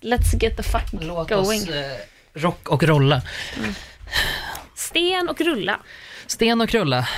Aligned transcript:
let's 0.00 0.34
get 0.40 0.56
the 0.56 0.62
fuck 0.62 0.82
Låt 0.92 1.28
going. 1.28 1.62
oss 1.62 1.68
eh, 1.68 1.96
rock 2.34 2.68
och 2.68 2.82
rolla. 2.82 3.22
Sten 4.74 5.28
och 5.28 5.40
rulla. 5.40 5.80
Sten 6.26 6.60
och 6.60 6.68
krulla. 6.68 7.08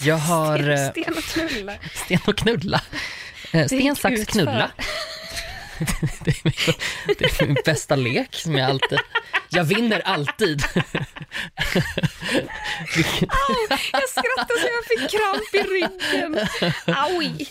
Jag 0.00 0.16
har... 0.16 0.70
eh, 0.70 0.90
Sten 0.90 1.14
och 1.16 1.24
knulla. 1.24 1.72
Sten 2.04 2.20
och 2.26 2.36
knulla. 2.38 2.80
Eh, 3.52 3.66
Sten, 3.66 3.96
sax, 3.96 4.24
knulla. 4.26 4.70
det, 6.24 6.30
är 6.30 6.40
min, 6.44 6.52
det 7.18 7.24
är 7.24 7.46
min 7.46 7.56
bästa 7.64 7.96
lek 7.96 8.34
som 8.34 8.56
jag 8.56 8.70
alltid... 8.70 8.98
Jag 9.48 9.64
vinner 9.64 10.00
alltid. 10.00 10.62
Vilken- 12.96 13.28
Jag 13.92 14.08
skrattade 14.08 14.60
så 14.60 14.68
jag 14.68 14.84
fick 15.00 15.10
kramp 15.10 15.54
i 15.54 15.58
ryggen. 15.58 16.48
Aj. 16.86 17.48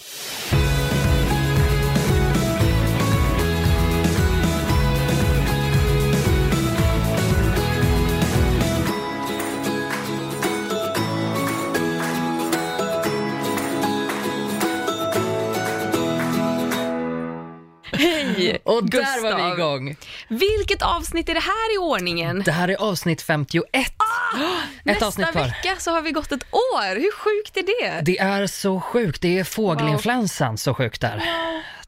Hej 18.37 18.59
och 18.63 18.89
där 18.89 19.21
var 19.21 19.29
vi 19.37 19.43
Gustav. 19.43 19.59
igång. 19.59 19.95
Vilket 20.27 20.81
avsnitt 20.81 21.29
är 21.29 21.33
det 21.33 21.39
här 21.39 21.75
i 21.75 21.77
ordningen? 21.77 22.41
Det 22.45 22.51
här 22.51 22.67
är 22.67 22.75
avsnitt 22.75 23.21
51. 23.21 23.63
Ett 23.71 23.91
Nästa 24.83 25.07
avsnitt 25.07 25.31
kvar. 25.31 25.43
vecka 25.43 25.75
så 25.79 25.91
har 25.91 26.01
vi 26.01 26.11
gått 26.11 26.31
ett 26.31 26.43
år. 26.51 26.95
Hur 26.95 27.11
sjukt 27.11 27.57
är 27.57 27.63
det? 27.63 28.01
Det 28.05 28.19
är 28.19 28.47
så 28.47 28.81
sjukt. 28.81 29.21
Det 29.21 29.39
är 29.39 29.43
fågelinfluensan 29.43 30.57
så 30.57 30.73
sjukt 30.73 31.01
där. 31.01 31.23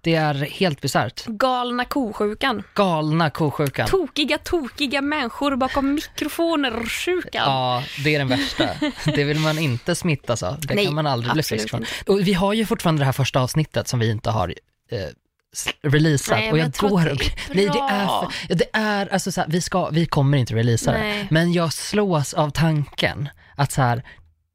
Det 0.02 0.16
är 0.16 0.34
helt 0.34 0.82
bisarrt. 0.82 1.26
Galna 1.26 1.86
kosjukan. 1.86 2.64
Galna 2.74 3.30
kosjukan. 3.30 3.88
Tokiga, 3.88 4.38
tokiga 4.38 5.02
människor 5.02 5.56
bakom 5.56 5.94
mikrofoner-sjukan. 5.94 7.44
Ja, 7.46 7.84
det 8.04 8.16
är 8.16 8.20
den 8.20 8.28
värsta. 8.28 8.70
Det 9.06 9.24
vill 9.24 9.40
man 9.40 9.60
inte 9.60 9.96
smittas 9.96 10.44
av. 10.44 10.60
Det 10.62 10.76
Nej, 10.76 10.86
kan 10.86 10.96
man 10.96 11.08
aldrig 11.08 11.34
bli 11.34 11.44
frisk 11.44 11.70
från. 11.70 11.86
Och 12.06 12.20
vi 12.28 12.34
har 12.34 12.54
ju 12.54 12.66
fortfarande 12.66 13.02
det 13.02 13.06
här 13.06 13.12
första 13.12 13.40
avsnittet 13.40 13.88
som 13.88 14.00
vi 14.00 14.12
inte 14.12 14.30
har 14.30 14.54
eh, 14.92 15.00
releasat. 15.84 16.38
Nej, 16.38 16.52
och 16.52 16.58
jag 16.58 16.66
jag 16.66 16.74
tror 16.74 16.90
går 16.90 17.10
och, 17.12 17.18
det 17.18 17.26
är 17.26 17.30
Nej, 17.56 17.66
det 17.66 17.94
är, 17.94 18.08
för, 18.08 18.56
det 18.56 18.66
är 18.74 19.14
alltså 19.14 19.32
så 19.32 19.42
här, 19.42 19.48
vi, 19.50 19.62
ska, 19.62 19.90
vi 19.90 20.06
kommer 20.06 20.38
inte 20.38 20.56
releasa 20.56 20.92
Nej. 20.92 21.18
det. 21.18 21.28
Men 21.30 21.54
jag 21.54 21.74
slås 21.74 22.34
av 22.34 22.50
tanken 22.50 23.30
att 23.56 23.72
så 23.72 23.82
här, 23.82 24.04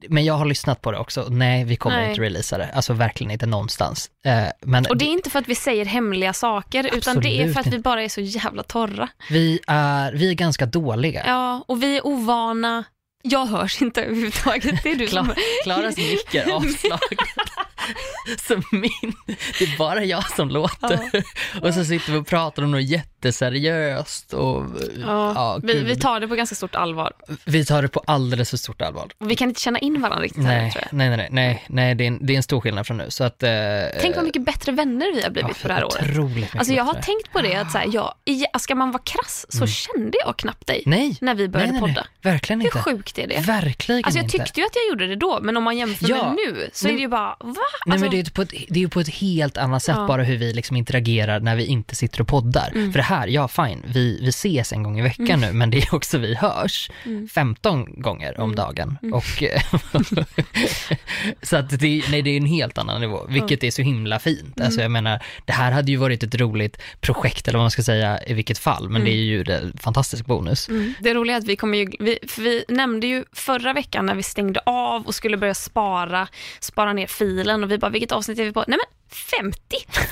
men 0.09 0.25
jag 0.25 0.35
har 0.35 0.45
lyssnat 0.45 0.81
på 0.83 0.93
det 0.93 0.99
också. 0.99 1.27
Nej, 1.31 1.65
vi 1.65 1.77
kommer 1.77 1.97
Nej. 1.97 2.09
inte 2.11 2.23
releasa 2.23 2.59
det. 2.59 2.69
Alltså 2.75 2.93
verkligen 2.93 3.31
inte 3.31 3.47
någonstans. 3.47 4.11
Eh, 4.25 4.45
men 4.63 4.87
Och 4.87 4.97
det 4.97 5.05
är 5.05 5.13
inte 5.13 5.31
för 5.31 5.39
att 5.39 5.49
vi 5.49 5.55
säger 5.55 5.85
hemliga 5.85 6.33
saker, 6.33 6.91
utan 6.97 7.21
det 7.21 7.29
är 7.43 7.53
för 7.53 7.61
att 7.61 7.67
vi 7.67 7.79
bara 7.79 8.03
är 8.03 8.09
så 8.09 8.21
jävla 8.21 8.63
torra. 8.63 9.09
vi, 9.31 9.61
är, 9.67 10.13
vi 10.13 10.31
är 10.31 10.35
ganska 10.35 10.67
dåliga. 10.67 11.23
Ja, 11.27 11.65
och 11.69 11.83
vi 11.83 11.97
är 11.97 12.07
ovana. 12.07 12.85
Jag 13.25 13.47
hörs 13.47 13.83
inte 13.83 14.03
överhuvudtaget. 14.03 14.83
Det 14.83 14.91
är 14.91 14.95
du 14.97 15.07
som... 15.09 15.27
Kla- 15.31 15.35
Klaras 15.65 15.97
mick 15.97 16.35
är 16.35 16.53
avslagen. 16.57 16.99
Så 18.49 18.63
min, 18.71 19.13
det 19.59 19.65
är 19.65 19.79
bara 19.79 20.05
jag 20.05 20.31
som 20.37 20.49
låter. 20.49 21.25
Och 21.63 21.75
så 21.75 21.85
sitter 21.85 22.13
vi 22.13 22.19
och 22.19 22.27
pratar 22.27 22.63
om 22.63 22.71
något 22.71 22.83
jätteseriöst 23.27 24.33
och 24.33 24.65
ja, 25.01 25.33
Ja, 25.35 25.61
vi, 25.63 25.85
vi 25.85 25.97
tar 25.97 26.21
det 26.21 26.29
på 26.29 26.35
ganska 26.35 26.55
stort 26.57 26.75
allvar. 26.75 27.13
vi 27.45 27.65
tar 27.65 27.83
det 27.83 27.89
på 27.89 28.03
alldeles 28.07 28.51
för 28.51 28.57
stort 28.57 28.83
allvar. 28.83 29.09
Och 29.19 29.31
vi 29.31 29.37
kan 29.37 29.49
inte 29.49 29.61
känna 29.61 29.79
in 29.79 30.01
varandra 30.03 30.25
riktigt 30.25 30.43
Nej, 30.45 30.71
tror 30.73 30.85
jag. 30.91 30.97
nej, 30.97 31.17
nej, 31.17 31.29
nej, 31.31 31.65
nej 31.69 31.95
det, 31.95 32.05
är 32.05 32.09
en, 32.09 32.27
det 32.27 32.33
är 32.33 32.37
en 32.37 32.43
stor 32.43 32.61
skillnad 32.61 32.87
från 32.87 32.97
nu. 32.97 33.07
Så 33.11 33.25
att, 33.25 33.43
eh, 33.43 33.51
Tänk 34.01 34.17
vad 34.17 34.25
mycket 34.25 34.45
bättre 34.45 34.73
vänner 34.73 35.15
vi 35.15 35.23
har 35.23 35.31
blivit 35.31 35.63
på 35.63 35.69
det 35.69 35.75
här 35.75 35.85
året. 35.85 36.17
Mycket 36.35 36.57
Alltså 36.57 36.73
jag 36.75 36.85
har 36.85 36.95
bättre. 36.95 37.07
tänkt 37.07 37.33
på 37.33 37.41
det, 37.41 37.55
att 37.55 37.73
så 37.73 37.79
här, 37.79 37.89
jag, 37.93 38.15
ska 38.61 38.75
man 38.75 38.91
vara 38.93 39.03
krass 39.03 39.47
så 39.49 39.67
kände 39.67 40.19
jag 40.25 40.37
knappt 40.37 40.67
dig 40.67 40.83
Nej, 40.87 41.17
när 41.21 41.35
vi 41.35 41.49
började 41.49 41.73
nej, 41.73 41.81
nej, 41.81 41.91
podda. 41.95 42.07
nej, 42.23 42.33
verkligen 42.33 42.61
Hur 42.61 42.67
inte. 42.67 42.79
sjukt 42.79 43.19
är 43.19 43.27
det? 43.27 43.41
Verkligen 43.41 44.05
Alltså 44.05 44.19
jag 44.19 44.25
inte. 44.25 44.39
tyckte 44.39 44.61
ju 44.61 44.67
att 44.67 44.73
jag 44.77 44.89
gjorde 44.91 45.07
det 45.07 45.17
då, 45.17 45.39
men 45.43 45.57
om 45.57 45.63
man 45.65 45.77
jämför 45.77 46.09
Ja. 46.11 46.25
med 46.25 46.35
nu 46.35 46.71
så 46.73 46.85
Nej, 46.87 46.93
är 46.95 46.97
det 46.97 47.03
ju 47.03 47.09
bara, 47.09 47.27
va? 47.29 47.37
Nej 47.41 47.55
Alltså, 47.93 48.01
men 48.05 48.11
det 48.11 48.17
är, 48.17 48.25
ju 48.25 48.31
på 48.31 48.43
ett, 48.43 48.51
det 48.69 48.79
är 48.79 48.83
ju 48.83 48.89
på 48.89 49.01
ett 49.01 49.09
helt 49.09 49.57
annat 49.59 49.83
sätt 49.83 49.95
Ja. 49.99 50.07
bara 50.07 50.23
hur 50.23 50.37
vi 50.37 50.53
liksom 50.53 50.77
interagerar 50.77 51.41
när 51.41 51.57
vi 51.57 51.65
inte 51.67 51.95
sitter 51.97 52.21
och 52.21 52.29
poddar. 52.29 52.71
Mm. 52.75 52.93
För 52.93 52.99
det 52.99 53.05
här, 53.15 53.27
ja 53.29 53.49
fine, 53.49 53.83
vi, 53.87 54.19
vi 54.23 54.29
ses 54.29 54.73
en 54.73 54.83
gång 54.83 54.99
i 54.99 55.03
veckan 55.03 55.41
nu, 55.41 55.53
men 55.53 55.71
det 55.71 55.79
är 55.79 55.95
också 55.95 56.19
vi 56.19 56.35
hörs 56.35 56.91
Mm. 57.05 57.29
15 57.29 58.03
gånger 58.03 58.41
om 58.41 58.55
dagen. 58.55 58.99
Och, 59.13 59.43
eh, 59.43 59.63
så 61.43 61.57
att 61.57 61.81
det, 61.81 62.03
nej, 62.11 62.23
det 62.23 62.31
är 62.31 62.37
en 62.37 62.47
helt 62.47 62.79
annan 62.79 63.01
nivå, 63.01 63.27
vilket 63.29 63.65
är 63.65 63.71
så 63.71 63.83
himla 63.83 64.19
fint. 64.19 64.61
Alltså 64.61 64.81
Mm. 64.81 64.83
jag 64.83 64.91
menar, 64.91 65.23
det 65.45 65.53
här 65.53 65.73
hade 65.73 65.91
ju 65.91 65.97
varit 65.97 66.23
ett 66.23 66.35
roligt 66.35 66.79
projekt, 67.01 67.49
eller 67.49 67.59
vad 67.59 67.65
man 67.65 67.71
ska 67.71 67.83
säga, 67.83 68.21
i 68.27 68.35
vilket 68.35 68.59
fall, 68.59 68.89
men 68.89 69.05
det 69.05 69.11
är 69.11 69.15
ju 69.15 69.45
en 69.49 69.73
fantastisk 69.79 70.27
bonus. 70.27 70.69
Mm. 70.69 70.95
Det 71.01 71.15
roliga 71.15 71.37
är 71.37 71.41
att 71.41 71.47
vi 71.47 71.57
kommer 71.57 71.79
ju, 71.79 71.91
vi, 72.01 72.19
vi 72.39 72.65
nämnde 72.69 73.07
ju 73.07 73.25
förra 73.33 73.73
veckan 73.73 74.07
när 74.07 74.15
vi 74.15 74.23
stängde 74.23 74.61
av 74.67 75.07
och 75.07 75.15
skulle 75.15 75.37
börja 75.37 75.55
spara, 75.55 76.29
spara 76.61 76.93
ner 76.93 77.07
filen 77.07 77.65
och 77.65 77.71
vi 77.71 77.79
bara, 77.79 77.91
vilket 77.91 78.13
avsnitt 78.13 78.39
är 78.39 78.45
vi 78.45 78.53
på? 78.53 78.65
Nej 78.69 78.79
men 78.79 78.99
50, 79.15 79.59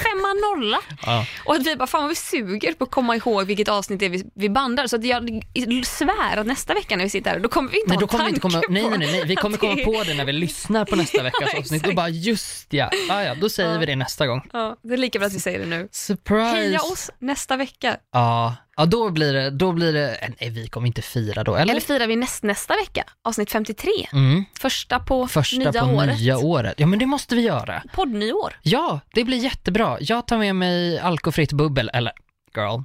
femma 0.02 0.28
nolla. 0.34 0.78
Ja. 1.06 1.26
Och 1.44 1.54
att 1.54 1.66
vi 1.66 1.76
bara, 1.76 1.86
fan 1.86 2.00
vad 2.02 2.08
vi 2.08 2.14
suger 2.14 2.72
på 2.72 2.84
att 2.84 2.90
komma 2.90 3.16
ihåg 3.16 3.46
vilket 3.46 3.68
avsnitt 3.68 4.00
det 4.00 4.06
är 4.06 4.10
vi, 4.10 4.24
vi 4.34 4.48
bandar. 4.50 4.86
Så 4.86 4.96
att 4.96 5.04
jag 5.04 5.42
svär 5.84 6.36
att 6.36 6.46
nästa 6.46 6.74
vecka 6.74 6.96
när 6.96 7.04
vi 7.04 7.10
sitter 7.10 7.30
här, 7.30 7.38
då 7.40 7.48
kommer 7.48 7.70
vi 7.70 7.76
inte 7.80 7.88
Nej, 7.88 7.96
ha 7.96 8.00
då 8.00 8.06
kommer 8.06 8.24
vi 8.24 8.28
inte 8.30 8.40
komma, 8.40 8.62
nej, 8.68 8.82
på 8.82 8.90
nej, 8.90 8.98
nej, 9.12 9.24
vi 9.24 9.36
kommer 9.36 9.56
komma 9.56 9.74
det- 9.74 9.84
på 9.84 10.02
det 10.06 10.14
när 10.14 10.24
vi 10.24 10.32
lyssnar 10.32 10.84
på 10.84 10.96
nästa 10.96 11.22
veckas 11.22 11.50
Ja, 11.52 11.58
avsnitt. 11.58 11.84
Då 11.84 11.92
bara, 11.92 12.08
just 12.08 12.72
ja, 12.72 12.90
ja, 13.08 13.22
ja 13.22 13.34
då 13.34 13.48
säger 13.48 13.78
vi 13.78 13.86
det 13.86 13.96
nästa 13.96 14.26
gång. 14.26 14.48
Ja, 14.52 14.76
det 14.82 14.94
är 14.94 14.98
lika 14.98 15.18
bra 15.18 15.26
att 15.26 15.34
vi 15.34 15.40
säger 15.40 15.58
det 15.58 15.66
nu. 15.66 15.88
Surprise! 15.92 16.56
Heja 16.56 16.80
oss 16.82 17.10
nästa 17.18 17.56
vecka. 17.56 17.96
Ja, 18.12 18.56
ja 18.80 18.86
då 18.86 19.10
blir 19.10 19.32
det, 19.32 19.50
då 19.50 19.72
blir 19.72 19.92
det, 19.92 20.30
nej 20.40 20.50
vi 20.50 20.68
kommer 20.68 20.86
inte 20.86 21.02
fira 21.02 21.44
då, 21.44 21.56
eller? 21.56 21.72
Eller 21.72 21.80
firar 21.80 22.06
vi 22.06 22.16
näst, 22.16 22.42
nästa 22.42 22.74
vecka, 22.76 23.04
avsnitt 23.22 23.50
53. 23.50 23.90
Mm, 24.12 24.44
Första 24.60 24.98
på 24.98 25.26
första 25.28 25.56
nya 25.56 25.72
på 25.72 25.86
året. 25.86 26.18
nya 26.20 26.38
året. 26.38 26.74
Ja 26.76 26.86
men 26.86 26.98
det 26.98 27.06
måste 27.06 27.34
vi 27.34 27.42
göra. 27.42 27.82
Poddnyår. 27.94 28.56
Ja, 28.62 29.00
det 29.14 29.24
blir 29.24 29.38
jättebra. 29.38 29.96
Jag 30.00 30.26
tar 30.26 30.38
med 30.38 30.56
mig 30.56 30.98
alkofritt 30.98 31.52
bubbel, 31.52 31.90
eller 31.94 32.12
girl, 32.56 32.80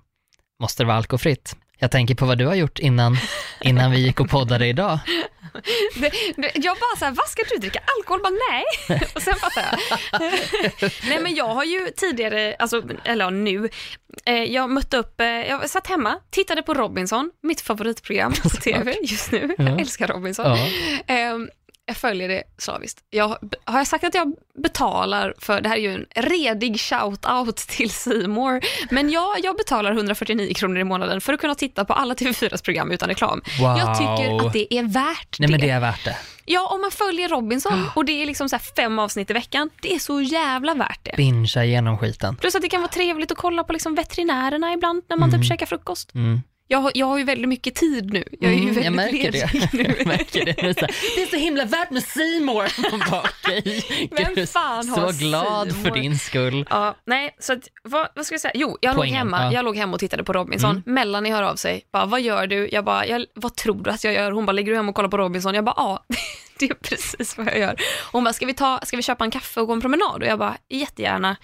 måste 0.60 0.84
det 0.84 0.88
vara 0.88 0.98
alkofritt? 0.98 1.56
Jag 1.80 1.92
tänker 1.92 2.16
på 2.16 2.26
vad 2.26 2.38
du 2.38 2.46
har 2.46 2.56
gjort 2.56 2.80
innan, 2.80 3.18
innan 3.62 3.92
vi 3.92 3.98
gick 4.00 4.20
och 4.20 4.30
poddade 4.30 4.68
idag. 4.68 5.00
Det, 5.96 6.12
det, 6.36 6.52
jag 6.54 6.78
bara 6.78 7.00
såhär, 7.00 7.12
vad 7.12 7.28
ska 7.28 7.44
du 7.50 7.58
dricka? 7.58 7.80
Alkohol? 7.98 8.22
Bara, 8.22 8.34
nej. 8.52 9.00
Och 9.16 9.22
sen 9.22 9.36
fattar 9.36 9.62
jag. 9.62 9.80
nej 11.10 11.20
men 11.20 11.36
jag 11.36 11.48
har 11.48 11.64
ju 11.64 11.90
tidigare, 11.98 12.56
alltså, 12.60 12.84
eller 13.04 13.26
ja, 13.26 13.30
nu, 13.30 13.70
eh, 14.26 14.44
jag 14.44 14.70
mötte 14.70 14.98
upp, 14.98 15.22
eh, 15.22 15.28
jag 15.28 15.70
satt 15.70 15.88
hemma, 15.88 16.20
tittade 16.30 16.64
på 16.64 16.74
Robinson, 16.74 17.32
mitt 17.44 17.62
favoritprogram 17.62 18.34
på 18.44 18.50
tv 18.64 18.96
just 19.02 19.32
nu. 19.32 19.56
Jag 19.58 19.82
älskar 19.82 20.08
Robinson. 20.08 20.46
Ja. 20.46 20.68
Ehm, 21.08 21.50
jag 21.86 21.98
följer 21.98 22.28
det 22.28 22.44
slaviskt. 22.58 23.04
Jag, 23.10 23.38
har 23.64 23.78
jag 23.78 23.88
sagt 23.88 24.04
att 24.04 24.16
jag 24.16 24.36
betalar 24.64 25.34
för, 25.40 25.62
det 25.62 25.70
här 25.70 25.76
är 25.76 25.82
ju 25.82 25.94
en 25.94 26.06
redig 26.16 26.76
shout-out 26.76 27.68
till 27.68 27.90
Seymour, 27.90 28.62
men 28.90 29.10
ja, 29.10 29.36
jag 29.44 29.58
betalar 29.58 29.92
149 29.92 30.54
kronor 30.54 30.78
i 30.78 30.84
månaden 30.84 31.22
för 31.22 31.34
att 31.34 31.40
kunna 31.40 31.56
titta 31.56 31.86
på 31.86 31.94
alla 31.94 32.14
TV4s 32.14 32.64
program 32.64 32.92
utan 32.92 33.10
reklam. 33.10 33.42
Wow. 33.60 33.78
Jag 33.78 33.98
tycker 33.98 34.48
att 34.48 34.54
det 34.54 34.74
är 34.74 34.84
värt 34.84 35.40
Nej 35.40 35.48
det. 35.48 35.52
men 35.52 35.60
det 35.60 35.70
är 35.70 35.80
värt 35.80 36.06
det. 36.06 36.18
Ja, 36.46 36.68
om 36.68 36.82
man 36.82 36.92
följer 36.92 37.30
Robinson 37.30 37.90
och 37.96 38.06
det 38.06 38.22
är 38.22 38.26
liksom 38.26 38.50
så 38.50 38.60
fem 38.60 39.00
avsnitt 39.00 39.30
i 39.30 39.34
veckan, 39.34 39.70
det 39.82 39.96
är 39.96 40.00
så 40.00 40.22
jävla 40.22 40.74
värt 40.74 41.00
det. 41.04 41.14
Bingea 41.18 41.66
igenom 41.66 41.98
skiten. 41.98 42.36
Plus 42.36 42.56
att 42.56 42.62
det 42.62 42.70
kan 42.70 42.82
vara 42.82 42.92
trevligt 42.92 43.32
att 43.32 43.38
kolla 43.38 43.64
på 43.64 43.74
liksom 43.74 43.96
veterinärerna 43.96 44.74
ibland 44.74 45.04
när 45.10 45.18
man 45.18 45.32
typ 45.32 45.46
käkar 45.46 45.66
frukost. 45.66 46.16
Mm. 46.16 46.42
Jag, 46.68 46.78
har- 46.80 46.92
jag 46.96 47.06
har 47.06 47.18
ju 47.18 47.24
väldigt 47.24 47.50
mycket 47.50 47.76
tid 47.76 48.14
nu. 48.14 48.24
Jag 48.40 48.52
är 48.52 48.56
ju 48.56 48.70
Mm, 48.70 48.74
väldigt 48.76 48.86
jag 48.86 48.94
märker 48.94 49.32
det. 49.32 49.74
nu. 49.74 49.96
Jag 49.98 50.08
märker 50.08 50.46
det. 50.46 50.52
Det 51.16 51.22
är 51.22 51.30
så, 51.30 51.36
himla 51.36 51.66
värt 51.66 51.92
med 51.92 52.04
bara, 53.12 53.22
okej. 53.22 53.84
Vem 54.12 54.48
fan 54.48 54.90
har 54.90 55.12
Så 55.12 55.18
glad 55.26 55.76
för 55.84 55.92
din 55.92 56.20
skull. 56.20 56.66
Ja, 56.70 56.96
nej, 57.06 57.36
så 57.40 57.54
att, 57.54 57.60
vad, 57.84 58.08
vad 58.16 58.26
ska 58.26 58.34
jag 58.34 58.42
säga? 58.42 58.52
Jo, 58.56 58.78
jag 58.82 58.96
låg, 58.96 59.06
hemma, 59.06 59.38
ja. 59.38 59.42
Mm. 59.44 59.54
jag 59.56 59.66
låg 59.66 59.78
hemma 59.78 59.94
och 59.94 60.00
tittade 60.00 60.24
på 60.24 60.34
Robinson. 60.34 60.84
Melanie 60.86 61.34
hör 61.34 61.44
av 61.44 61.56
sig. 61.56 61.86
Bara, 61.94 62.06
vad 62.06 62.22
gör 62.22 62.48
du? 62.48 62.70
Jag 62.72 62.86
bara, 62.86 63.08
jag, 63.08 63.26
vad 63.36 63.56
tror 63.56 63.84
du 63.84 63.90
att 63.90 64.04
jag 64.04 64.14
gör? 64.14 64.32
Hon 64.32 64.46
bara, 64.46 64.52
ligger 64.52 64.72
du 64.72 64.76
hemma 64.78 64.90
och 64.90 64.96
kollar 64.96 65.10
på 65.10 65.18
Robinson? 65.18 65.56
Jag 65.56 65.64
bara, 65.66 65.76
ja, 65.78 66.06
det 66.60 66.66
är 66.66 66.74
precis 66.74 67.38
vad 67.38 67.48
jag 67.48 67.60
gör. 67.60 67.76
Hon 68.12 68.24
bara, 68.24 68.34
ska 68.34 68.46
vi, 68.46 68.54
ta, 68.54 68.80
ska 68.84 68.98
vi 68.98 69.04
köpa 69.04 69.24
en 69.24 69.32
kaffe 69.32 69.62
och 69.62 69.68
gå 69.68 69.74
en 69.74 69.82
promenad? 69.82 70.24
Och 70.24 70.28
jag 70.30 70.40
bara, 70.40 70.58
jättegärna. 70.70 71.36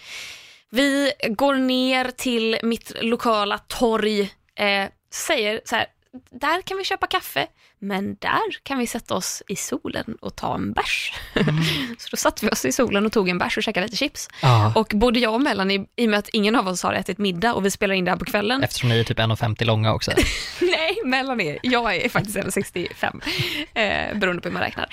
Vi 0.71 1.11
går 1.29 1.55
ner 1.55 2.11
till 2.17 2.57
mitt 2.63 2.91
lokala 3.01 3.57
torg, 3.57 4.21
eh, 4.59 4.85
säger 5.11 5.61
så 5.65 5.75
här, 5.75 5.85
där 6.31 6.61
kan 6.61 6.77
vi 6.77 6.83
köpa 6.83 7.07
kaffe, 7.07 7.47
men 7.79 8.15
där 8.19 8.63
kan 8.63 8.77
vi 8.77 8.87
sätta 8.87 9.13
oss 9.15 9.43
i 9.47 9.55
solen 9.55 10.17
och 10.21 10.35
ta 10.35 10.55
en 10.55 10.73
bärs. 10.73 11.13
så 11.97 12.07
då 12.11 12.17
satte 12.17 12.45
vi 12.45 12.51
oss 12.51 12.65
i 12.65 12.71
solen 12.71 13.05
och 13.05 13.11
tog 13.11 13.29
en 13.29 13.37
bärs 13.37 13.57
och 13.57 13.63
käkade 13.63 13.85
lite 13.85 13.97
chips. 13.97 14.27
Ja, 14.41 14.73
Och 14.75 14.91
både 14.95 15.19
jag 15.19 15.33
och 15.33 15.41
Melanie, 15.41 15.85
i 15.95 16.05
och 16.05 16.09
med 16.09 16.19
att 16.19 16.29
ingen 16.29 16.55
av 16.55 16.67
oss 16.67 16.83
har 16.83 16.93
ätit 16.93 17.17
middag 17.17 17.53
och 17.53 17.65
vi 17.65 17.71
spelar 17.71 17.95
in 17.95 18.05
det 18.05 18.11
här 18.11 18.17
på 18.17 18.25
kvällen. 18.25 18.63
eftersom 18.63 18.89
ni 18.89 18.99
är 18.99 19.03
typ 19.03 19.19
1,50 19.19 19.65
långa 19.65 19.93
också. 19.93 20.11
Nej, 20.61 20.97
Melanie, 21.05 21.59
jag 21.63 21.95
är 21.95 22.09
faktiskt 22.09 22.37
1,65 22.37 23.21
eh, 23.73 24.17
beroende 24.17 24.41
på 24.41 24.47
hur 24.49 24.53
man 24.53 24.63
räknar. 24.63 24.89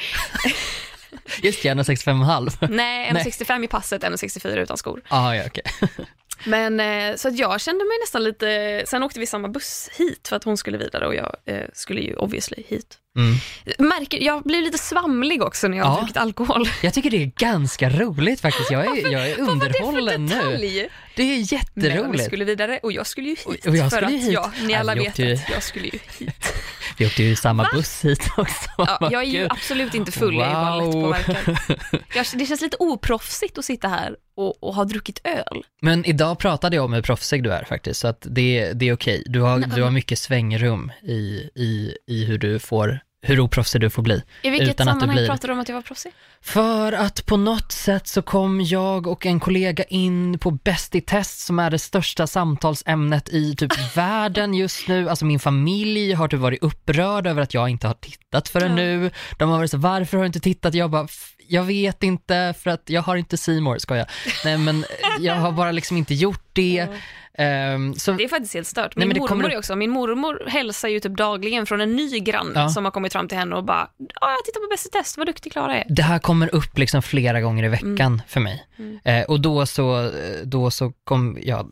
Just 1.42 1.62
det, 1.62 1.68
1,65,5. 1.68 2.68
Nej, 2.70 3.10
1,65 3.12 3.64
i 3.64 3.68
passet, 3.68 4.02
1,64 4.02 4.56
utan 4.56 4.76
skor. 4.76 5.02
Ah, 5.08 5.34
ja, 5.34 5.42
okej. 5.46 5.62
Men 6.46 6.80
eh, 6.80 7.16
så 7.16 7.28
att 7.28 7.38
jag 7.38 7.60
kände 7.60 7.84
mig 7.84 7.98
nästan 8.00 8.24
lite, 8.24 8.82
sen 8.86 9.02
åkte 9.02 9.20
vi 9.20 9.26
samma 9.26 9.48
buss 9.48 9.90
hit 9.92 10.28
för 10.28 10.36
att 10.36 10.44
hon 10.44 10.56
skulle 10.56 10.78
vidare 10.78 11.06
och 11.06 11.14
jag 11.14 11.36
eh, 11.44 11.66
skulle 11.72 12.00
ju 12.00 12.16
obviously 12.16 12.62
hit. 12.68 12.98
Mm. 13.18 13.36
Märker, 13.78 14.18
jag 14.18 14.42
blir 14.42 14.62
lite 14.62 14.78
svamlig 14.78 15.42
också 15.42 15.68
när 15.68 15.76
jag 15.78 15.84
har 15.84 15.94
Ja. 15.94 16.00
druckit 16.00 16.16
alkohol. 16.16 16.68
Jag 16.82 16.94
tycker 16.94 17.10
det 17.10 17.22
är 17.22 17.32
ganska 17.36 17.90
roligt 17.90 18.40
faktiskt. 18.40 18.70
Jag 18.70 18.98
är, 18.98 19.12
jag 19.12 19.28
är 19.30 19.36
var 19.38 19.46
det 19.46 19.52
underhållen 19.52 20.28
för 20.28 20.58
nu. 20.58 20.88
Det 21.16 21.22
är 21.22 21.26
Men 21.26 21.26
vi 21.26 21.40
jätteroligt. 21.40 22.24
skulle 22.24 22.44
vidare 22.44 22.80
och 22.82 22.92
jag 22.92 23.06
skulle 23.06 23.28
ju 23.28 23.36
hit. 23.46 23.66
Och 23.66 23.76
jag 23.76 23.90
för 23.90 24.02
att 24.02 24.10
hit. 24.10 24.32
Ja, 24.32 24.52
ni 24.62 24.74
alla 24.74 24.94
vet 24.94 25.18
ju- 25.18 25.34
att 25.34 25.50
jag 25.50 25.62
skulle 25.62 25.84
ju 25.88 25.98
hit. 26.18 26.54
Vi 26.98 27.06
åkte 27.06 27.22
ju 27.22 27.28
i 27.30 27.36
samma 27.36 27.68
buss 27.74 28.04
hit 28.04 28.28
också. 28.36 28.70
Ja, 28.78 28.98
jag 29.12 29.22
är 29.22 29.26
ju 29.26 29.46
absolut 29.50 29.94
inte 29.94 30.12
full, 30.12 30.34
jag 30.34 30.48
är 30.48 30.54
bara 30.54 30.80
Wow. 30.80 31.10
lättpåverkad. 31.10 31.58
Jag, 32.14 32.26
det 32.34 32.46
känns 32.46 32.60
lite 32.60 32.76
oproffsigt 32.80 33.58
att 33.58 33.64
sitta 33.64 33.88
här 33.88 34.16
och, 34.36 34.62
och 34.64 34.74
ha 34.74 34.84
druckit 34.84 35.20
öl. 35.24 35.62
Men 35.80 36.04
idag 36.04 36.38
pratade 36.38 36.76
jag 36.76 36.84
om 36.84 36.92
hur 36.92 37.02
proffsig 37.02 37.42
du 37.42 37.52
är 37.52 37.64
faktiskt, 37.64 38.00
så 38.00 38.08
att 38.08 38.26
det, 38.30 38.72
det 38.72 38.88
är 38.88 38.92
okej. 38.92 39.22
Du 39.26 39.40
har, 39.40 39.58
du 39.58 39.82
har 39.82 39.90
mycket 39.90 40.18
svängrum 40.18 40.92
i, 41.02 41.50
i, 41.54 41.96
i 42.06 42.24
hur 42.24 42.38
du 42.38 42.58
får, 42.58 43.00
hur 43.22 43.40
oproffsig 43.40 43.80
du 43.80 43.90
får 43.90 44.02
bli. 44.02 44.22
I 44.42 44.50
vilket 44.50 44.68
Utan 44.68 44.88
att 44.88 44.94
du 44.94 45.00
sammanhang 45.00 45.16
blir- 45.16 45.26
pratar 45.28 45.48
du 45.48 45.54
om 45.54 45.60
att 45.60 45.68
jag 45.68 45.74
var 45.76 45.82
proffsig? 45.82 46.12
För 46.42 46.92
att 46.92 47.26
på 47.26 47.36
något 47.36 47.72
sätt 47.72 48.06
så 48.08 48.22
kom 48.22 48.60
jag 48.60 49.06
och 49.06 49.26
en 49.26 49.40
kollega 49.40 49.84
in 49.84 50.38
på 50.38 50.50
Bäst 50.50 50.94
i 50.94 51.00
test 51.00 51.40
som 51.40 51.58
är 51.58 51.70
det 51.70 51.78
största 51.78 52.26
samtalsämnet 52.26 53.28
i 53.28 53.56
typ 53.56 53.72
världen 53.96 54.54
just 54.54 54.88
nu. 54.88 55.08
Alltså 55.08 55.24
min 55.24 55.38
familj 55.38 56.12
har 56.12 56.28
typ 56.28 56.40
varit 56.40 56.62
upprörd 56.62 57.26
över 57.26 57.42
att 57.42 57.54
jag 57.54 57.68
inte 57.68 57.86
har 57.86 57.94
tittat 57.94 58.48
förrän 58.48 58.70
Ja. 58.70 58.76
nu. 58.76 59.10
De 59.38 59.50
har 59.50 59.56
varit 59.58 59.70
så 59.70 59.78
varför 59.78 60.16
har 60.16 60.24
du 60.24 60.26
inte 60.26 60.40
tittat? 60.40 60.74
Jag 60.74 60.90
bara, 60.90 61.04
"F- 61.04 61.34
jag 61.48 61.62
vet 61.62 62.02
inte 62.02 62.54
för 62.62 62.70
att 62.70 62.82
jag 62.86 63.02
har 63.02 63.16
inte 63.16 63.60
More, 63.60 63.80
ska 63.80 63.96
jag. 63.96 64.06
Nej 64.44 64.58
men 64.58 64.84
jag 65.20 65.34
har 65.34 65.52
bara 65.52 65.72
liksom 65.72 65.96
inte 65.96 66.14
gjort 66.14 66.44
det. 66.52 66.86
Ehm, 67.34 67.94
så 67.94 68.12
Det 68.12 68.24
är 68.24 68.28
faktiskt 68.28 68.54
helt 68.54 68.66
stört. 68.66 68.96
Nej, 68.96 69.00
Min 69.02 69.08
men 69.08 69.14
det 69.14 69.20
mormor 69.20 69.42
kommer 69.42 69.58
också, 69.58 69.76
min 69.76 69.90
mormor 69.90 70.44
hälsar 70.48 70.88
ju 70.88 71.00
typ 71.00 71.16
dagligen 71.16 71.66
från 71.66 71.80
en 71.80 71.96
ny 71.96 72.18
granne 72.20 72.50
Ja. 72.54 72.68
som 72.68 72.84
har 72.84 72.92
kommit 72.92 73.12
fram 73.12 73.28
till 73.28 73.38
henne 73.38 73.56
och 73.56 73.64
bara, 73.64 73.88
ja 73.98 74.30
jag 74.30 74.44
tittar 74.44 74.60
på 74.60 74.66
Bäst 74.70 74.86
i 74.86 74.90
test, 74.90 75.18
vad 75.18 75.26
duktig 75.26 75.52
Klara 75.52 75.76
är. 75.76 75.84
det 75.88 76.02
här 76.02 76.18
kommer 76.18 76.54
upp 76.54 76.78
liksom 76.78 77.02
flera 77.02 77.40
gånger 77.40 77.64
i 77.64 77.68
veckan 77.68 78.00
Mm. 78.00 78.20
för 78.28 78.40
mig. 78.40 78.66
Eh, 79.04 79.22
och 79.22 79.40
då 79.40 79.66
så, 79.66 80.10
då 80.44 80.70
så 80.70 80.92
kom, 81.04 81.38
ja, 81.42 81.68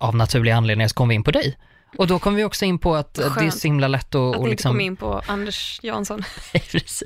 av 0.00 0.16
naturliga 0.16 0.56
anledningar 0.56 0.88
så 0.88 0.94
kom 0.94 1.08
vi 1.08 1.14
in 1.14 1.24
på 1.24 1.30
dig. 1.30 1.56
Och 1.96 2.06
då 2.06 2.18
kom 2.18 2.34
vi 2.34 2.44
också 2.44 2.64
in 2.64 2.78
på 2.78 2.94
att 2.96 3.18
eh, 3.18 3.24
det 3.24 3.30
är 3.30 3.34
Skönt. 3.34 3.54
så 3.54 3.68
himla 3.68 3.88
lätt 3.88 4.14
att, 4.14 4.14
Att 4.14 4.36
och 4.36 4.36
inte 4.36 4.50
liksom... 4.50 4.70
komma 4.70 4.82
in 4.82 4.96
på 4.96 5.22
Anders 5.26 5.80
Jansson. 5.82 6.22
Precis. 6.52 7.02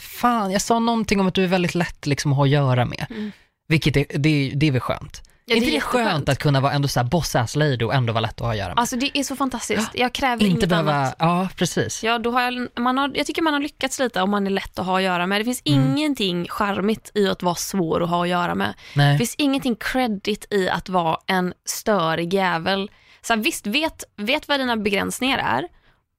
Fan, 0.00 0.50
jag 0.50 0.62
sa 0.62 0.78
någonting 0.78 1.20
om 1.20 1.26
att 1.28 1.34
du 1.34 1.44
är 1.44 1.48
väldigt 1.48 1.74
lätt 1.74 2.06
liksom 2.06 2.32
att 2.32 2.36
ha 2.36 2.44
att 2.44 2.50
göra 2.50 2.84
med. 2.84 3.06
Mm. 3.10 3.32
Vilket 3.68 3.96
är, 3.96 4.06
det, 4.18 4.52
det 4.54 4.66
är 4.66 4.72
väl 4.72 4.80
skönt? 4.80 5.22
Ja, 5.44 5.52
är 5.54 5.56
inte 5.56 5.70
det 5.70 5.76
det 5.76 5.80
skönt 5.80 6.28
att 6.28 6.38
kunna 6.38 6.60
vara 6.60 6.72
ändå 6.72 6.88
så 6.88 7.00
här 7.00 7.06
boss 7.06 7.36
ass 7.36 7.56
lady 7.56 7.84
och 7.84 7.94
ändå 7.94 8.12
vara 8.12 8.20
lätt 8.20 8.32
att 8.40 8.40
ha 8.46 8.50
att 8.52 8.58
göra 8.58 8.68
med? 8.68 8.78
Alltså 8.78 8.96
det 8.96 9.18
är 9.18 9.22
så 9.22 9.36
fantastiskt, 9.36 9.90
jag 9.94 10.12
kräver 10.12 10.44
inte 10.44 10.46
inget 10.46 10.68
behöva, 10.68 10.92
annat. 10.94 11.16
ja 11.18 11.48
precis. 11.56 12.04
Ja, 12.04 12.18
då 12.18 12.30
har 12.30 12.42
jag, 12.42 12.68
man 12.80 12.98
har, 12.98 13.10
jag 13.14 13.26
tycker 13.26 13.42
man 13.42 13.52
har 13.52 13.60
lyckats 13.60 13.98
lite 13.98 14.22
om 14.22 14.30
man 14.30 14.46
är 14.46 14.50
lätt 14.50 14.78
att 14.78 14.86
ha 14.86 14.96
att 14.96 15.02
göra 15.02 15.26
med. 15.26 15.40
Det 15.40 15.44
finns 15.44 15.62
Mm. 15.64 15.90
ingenting 15.96 16.46
charmigt 16.48 17.10
i 17.14 17.28
att 17.28 17.42
vara 17.42 17.54
svår 17.54 18.02
att 18.02 18.08
ha 18.10 18.22
att 18.22 18.28
göra 18.28 18.54
med. 18.54 18.68
Det 18.94 18.98
Nej. 18.98 19.18
finns 19.18 19.34
ingenting 19.38 19.76
credit 19.80 20.46
i 20.50 20.68
att 20.68 20.88
vara 20.88 21.16
en 21.26 21.54
störig 21.64 22.34
jävel. 22.34 22.90
Så 23.28 23.34
här, 23.34 23.40
visst, 23.40 23.66
vet, 23.66 24.04
vet 24.16 24.48
vad 24.48 24.60
dina 24.60 24.76
begränsningar 24.76 25.38
är 25.38 25.68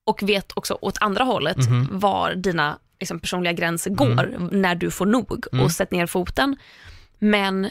och 0.06 0.22
vet 0.22 0.52
också 0.54 0.78
åt 0.80 0.98
andra 1.00 1.24
hållet 1.24 1.56
Mhm. 1.56 1.88
var 1.92 2.34
dina 2.34 2.78
liksom, 3.00 3.20
personliga 3.20 3.52
gränser 3.52 3.90
går 3.90 4.48
när 4.52 4.74
du 4.74 4.90
får 4.90 5.06
nog 5.06 5.44
Mm. 5.52 5.64
och 5.64 5.72
sätt 5.72 5.90
ner 5.90 6.06
foten. 6.06 6.56
Men 7.18 7.70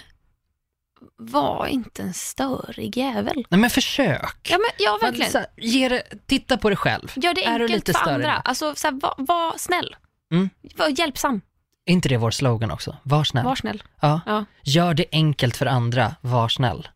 var 1.18 1.65
inte 1.68 2.01
en 2.03 2.13
störig 2.13 2.97
jävel. 2.97 3.45
Nej 3.50 3.59
men 3.59 3.69
försök. 3.69 4.38
Ja, 4.50 4.57
men, 4.57 4.69
ja 4.80 4.97
Men 5.01 5.07
verkligen. 5.12 5.31
så 5.31 5.38
här, 5.38 5.47
ge 5.57 5.89
det, 5.89 6.03
titta 6.27 6.57
på 6.57 6.69
det 6.69 6.75
själv. 6.75 7.12
Gör 7.15 7.33
det 7.33 7.45
är 7.45 7.59
du 7.59 7.65
enkelt 7.65 7.88
lite 7.88 7.94
för 7.94 8.00
större 8.00 8.13
andra. 8.15 8.31
Alltså, 8.33 8.75
så 8.75 8.88
här, 8.88 9.00
var, 9.01 9.15
var 9.18 9.53
snäll. 9.57 9.95
Mm. 10.33 10.50
Var 10.75 11.00
hjälpsam. 11.00 11.42
Är 11.89 11.94
inte 11.94 12.09
det 12.09 12.18
vår 12.18 12.31
slogan 12.31 12.71
också? 12.71 12.97
Var 13.03 13.24
snäll. 13.24 13.45
Var 13.45 13.56
snäll. 13.56 13.83
Ja. 14.01 14.21
Ja. 14.25 14.45
Gör 14.63 14.94
det 14.94 15.06
enkelt 15.12 15.57
för 15.57 15.65
andra, 15.65 16.15
var 16.21 16.50
snäll. 16.50 16.88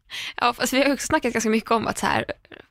Ja, 0.42 0.54
fast 0.54 0.74
vi 0.74 0.84
har 0.84 0.94
också 0.94 1.06
snackat 1.08 1.34
ganska 1.34 1.50
mycket 1.50 1.72
om 1.72 1.88
att 1.88 1.98
så 1.98 2.06
här, 2.06 2.26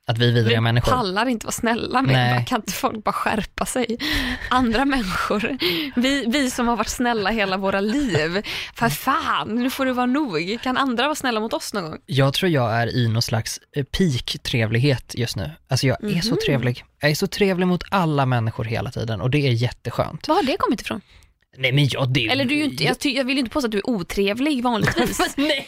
Att 0.06 0.18
vi 0.18 0.28
är 0.28 0.32
vidriga 0.32 0.56
vi 0.56 0.60
människor. 0.60 0.92
pallar 0.92 1.26
inte 1.26 1.46
vara 1.46 1.52
snälla 1.52 2.02
med. 2.02 2.36
Bara, 2.36 2.44
kan 2.44 2.60
inte 2.60 2.72
folk 2.72 3.04
bara 3.04 3.12
skärpa 3.12 3.66
sig? 3.66 3.98
Andra 4.50 4.84
människor, 4.84 5.58
vi, 5.96 6.24
vi 6.26 6.50
som 6.50 6.68
har 6.68 6.76
varit 6.76 6.88
snälla 6.88 7.30
hela 7.30 7.56
våra 7.56 7.80
liv. 7.80 8.42
För 8.74 8.88
fan, 8.88 9.48
nu 9.54 9.70
får 9.70 9.86
det 9.86 9.92
vara 9.92 10.06
nog. 10.06 10.58
Kan 10.62 10.76
andra 10.76 11.02
vara 11.04 11.14
snälla 11.14 11.40
mot 11.40 11.52
oss 11.52 11.74
någon 11.74 11.82
gång? 11.90 11.98
Jag 12.06 12.34
tror 12.34 12.50
jag 12.50 12.72
är 12.74 12.96
i 12.96 13.08
någon 13.08 13.22
slags 13.22 13.60
eh, 13.76 13.84
peak-trevlighet 13.84 15.14
just 15.16 15.36
nu. 15.36 15.50
Alltså 15.68 15.86
jag 15.86 16.04
är 16.04 16.20
så 16.20 16.28
Mhm. 16.30 16.38
trevlig. 16.46 16.84
Jag 17.00 17.10
är 17.10 17.14
så 17.14 17.26
trevlig 17.26 17.66
mot 17.66 17.82
alla 17.90 18.26
människor 18.26 18.64
hela 18.64 18.90
tiden 18.90 19.20
och 19.20 19.30
det 19.30 19.46
är 19.48 19.52
jätteskönt. 19.52 20.28
Var 20.28 20.34
har 20.34 20.42
det 20.42 20.56
kommit 20.58 20.80
ifrån? 20.80 21.00
Nej 21.56 21.72
men 21.72 21.88
jag, 21.88 22.12
det 22.12 22.26
Eller 22.28 22.44
du 22.44 22.54
är 22.54 22.58
ju 22.58 22.64
inte, 22.64 22.84
jag, 22.84 22.98
ty, 22.98 23.10
jag 23.16 23.24
vill 23.24 23.34
ju 23.34 23.40
inte 23.40 23.50
påstå 23.52 23.66
att 23.66 23.72
du 23.72 23.78
är 23.78 23.90
otrevlig 23.90 24.62
vanligtvis. 24.62 25.20
Nej! 25.36 25.66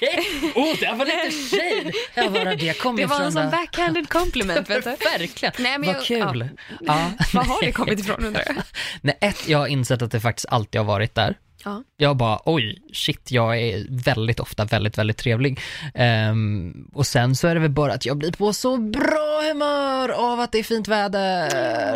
Oh, 0.54 0.76
det 0.80 0.92
var 0.98 1.04
lite 1.06 1.56
shade! 1.56 1.92
Ja, 2.14 2.30
bara 2.30 2.54
det 2.54 2.78
kommer 2.78 3.00
Det 3.00 3.06
var 3.06 3.20
en 3.20 3.32
sån 3.32 3.50
backhanded 3.50 4.08
compliment. 4.08 4.70
Vet 4.70 4.84
du? 4.84 4.90
Verkligen, 5.18 5.52
Nej, 5.58 5.78
men 5.78 5.86
vad 5.86 5.96
jag- 5.96 6.04
kul. 6.04 6.48
Ja. 6.80 7.10
Var 7.32 7.44
har 7.44 7.64
det 7.64 7.72
kommit 7.72 8.00
ifrån 8.00 8.24
undrar 8.24 8.42
jag? 8.46 8.56
Nej, 9.00 9.18
ett, 9.20 9.48
jag 9.48 9.58
har 9.58 9.66
insett 9.66 10.02
att 10.02 10.10
det 10.12 10.20
faktiskt 10.20 10.46
alltid 10.48 10.80
har 10.80 10.86
varit 10.86 11.14
där. 11.14 11.38
Ja. 11.64 11.82
Jag 11.96 12.16
bara, 12.16 12.40
oj, 12.44 12.82
shit, 12.92 13.30
jag 13.30 13.58
är 13.60 13.86
väldigt 13.90 14.40
ofta 14.40 14.64
väldigt, 14.64 14.98
väldigt 14.98 15.16
trevlig. 15.16 15.60
Ehm, 15.94 16.88
och 16.92 17.06
sen 17.06 17.36
så 17.36 17.48
är 17.48 17.54
det 17.54 17.60
väl 17.60 17.70
bara 17.70 17.92
att 17.92 18.06
jag 18.06 18.16
blir 18.18 18.32
på 18.32 18.52
så 18.52 18.76
bra 18.76 19.42
humör 19.48 20.08
av 20.08 20.40
att 20.40 20.52
det 20.52 20.58
är 20.58 20.62
fint 20.62 20.88
väder. 20.88 21.50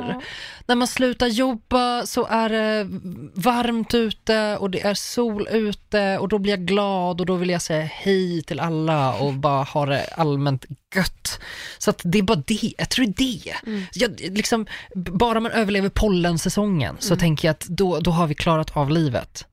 Ja. 0.08 0.22
När 0.68 0.74
man 0.74 0.88
slutar 0.88 1.26
jobba 1.26 2.06
så 2.06 2.26
är 2.26 2.48
det 2.48 2.86
varmt 3.34 3.94
ute 3.94 4.56
och 4.56 4.70
det 4.70 4.80
är 4.86 4.94
sol 4.94 5.48
ute 5.50 6.18
och 6.18 6.28
då 6.28 6.38
blir 6.38 6.52
jag 6.52 6.60
glad 6.66 7.20
och 7.20 7.26
då 7.26 7.34
vill 7.34 7.50
jag 7.50 7.62
säga 7.62 7.84
hej 7.84 8.42
till 8.42 8.60
alla 8.60 9.14
och 9.14 9.32
bara 9.34 9.62
ha 9.62 9.86
det 9.86 10.04
allmänt 10.16 10.64
gött. 10.94 11.40
Så 11.78 11.90
att 11.90 12.00
det 12.04 12.18
är 12.18 12.22
bara 12.22 12.42
det, 12.46 12.72
jag 12.78 12.88
tror 12.90 13.06
det 13.06 13.22
är 13.38 13.44
det. 13.44 13.70
Mm. 13.70 13.82
Jag, 13.94 14.20
liksom, 14.20 14.66
bara 14.94 15.40
man 15.40 15.52
överlever 15.52 15.88
pollensäsongen 15.88 16.96
så 16.98 17.16
tänker 17.16 17.48
jag 17.48 17.52
att 17.52 17.66
då, 17.66 18.00
då 18.00 18.10
har 18.10 18.26
vi 18.26 18.34
klarat 18.34 18.76
av 18.76 18.90
livet. 18.90 19.44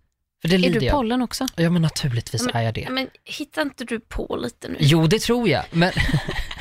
För 0.42 0.50
det 0.50 0.56
Är 0.56 0.80
du 0.80 0.86
jag. 0.86 0.92
pollen 0.94 1.22
också? 1.22 1.48
Ja 1.56 1.70
men 1.70 1.82
naturligtvis 1.82 2.42
men- 2.42 2.56
är 2.56 2.62
jag 2.62 2.74
det. 2.74 2.88
Men 2.92 3.08
hittar 3.24 3.62
inte 3.62 3.84
du 3.86 4.00
på 4.00 4.38
lite 4.44 4.68
nu? 4.68 4.76
Jo, 4.80 5.08
det 5.08 5.20
tror 5.20 5.50
jag, 5.50 5.64
men 5.72 5.92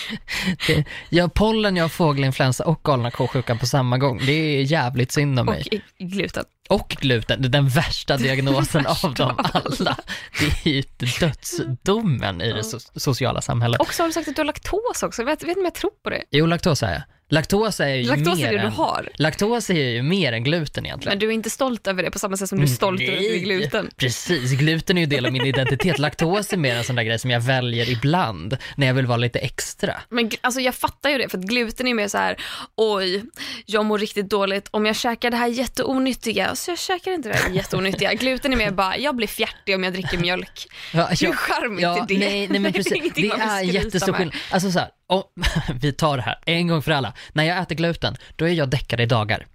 det, 0.66 0.84
jag 1.08 1.34
pollen, 1.34 1.76
jag 1.76 1.84
har 1.84 1.88
fågelinfluensa 1.88 2.64
och 2.64 2.80
galna 2.84 3.10
ko-sjukan 3.10 3.58
på 3.58 3.66
samma 3.66 3.98
gång. 3.98 4.20
Det 4.26 4.32
är 4.32 4.62
jävligt 4.62 5.12
synd 5.12 5.38
om 5.40 5.46
mig. 5.46 5.64
Och 5.98 6.06
gluten. 6.06 6.44
Och 6.68 6.88
gluten, 6.88 7.42
det 7.42 7.48
är 7.48 7.50
den 7.50 7.68
värsta 7.68 8.16
diagnosen 8.16 8.82
värsta 8.82 9.08
av 9.08 9.14
dem 9.14 9.34
alla. 9.38 9.62
alla. 9.78 9.96
Det 10.40 10.70
är 10.70 10.74
ju 10.74 10.82
dödsdomen 11.20 12.40
i 12.42 12.52
det 12.52 12.60
so- 12.60 12.98
sociala 12.98 13.40
samhället. 13.40 13.80
Och 13.80 13.94
så 13.94 14.02
har 14.02 14.08
du 14.08 14.12
sagt 14.12 14.28
att 14.28 14.36
du 14.36 14.40
har 14.40 14.46
laktos 14.46 15.02
också. 15.02 15.22
Jag 15.22 15.26
vet, 15.26 15.42
vet 15.42 15.48
inte 15.48 15.60
om 15.60 15.64
jag 15.64 15.74
tror 15.74 15.90
på 16.04 16.10
det. 16.10 16.22
Jo, 16.30 16.46
laktos 16.46 16.82
är 16.82 16.92
jag. 16.92 17.02
Laktos 17.32 17.80
är 17.80 17.94
ju 17.94 18.02
Laktos 18.02 18.38
mer 18.38 18.46
är 18.46 18.52
det 18.52 18.58
du 18.58 18.64
än, 18.66 18.72
har. 18.72 19.08
Laktos 19.14 19.70
är 19.70 19.74
ju 19.74 20.02
mer 20.02 20.32
än 20.32 20.44
gluten 20.44 20.86
egentligen. 20.86 21.12
Men 21.12 21.18
du 21.18 21.26
är 21.26 21.30
inte 21.30 21.50
stolt 21.50 21.86
över 21.86 22.02
det 22.02 22.10
på 22.10 22.18
samma 22.18 22.36
sätt 22.36 22.48
som 22.48 22.58
du 22.58 22.64
är 22.64 22.68
stolt 22.68 23.00
över 23.00 23.12
att 23.12 23.18
du 23.18 23.34
är 23.34 23.38
gluten. 23.38 23.90
Precis, 23.96 24.52
gluten 24.52 24.98
är 24.98 25.00
ju 25.00 25.06
del 25.06 25.26
av 25.26 25.32
min 25.32 25.46
identitet. 25.46 25.98
Laktos 25.98 26.52
är 26.52 26.56
mer 26.56 26.76
en 26.76 26.84
sån 26.84 26.96
där 26.96 27.02
grej 27.02 27.18
som 27.18 27.30
jag 27.30 27.40
väljer 27.40 27.90
ibland 27.90 28.56
när 28.76 28.86
jag 28.86 28.94
vill 28.94 29.06
vara 29.06 29.16
lite 29.16 29.38
extra. 29.38 29.94
Men 30.08 30.30
alltså 30.40 30.60
jag 30.60 30.74
fattar 30.74 31.10
ju 31.10 31.18
det, 31.18 31.28
för 31.28 31.38
att 31.38 31.44
gluten 31.44 31.86
är 31.86 31.94
mer 31.94 32.08
så 32.08 32.18
här, 32.18 32.36
oj, 32.76 33.22
jag 33.66 33.84
mår 33.84 33.98
riktigt 33.98 34.30
dåligt 34.30 34.68
om 34.70 34.86
jag 34.86 34.96
käkar 34.96 35.30
det 35.30 35.36
här 35.36 35.48
jätteonyttiga, 35.48 36.54
så 36.54 36.70
jag 36.70 36.78
käkar 36.78 37.12
inte 37.12 37.28
det 37.28 37.36
här 37.36 37.50
jätteonyttiga. 37.50 38.14
gluten 38.20 38.52
är 38.52 38.56
mer 38.56 38.70
bara, 38.70 38.98
jag 38.98 39.16
blir 39.16 39.28
fjärtig 39.28 39.74
om 39.74 39.84
jag 39.84 39.92
dricker 39.92 40.18
mjölk. 40.18 40.66
Ja, 40.94 41.06
Hur 41.06 41.32
charmigt 41.32 41.82
ja, 41.82 42.02
är 42.02 42.06
det? 42.06 42.18
Nej, 42.18 42.48
nej 42.48 42.60
men 42.60 42.72
precis. 42.82 43.12
Det 43.14 43.28
man 43.28 43.38
vill 43.38 43.48
är 43.48 43.62
jättestor 43.62 44.12
skillnad. 44.12 44.36
Alltså 44.50 44.70
så 44.70 44.78
här, 44.78 44.88
om, 45.06 45.22
vi 45.80 45.92
tar 45.92 46.16
det 46.16 46.22
här 46.22 46.38
en 46.46 46.68
gång 46.68 46.82
för 46.82 46.92
alla. 46.92 47.12
När 47.32 47.44
jag 47.44 47.58
äter 47.58 47.74
gluten, 47.74 48.16
då 48.36 48.48
är 48.48 48.52
jag 48.52 48.68
däckare 48.70 49.02
i 49.02 49.06
dagar. 49.06 49.46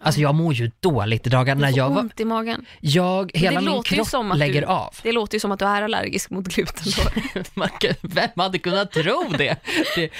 Alltså 0.00 0.20
jag 0.20 0.34
mår 0.34 0.54
ju 0.54 0.70
dåligt 0.80 1.26
i 1.26 1.30
dagar. 1.30 1.54
Du 1.54 1.60
När 1.60 1.70
får 1.70 1.78
jag 1.78 1.90
var, 1.90 2.00
ont 2.00 2.20
i 2.20 2.24
magen. 2.24 2.66
jag, 2.80 3.30
hela 3.34 3.60
min 3.60 3.82
kropp 3.82 4.08
lägger 4.36 4.60
du- 4.60 4.66
av. 4.66 4.94
Det 5.02 5.12
låter 5.12 5.34
ju 5.36 5.40
som 5.40 5.52
att 5.52 5.58
du 5.58 5.64
är 5.64 5.82
allergisk 5.82 6.30
mot 6.30 6.46
gluten 6.48 6.92
då. 6.96 7.20
Man 7.54 7.68
kan- 7.80 7.94
Vem 8.00 8.28
hade 8.36 8.58
kunnat 8.58 8.92
tro 8.92 9.24
det? 9.38 9.56
det? 9.96 10.10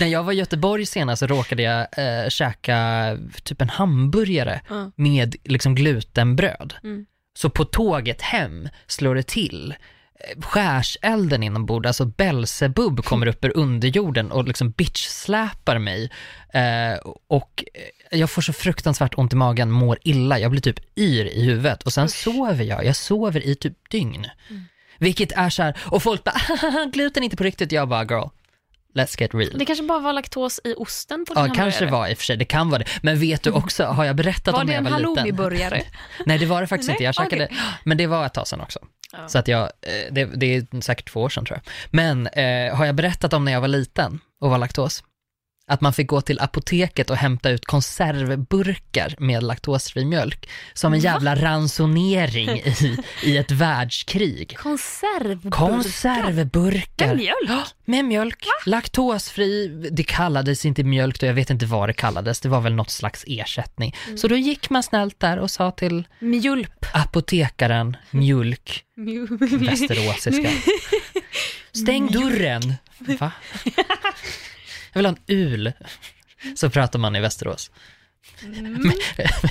När 0.00 0.06
jag 0.06 0.22
var 0.22 0.32
i 0.32 0.36
Göteborg 0.36 0.86
senast 0.86 1.20
så 1.20 1.26
råkade 1.26 1.62
jag 1.62 1.80
eh, 1.98 2.28
käka 2.28 3.18
typ 3.42 3.60
en 3.60 3.68
hamburgare 3.68 4.60
Ja. 4.68 4.90
med 4.96 5.36
liksom 5.44 5.74
glutenbröd. 5.74 6.74
Mm. 6.82 7.06
Så 7.34 7.50
på 7.50 7.64
tåget 7.64 8.22
hem 8.22 8.68
slår 8.86 9.14
det 9.14 9.22
till. 9.26 9.74
Skärselden 10.42 11.42
inombords, 11.42 11.86
alltså 11.86 12.04
Belsebub 12.04 13.04
kommer 13.04 13.26
upp 13.26 13.44
ur 13.44 13.56
underjorden 13.56 14.32
och 14.32 14.44
liksom 14.44 14.70
bitch-släpar 14.70 15.78
mig. 15.78 16.10
Eh, 16.52 16.98
och 17.28 17.64
eh, 18.10 18.18
jag 18.18 18.30
får 18.30 18.42
så 18.42 18.52
fruktansvärt 18.52 19.18
ont 19.18 19.32
i 19.32 19.36
magen, 19.36 19.70
mår 19.70 19.98
illa, 20.02 20.38
jag 20.38 20.50
blir 20.50 20.60
typ 20.60 20.98
yr 20.98 21.24
i 21.26 21.44
huvudet 21.44 21.82
och 21.82 21.92
sen 21.92 22.08
sover 22.08 22.64
jag, 22.64 22.84
jag 22.84 22.96
sover 22.96 23.46
i 23.46 23.54
typ 23.54 23.90
dygn. 23.90 24.26
Mm. 24.50 24.64
Vilket 24.98 25.32
är 25.32 25.50
så 25.50 25.62
här, 25.62 25.76
och 25.86 26.02
folk 26.02 26.24
bara 26.24 26.40
gluten 26.92 27.22
är 27.22 27.24
inte 27.24 27.36
på 27.36 27.44
riktigt. 27.44 27.72
Jag 27.72 27.88
bara 27.88 28.04
girl, 28.04 28.28
let's 28.94 29.20
get 29.20 29.34
real. 29.34 29.58
Det 29.58 29.64
kanske 29.64 29.84
bara 29.84 29.98
var 29.98 30.12
laktos 30.12 30.60
i 30.64 30.74
osten 30.74 31.24
på 31.24 31.34
din 31.34 31.44
Ja, 31.44 31.54
kanske 31.54 31.86
var 31.86 32.08
i 32.08 32.14
och 32.14 32.18
för 32.18 32.24
sig, 32.24 32.36
det 32.36 32.44
kan 32.44 32.70
vara 32.70 32.78
det. 32.78 32.88
Men 33.02 33.20
vet 33.20 33.42
du 33.42 33.50
också, 33.50 33.84
har 33.84 34.04
jag 34.04 34.16
berättat 34.16 34.52
Var 34.52 34.60
om 34.60 34.66
det 34.66 34.72
när 34.72 34.74
jag 34.74 34.86
en 34.86 34.92
var 34.92 34.98
liten? 34.98 35.16
halloumiburgare? 35.16 35.82
Nej, 36.26 36.38
det 36.38 36.46
var 36.46 36.60
det 36.60 36.66
faktiskt 36.66 36.88
Nej, 36.88 36.94
inte. 36.94 37.04
Jag 37.04 37.14
käkade, 37.14 37.48
men 37.84 37.96
det 37.98 38.06
var 38.06 38.26
ett 38.26 38.34
tag 38.34 38.46
sedan 38.48 38.60
också. 38.60 38.78
Ja. 39.12 39.28
Så 39.28 39.38
att 39.38 39.48
jag, 39.48 39.62
eh, 39.62 40.12
det, 40.12 40.24
det 40.24 40.56
är 40.56 40.80
säkert 40.80 41.12
två 41.12 41.22
år 41.22 41.28
sedan 41.28 41.44
tror 41.44 41.60
jag. 41.64 41.72
Men 41.90 42.26
eh, 42.26 42.76
har 42.76 42.86
jag 42.86 42.94
berättat 42.94 43.32
om 43.32 43.44
när 43.44 43.52
jag 43.52 43.60
var 43.60 43.68
liten 43.68 44.20
och 44.40 44.50
var 44.50 44.58
laktos? 44.58 45.04
Att 45.70 45.80
man 45.80 45.92
fick 45.92 46.06
gå 46.06 46.20
till 46.20 46.40
apoteket 46.40 47.10
och 47.10 47.16
hämta 47.16 47.50
ut 47.50 47.64
konservburkar 47.64 49.14
med 49.18 49.42
laktosfri 49.42 50.04
mjölk 50.04 50.48
som 50.72 50.92
en 50.94 51.00
Va? 51.00 51.04
jävla 51.04 51.34
ransonering 51.34 52.48
i, 52.48 52.96
i 53.22 53.36
ett 53.36 53.50
världskrig. 53.50 54.56
Konservburkar? 54.58 55.50
Konservburkar. 55.50 57.06
Med 57.06 57.16
mjölk? 57.16 57.66
Med 57.84 58.04
mjölk, 58.04 58.44
laktosfri, 58.66 59.68
det 59.92 60.02
kallades 60.02 60.66
inte 60.66 60.84
mjölk 60.84 61.20
då, 61.20 61.26
jag 61.26 61.34
vet 61.34 61.50
inte 61.50 61.66
vad 61.66 61.88
det 61.88 61.92
kallades, 61.92 62.40
det 62.40 62.48
var 62.48 62.60
väl 62.60 62.74
något 62.74 62.90
slags 62.90 63.24
ersättning. 63.26 63.96
Mm. 64.06 64.18
Så 64.18 64.28
då 64.28 64.36
gick 64.36 64.70
man 64.70 64.82
snällt 64.82 65.20
där 65.20 65.38
och 65.38 65.50
sa 65.50 65.70
till 65.70 66.04
Mjölp. 66.18 66.86
apotekaren, 66.92 67.96
mjölk, 68.10 68.84
västeråsiska. 69.60 70.50
Stäng 71.72 72.06
dörren! 72.06 72.74
Va? 72.98 73.32
Jag 74.92 74.98
vill 74.98 75.06
ha 75.06 75.12
en 75.12 75.22
ul. 75.26 75.72
Så 76.54 76.70
pratar 76.70 76.98
man 76.98 77.16
i 77.16 77.20
Västerås. 77.20 77.70
Mm. 78.42 78.72
Men, 78.72 78.92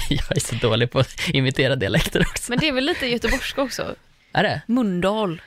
jag 0.09 0.37
är 0.37 0.39
så 0.39 0.55
dålig 0.55 0.91
på 0.91 0.99
att 0.99 1.29
imitera 1.29 1.75
dialekter 1.75 2.21
också. 2.21 2.51
Men 2.51 2.59
det 2.59 2.67
är 2.67 2.71
väl 2.71 2.85
lite 2.85 3.07
göteborgska 3.07 3.61
också? 3.61 3.95
Är 4.33 4.43
det? 4.43 4.61
Mundal. 4.67 5.41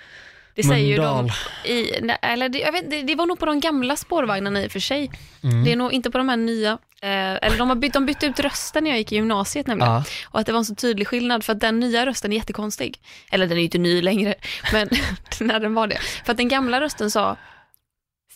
Det 0.55 0.63
säger 0.63 0.87
ju 0.87 0.97
de 0.97 1.17
Mundal. 1.17 1.37
i, 1.65 2.01
nej, 2.03 2.19
eller 2.23 2.49
det, 2.49 2.59
jag 2.59 2.73
vet, 2.73 2.91
det, 2.91 3.03
det 3.03 3.15
var 3.15 3.27
nog 3.27 3.39
på 3.39 3.47
de 3.47 3.61
gamla 3.61 3.97
spårvagnarna 3.97 4.63
i 4.63 4.67
och 4.67 4.73
för 4.73 4.81
sig. 4.81 5.11
Mm. 5.43 5.65
Det 5.65 5.73
är 5.73 5.77
nog 5.77 5.93
inte 5.93 6.11
på 6.11 6.19
de 6.19 6.29
här 6.29 6.37
nya. 6.37 6.79
Eh, 7.03 7.09
eller 7.43 7.59
de 7.59 7.69
har 7.69 7.77
bytt, 7.77 7.93
de 7.93 8.07
bytte 8.07 8.27
ut 8.27 8.41
rösten 8.41 8.85
när 8.85 8.91
jag 8.91 8.99
gick 8.99 9.13
i 9.13 9.15
gymnasiet 9.15 9.67
nämligen. 9.67 9.93
Ja. 9.93 10.05
Och 10.29 10.41
att 10.41 10.47
det 10.47 10.53
var 10.53 10.59
en 10.59 10.65
så 10.65 10.75
tydlig 10.75 11.09
skillnad 11.09 11.45
för 11.45 11.53
att 11.53 11.61
den 11.61 11.81
nya 11.81 12.07
rösten 12.07 12.33
är 12.33 12.37
jättekonstig. 12.37 13.01
Eller 13.31 13.47
den 13.47 13.57
är 13.57 13.61
ju 13.61 13.65
inte 13.65 13.79
ny 13.79 14.03
längre, 14.03 14.35
men 14.73 14.89
när 15.41 15.61
den 15.61 15.75
var 15.75 15.87
det. 15.87 15.99
För 16.25 16.33
att 16.33 16.37
den 16.37 16.49
gamla 16.49 16.81
rösten 16.81 17.11
sa 17.11 17.37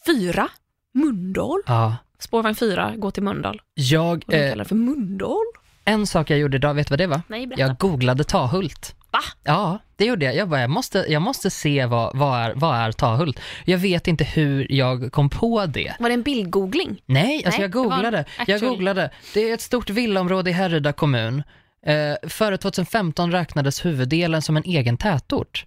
fyra, 0.07 0.49
Mundal. 0.97 1.61
ja. 1.67 1.97
Spårvagn 2.19 2.55
fyra, 2.55 2.93
gå 2.97 3.11
till 3.11 3.23
Mölndal. 3.23 3.61
Jag, 3.75 4.25
Och 4.26 4.33
de 4.33 4.37
eh, 4.37 4.50
kallar 4.50 4.65
det 4.65 4.69
för 4.69 4.75
Mölndal. 4.75 5.45
en 5.85 6.07
sak 6.07 6.31
jag 6.31 6.38
gjorde 6.38 6.57
idag, 6.57 6.75
vet 6.75 6.87
du 6.88 6.93
vad 6.93 6.99
det 6.99 7.07
var? 7.07 7.21
Nej, 7.29 7.47
berätta. 7.47 7.62
Jag 7.62 7.76
googlade 7.79 8.25
Tahult. 8.25 8.95
Va? 9.11 9.19
Ja, 9.45 9.79
det 9.97 10.05
gjorde 10.05 10.25
jag. 10.25 10.37
Jag 10.37 10.49
bara, 10.49 10.61
jag 10.61 10.71
måste, 10.71 11.05
jag 11.09 11.23
måste 11.23 11.50
se 11.50 11.87
vad, 11.87 12.17
vad, 12.17 12.38
är, 12.41 12.53
vad 12.55 12.76
är 12.76 12.93
Tahult. 12.93 13.41
Jag 13.65 13.79
vet 13.79 14.09
inte 14.09 14.25
hur 14.25 14.73
jag 14.73 15.12
kom 15.12 15.31
på 15.31 15.67
det. 15.67 15.95
Var 15.99 16.09
det 16.09 16.15
en 16.15 16.23
bildgoogling? 16.23 17.03
Nej, 17.07 17.37
alltså 17.45 17.59
Nej, 17.61 17.61
jag 17.61 17.71
googlade. 17.71 18.25
Jag 18.47 18.61
googlade. 18.61 19.11
Det 19.35 19.50
är 19.50 19.55
ett 19.55 19.61
stort 19.61 19.91
villaområde 19.91 20.50
i 20.50 20.53
Härryda 20.53 20.93
kommun. 20.93 21.43
Eh, 21.87 22.29
före 22.29 22.59
2015 22.59 23.33
räknades 23.33 23.85
huvuddelen 23.85 24.43
som 24.43 24.57
en 24.57 24.65
egen 24.65 24.97
tätort. 24.97 25.67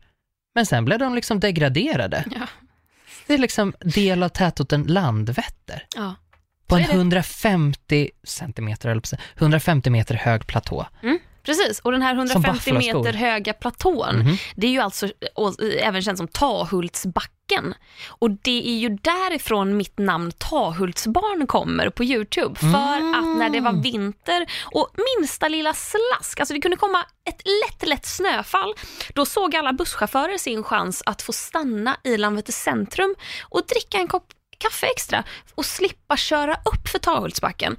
Men 0.56 0.66
sen 0.66 0.86
blev 0.86 1.00
de 1.00 1.16
liksom 1.16 1.40
degraderade. 1.40 2.24
Ja. 2.36 2.48
Det 3.30 3.34
är 3.34 3.38
liksom 3.38 3.74
del 3.80 4.24
av 4.24 4.30
tätorten 4.30 4.84
Landvetter. 4.84 5.86
ja. 5.96 6.16
På 6.68 6.76
en 6.76 6.84
är 6.84 6.88
det. 6.88 6.94
150 6.94 8.10
centimeter, 8.24 8.90
eller 8.90 9.02
150 9.38 9.90
meter 9.90 10.16
hög 10.16 10.48
platå. 10.48 10.86
Precis, 11.44 11.80
och 11.80 11.92
den 11.92 12.02
här 12.02 12.16
150 12.16 12.52
Buffalo-skor. 12.52 12.98
meter 13.04 13.14
höga 13.18 13.54
platån, 13.54 14.16
Mhm. 14.20 14.38
det 14.56 14.68
är 14.68 14.72
ju 14.72 14.80
alltså 14.80 15.08
även 15.82 16.02
känt 16.02 16.18
som 16.18 16.28
Tahultsbacken. 16.28 17.34
Och 18.08 18.32
det 18.32 18.68
är 18.70 18.78
ju 18.78 18.90
därifrån 18.90 19.78
mitt 19.78 19.98
namn 19.98 20.32
Tahultsbarn 20.38 21.48
kommer 21.48 21.90
på 21.90 22.04
Youtube. 22.04 22.60
För 22.60 22.98
Mm. 23.00 23.16
att 23.16 23.38
när 23.38 23.50
det 23.50 23.60
var 23.60 23.74
vinter 23.74 24.46
och 24.72 24.90
minsta 25.18 25.48
lilla 25.48 25.74
slask, 25.74 26.40
alltså 26.40 26.54
det 26.54 26.62
kunde 26.62 26.78
komma 26.78 27.06
ett 27.26 27.42
lätt, 27.46 27.90
lätt 27.90 28.06
snöfall, 28.06 28.74
då 29.14 29.26
såg 29.26 29.56
alla 29.56 29.74
busschaufförer 29.74 30.38
sin 30.38 30.64
chans 30.64 31.04
att 31.06 31.22
få 31.22 31.34
stanna 31.34 31.98
i 32.04 32.18
Landvetter 32.18 32.54
centrum 32.54 33.16
och 33.50 33.62
dricka 33.68 33.98
en 33.98 34.08
kopp 34.08 34.28
kaffe 34.58 34.86
extra 34.88 35.24
och 35.56 35.66
slippa 35.66 36.18
köra 36.18 36.54
upp 36.54 36.88
för 36.92 37.00
Tahultsbacken. 37.00 37.78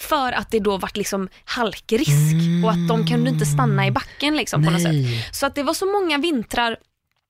För 0.00 0.32
att 0.32 0.50
det 0.50 0.60
då 0.60 0.76
vart 0.76 0.96
liksom 0.96 1.28
halkrisk 1.44 2.64
och 2.64 2.70
att 2.70 2.88
de 2.88 3.06
kunde 3.06 3.30
inte 3.30 3.46
stanna 3.46 3.86
i 3.86 3.90
backen 3.90 4.36
liksom 4.36 4.64
på 4.64 4.70
något 4.70 4.82
sätt. 4.82 4.94
Så 5.32 5.46
att 5.46 5.54
det 5.54 5.62
var 5.62 5.74
så 5.74 5.86
många 5.86 6.18
vintrar 6.18 6.76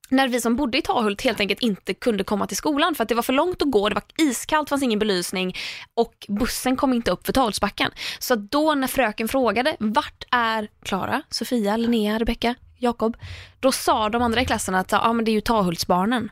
när 0.08 0.28
vi 0.28 0.40
som 0.40 0.56
bodde 0.56 0.78
i 0.78 0.82
Tahult 0.82 1.22
helt 1.22 1.40
enkelt 1.40 1.60
inte 1.60 1.94
kunde 1.94 2.24
komma 2.24 2.46
till 2.46 2.56
skolan 2.56 2.94
för 2.94 3.02
att 3.02 3.08
det 3.08 3.14
var 3.14 3.22
för 3.22 3.32
långt 3.32 3.62
att 3.62 3.70
gå, 3.70 3.88
det 3.88 3.94
var 3.94 4.04
iskallt, 4.18 4.68
fanns 4.68 4.82
ingen 4.82 4.98
belysning 4.98 5.56
och 5.94 6.26
bussen 6.28 6.76
kom 6.76 6.92
inte 6.92 7.10
upp 7.10 7.26
för 7.26 7.32
Tahultsbacken. 7.32 7.90
Så 8.18 8.34
då 8.34 8.74
när 8.74 8.86
fröken 8.86 9.28
frågade 9.28 9.76
vart 9.78 10.24
är 10.30 10.68
Klara, 10.82 11.22
Sofia, 11.30 11.76
Linnea, 11.76 12.18
Rebecka, 12.18 12.54
Jakob, 12.78 13.16
då 13.60 13.72
sa 13.72 14.08
de 14.08 14.22
andra 14.22 14.40
i 14.40 14.46
klassen 14.46 14.74
att 14.74 14.92
ah, 14.92 15.12
men 15.12 15.24
det 15.24 15.30
är 15.30 15.32
ju 15.32 15.40
Tahultsbarnen. 15.40 16.30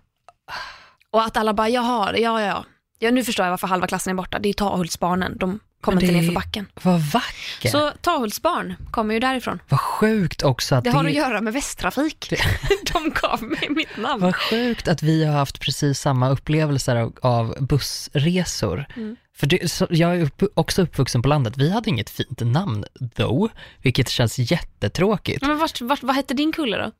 Och 1.10 1.22
att 1.22 1.36
alla 1.36 1.54
bara 1.54 1.68
jaha, 1.68 2.18
ja 2.18 2.40
ja 2.40 2.46
ja. 2.46 2.64
Ja, 2.98 3.10
nu 3.10 3.24
förstår 3.24 3.46
jag 3.46 3.50
varför 3.50 3.66
halva 3.66 3.86
klassen 3.86 4.10
är 4.10 4.14
borta. 4.14 4.38
Det 4.38 4.46
är 4.46 4.50
ju 4.50 4.54
Tahultsbarnen. 4.54 5.38
De 5.38 5.60
kommer 5.82 5.96
Men 5.96 6.04
inte 6.04 6.14
det- 6.14 6.20
ner 6.20 6.26
för 6.26 6.34
backen. 6.34 6.66
Vad 6.82 7.00
vackert. 7.00 7.70
Så 7.72 7.90
Tahultsbarn 8.00 8.74
kommer 8.90 9.14
ju 9.14 9.20
därifrån. 9.20 9.58
Vad 9.68 9.80
sjukt 9.80 10.42
också 10.42 10.74
att 10.74 10.84
Det 10.84 10.90
har 10.90 11.04
att 11.04 11.12
göra 11.12 11.40
med 11.40 11.52
Västtrafik. 11.52 12.32
De 12.92 13.10
gav 13.22 13.42
mig 13.42 13.68
mitt 13.70 13.96
namn. 13.96 14.22
Vad 14.22 14.36
sjukt 14.36 14.88
att 14.88 15.02
vi 15.02 15.24
har 15.24 15.34
haft 15.34 15.60
precis 15.60 16.00
samma 16.00 16.28
upplevelser 16.30 16.96
av, 16.96 17.12
av 17.22 17.56
bussresor. 17.60 18.84
Mm. 18.96 19.16
För 19.36 19.46
det, 19.46 19.70
så, 19.70 19.86
jag 19.90 20.16
är 20.16 20.22
upp, 20.22 20.42
också 20.54 20.82
uppvuxen 20.82 21.22
på 21.22 21.28
landet. 21.28 21.56
Vi 21.56 21.70
hade 21.70 21.90
inget 21.90 22.10
fint 22.10 22.40
namn 22.40 22.84
though, 23.16 23.50
vilket 23.82 24.08
känns 24.08 24.38
jättetråkigt. 24.38 25.42
Men 25.42 25.58
vart, 25.58 25.80
vart, 25.80 26.02
vad 26.02 26.16
hette 26.16 26.34
din 26.34 26.52
kulle 26.52 26.76
då? 26.76 26.90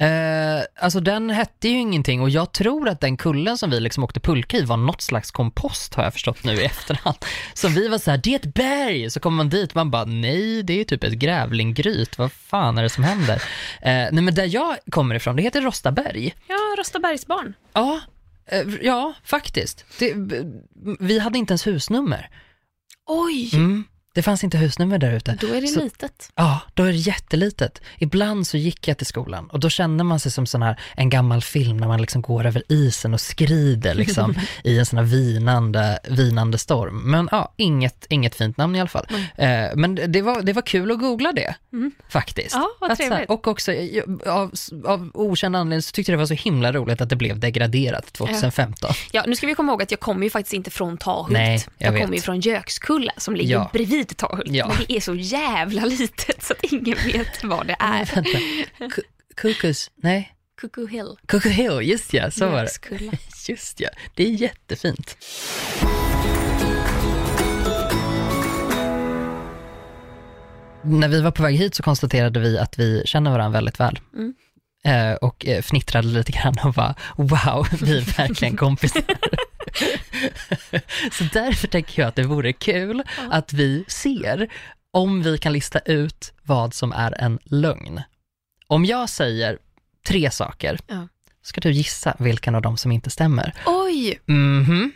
Eh, 0.00 0.62
alltså 0.80 1.00
den 1.00 1.30
hette 1.30 1.68
ju 1.68 1.78
ingenting 1.78 2.20
och 2.20 2.30
jag 2.30 2.52
tror 2.52 2.88
att 2.88 3.00
den 3.00 3.16
kullen 3.16 3.58
som 3.58 3.70
vi 3.70 3.80
liksom 3.80 4.04
åkte 4.04 4.20
pulka 4.20 4.56
i 4.56 4.64
var 4.64 4.76
något 4.76 5.02
slags 5.02 5.30
kompost 5.30 5.94
har 5.94 6.04
jag 6.04 6.12
förstått 6.12 6.44
nu 6.44 6.52
i 6.52 6.64
efterhand. 6.64 7.16
Så 7.54 7.68
vi 7.68 7.88
var 7.88 7.98
så 7.98 8.10
här, 8.10 8.18
det 8.18 8.30
är 8.34 8.36
ett 8.38 8.54
berg! 8.54 9.10
Så 9.10 9.20
kommer 9.20 9.36
man 9.36 9.48
dit 9.48 9.74
man 9.74 9.90
bara, 9.90 10.04
nej 10.04 10.62
det 10.62 10.80
är 10.80 10.84
typ 10.84 11.04
ett 11.04 11.12
grävlinggryt, 11.12 12.18
vad 12.18 12.32
fan 12.32 12.78
är 12.78 12.82
det 12.82 12.88
som 12.88 13.04
händer? 13.04 13.34
Eh, 13.82 14.08
nej 14.12 14.22
men 14.22 14.34
där 14.34 14.54
jag 14.54 14.76
kommer 14.90 15.14
ifrån, 15.14 15.36
det 15.36 15.42
heter 15.42 15.60
Rostaberg. 15.62 16.34
Ja, 16.48 16.74
Rostabergsbarn. 16.78 17.54
Ja, 17.72 18.00
eh, 18.46 18.62
ja 18.82 19.14
faktiskt. 19.24 19.84
Det, 19.98 20.14
vi 21.00 21.18
hade 21.18 21.38
inte 21.38 21.52
ens 21.52 21.66
husnummer. 21.66 22.30
Oj, 23.06 23.50
Mm. 23.54 23.84
Det 24.18 24.22
fanns 24.22 24.44
inte 24.44 24.58
husnummer 24.58 24.98
där 24.98 25.12
ute. 25.12 25.38
då 25.40 25.46
är 25.46 25.60
det 25.60 25.66
Så- 25.66 25.80
litet. 25.82 26.30
Ja, 26.34 26.60
då 26.74 26.82
är 26.82 26.86
det 26.92 26.98
jättelitet. 26.98 27.80
Ibland 27.98 28.46
så 28.46 28.56
gick 28.56 28.88
jag 28.88 28.96
till 28.98 29.06
skolan 29.06 29.46
och 29.50 29.60
då 29.60 29.68
kände 29.70 30.04
man 30.04 30.20
sig 30.20 30.32
som 30.32 30.46
sån 30.46 30.62
här, 30.62 30.80
en 30.96 31.08
gammal 31.10 31.42
film 31.42 31.76
när 31.76 31.88
man 31.88 32.00
liksom 32.00 32.22
går 32.22 32.46
över 32.46 32.62
isen 32.68 33.14
och 33.14 33.20
skrider 33.20 33.94
liksom 33.94 34.34
i 34.64 34.78
en 34.78 34.86
sån 34.86 34.98
här 34.98 35.04
vinande, 35.06 35.98
vinande 36.08 36.58
storm. 36.58 37.10
Men 37.10 37.28
ja, 37.32 37.52
inget, 37.56 38.06
inget 38.08 38.34
fint 38.34 38.56
namn 38.56 38.76
i 38.76 38.80
alla 38.80 38.88
fall. 38.88 39.06
Eh, 39.36 39.48
men 39.74 39.94
det 40.08 40.22
var, 40.22 40.42
det 40.42 40.52
var 40.52 40.62
kul 40.62 40.90
att 40.92 40.98
googla 41.00 41.32
det, 41.32 41.54
Mm. 41.72 41.92
faktiskt. 42.08 42.54
Ja, 42.54 42.68
vad 42.80 42.90
Att 42.90 42.96
så 42.98 43.02
här- 43.02 43.10
trevligt. 43.10 43.30
och 43.30 43.46
också, 43.48 43.72
jag- 43.72 44.22
av, 44.26 44.52
av 44.84 45.10
okänd 45.14 45.56
anledning 45.56 45.82
så 45.82 45.92
tyckte 45.92 46.12
jag 46.12 46.18
det 46.18 46.22
var 46.22 46.26
så 46.26 46.34
himla 46.34 46.72
roligt 46.72 47.00
att 47.00 47.08
det 47.08 47.16
blev 47.16 47.38
degraderat 47.38 48.12
2015. 48.12 48.90
Ja, 49.12 49.24
nu 49.26 49.36
ska 49.36 49.46
vi 49.46 49.54
komma 49.54 49.72
ihåg 49.72 49.82
att 49.82 49.90
jag 49.90 50.00
kommer 50.00 50.24
ju 50.24 50.30
faktiskt 50.30 50.52
inte 50.54 50.70
från 50.70 50.96
Tahult. 50.98 51.30
Nej, 51.32 51.64
jag 51.78 51.92
vet. 51.92 52.02
kommer 52.02 52.14
ju 52.14 52.20
från 52.20 52.40
Gökskulla 52.40 53.12
som 53.16 53.36
ligger 53.36 53.52
Ja. 53.54 53.70
bredvid 53.72 54.07
Tahult. 54.14 54.42
Ja. 54.46 54.68
Men 54.68 54.76
det 54.88 54.96
är 54.96 55.00
så 55.00 55.14
jävla 55.14 55.84
litet 55.84 56.42
så 56.44 56.52
att 56.52 56.64
ingen 56.64 56.96
vet 57.06 57.44
vad 57.44 57.66
det 57.66 57.76
är. 57.78 58.04
Ku- 58.04 59.02
Kukus, 59.36 59.90
nej, 59.96 60.34
Cuckoo 60.60 60.86
Hill. 60.86 61.16
Cuckoo 61.26 61.50
Hill, 61.52 61.88
just 61.88 62.12
ja, 62.12 62.30
så 62.30 62.48
var 62.48 62.62
det. 62.62 63.18
Just 63.48 63.80
ja, 63.80 63.88
det 64.14 64.22
är 64.22 64.30
jättefint. 64.30 65.16
När 70.82 71.08
vi 71.08 71.20
var 71.20 71.30
på 71.30 71.42
väg 71.42 71.56
hit 71.56 71.74
så 71.74 71.82
konstaterade 71.82 72.40
vi 72.40 72.58
att 72.58 72.78
vi 72.78 73.02
känner 73.04 73.30
varandra 73.30 73.58
väldigt 73.58 73.80
väl. 73.80 73.98
Mm. 74.16 74.34
Eh, 74.84 75.14
och 75.16 75.46
eh, 75.46 75.58
fnittrade 75.62 76.08
lite 76.08 76.32
grann 76.32 76.54
och 76.64 76.72
bara, 76.72 76.94
wow, 77.16 77.66
vi 77.80 77.98
är 77.98 78.16
verkligen 78.18 78.56
kompisar. 78.56 79.02
så 81.12 81.24
därför 81.32 81.68
tänker 81.68 82.02
jag 82.02 82.08
att 82.08 82.16
det 82.16 82.22
vore 82.22 82.52
kul 82.52 83.02
att 83.30 83.52
vi 83.52 83.84
ser 83.88 84.48
om 84.90 85.22
vi 85.22 85.38
kan 85.38 85.52
lista 85.52 85.78
ut 85.78 86.32
vad 86.42 86.74
som 86.74 86.92
är 86.92 87.12
en 87.20 87.38
lögn. 87.44 88.02
Om 88.66 88.84
jag 88.84 89.08
säger 89.08 89.58
tre 90.08 90.30
saker, 90.30 90.78
Ja. 90.86 91.08
ska 91.42 91.60
du 91.60 91.70
gissa 91.72 92.16
vilken 92.18 92.54
av 92.54 92.62
dem 92.62 92.76
som 92.76 92.92
inte 92.92 93.10
stämmer. 93.10 93.54
Oj, 93.66 94.20
Mhm. 94.26 94.92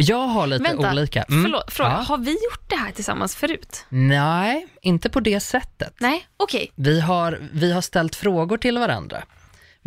Jag 0.00 0.26
har 0.26 0.46
lite 0.46 0.62
vänta. 0.62 0.90
olika. 0.92 1.22
Mm. 1.22 1.42
Förlåt, 1.42 1.72
fråga. 1.72 1.90
Ja. 1.90 1.96
Har 1.96 2.18
vi 2.18 2.30
gjort 2.30 2.68
det 2.70 2.76
här 2.76 2.92
tillsammans 2.92 3.36
förut? 3.36 3.86
Nej, 3.88 4.66
inte 4.82 5.08
på 5.10 5.20
det 5.20 5.40
sättet. 5.40 5.94
Nej, 6.00 6.26
okej. 6.36 6.72
Vi 6.74 7.00
har, 7.00 7.38
vi 7.52 7.72
har 7.72 7.80
ställt 7.80 8.14
frågor 8.16 8.58
till 8.58 8.78
varandra. 8.78 9.22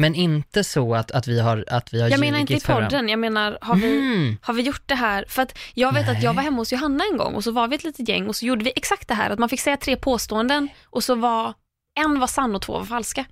Men 0.02 0.16
inte 0.16 0.64
så 0.64 0.96
att, 0.96 1.12
att 1.12 1.28
vi 1.28 1.40
har, 1.40 1.66
att 1.68 1.94
vi 1.94 2.02
har 2.02 2.10
Jag 2.10 2.20
menar 2.20 2.40
inte 2.40 2.54
i 2.54 2.60
varandra. 2.68 2.90
podden, 2.90 3.10
jag 3.10 3.20
menar 3.20 3.58
har 3.62 3.76
vi, 3.76 3.98
Mm. 3.98 4.38
har 4.42 4.54
vi 4.54 4.62
gjort 4.62 4.84
det 4.86 4.96
här? 4.96 5.26
För 5.28 5.42
att 5.42 5.58
jag 5.74 5.94
vet 5.94 6.08
att 6.08 6.14
Nej. 6.14 6.24
jag 6.24 6.34
var 6.34 6.44
hemma 6.44 6.58
hos 6.58 6.74
Johanna 6.74 7.04
en 7.12 7.18
gång 7.18 7.36
och 7.36 7.44
så 7.44 7.52
var 7.52 7.68
vi 7.68 7.76
ett 7.76 7.84
litet 7.84 8.10
gäng 8.10 8.28
och 8.28 8.36
så 8.36 8.46
gjorde 8.46 8.64
vi 8.64 8.74
exakt 8.76 9.08
det 9.08 9.14
här 9.14 9.30
att 9.30 9.40
man 9.40 9.50
fick 9.50 9.60
säga 9.62 9.78
tre 9.78 9.96
påståenden 9.96 10.70
och 10.86 11.04
så 11.04 11.16
var 11.16 11.54
en 12.00 12.20
var 12.20 12.28
sann 12.28 12.56
och 12.56 12.62
två 12.62 12.74
var 12.74 12.86
falska. 12.86 13.26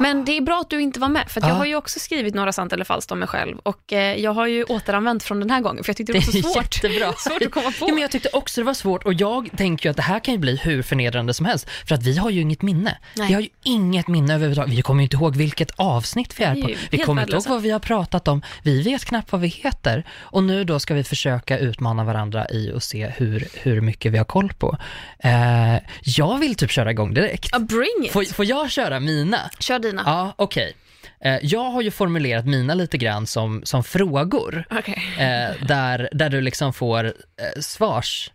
Men 0.00 0.24
det 0.24 0.36
är 0.36 0.40
bra 0.40 0.60
att 0.60 0.70
du 0.70 0.80
inte 0.80 1.00
var 1.00 1.08
med 1.08 1.28
för 1.30 1.40
jag 1.40 1.50
Ja. 1.50 1.54
har 1.54 1.64
ju 1.66 1.76
också 1.76 2.00
skrivit 2.00 2.34
några 2.34 2.52
sant 2.52 2.72
eller 2.72 2.84
falskt 2.84 3.12
om 3.12 3.18
mig 3.18 3.28
själv 3.28 3.58
och 3.58 3.92
eh, 3.92 4.20
jag 4.20 4.32
har 4.32 4.46
ju 4.46 4.64
återanvänt 4.64 5.22
från 5.22 5.40
den 5.40 5.50
här 5.50 5.60
gången 5.60 5.84
för 5.84 5.90
jag 5.90 5.96
tyckte 5.96 6.12
det 6.12 6.18
var 6.18 6.32
så 6.42 6.42
svårt. 6.52 6.84
jättebra. 6.84 7.12
Svårt 7.18 7.42
att 7.42 7.50
komma 7.50 7.72
på. 7.78 7.88
Ja, 7.88 7.94
men 7.94 7.98
jag 8.02 8.10
tyckte 8.10 8.28
också 8.32 8.60
det 8.60 8.64
var 8.64 8.74
svårt 8.74 9.04
och 9.04 9.14
jag 9.14 9.48
tänker 9.56 9.86
ju 9.86 9.90
att 9.90 9.96
det 9.96 10.02
här 10.02 10.20
kan 10.20 10.34
ju 10.34 10.38
bli 10.40 10.56
hur 10.56 10.82
förnedrande 10.82 11.34
som 11.34 11.46
helst 11.46 11.68
för 11.88 11.94
att 11.94 12.02
vi 12.02 12.16
har 12.18 12.30
ju 12.30 12.40
inget 12.40 12.62
minne. 12.62 12.98
Nej. 13.16 13.28
Vi 13.28 13.34
har 13.34 13.40
ju 13.40 13.48
inget 13.62 14.08
minne 14.08 14.34
överhuvudtaget. 14.34 14.74
Vi 14.74 14.82
kommer 14.82 15.00
ju 15.00 15.04
inte 15.04 15.16
ihåg 15.16 15.36
vilket 15.36 15.70
avsnitt 15.76 16.40
vi 16.40 16.44
är 16.44 16.54
på. 16.62 16.70
Vi 16.90 16.98
kommer 16.98 17.22
inte 17.22 17.34
ihåg 17.36 17.48
vad 17.48 17.62
vi 17.62 17.70
har 17.70 17.78
pratat 17.80 18.28
om. 18.28 18.42
Vi 18.62 18.82
vet 18.82 19.04
knappt 19.04 19.32
vad 19.32 19.40
vi 19.40 19.48
heter 19.48 20.04
och 20.20 20.42
nu 20.44 20.64
då 20.64 20.78
ska 20.80 20.94
vi 20.94 21.04
försöka 21.04 21.58
utmana 21.58 22.04
varandra 22.04 22.46
i 22.50 22.72
att 22.76 22.82
se 22.82 23.06
hur, 23.16 23.48
hur 23.54 23.80
mycket 23.80 24.12
vi 24.12 24.18
har 24.18 24.24
koll 24.24 24.52
på. 24.58 24.76
Eh, 25.18 25.76
jag 26.04 26.38
vill 26.38 26.54
typ 26.54 26.70
köra 26.70 26.90
igång 26.90 27.14
direkt. 27.14 27.58
Bring 27.58 28.04
it! 28.04 28.12
Får, 28.12 28.24
får 28.34 28.44
jag 28.44 28.70
köra 28.70 29.00
mina? 29.00 29.38
Kör 29.68 29.78
dina. 29.78 30.02
Ja, 30.06 30.34
okej. 30.36 30.76
Eh, 31.20 31.38
jag 31.42 31.64
har 31.64 31.82
ju 31.82 31.90
formulerat 31.90 32.46
mina 32.46 32.74
lite 32.74 32.98
grann 32.98 33.26
som, 33.26 33.60
som 33.64 33.84
frågor. 33.84 34.64
Okej. 34.70 35.02
eh, 35.18 35.66
där, 35.66 36.08
där 36.12 36.30
du 36.30 36.40
liksom 36.40 36.72
får 36.72 37.04
eh, 37.04 37.12
svars, 37.60 38.30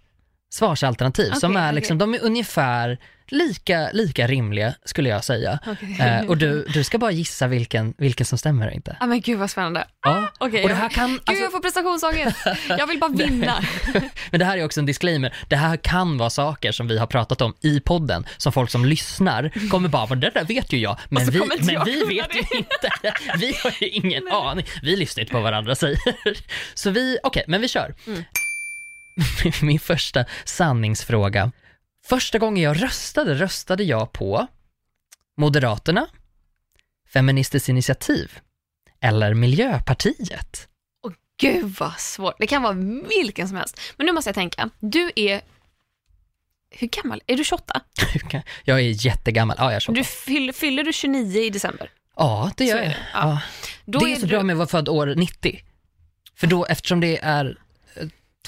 svarsalternativ 0.54 1.32
som 1.32 1.52
Okej, 1.52 1.64
är 1.64 1.72
liksom, 1.72 1.98
de 1.98 2.14
är 2.14 2.24
ungefär 2.24 2.98
lika, 3.28 3.90
lika 3.94 4.28
rimliga 4.28 4.74
skulle 4.86 5.10
jag 5.10 5.24
säga. 5.24 5.60
Okej. 5.68 5.98
Eh, 6.00 6.26
och 6.26 6.38
du, 6.38 6.66
du 6.74 6.84
ska 6.84 6.98
bara 6.98 7.12
gissa 7.12 7.48
vilken, 7.48 7.94
vilken 7.98 8.26
som 8.26 8.38
stämmer 8.38 8.68
och 8.68 8.74
inte. 8.74 8.98
Ja 9.00 9.06
men 9.06 9.22
gud 9.22 9.40
vad 9.40 9.50
spännande. 9.52 9.88
Ja. 10.04 10.28
Okej, 10.38 10.64
Och 10.64 10.70
det 10.70 10.76
här 10.76 10.90
kan, 10.90 11.10
Gud 11.12 11.22
alltså, 11.26 11.44
jag 11.44 11.52
får 11.52 11.60
prestationsångest. 11.60 12.38
Jag 12.70 12.88
vill 12.88 13.00
bara 13.00 13.12
vinna. 13.28 13.64
men 14.32 14.40
det 14.40 14.46
här 14.46 14.58
är 14.58 14.66
också 14.66 14.80
en 14.80 14.86
disclaimer, 14.86 15.34
det 15.48 15.56
här 15.56 15.78
kan 15.78 16.18
vara 16.18 16.30
saker 16.30 16.72
som 16.72 16.88
vi 16.88 16.98
har 16.98 17.08
pratat 17.08 17.42
om 17.42 17.54
i 17.62 17.80
podden, 17.80 18.26
som 18.38 18.52
folk 18.54 18.70
som 18.70 18.86
lyssnar 18.86 19.70
kommer 19.70 19.90
bara, 19.90 20.06
"Men 20.08 20.20
det 20.20 20.30
där 20.30 20.44
vet 20.46 20.74
ju 20.74 20.78
jag, 20.78 21.00
men 21.10 21.26
vi, 21.30 21.40
men 21.40 21.74
jag 21.74 21.86
vi 21.86 22.00
vet 22.04 22.36
ju 22.36 22.58
inte. 22.58 22.90
Vi 23.40 23.54
har 23.64 23.74
ju 23.82 23.88
ingen 23.88 24.28
aning, 24.28 24.66
vi 24.82 24.96
lyssnar 24.96 25.22
inte 25.22 25.32
på 25.32 25.38
vad 25.38 25.44
varandra 25.44 25.76
säger. 25.76 26.00
Så 26.74 26.90
vi, 26.90 27.18
okej, 27.24 27.44
men 27.48 27.62
vi 27.62 27.68
kör. 27.68 27.96
Mm. 28.08 28.24
Min 29.62 29.80
första 29.80 30.26
sanningsfråga. 30.46 31.52
Första 32.06 32.40
gången 32.40 32.64
jag 32.64 32.84
röstade, 32.84 33.34
röstade 33.34 33.84
jag 33.84 34.12
på 34.12 34.48
Moderaterna, 35.38 36.08
Feministiskt 37.14 37.70
initiativ 37.70 38.40
eller 39.02 39.34
Miljöpartiet? 39.34 40.68
Gud 41.38 41.76
vad 41.80 42.00
svårt. 42.00 42.36
Det 42.40 42.48
kan 42.48 42.62
vara 42.62 42.74
vilken 43.10 43.48
som 43.48 43.58
helst. 43.58 43.80
Men 43.98 44.06
nu 44.06 44.12
måste 44.12 44.28
jag 44.28 44.36
tänka. 44.36 44.70
Du 44.80 45.12
är... 45.16 45.42
Hur 46.70 46.88
gammal? 46.88 47.22
Är 47.28 47.38
du 47.38 47.44
28? 47.44 47.82
Jag 48.64 48.80
är 48.80 49.06
jättegammal, 49.06 49.56
ja 49.60 49.64
jag 49.64 49.74
är 49.74 49.80
så. 49.80 49.92
Du 49.92 50.04
fyll, 50.04 50.54
fyller 50.54 50.84
du 50.84 50.94
29 50.94 51.42
i 51.42 51.50
december? 51.50 51.92
Ja, 52.16 52.52
det 52.58 52.66
gör 52.66 52.78
är 52.78 52.84
jag. 52.84 52.92
det, 52.92 52.98
ja. 53.14 53.42
Ja. 53.86 54.00
Det 54.00 54.12
är, 54.12 54.16
så 54.16 54.22
du... 54.22 54.28
bra 54.28 54.44
med 54.44 54.54
att 54.54 54.58
vara 54.58 54.68
född 54.68 54.90
år 54.90 55.16
90. 55.16 55.60
För 56.36 56.48
då, 56.48 56.66
eftersom 56.66 57.00
det 57.00 57.18
är 57.18 57.58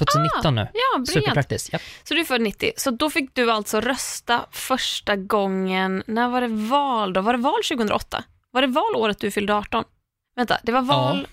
eh, 0.01 0.05
2019 0.05 0.55
nu, 0.55 0.67
Ja, 0.73 1.05
superpraktiskt. 1.05 1.69
Ja. 1.73 1.79
Så 2.03 2.13
du 2.13 2.19
är 2.19 2.25
född 2.25 2.41
90. 2.41 2.71
Så 2.77 2.91
då 2.91 3.09
fick 3.09 3.35
du 3.35 3.51
alltså 3.51 3.81
rösta 3.81 4.45
första 4.51 5.15
gången, 5.15 6.03
när 6.07 6.29
var 6.29 6.41
det 6.41 6.47
val 6.47 7.13
då? 7.13 7.21
Var 7.21 7.33
det 7.33 7.39
val 7.39 7.63
2008? 7.69 8.23
Var 8.51 8.61
det 8.61 8.67
val 8.67 8.95
året 8.95 9.19
du 9.19 9.31
fyllde 9.31 9.53
18? 9.55 9.83
Vänta, 10.35 10.57
det 10.63 10.71
var 10.71 10.81
val... 10.81 11.27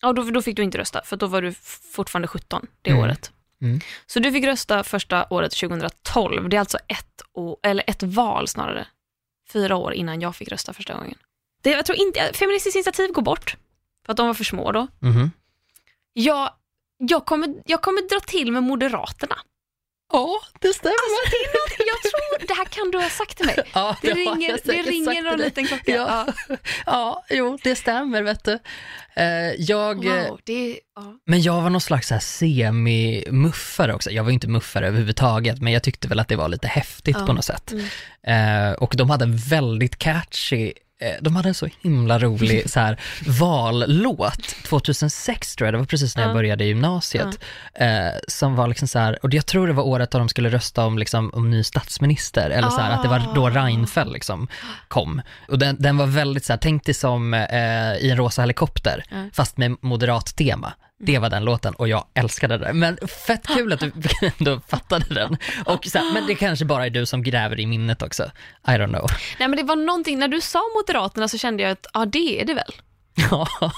Ja, 0.00 0.12
då, 0.12 0.22
då 0.22 0.42
fick 0.42 0.56
du 0.56 0.62
inte 0.62 0.78
rösta, 0.78 1.00
för 1.04 1.16
då 1.16 1.26
var 1.26 1.42
du 1.42 1.52
fortfarande 1.92 2.28
17 2.28 2.66
det 2.82 2.90
Mm. 2.90 3.02
året. 3.02 3.32
Mm. 3.62 3.80
Så 4.06 4.18
du 4.20 4.32
fick 4.32 4.44
rösta 4.44 4.84
första 4.84 5.26
året 5.30 5.52
2012. 5.56 6.48
Det 6.48 6.56
är 6.56 6.60
alltså 6.60 6.78
ett, 6.88 7.22
år, 7.32 7.56
eller 7.62 7.84
ett 7.86 8.02
val 8.02 8.48
snarare. 8.48 8.86
Fyra 9.52 9.76
år 9.76 9.92
innan 9.92 10.20
jag 10.20 10.36
fick 10.36 10.48
rösta 10.48 10.72
första 10.72 10.94
gången. 10.94 11.18
Det, 11.62 11.70
jag 11.70 11.86
tror 11.86 11.98
inte, 11.98 12.30
Feministiskt 12.34 12.76
initiativ 12.76 13.12
går 13.12 13.22
bort, 13.22 13.56
för 14.06 14.12
att 14.12 14.16
de 14.16 14.26
var 14.26 14.34
för 14.34 14.44
små 14.44 14.72
då. 14.72 14.86
Mhm. 15.00 15.30
Jag, 16.12 16.50
jag, 17.08 17.26
kommer, 17.26 17.48
jag 17.66 17.82
kommer 17.82 18.08
dra 18.08 18.20
till 18.20 18.52
med 18.52 18.62
Moderaterna. 18.62 19.36
Ja, 20.12 20.40
det 20.60 20.72
stämmer. 20.74 20.94
Alltså, 20.94 21.30
det, 21.30 21.58
något, 21.58 21.88
jag 21.88 22.02
tror, 22.12 22.46
det 22.48 22.54
här 22.54 22.64
kan 22.64 22.90
du 22.90 22.98
ha 22.98 23.08
sagt 23.08 23.36
till 23.36 23.46
mig. 23.46 23.56
ja, 23.74 23.96
Det 24.02 24.08
har 24.08 24.16
ringer, 24.16 24.58
det 24.64 24.72
ringer 24.90 25.22
någon 25.22 25.36
dig. 25.38 25.46
liten 25.46 25.66
klocka. 25.66 25.92
Ja. 25.92 26.26
Ja. 26.48 26.56
Ja, 26.86 27.24
jo, 27.30 27.58
det 27.62 27.74
stämmer 27.76 28.22
vet 28.22 28.44
du. 28.44 28.58
Eh, 29.16 29.24
jag, 29.58 30.04
eh, 30.06 30.28
Wow, 30.28 30.40
det 30.44 30.52
är, 30.72 30.78
ja. 30.96 31.18
Men 31.26 31.42
jag 31.42 31.60
var 31.62 31.70
någon 31.70 31.80
slags 31.80 32.12
semi-muffare 32.20 33.94
också. 33.94 34.10
Jag 34.10 34.24
var 34.24 34.30
inte 34.30 34.48
muffare 34.48 34.86
överhuvudtaget, 34.86 35.60
men 35.60 35.72
jag 35.72 35.82
tyckte 35.82 36.08
väl 36.08 36.20
att 36.20 36.28
det 36.28 36.36
var 36.36 36.48
lite 36.48 36.68
häftigt 36.68 37.16
Ja. 37.20 37.26
på 37.26 37.32
något 37.32 37.44
sätt. 37.44 37.72
Mm. 37.72 38.68
Eh, 38.70 38.72
och 38.72 38.94
de 38.96 39.10
hade 39.10 39.24
en 39.24 39.36
väldigt 39.36 39.98
catchy 39.98 40.66
eh, 40.66 40.72
de 41.20 41.36
hade 41.36 41.48
en 41.48 41.54
så 41.54 41.68
himla 41.82 42.18
rolig 42.18 42.70
så 42.70 42.80
här, 42.80 43.00
vallåt, 43.26 44.56
2006 44.64 45.56
tror 45.56 45.66
jag, 45.66 45.74
det 45.74 45.78
var 45.78 45.84
precis 45.86 46.16
när 46.16 46.22
jag 46.22 46.30
Ja. 46.30 46.34
började 46.34 46.64
gymnasiet, 46.64 47.38
eh, 47.74 47.88
som 48.28 48.54
var 48.56 48.68
liksom 48.68 48.88
så 48.88 48.98
här, 48.98 49.18
och 49.24 49.34
jag 49.34 49.46
tror 49.46 49.66
det 49.66 49.72
var 49.72 49.82
året 49.82 50.10
då 50.10 50.18
de 50.18 50.28
skulle 50.28 50.48
rösta 50.48 50.84
om, 50.86 50.98
liksom, 50.98 51.30
om 51.34 51.50
ny 51.50 51.64
statsminister, 51.64 52.50
eller 52.50 52.68
så 52.70 52.80
här, 52.80 52.90
att 52.90 53.02
det 53.02 53.08
var 53.08 53.22
då 53.34 53.46
Ah. 53.46 53.50
Reinfeldt 53.50 54.12
liksom 54.12 54.48
kom. 54.88 55.22
Och 55.48 55.58
den, 55.58 55.76
den 55.78 55.96
var 55.96 56.06
väldigt 56.06 56.44
så 56.44 56.52
här, 56.52 56.58
tänk 56.62 56.84
dig 56.84 56.94
som 56.94 57.34
eh, 57.34 57.40
i 57.96 58.08
en 58.10 58.16
rosa 58.16 58.42
helikopter, 58.42 59.04
Ja. 59.10 59.16
fast 59.32 59.56
med 59.56 59.76
moderat 59.80 60.26
tema. 60.36 60.72
Det 61.04 61.18
var 61.18 61.30
den 61.30 61.44
låten 61.44 61.74
och 61.74 61.88
jag 61.88 62.04
älskade 62.14 62.58
den. 62.58 62.78
Men 62.78 62.98
fett 63.26 63.46
kul 63.46 63.72
att 63.72 63.80
du 63.80 63.92
ändå 64.38 64.60
fattade 64.68 65.14
den. 65.14 65.36
Och 65.64 65.84
så 65.84 65.98
här, 65.98 66.12
men 66.12 66.26
det 66.26 66.34
kanske 66.34 66.64
bara 66.64 66.86
är 66.86 66.90
du 66.90 67.06
som 67.06 67.22
gräver 67.22 67.60
i 67.60 67.66
minnet 67.66 68.02
också. 68.02 68.30
I 68.66 68.70
don't 68.70 68.88
know. 68.88 69.06
Nej 69.38 69.48
men 69.48 69.56
det 69.56 69.62
var 69.62 69.76
någonting, 69.76 70.18
när 70.18 70.28
du 70.28 70.40
sa 70.40 70.60
Moderaterna 70.76 71.28
så 71.28 71.38
kände 71.38 71.62
jag 71.62 71.72
att 71.72 71.86
ja 71.94 72.04
det 72.04 72.40
är 72.40 72.44
det 72.44 72.54
väl. 72.54 72.72
Ja, 73.14 73.48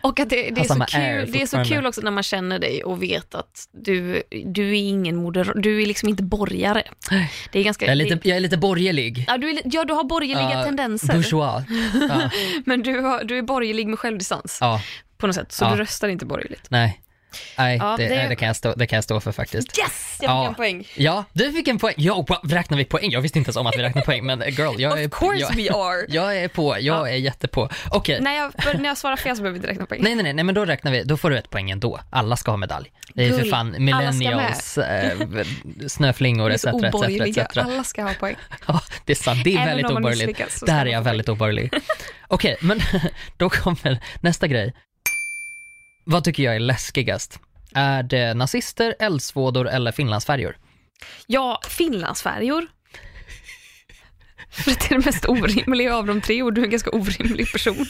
Och 0.00 0.20
att 0.20 0.30
det, 0.30 0.50
det, 0.50 0.60
är, 0.60 0.64
så 0.64 0.74
kul, 0.74 1.32
det 1.32 1.42
är 1.42 1.46
så 1.46 1.64
kul 1.64 1.86
också 1.86 2.00
när 2.00 2.10
man 2.10 2.22
känner 2.22 2.58
dig 2.58 2.84
och 2.84 3.02
vet 3.02 3.34
att 3.34 3.68
du, 3.72 4.22
du 4.46 4.68
är 4.68 4.74
ingen 4.74 5.16
moderat, 5.16 5.62
du 5.62 5.82
är 5.82 5.86
liksom 5.86 6.08
inte 6.08 6.22
borgare. 6.22 6.82
Det 7.52 7.58
är 7.58 7.62
ganska... 7.62 7.84
jag 7.84 7.92
är 7.92 7.96
lite, 7.96 8.14
det, 8.14 8.28
jag 8.28 8.36
är 8.36 8.40
lite 8.40 8.56
borgerlig. 8.56 9.24
ja, 9.28 9.38
du 9.38 9.50
är, 9.50 9.60
ja, 9.64 9.84
du 9.84 9.92
har 9.92 10.04
borgerliga 10.04 10.52
Ja, 10.52 10.64
tendenser, 10.64 11.14
Bourgeois. 11.14 11.64
Ja, 12.08 12.30
men 12.64 12.82
du, 12.82 13.00
har, 13.00 13.24
du 13.24 13.38
är 13.38 13.42
borgerlig 13.42 13.86
med 13.86 13.98
självdistans 13.98 14.58
ja, 14.60 14.80
på 15.18 15.26
något 15.26 15.36
sätt, 15.36 15.52
så 15.52 15.64
Ja. 15.64 15.70
du 15.70 15.76
röstar 15.76 16.08
inte 16.08 16.26
borgerligt. 16.26 16.66
nej. 16.68 17.00
Nej, 17.58 17.76
Ja, 17.76 17.94
det, 17.98 18.08
det- 18.08 18.28
det, 18.28 18.36
kan 18.36 18.46
jag 18.46 18.56
stå, 18.56 18.74
det 18.74 18.86
kan 18.86 18.96
jag 18.96 19.04
stå 19.04 19.20
för 19.20 19.32
faktiskt. 19.32 19.78
Yes! 19.78 19.78
Jag 19.78 19.90
fick 20.20 20.28
Ja. 20.28 20.46
en 20.48 20.54
poäng. 20.54 20.88
Ja, 20.94 21.24
du 21.32 21.52
fick 21.52 21.68
en 21.68 21.78
poäng. 21.78 21.94
Ja, 21.96 22.26
räknar 22.44 22.78
vi 22.78 22.84
poäng? 22.84 23.10
Jag 23.10 23.20
visste 23.20 23.38
inte 23.38 23.48
ens 23.48 23.56
om 23.56 23.66
att 23.66 23.76
vi 23.78 23.82
räknar 23.82 24.02
poäng, 24.02 24.26
men 24.26 24.40
girl, 24.40 24.74
jag 24.80 25.00
är, 25.02 25.06
Of 25.08 25.12
course 25.12 25.40
jag, 25.40 25.54
we 25.56 25.70
are. 25.72 26.06
jag 26.08 26.36
är 26.36 26.48
på, 26.48 26.76
jag 26.80 26.82
Ja. 26.82 27.08
är 27.08 27.14
jättepå. 27.16 27.68
Okej, 27.90 28.20
När, 28.20 28.32
jag, 28.36 28.52
när 28.80 28.84
jag 28.88 28.98
svarar 28.98 29.16
fel 29.16 29.36
så 29.36 29.42
behöver 29.42 29.52
vi 29.52 29.56
inte 29.58 29.68
räkna 29.68 29.86
poäng. 29.86 30.00
Nej, 30.02 30.14
nej, 30.14 30.22
nej, 30.24 30.32
nej, 30.34 30.44
men 30.44 30.54
då 30.54 30.64
räknar 30.64 30.92
vi, 30.92 31.02
då 31.02 31.16
får 31.16 31.30
du 31.30 31.38
ett 31.38 31.50
poäng 31.50 31.70
ändå. 31.70 32.00
Alla 32.10 32.36
ska 32.36 32.50
ha 32.50 32.56
medalj. 32.56 32.90
Det 33.14 33.22
är 33.24 33.26
ju 33.28 33.38
för 33.38 33.50
fan 33.50 33.74
millennials, 33.78 34.78
eh, 34.78 35.18
snöflingor 35.86 36.50
etc. 36.50 36.64
etc, 36.66 37.38
etc. 37.38 37.56
alla 37.56 37.84
ska 37.84 38.02
ha 38.02 38.14
poäng. 38.14 38.36
Ja, 38.68 38.80
det 39.04 39.12
är 39.12 39.16
sant. 39.16 39.44
Det 39.44 39.50
är 39.56 39.60
Även 39.62 39.66
väldigt 39.66 39.90
oborgerligt. 39.90 40.66
Där 40.66 40.86
är 40.86 40.90
jag 40.90 41.02
väldigt 41.02 41.28
oborgerlig. 41.28 41.72
Okej, 42.28 42.56
men 42.60 42.80
då 43.36 43.50
kommer 43.50 43.98
nästa 44.20 44.46
grej. 44.46 44.74
Vad 46.08 46.24
tycker 46.24 46.42
jag 46.42 46.54
är 46.56 46.60
läskigast? 46.60 47.40
Är 47.74 48.02
det 48.02 48.34
nazister, 48.34 48.94
eldsvådor 48.98 49.68
eller 49.68 49.92
finlandsfärjor? 49.92 50.56
Ja, 51.26 51.60
Finlandsfärjor. 51.68 52.66
För 54.50 54.70
det 54.70 54.90
är 54.90 54.98
det 54.98 55.04
mest 55.04 55.28
orimliga 55.28 55.96
av 55.96 56.06
de 56.06 56.20
tre 56.20 56.42
och 56.42 56.52
du 56.52 56.60
är 56.60 56.64
en 56.64 56.70
ganska 56.70 56.90
orimlig 56.90 57.52
person. 57.52 57.76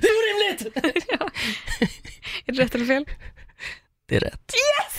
Det 0.00 0.08
är 0.08 0.14
orimligt! 0.18 0.76
Är 2.46 2.52
det 2.52 2.62
rätt 2.62 2.74
eller 2.74 2.86
fel? 2.86 3.04
Det 4.08 4.16
är 4.16 4.20
rätt. 4.20 4.52
Yes, 4.54 4.97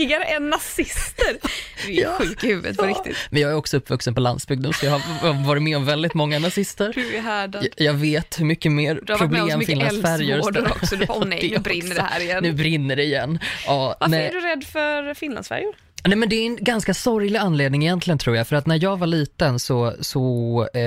yes. 0.00 0.10
Läskigare 0.10 0.24
än 0.24 0.50
nazister. 0.50 1.36
Du 1.86 1.92
är 1.92 2.02
Ja. 2.02 2.16
sjuk 2.18 2.44
i 2.44 2.46
huvudet 2.46 2.76
på 2.76 2.86
riktigt. 2.86 3.16
Men 3.30 3.42
jag 3.42 3.50
är 3.50 3.54
också 3.56 3.76
uppvuxen 3.76 4.14
på 4.14 4.20
landsbygden 4.20 4.72
så 4.72 4.86
jag 4.86 4.92
har 4.92 5.44
varit 5.46 5.62
med 5.62 5.76
om 5.76 5.84
väldigt 5.84 6.14
många 6.14 6.38
nazister. 6.38 6.92
Du 6.94 7.16
är 7.16 7.20
härdad. 7.22 7.64
Jag- 7.76 7.86
Jag 7.86 7.94
vet 7.94 8.40
hur 8.40 8.44
mycket 8.44 8.72
mer 8.72 8.94
problem 9.18 9.60
finlandsfärjor 9.60 10.34
eldsvådor 10.36 10.68
också. 10.70 10.96
Du 10.96 11.06
bara, 11.06 11.18
åh 11.18 11.24
nej, 11.26 11.48
nu 11.52 11.58
brinner 11.58 11.94
det 11.94 12.02
här 12.02 12.20
igen. 12.20 12.42
Nu 12.42 12.52
brinner 12.52 12.96
det 12.96 13.02
igen. 13.04 13.38
Ja, 13.66 13.96
Varför 14.00 14.10
nej. 14.10 14.26
är 14.26 14.32
du 14.32 14.40
rädd 14.40 14.64
för 14.64 15.14
Finlandsfärjor? 15.14 15.74
Nej 16.04 16.16
men 16.16 16.28
det 16.28 16.36
är 16.36 16.46
en 16.46 16.56
ganska 16.56 16.94
sorglig 16.94 17.38
anledning 17.38 17.82
egentligen 17.82 18.18
tror 18.18 18.36
jag, 18.36 18.48
för 18.48 18.56
att 18.56 18.66
när 18.66 18.82
jag 18.82 18.96
var 18.98 19.06
liten 19.06 19.58
så, 19.58 19.94
så 20.00 20.60
eh, 20.74 20.80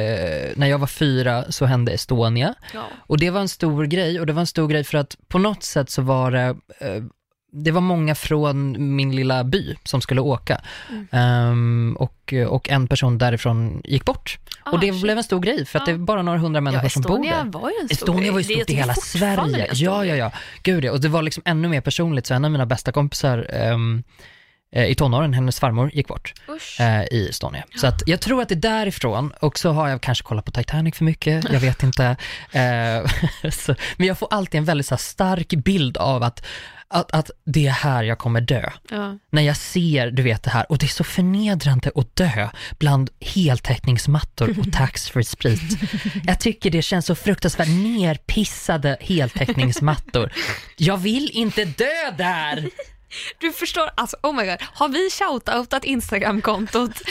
när 0.55 0.67
jag 0.67 0.77
var 0.77 0.87
fyra 0.87 1.45
så 1.51 1.65
hände 1.65 1.91
Estonia 1.91 2.55
Ja. 2.73 2.83
och 3.07 3.17
det 3.19 3.29
var 3.29 3.41
en 3.41 3.49
stor 3.49 3.85
grej 3.85 4.19
och 4.19 4.25
det 4.25 4.33
var 4.33 4.39
en 4.41 4.47
stor 4.47 4.67
grej 4.67 4.83
för 4.83 4.97
att 4.97 5.15
på 5.27 5.37
något 5.37 5.63
sätt 5.63 5.89
så 5.89 6.01
var 6.01 6.31
det, 6.31 6.45
eh, 6.79 7.03
det 7.51 7.71
var 7.71 7.81
många 7.81 8.15
från 8.15 8.75
min 8.95 9.15
lilla 9.15 9.43
by 9.43 9.75
som 9.83 10.01
skulle 10.01 10.21
åka. 10.21 10.61
Ehm, 11.11 11.95
och, 11.99 12.33
och 12.47 12.69
en 12.69 12.87
person 12.87 13.17
därifrån 13.17 13.81
gick 13.85 14.05
bort. 14.05 14.37
Ah, 14.63 14.71
och 14.71 14.79
det 14.79 14.91
shit. 14.91 15.01
blev 15.01 15.17
en 15.17 15.23
stor 15.23 15.39
grej, 15.39 15.65
för 15.65 15.79
att 15.79 15.87
Ja. 15.87 15.93
det 15.93 15.97
är 16.01 16.05
bara 16.05 16.21
några 16.21 16.39
hundra 16.39 16.61
människor 16.61 16.85
Ja, 16.85 16.89
som 16.89 17.01
bor 17.01 17.23
där. 17.23 17.43
var 17.59 17.69
ju 17.69 17.75
en 17.81 17.87
stor 17.89 17.93
Estonia 18.09 18.31
var 18.31 18.39
ju 18.39 18.43
stort 18.55 18.69
i 18.69 18.73
hela 18.73 18.93
Sverige. 18.93 19.67
Ja, 19.73 20.05
ja, 20.05 20.15
ja. 20.15 20.31
Gud 20.63 20.83
ja. 20.85 20.91
Och 20.91 21.01
det 21.01 21.07
var 21.09 21.21
liksom 21.21 21.43
ännu 21.45 21.67
mer 21.67 21.81
personligt, 21.81 22.25
så 22.27 22.33
en 22.33 22.45
av 22.45 22.51
mina 22.51 22.65
bästa 22.65 22.91
kompisar 22.91 23.47
eh, 24.71 24.85
i 24.85 24.95
tonåren, 24.95 25.33
hennes 25.33 25.59
farmor 25.59 25.91
gick 25.93 26.07
bort 26.07 26.33
eh, 26.79 27.01
i 27.03 27.27
Estonia. 27.29 27.63
Så 27.75 27.87
att 27.87 28.03
jag 28.05 28.19
tror 28.21 28.41
att 28.41 28.49
det 28.49 28.55
är 28.55 28.61
därifrån, 28.61 29.33
och 29.39 29.59
så 29.59 29.71
har 29.71 29.89
jag 29.89 30.01
kanske 30.01 30.23
kollat 30.23 30.45
på 30.45 30.51
Titanic 30.51 30.95
för 30.95 31.05
mycket, 31.05 31.51
jag 31.51 31.59
vet 31.59 31.83
inte. 31.83 32.15
Eh, 32.51 33.49
så, 33.51 33.75
men 33.97 34.07
jag 34.07 34.17
får 34.17 34.27
alltid 34.31 34.57
en 34.57 34.65
väldigt 34.65 34.87
så 34.87 34.95
här, 34.95 34.99
stark 34.99 35.47
bild 35.49 35.97
av 35.97 36.23
att, 36.23 36.45
att, 36.89 37.11
att 37.11 37.31
det 37.45 37.67
är 37.67 37.71
här 37.71 38.03
jag 38.03 38.17
kommer 38.17 38.41
dö. 38.41 38.69
Ja. 38.89 39.17
När 39.31 39.41
jag 39.41 39.57
ser, 39.57 40.11
du 40.11 40.23
vet 40.23 40.43
det 40.43 40.49
här, 40.49 40.71
och 40.71 40.77
det 40.77 40.85
är 40.85 40.87
så 40.87 41.03
förnedrande 41.03 41.91
att 41.95 42.15
dö 42.15 42.49
bland 42.79 43.09
heltäckningsmattor 43.19 44.59
och 44.59 44.71
taxfree 44.73 45.23
sprit. 45.23 45.61
Jag 46.23 46.39
tycker 46.39 46.69
det 46.69 46.81
känns 46.81 47.05
så 47.05 47.15
fruktansvärt 47.15 47.67
nerpissade 47.67 48.97
heltäckningsmattor. 48.99 50.33
Jag 50.77 50.97
vill 50.97 51.29
inte 51.33 51.65
dö 51.65 52.11
där! 52.17 52.69
Du 53.39 53.51
förstår, 53.51 53.89
alltså 53.95 54.17
oh 54.23 54.35
my 54.35 54.45
god, 54.45 54.57
har 54.61 54.89
vi 54.89 55.09
shoutoutat 55.09 55.83
Instagramkontot? 55.83 57.01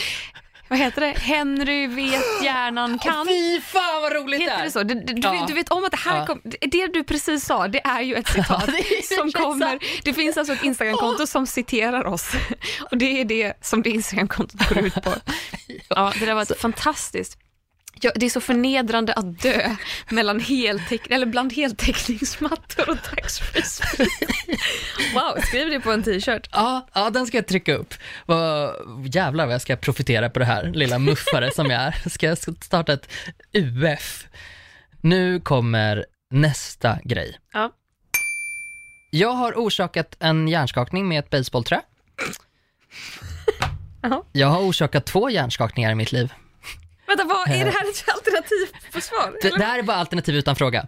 Vad 0.68 0.78
heter 0.78 1.00
det? 1.00 1.11
Henry 1.18 1.87
vet 1.87 2.42
hjärnan 2.42 2.98
kan. 2.98 3.26
Fy 3.26 3.61
fan 3.61 4.02
vad 4.02 4.12
roligt 4.12 4.40
Heter 4.40 4.64
det 4.64 4.70
så? 4.70 4.83
Du, 4.83 4.94
du, 4.94 5.14
Ja. 5.22 5.44
du 5.48 5.54
vet 5.54 5.68
om 5.68 5.85
att 5.85 5.90
det 5.90 5.96
här 5.96 6.16
Ja. 6.18 6.26
kom, 6.26 6.40
det 6.61 6.87
du 6.87 7.04
precis 7.04 7.44
sa, 7.44 7.68
det 7.68 7.81
är 7.87 8.00
ju 8.00 8.14
ett 8.14 8.28
citat 8.28 8.64
Ja, 8.66 8.72
det 8.72 8.78
är 8.78 9.16
som 9.16 9.33
kommer. 9.33 9.78
Det 10.04 10.14
finns 10.14 10.37
alltså 10.37 10.52
ett 10.52 10.62
Instagramkonto 10.64 11.26
som 11.26 11.46
citerar 11.46 12.07
oss 12.07 12.31
och 12.90 12.98
det 12.98 13.20
är 13.20 13.24
det 13.24 13.52
som 13.61 13.83
det 13.83 13.90
Instagramkontot 13.90 14.68
går 14.68 14.78
ut 14.78 14.94
på. 14.94 15.14
Ja, 15.88 16.12
det 16.18 16.26
där 16.26 16.35
var 16.35 16.42
ett 16.42 16.61
fantastiskt. 16.61 17.38
Ja, 18.01 18.13
det 18.15 18.27
är 18.27 18.31
så 18.31 18.41
förnedrande 18.41 19.13
att 19.13 19.43
dö 19.43 19.77
mellan 20.11 20.41
heltäck 20.41 21.11
eller 21.11 21.27
bland 21.27 21.53
heltäckningsmattor 21.53 22.91
och 22.91 23.03
taxfree. 23.03 23.63
Wow, 25.15 25.43
skriv 25.43 25.69
det 25.71 25.81
på 25.81 25.93
en 25.93 26.03
t-shirt. 26.03 26.49
Ja, 26.53 26.89
ja, 26.95 27.11
den 27.11 27.27
ska 27.27 27.37
jag 27.37 27.47
trycka 27.47 27.75
upp. 27.75 27.95
Vad, 28.27 28.75
jävlar 29.15 29.47
vad 29.47 29.55
jag 29.55 29.63
ska 29.63 29.77
profitera 29.77 30.31
på 30.31 30.39
det 30.39 30.45
här, 30.45 30.65
lilla 30.65 30.99
muffare 30.99 31.51
som 31.51 31.71
jag 31.71 31.83
är. 31.83 32.09
Ska 32.09 32.27
jag 32.27 32.39
starta 32.39 32.93
ett 32.93 33.09
UF? 33.53 34.27
Nu 35.01 35.41
kommer 35.41 36.07
nästa 36.31 36.99
grej. 37.05 37.39
Ja. 37.53 37.73
Jag 39.11 39.33
har 39.33 39.53
orsakat 39.53 40.17
en 40.21 40.49
hjärnskakning 40.49 41.09
med 41.09 41.19
ett 41.19 41.31
baseballträ. 41.31 41.81
Jaha. 44.03 44.23
Jag 44.33 44.49
har 44.49 44.61
orsakat 44.61 45.07
två 45.07 45.31
hjärnskakningar 45.31 45.91
i 45.91 45.95
mitt 45.95 46.13
liv. 46.13 46.33
Vänta, 47.09 47.25
vad, 47.25 47.49
är 47.49 47.64
det 47.64 47.71
här 47.71 47.90
ett 47.90 48.05
alternativ 48.09 48.66
på 48.92 49.01
svar? 49.01 49.35
Det, 49.42 49.51
det 49.51 49.64
här 49.64 49.79
är 49.79 49.83
bara 49.83 49.97
alternativ 49.97 50.35
utan 50.37 50.57
fråga. 50.57 50.87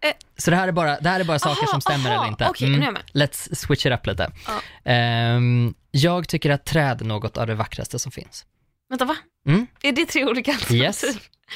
eh. 0.00 0.12
Så 0.36 0.50
det 0.50 0.56
här 0.56 0.68
är 0.68 0.72
bara, 0.72 1.00
det 1.00 1.08
här 1.08 1.20
är 1.20 1.24
bara 1.24 1.38
saker 1.38 1.62
Aha, 1.62 1.70
som 1.70 1.80
stämmer 1.80 2.10
aha, 2.10 2.22
eller 2.22 2.28
inte. 2.50 2.64
Mm. 2.64 2.82
jag 2.82 2.92
med. 2.92 3.02
Let's 3.14 3.54
switch 3.54 3.86
it 3.86 3.92
up 3.92 4.06
lite. 4.06 4.32
Ja. 4.46 4.90
Ehm, 4.90 5.74
jag 5.90 6.28
tycker 6.28 6.50
att 6.50 6.64
träd 6.64 7.00
är 7.00 7.04
något 7.04 7.36
av 7.36 7.46
det 7.46 7.54
vackraste 7.54 7.98
som 7.98 8.12
finns. 8.12 8.46
Vänta, 8.90 9.04
va? 9.04 9.16
Mm. 9.46 9.66
Är 9.82 9.92
det 9.92 10.06
tre 10.06 10.24
olika 10.24 10.52
alternativ? 10.52 10.82
Yes. 10.82 11.04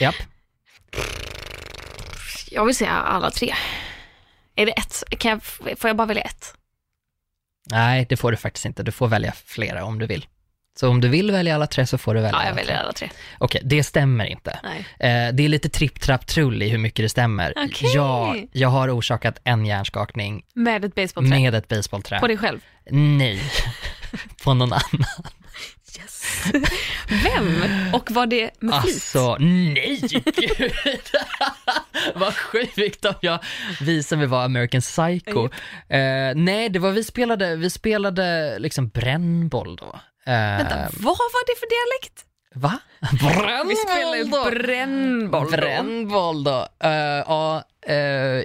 Japp. 0.00 0.14
Jag 2.50 2.64
vill 2.64 2.74
säga 2.76 2.90
alla 2.92 3.30
tre. 3.30 3.54
Är 4.56 4.66
det 4.66 4.72
ett? 4.72 5.04
Kan 5.18 5.30
jag, 5.30 5.42
får 5.78 5.88
jag 5.90 5.96
bara 5.96 6.06
välja 6.06 6.22
ett? 6.22 6.54
Nej, 7.70 8.06
det 8.08 8.16
får 8.16 8.30
du 8.30 8.36
faktiskt 8.36 8.66
inte. 8.66 8.82
Du 8.82 8.92
får 8.92 9.08
välja 9.08 9.32
flera 9.46 9.84
om 9.84 9.98
du 9.98 10.06
vill. 10.06 10.26
Så 10.80 10.88
om 10.88 11.00
du 11.00 11.08
vill 11.08 11.30
välja 11.30 11.54
alla 11.54 11.66
tre 11.66 11.86
så 11.86 11.98
får 11.98 12.14
du 12.14 12.20
välja 12.20 12.38
Ja, 12.38 12.42
jag 12.42 12.46
alla 12.48 12.56
väljer 12.56 12.74
tre. 12.74 12.82
alla 12.82 12.92
tre. 12.92 13.10
Okej, 13.38 13.60
det 13.64 13.82
stämmer 13.84 14.24
inte. 14.24 14.50
Eh, 15.00 15.34
det 15.34 15.44
är 15.44 15.48
lite 15.48 15.68
tripp, 15.68 16.00
trapp, 16.00 16.26
trull 16.26 16.62
i 16.62 16.68
hur 16.68 16.78
mycket 16.78 17.04
det 17.04 17.08
stämmer. 17.08 17.52
Okej. 17.56 17.94
Jag, 17.94 18.46
jag 18.52 18.68
har 18.68 18.98
orsakat 18.98 19.38
en 19.44 19.66
hjärnskakning 19.66 20.42
Med 20.54 20.84
ett 20.84 20.94
basebollträ. 20.94 21.38
med 21.40 21.54
ett 21.54 21.68
basebollträ. 21.68 22.20
På 22.20 22.26
dig 22.26 22.36
själv? 22.36 22.60
Nej, 22.90 23.40
på 24.44 24.54
någon 24.54 24.72
annan. 24.72 25.04
Yes. 25.98 26.44
Vem? 27.24 27.64
Och 27.92 28.10
var 28.10 28.26
det 28.26 28.50
med 28.60 28.82
flit? 28.82 28.94
Alltså, 28.94 29.36
nej 29.40 30.00
gud! 30.36 30.72
Vad 32.14 32.34
sjukt 32.34 33.04
om 33.04 33.14
jag 33.20 33.38
visar 33.80 34.16
mig 34.16 34.26
vara 34.26 34.44
American 34.44 34.80
Psycho. 34.80 35.44
Eh, 35.88 36.34
nej, 36.34 36.68
det 36.68 36.78
var 36.78 36.90
vi 36.90 37.04
spelade, 37.04 37.56
vi 37.56 37.70
spelade 37.70 38.58
liksom 38.58 38.88
brännboll 38.88 39.76
då. 39.76 40.00
Eh, 40.26 40.32
Vänta, 40.58 40.76
vad 40.92 41.16
var 41.16 41.46
det 41.46 41.60
för 41.60 41.68
dialekt? 41.68 42.22
Va? 42.54 42.78
Brännboll 43.20 44.14
Vi 44.14 44.30
då? 44.30 44.44
brännboll 44.50 45.50
då. 45.50 45.56
Brännboll 45.56 46.44
då? 46.44 46.68
Eh, 46.82 46.90
ja, 47.26 47.64
eh, 47.86 47.96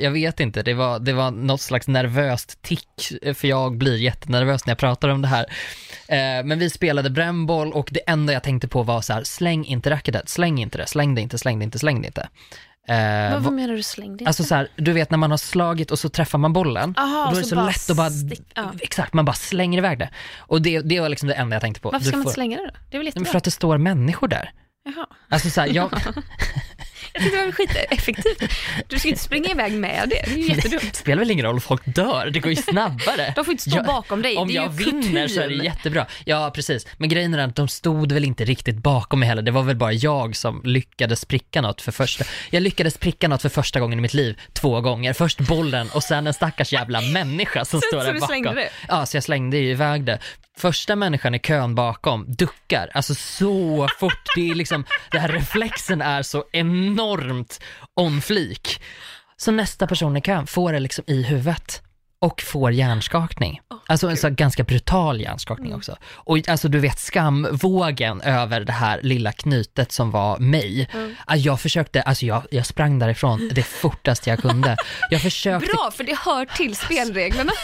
jag 0.04 0.12
vet 0.12 0.40
inte. 0.40 0.64
Det 0.64 0.74
var, 0.74 1.00
det 1.00 1.14
var 1.14 1.32
något 1.32 1.62
slags 1.62 1.88
nervöst 1.88 2.62
tick, 2.62 2.88
för 3.36 3.48
jag 3.48 3.78
blir 3.78 3.98
jättenervös 3.98 4.66
när 4.66 4.72
jag 4.72 4.78
pratar 4.78 5.10
om 5.10 5.22
det 5.22 5.28
här. 5.28 5.46
Eh, 6.08 6.44
men 6.46 6.60
vi 6.60 6.70
spelade 6.70 7.10
brännboll 7.10 7.74
och 7.74 7.90
det 7.92 8.00
enda 8.08 8.34
jag 8.34 8.44
tänkte 8.44 8.68
på 8.68 8.84
var 8.84 9.02
så 9.02 9.14
här, 9.14 9.24
släng 9.24 9.66
inte 9.66 9.90
racketet, 9.90 10.30
släng 10.30 10.62
inte 10.62 10.78
det, 10.78 10.88
släng 10.88 11.16
det 11.16 11.22
inte, 11.22 11.38
släng 11.38 11.60
det 11.60 11.66
inte, 11.66 11.80
släng 11.80 12.02
det 12.02 12.08
inte. 12.08 12.30
Eh, 12.88 12.96
Vad, 12.96 13.32
va- 13.32 13.40
vad 13.40 13.54
menar 13.54 13.74
du 13.74 13.84
slängde? 13.84 14.26
Alltså 14.28 14.44
så 14.44 14.56
här, 14.56 14.68
du 14.76 14.94
vet 14.94 15.12
när 15.12 15.18
man 15.18 15.32
har 15.32 15.38
slagit 15.38 15.92
och 15.92 16.00
så 16.00 16.10
träffar 16.10 16.38
man 16.40 16.54
bollen. 16.54 16.94
Aha, 16.98 17.26
och 17.26 17.32
då 17.32 17.38
är 17.38 17.42
det 17.42 17.48
så 17.50 17.56
så 17.56 17.66
lätt 17.66 17.90
att 17.90 17.98
bara, 17.98 18.10
stick- 18.10 18.52
ja. 18.56 18.72
exakt, 18.80 19.14
man 19.14 19.26
bara 19.26 19.34
slänger 19.34 19.78
iväg 19.78 20.00
det. 20.00 20.10
Och 20.38 20.62
det, 20.62 20.80
det 20.82 21.00
var 21.00 21.10
liksom 21.10 21.28
det 21.28 21.34
enda 21.34 21.56
jag 21.56 21.62
tänkte 21.62 21.82
på. 21.82 21.90
Varför 21.92 22.04
Du 22.06 22.08
ska 22.10 22.18
man 22.18 22.24
får- 22.24 22.30
inte 22.30 22.36
slänga 22.36 22.58
det 22.58 22.66
då? 22.68 22.74
Det 22.90 22.98
är 22.98 23.00
väl 23.00 23.06
jättebra? 23.08 23.32
För 23.32 23.38
att 23.38 23.44
det 23.44 23.52
står 23.52 23.78
människor 23.78 24.28
där. 24.28 24.52
Jaha. 24.84 25.06
Alltså 25.30 25.50
så 25.50 25.62
här, 25.62 25.68
jag, 25.68 25.90
Jag 27.14 27.24
tyckte 27.24 27.38
det 27.40 27.46
var 27.46 27.52
skiteffektivt. 27.52 28.52
Du 28.88 29.00
ska 29.00 29.08
inte 29.10 29.22
springa 29.22 29.50
iväg 29.50 29.72
med 29.74 30.10
det, 30.10 30.22
det 30.26 30.32
är 30.32 30.38
ju 30.38 30.48
jättedumt. 30.48 30.82
Det 30.92 30.96
spelar 30.98 31.20
väl 31.20 31.32
ingen 31.32 31.46
roll 31.46 31.56
om 31.56 31.62
folk 31.62 31.82
dör, 31.86 32.30
det 32.34 32.40
går 32.40 32.50
ju 32.52 32.56
snabbare. 32.56 33.34
De 33.36 33.46
får 33.46 33.52
inte 33.52 33.64
stå 33.70 33.76
Jag- 33.78 33.86
bakom 33.86 34.22
dig. 34.22 34.38
Om 34.38 34.48
det 34.48 34.54
är 34.58 34.62
jag 34.62 34.82
ju 34.82 34.86
vinner 34.92 35.28
så 35.28 35.42
är 35.42 35.48
det 35.48 35.56
jättebra. 35.56 36.06
Ja, 36.26 36.52
precis. 36.56 36.88
Men 36.98 37.10
grejen 37.10 37.34
är 37.34 37.38
att 37.48 37.56
de 37.56 37.68
stod 37.68 38.12
väl 38.12 38.24
inte 38.26 38.46
riktigt 38.46 38.76
bakom 38.76 39.20
mig 39.20 39.30
heller. 39.30 39.42
Det 39.42 39.52
var 39.52 39.64
väl 39.64 39.76
bara 39.76 39.92
jag 39.94 40.36
som 40.36 40.62
lyckades 40.66 41.26
pricka 41.26 41.62
något 41.62 41.82
för 41.82 41.92
första... 41.92 42.24
Jag 42.50 42.64
lyckades 42.64 42.98
pricka 42.98 43.28
något 43.28 43.42
för 43.42 43.50
första 43.50 43.80
gången 43.80 44.00
i 44.00 44.02
mitt 44.02 44.14
liv 44.14 44.40
två 44.54 44.82
gånger. 44.82 45.14
Först 45.14 45.40
bollen 45.40 45.90
och 45.94 46.04
sen 46.04 46.28
en 46.28 46.34
stackars 46.34 46.74
jävla 46.74 47.02
människa 47.02 47.66
som 47.66 47.82
Så- 47.82 47.88
står 47.88 48.04
där 48.04 48.20
bakom. 48.20 48.60
Ja, 48.88 49.06
så 49.06 49.18
jag 49.18 49.24
slängde 49.24 49.58
ju 49.58 49.72
iväg 49.72 50.04
det. 50.06 50.20
Första 50.58 50.96
människan 50.96 51.36
i 51.36 51.40
kön 51.40 51.76
bakom 51.76 52.26
duckar, 52.28 52.92
alltså 52.94 53.16
så 53.16 53.88
fort. 54.00 54.22
Det 54.36 54.50
är 54.50 54.56
liksom, 54.56 54.86
den 55.12 55.22
här 55.22 55.28
reflexen 55.28 56.02
är 56.02 56.22
så 56.22 56.46
enormt 56.52 57.62
on 57.96 58.22
flik. 58.22 58.82
Så 59.38 59.52
nästa 59.52 59.88
person 59.88 60.18
i 60.18 60.22
kön 60.22 60.48
får 60.48 60.74
det 60.74 60.80
liksom 60.80 61.04
i 61.08 61.24
huvudet 61.24 61.84
och 62.22 62.42
får 62.42 62.72
hjärnskakning. 62.72 63.62
Alltså 63.88 64.10
en 64.10 64.18
så 64.18 64.28
här 64.28 64.34
ganska 64.36 64.64
brutal 64.64 65.22
hjärnskakning 65.22 65.76
också. 65.76 65.98
Och 66.14 66.50
alltså 66.50 66.68
du 66.68 66.80
vet 66.80 67.00
skamvågen 67.00 68.22
över 68.22 68.62
det 68.62 68.72
här 68.72 69.00
lilla 69.02 69.32
knytet 69.32 69.92
som 69.92 70.12
var 70.12 70.38
mig. 70.38 70.90
Att 71.26 71.40
Jag 71.40 71.62
försökte, 71.62 72.02
alltså 72.02 72.26
jag, 72.26 72.44
jag 72.52 72.66
sprang 72.66 73.00
därifrån 73.00 73.50
det 73.54 73.64
fortaste 73.82 74.30
jag 74.30 74.40
kunde. 74.40 74.78
Jag 75.10 75.22
försökte 75.22 75.68
Bra, 75.68 75.92
för 75.92 76.04
det 76.04 76.18
hör 76.20 76.46
till 76.46 76.76
spelreglerna. 76.76 77.52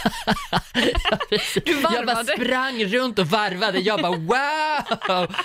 Du 1.65 1.71
Jag 1.71 1.83
bara 1.83 2.05
varvade. 2.05 2.33
sprang 2.33 2.85
runt 2.85 3.19
och 3.19 3.27
varvade, 3.27 3.79
jag 3.79 4.01
bara 4.01 4.15
wow! 4.17 5.35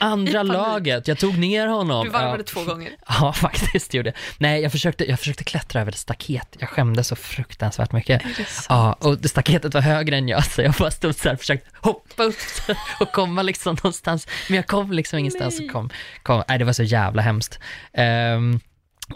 Andra 0.00 0.42
laget, 0.42 1.08
jag 1.08 1.18
tog 1.18 1.38
ner 1.38 1.66
honom. 1.66 2.04
Du 2.04 2.10
varvade 2.10 2.38
ja. 2.38 2.44
två 2.46 2.64
gånger. 2.64 2.90
Ja, 3.20 3.32
faktiskt 3.32 3.94
gjorde 3.94 4.08
jag. 4.08 4.16
Nej, 4.38 4.62
jag 4.62 4.72
försökte, 4.72 5.10
jag 5.10 5.18
försökte 5.18 5.44
klättra 5.44 5.80
över 5.80 5.92
ett 5.92 5.98
staket. 5.98 6.56
Jag 6.58 6.68
skämdes 6.68 7.08
så 7.08 7.16
fruktansvärt 7.16 7.92
mycket. 7.92 8.22
Ja, 8.68 8.92
och 8.92 9.18
staketet 9.24 9.74
var 9.74 9.80
högre 9.80 10.16
än 10.16 10.28
jag, 10.28 10.44
så 10.44 10.62
jag 10.62 10.72
bara 10.72 10.90
stod 10.90 11.14
så 11.14 11.28
här 11.28 11.34
och 11.34 11.40
försökte 11.40 11.70
hoppa 11.80 12.22
upp 12.22 12.34
och 13.00 13.12
komma 13.12 13.42
liksom 13.42 13.74
någonstans. 13.74 14.28
Men 14.48 14.56
jag 14.56 14.66
kom 14.66 14.92
liksom 14.92 15.18
ingenstans. 15.18 15.60
Och 15.60 15.70
kom, 15.70 15.90
kom. 16.22 16.42
Nej, 16.48 16.58
det 16.58 16.64
var 16.64 16.72
så 16.72 16.82
jävla 16.82 17.22
hemskt. 17.22 17.58
Ehm, 17.92 18.60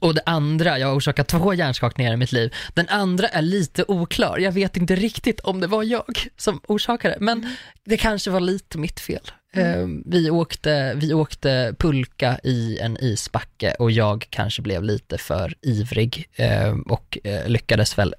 och 0.00 0.14
det 0.14 0.22
andra, 0.26 0.78
jag 0.78 0.88
har 0.88 0.94
orsakat 0.94 1.28
två 1.28 1.54
hjärnskakningar 1.54 2.12
i 2.12 2.16
mitt 2.16 2.32
liv. 2.32 2.54
Den 2.74 2.88
andra 2.88 3.28
är 3.28 3.42
lite 3.42 3.84
oklar. 3.88 4.38
Jag 4.38 4.52
vet 4.52 4.76
inte 4.76 4.94
riktigt 4.96 5.40
om 5.40 5.60
det 5.60 5.66
var 5.66 5.82
jag 5.82 6.28
som 6.36 6.60
orsakade 6.66 7.16
men 7.20 7.56
det 7.84 7.96
kanske 7.96 8.30
var 8.30 8.40
lite 8.40 8.78
mitt 8.78 9.00
fel. 9.00 9.30
Ehm, 9.54 10.02
vi, 10.06 10.30
åkte, 10.30 10.92
vi 10.96 11.14
åkte 11.14 11.74
pulka 11.78 12.38
i 12.42 12.78
en 12.78 12.96
isbacke 13.00 13.74
och 13.78 13.90
jag 13.90 14.26
kanske 14.30 14.62
blev 14.62 14.82
lite 14.82 15.18
för 15.18 15.54
ivrig 15.62 16.28
ehm, 16.36 16.82
och 16.82 17.18
eh, 17.24 17.48
lyckades 17.48 17.98
väl 17.98 18.14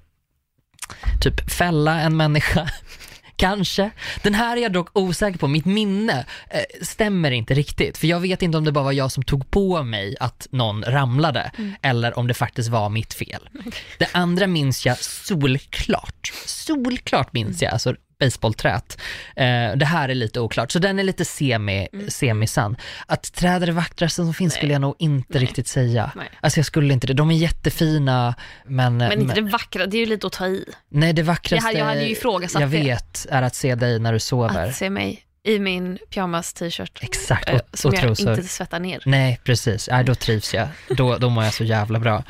typ 1.20 1.50
fälla 1.50 2.00
en 2.00 2.16
människa, 2.16 2.70
Kanske. 3.36 3.90
Den 4.22 4.34
här 4.34 4.56
är 4.56 4.60
jag 4.60 4.72
dock 4.72 4.88
osäker 4.98 5.38
på. 5.38 5.48
Mitt 5.48 5.64
minne 5.64 6.26
eh, 6.50 6.60
stämmer 6.82 7.30
inte 7.30 7.54
riktigt. 7.54 7.98
För 7.98 8.06
jag 8.06 8.20
vet 8.20 8.42
inte 8.42 8.58
om 8.58 8.64
det 8.64 8.72
bara 8.72 8.84
var 8.84 8.92
jag 8.92 9.12
som 9.12 9.22
tog 9.22 9.50
på 9.50 9.82
mig 9.82 10.16
att 10.20 10.46
någon 10.50 10.82
ramlade 10.84 11.50
Mm. 11.58 11.74
eller 11.82 12.18
om 12.18 12.26
det 12.26 12.34
faktiskt 12.34 12.68
var 12.68 12.88
mitt 12.88 13.14
fel. 13.14 13.48
Det 13.98 14.08
andra 14.12 14.46
minns 14.46 14.86
jag 14.86 14.98
solklart. 14.98 16.32
Solklart 16.46 17.32
minns 17.32 17.62
jag, 17.62 17.72
alltså 17.72 17.94
baseballträt. 18.20 19.00
Eh, 19.36 19.44
det 19.76 19.84
här 19.86 20.08
är 20.08 20.14
lite 20.14 20.40
oklart, 20.40 20.70
så 20.72 20.78
den 20.78 20.98
är 20.98 21.02
lite 21.02 21.24
semi, 21.24 21.88
Mm. 21.92 22.10
semi-sann. 22.10 22.76
Att 23.06 23.32
träd 23.32 23.62
är 23.62 23.66
det 23.66 23.72
vackraste 23.72 24.22
som 24.24 24.34
finns 24.34 24.54
skulle 24.54 24.72
jag 24.72 24.80
nog 24.80 24.94
inte 24.98 25.26
Nej. 25.38 25.42
riktigt 25.42 25.68
säga. 25.68 26.10
Nej. 26.16 26.30
Alltså 26.40 26.58
jag 26.58 26.66
skulle 26.66 26.92
inte 26.94 27.06
det. 27.06 27.12
De 27.14 27.30
är 27.30 27.34
jättefina, 27.36 28.34
men... 28.66 28.96
Men 28.96 29.20
inte 29.20 29.34
det 29.34 29.40
vackra, 29.50 29.86
det 29.86 29.96
är 29.96 30.00
ju 30.00 30.06
lite 30.06 30.26
att 30.26 30.32
ta 30.32 30.46
i. 30.46 30.64
Nej, 30.90 31.12
det 31.12 31.22
vackraste 31.22 31.54
Jag 31.56 31.62
hade- 31.62 31.78
jag 31.78 31.84
hade 31.86 32.00
ju 32.00 32.16
jag 32.60 32.66
vet 32.68 33.26
är 33.30 33.42
att 33.42 33.54
se 33.54 33.74
dig 33.74 33.98
när 33.98 34.12
du 34.12 34.18
sover. 34.18 34.68
Att 34.68 34.76
se 34.76 34.90
mig 34.90 35.22
i 35.42 35.58
min 35.58 35.98
pyjamas-t-shirt 36.10 36.98
Exakt, 37.00 37.48
eh, 37.48 37.54
och, 37.54 37.60
som 37.78 37.88
och 37.88 37.94
jag 37.94 38.02
trosor. 38.02 38.30
inte 38.32 38.42
svettar 38.48 38.80
ner. 38.80 39.02
Nej, 39.06 39.40
precis. 39.44 39.88
Nej, 39.92 40.04
då 40.04 40.14
trivs 40.14 40.54
jag. 40.54 40.68
Då, 40.88 41.16
då 41.18 41.30
mår 41.30 41.44
jag 41.44 41.54
så 41.54 41.64
jävla 41.64 41.98
bra. 41.98 42.24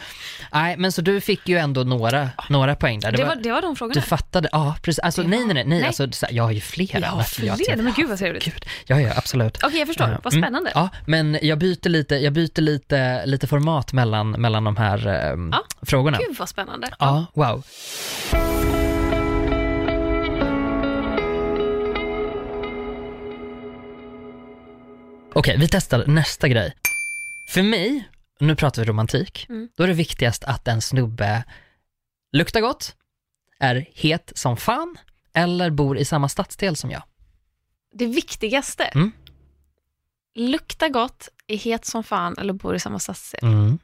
Nej, 0.53 0.77
men 0.77 0.93
så 0.93 1.03
du 1.03 1.21
fick 1.21 1.49
ju 1.49 1.59
ändå 1.59 1.85
några, 1.85 2.31
några 2.49 2.75
poäng 2.75 3.01
där. 3.01 3.13
Det 3.13 3.25
var, 3.25 3.37
det 3.37 3.53
var 3.53 3.63
de 3.63 3.77
frågorna. 3.77 3.95
du 4.01 4.07
fattade, 4.07 4.49
ja 4.53 4.77
precis. 4.83 4.99
Alltså 4.99 5.23
nej, 5.23 5.45
nej, 5.45 5.55
nej, 5.55 5.65
nej. 5.65 5.85
Alltså, 5.85 6.27
jag 6.31 6.45
har 6.45 6.51
ju 6.51 6.61
flera. 6.61 7.01
Ja, 7.01 7.15
Varför 7.17 7.43
jag 7.47 7.57
fler. 7.57 7.75
till- 7.75 7.83
Men 7.85 7.93
gud 7.97 8.09
vad 8.09 8.19
trevligt. 8.19 8.45
Gud. 8.45 8.65
Ja, 8.87 9.01
ja, 9.01 9.13
absolut. 9.17 9.59
Okej, 9.63 9.79
jag 9.79 9.89
förstår. 9.89 10.19
Vad 10.23 10.33
Mm. 10.35 10.43
spännande. 10.45 10.71
Ja, 10.75 10.89
men 11.07 11.39
jag 11.43 11.59
byter 11.59 11.89
lite, 11.89 12.15
jag 12.17 12.33
byter 12.33 12.61
lite, 12.61 13.27
lite 13.27 13.47
format 13.47 13.93
mellan, 13.93 14.31
mellan 14.31 14.65
de 14.65 14.77
här 14.77 15.07
ehm, 15.07 15.51
Ja. 15.53 15.65
frågorna. 15.83 16.19
Gud 16.29 16.37
vad 16.39 16.49
spännande. 16.49 16.89
Ja, 16.99 17.27
wow. 17.35 17.63
Okej, 25.35 25.57
vi 25.59 25.69
testar 25.69 26.07
nästa 26.07 26.49
grej. 26.49 26.75
För 27.49 27.63
mig, 27.63 28.09
nu 28.41 28.57
pratar 28.57 28.83
vi 28.83 28.89
romantik, 28.89 29.47
Mm. 29.49 29.69
då 29.77 29.83
är 29.85 29.89
det 29.89 29.95
viktigast 29.95 30.45
att 30.45 30.69
en 30.69 30.83
snubbe 30.83 31.45
luktar 32.33 32.61
gott, 32.61 32.97
är 33.61 33.87
het 33.95 34.33
som 34.35 34.57
fan 34.57 34.97
eller 35.35 35.71
bor 35.71 35.99
i 35.99 36.05
samma 36.05 36.29
stadsdel 36.29 36.77
som 36.77 36.91
jag. 36.91 37.03
Det 37.95 38.07
viktigaste. 38.07 38.85
Mm. 38.85 39.13
Lukta 40.35 40.89
gott, 40.89 41.29
är 41.47 41.57
het 41.57 41.85
som 41.85 42.05
fan 42.05 42.39
eller 42.39 42.53
bor 42.53 42.75
i 42.77 42.81
samma 42.81 42.99
stadsdel. 42.99 43.41
Mm. 43.43 43.79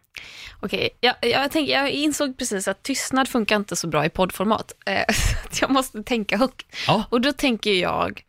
Okej, 0.61 0.91
jag, 1.01 1.15
jag, 1.23 1.51
tänk, 1.53 1.69
jag 1.69 1.91
insåg 1.91 2.39
precis 2.39 2.69
att 2.69 2.83
tystnad 2.83 3.29
funkar 3.29 3.57
inte 3.57 3.77
så 3.77 3.87
bra 3.89 4.05
i 4.05 4.09
poddformat. 4.09 4.73
Eh, 4.87 5.05
jag 5.61 5.71
måste 5.71 6.03
tänka 6.03 6.37
högt. 6.37 6.67
Ja. 6.87 7.05
Och 7.11 7.21
då 7.21 7.33
tänker 7.33 7.73
jag, 7.73 8.23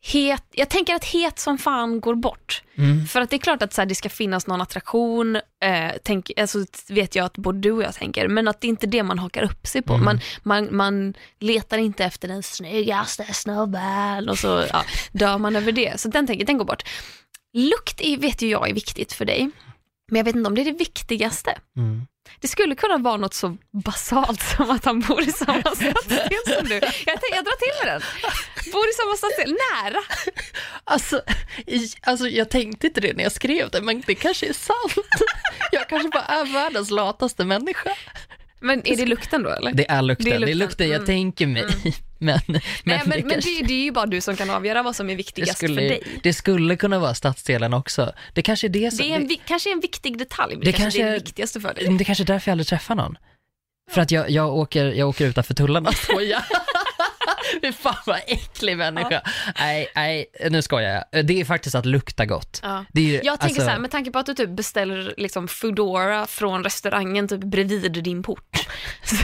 het, 0.00 0.44
jag 0.50 0.68
tänker 0.68 0.94
att 0.94 1.04
het 1.04 1.38
som 1.38 1.58
fan 1.58 2.00
går 2.00 2.14
bort. 2.14 2.62
Mm. 2.76 3.06
För 3.06 3.20
att 3.20 3.30
det 3.30 3.36
är 3.36 3.38
klart 3.38 3.62
att 3.62 3.72
så 3.72 3.80
här, 3.80 3.86
det 3.86 3.94
ska 3.94 4.08
finnas 4.08 4.46
någon 4.46 4.60
attraktion, 4.60 5.36
eh, 5.36 5.92
tänk, 6.04 6.30
alltså, 6.36 6.64
vet 6.88 7.14
jag 7.14 7.24
att 7.24 7.36
både 7.36 7.58
du 7.58 7.72
och 7.72 7.82
jag 7.82 7.94
tänker, 7.94 8.28
men 8.28 8.48
att 8.48 8.60
det 8.60 8.66
är 8.66 8.68
inte 8.68 8.86
det 8.86 9.02
man 9.02 9.18
hakar 9.18 9.42
upp 9.42 9.66
sig 9.66 9.82
på. 9.82 9.92
Mm. 9.92 10.04
Man, 10.04 10.20
man, 10.42 10.76
man 10.76 11.14
letar 11.38 11.78
inte 11.78 12.04
efter 12.04 12.28
den 12.28 12.42
snyggaste 12.42 13.24
snubben 13.24 14.28
och 14.28 14.38
så 14.38 14.64
ja, 14.72 14.84
dör 15.12 15.38
man 15.38 15.56
över 15.56 15.72
det. 15.72 16.00
Så 16.00 16.08
den 16.08 16.26
tänker 16.26 16.46
den 16.46 16.58
går 16.58 16.64
bort. 16.64 16.82
Lukt 17.52 18.00
är, 18.00 18.16
vet 18.16 18.42
ju 18.42 18.48
jag 18.48 18.68
är 18.70 18.74
viktigt 18.74 19.12
för 19.12 19.24
dig, 19.24 19.50
men 20.08 20.16
jag 20.18 20.24
vet 20.24 20.36
inte 20.36 20.48
om 20.48 20.54
det 20.54 20.60
är 20.60 20.64
det 20.64 20.78
viktigaste. 20.78 21.58
Mm. 21.76 22.06
Det 22.40 22.48
skulle 22.48 22.74
kunna 22.74 22.98
vara 22.98 23.16
något 23.16 23.34
så 23.34 23.56
basalt 23.84 24.42
som 24.56 24.70
att 24.70 24.84
han 24.84 25.00
bor 25.00 25.22
i 25.22 25.32
samma 25.32 25.62
stadsdel 25.62 25.94
som 26.46 26.66
du. 26.68 26.74
Jag, 26.74 27.18
jag 27.32 27.44
drar 27.44 27.58
till 27.58 27.86
med 27.86 27.92
den. 27.94 28.02
Bor 28.72 28.88
i 28.88 28.92
samma 28.92 29.16
stadsdel, 29.16 29.56
nära. 29.74 30.00
Alltså, 30.84 31.22
alltså, 32.02 32.28
jag 32.28 32.50
tänkte 32.50 32.86
inte 32.86 33.00
det 33.00 33.12
när 33.16 33.22
jag 33.22 33.32
skrev 33.32 33.70
det, 33.70 33.80
men 33.80 34.02
det 34.06 34.14
kanske 34.14 34.46
är 34.48 34.52
sant. 34.52 35.06
Jag 35.72 35.88
kanske 35.88 36.08
bara 36.08 36.22
är 36.24 36.44
världens 36.52 36.90
lataste 36.90 37.44
människa. 37.44 37.90
Men 38.60 38.86
är 38.88 38.96
det 38.96 39.06
lukten 39.06 39.42
då 39.42 39.50
eller? 39.50 39.72
Det 39.72 39.90
är 39.90 40.02
lukten, 40.02 40.24
det 40.24 40.34
är 40.34 40.38
lukten, 40.38 40.58
lukten. 40.58 40.88
jag 40.88 40.94
Mm. 40.96 41.06
tänker 41.06 41.46
mig. 41.46 41.66
Men, 42.26 42.40
men, 42.46 42.60
Nej, 42.84 43.00
men, 43.04 43.10
det, 43.10 43.22
men 43.24 43.30
kanske, 43.30 43.50
det, 43.50 43.66
det 43.66 43.74
är 43.74 43.84
ju 43.84 43.92
bara 43.92 44.06
du 44.06 44.20
som 44.20 44.36
kan 44.36 44.50
avgöra 44.50 44.82
vad 44.82 44.96
som 44.96 45.06
är 45.06 45.10
det, 45.10 45.16
viktigast 45.16 45.56
skulle, 45.56 45.74
för 45.74 45.80
dig. 45.88 46.02
det 46.22 46.32
skulle 46.32 46.76
kunna 46.76 46.98
vara 46.98 47.14
stadsdelen 47.14 47.74
också. 47.74 48.12
Det 48.34 48.42
kanske 48.42 48.66
är 48.66 48.68
det 48.68 48.90
som... 48.90 48.98
Det 49.06 49.12
är 49.12 49.16
en, 49.16 49.26
vi- 49.28 49.40
kanske 49.46 49.72
en 49.72 49.80
viktig 49.80 50.18
detalj, 50.18 50.54
men 50.54 50.60
Det 50.60 50.66
det 50.66 50.72
kanske, 50.72 50.82
kanske 50.84 51.02
är 51.02 51.06
det 51.12 51.24
viktigaste 51.24 51.60
för 51.60 51.74
dig. 51.74 51.84
det, 51.88 51.98
det 51.98 52.04
kanske 52.04 52.24
är 52.24 52.26
därför 52.26 52.50
jag 52.50 52.52
aldrig 52.52 52.66
träffar 52.66 52.94
någon. 52.94 53.18
För 53.90 54.00
att 54.00 54.10
jag, 54.10 54.30
jag, 54.30 54.56
åker, 54.56 54.86
jag 54.86 55.08
åker 55.08 55.26
utanför 55.26 55.54
tullarna. 55.54 55.90
Fy 57.62 57.72
fan 57.72 57.96
vad 58.06 58.20
äcklig 58.26 58.76
människa. 58.76 59.22
Nej, 59.58 59.88
nej, 59.94 60.26
nu 60.50 60.62
skojar 60.62 61.04
jag. 61.12 61.26
Det 61.26 61.40
är 61.40 61.44
faktiskt 61.44 61.74
att 61.74 61.86
lukta 61.86 62.26
gott. 62.26 62.60
Ja. 62.62 62.84
Det 62.92 63.00
är, 63.00 63.04
ju- 63.04 63.20
Jag 63.24 63.40
tänker 63.40 63.44
alltså- 63.44 63.60
så 63.62 63.68
här, 63.70 63.78
med 63.78 63.90
tanke 63.90 64.10
på 64.10 64.18
att 64.18 64.26
du 64.26 64.34
typ 64.34 64.50
beställer 64.50 65.14
liksom 65.16 65.48
Foodora 65.48 66.26
från 66.26 66.64
restaurangen 66.64 67.28
typ 67.28 67.40
bredvid 67.40 67.92
din 68.04 68.22
port, 68.22 68.56
så, 69.04 69.16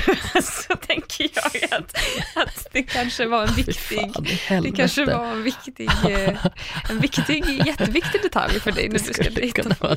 så 0.42 0.76
tänker 0.76 1.30
jag 1.34 1.64
att, 1.80 1.94
att 2.34 2.66
det 2.72 2.82
kanske 2.82 3.26
var 3.26 3.42
en 3.46 3.54
viktig 3.54 4.00
fan 4.12 4.62
det 4.62 4.70
kanske 4.70 5.04
var 5.04 5.26
en 5.26 5.42
viktig, 5.42 5.90
eh, 6.08 6.46
en 6.90 7.00
viktig, 7.00 7.66
jätteviktig 7.66 8.22
detalj 8.22 8.60
för 8.60 8.72
dig 8.72 8.88
när 8.88 8.98
du 8.98 9.12
ska 9.14 9.30
dejta. 9.30 9.76
Ja. 9.80 9.96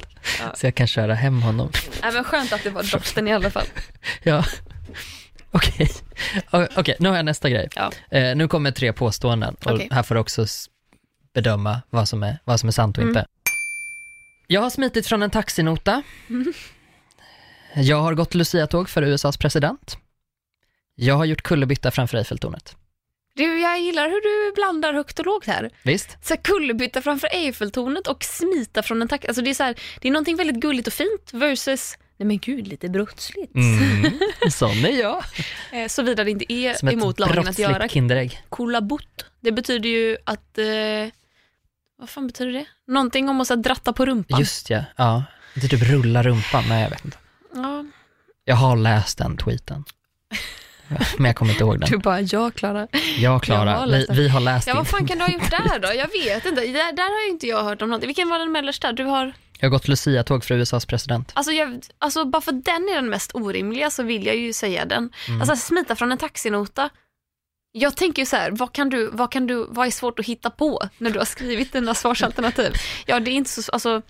Så 0.56 0.66
jag 0.66 0.76
kan 0.76 0.88
köra 0.88 1.14
hem 1.14 1.42
honom. 1.42 1.72
Nej, 2.02 2.12
men 2.14 2.24
skönt 2.24 2.54
att 2.54 2.64
det 2.64 2.70
var 2.70 2.84
doften 2.92 3.28
i 3.28 3.34
alla 3.34 3.50
fall. 3.52 3.66
Ja. 4.24 4.44
Okej, 5.52 5.90
O- 6.52 6.68
Okej, 6.78 6.96
nu 7.00 7.10
har 7.10 7.16
jag 7.16 7.26
nästa 7.26 7.50
grej. 7.50 7.70
Ja. 7.76 7.92
Eh, 8.12 8.36
nu 8.36 8.48
kommer 8.48 8.72
tre 8.72 8.94
påståenden 8.94 9.56
och 9.66 9.72
Okej. 9.72 9.88
här 9.92 10.04
får 10.04 10.16
du 10.16 10.22
också 10.22 10.46
bedöma 11.34 11.82
vad 11.90 12.08
som 12.08 12.24
är, 12.24 12.38
vad 12.44 12.60
som 12.60 12.68
är 12.70 12.74
sant 12.74 12.98
och 12.98 13.04
Mm. 13.04 13.10
inte. 13.18 13.28
Jag 14.48 14.62
har 14.62 14.70
smitit 14.70 15.08
från 15.08 15.24
en 15.24 15.30
taxinota. 15.30 16.04
Jag 17.76 17.98
har 18.02 18.14
gått 18.14 18.36
Lucia-tåg 18.36 18.90
för 18.90 19.02
USAs 19.02 19.38
president. 19.38 19.98
Jag 20.96 21.16
har 21.16 21.26
gjort 21.26 21.42
kullerbytta 21.44 21.92
framför 21.92 22.18
Eiffeltornet. 22.18 22.76
Du, 23.36 23.60
jag 23.60 23.80
gillar 23.80 24.10
hur 24.10 24.22
du 24.50 24.56
blandar 24.56 24.94
högt 24.94 25.20
och 25.20 25.26
lågt 25.26 25.46
här. 25.46 25.70
Visst? 25.84 26.18
Så 26.28 26.34
här, 26.34 26.42
kullerbytta 26.42 27.02
framför 27.02 27.28
Eiffeltornet 27.34 28.08
och 28.08 28.24
smita 28.24 28.84
från 28.84 29.02
en 29.02 29.08
taxi. 29.08 29.28
Alltså 29.28 29.42
det 29.42 29.50
är 29.50 29.54
så 29.54 29.64
här, 29.64 29.76
det 30.02 30.08
är 30.08 30.12
någonting 30.12 30.36
väldigt 30.36 30.56
gulligt 30.62 30.88
och 30.88 30.94
fint 30.94 31.34
versus, 31.34 31.98
nej 32.18 32.28
men 32.28 32.38
gud, 32.38 32.68
lite 32.68 32.90
brottsligt. 32.90 33.56
Mm, 33.56 34.20
sån 34.52 34.86
är 34.86 35.00
jag. 35.02 35.24
Eh, 35.72 35.88
Såvida 35.88 36.24
det 36.24 36.32
inte 36.32 36.54
är 36.54 36.74
Som 36.74 36.90
emot 36.90 37.20
lagen 37.20 37.48
att 37.48 37.60
göra 37.60 37.88
Kinderägg. 37.88 38.42
kullabutt. 38.52 39.26
Det 39.40 39.52
betyder 39.52 39.90
ju 39.90 40.18
att, 40.24 40.58
eh, 40.58 40.66
vad 42.00 42.10
fan 42.10 42.28
betyder 42.28 42.52
det? 42.52 42.66
Någonting 42.88 43.30
om 43.30 43.42
att 43.42 43.48
så 43.48 43.56
här, 43.56 43.62
dratta 43.64 43.94
på 43.94 44.06
rumpan. 44.06 44.40
Just 44.40 44.70
ja, 44.70 44.84
ja. 44.96 45.24
Det 45.56 45.64
är 45.66 45.70
typ 45.70 45.84
rulla 45.84 46.24
rumpan, 46.24 46.64
nej 46.70 46.84
jag 46.84 46.90
vet 46.90 47.06
inte. 47.06 47.18
Ja, 47.56 47.86
Jag 48.46 48.56
har 48.56 48.76
läst 48.78 49.18
den 49.18 49.38
tweeten. 49.38 49.84
Men 51.18 51.26
jag 51.26 51.36
kommer 51.36 51.52
inte 51.52 51.64
ihåg 51.64 51.80
den. 51.80 51.90
du 51.90 51.98
bara, 51.98 52.22
ja 52.22 52.52
Klara. 52.52 52.88
Jag 53.20 53.44
Klara, 53.44 53.72
har 53.76 53.88
vi, 53.88 54.06
vi 54.10 54.28
har 54.30 54.40
läst 54.40 54.68
Ja, 54.68 54.74
vad 54.76 54.88
fan 54.88 55.08
kan 55.08 55.18
du 55.18 55.24
ha 55.24 55.32
gjort 55.32 55.52
där 55.52 55.80
då? 55.80 55.88
Jag 55.88 56.08
vet 56.26 56.46
inte. 56.46 56.62
Där, 56.62 56.94
där 56.96 57.14
har 57.20 57.26
ju 57.26 57.30
inte 57.32 57.48
jag 57.48 57.64
hört 57.64 57.82
om 57.82 57.90
någonting. 57.90 58.08
Vilken 58.08 58.30
var 58.30 58.40
den 58.40 58.52
mellersta? 58.52 58.92
Du 58.92 59.04
har, 59.04 59.34
Jag 59.60 59.66
har 59.68 59.70
gått 59.70 59.88
Lucia-tåg 59.88 60.44
för 60.44 60.56
USAs 60.56 60.86
president. 60.86 61.32
alltså, 61.36 61.52
jag, 61.52 61.82
alltså 62.00 62.26
bara 62.26 62.42
för 62.42 62.52
den 62.52 62.90
är 62.90 62.96
den 62.96 63.10
mest 63.10 63.32
orimliga 63.36 63.90
så 63.90 64.04
vill 64.04 64.26
jag 64.26 64.36
ju 64.36 64.54
säga 64.54 64.86
den. 64.86 65.10
Mm. 65.28 65.42
Alltså 65.42 65.56
smita 65.56 65.96
från 65.96 66.12
en 66.12 66.18
taxinota. 66.18 66.90
Jag 67.72 67.96
tänker 67.98 68.22
ju 68.22 68.26
så 68.26 68.36
här, 68.36 68.52
vad 68.52 68.74
kan 68.74 68.90
du, 68.90 69.10
vad 69.14 69.32
kan 69.32 69.48
du, 69.48 69.66
vad 69.70 69.88
är 69.88 69.92
svårt 69.92 70.20
att 70.20 70.26
hitta 70.26 70.50
på 70.50 70.90
när 70.98 71.10
du 71.12 71.20
har 71.20 71.26
skrivit 71.26 71.74
dina 71.74 71.94
svarsalternativ? 71.94 72.72
Ja, 73.06 73.20
det 73.20 73.32
är 73.32 73.34
inte 73.34 73.50
så, 73.50 73.72
alltså, 73.72 74.02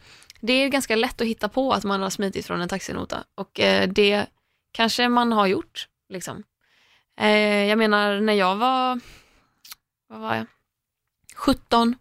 det 0.41 0.53
är 0.53 0.67
ganska 0.69 0.95
lätt 0.95 1.21
att 1.21 1.27
hitta 1.27 1.49
på 1.49 1.73
att 1.73 1.83
man 1.83 2.01
har 2.01 2.09
smitit 2.09 2.45
från 2.45 2.61
en 2.61 2.69
taxinota 2.69 3.23
och 3.37 3.59
eh, 3.59 3.89
det 3.89 4.25
kanske 4.71 5.09
man 5.09 5.31
har 5.31 5.47
gjort, 5.47 5.87
liksom. 6.13 6.43
Eh, 7.17 7.65
jag 7.65 7.77
menar, 7.77 8.21
när 8.21 8.33
jag 8.33 8.55
var, 8.55 8.99
vad 10.07 10.19
var 10.19 10.35
jag? 10.35 10.45
17, 11.35 11.95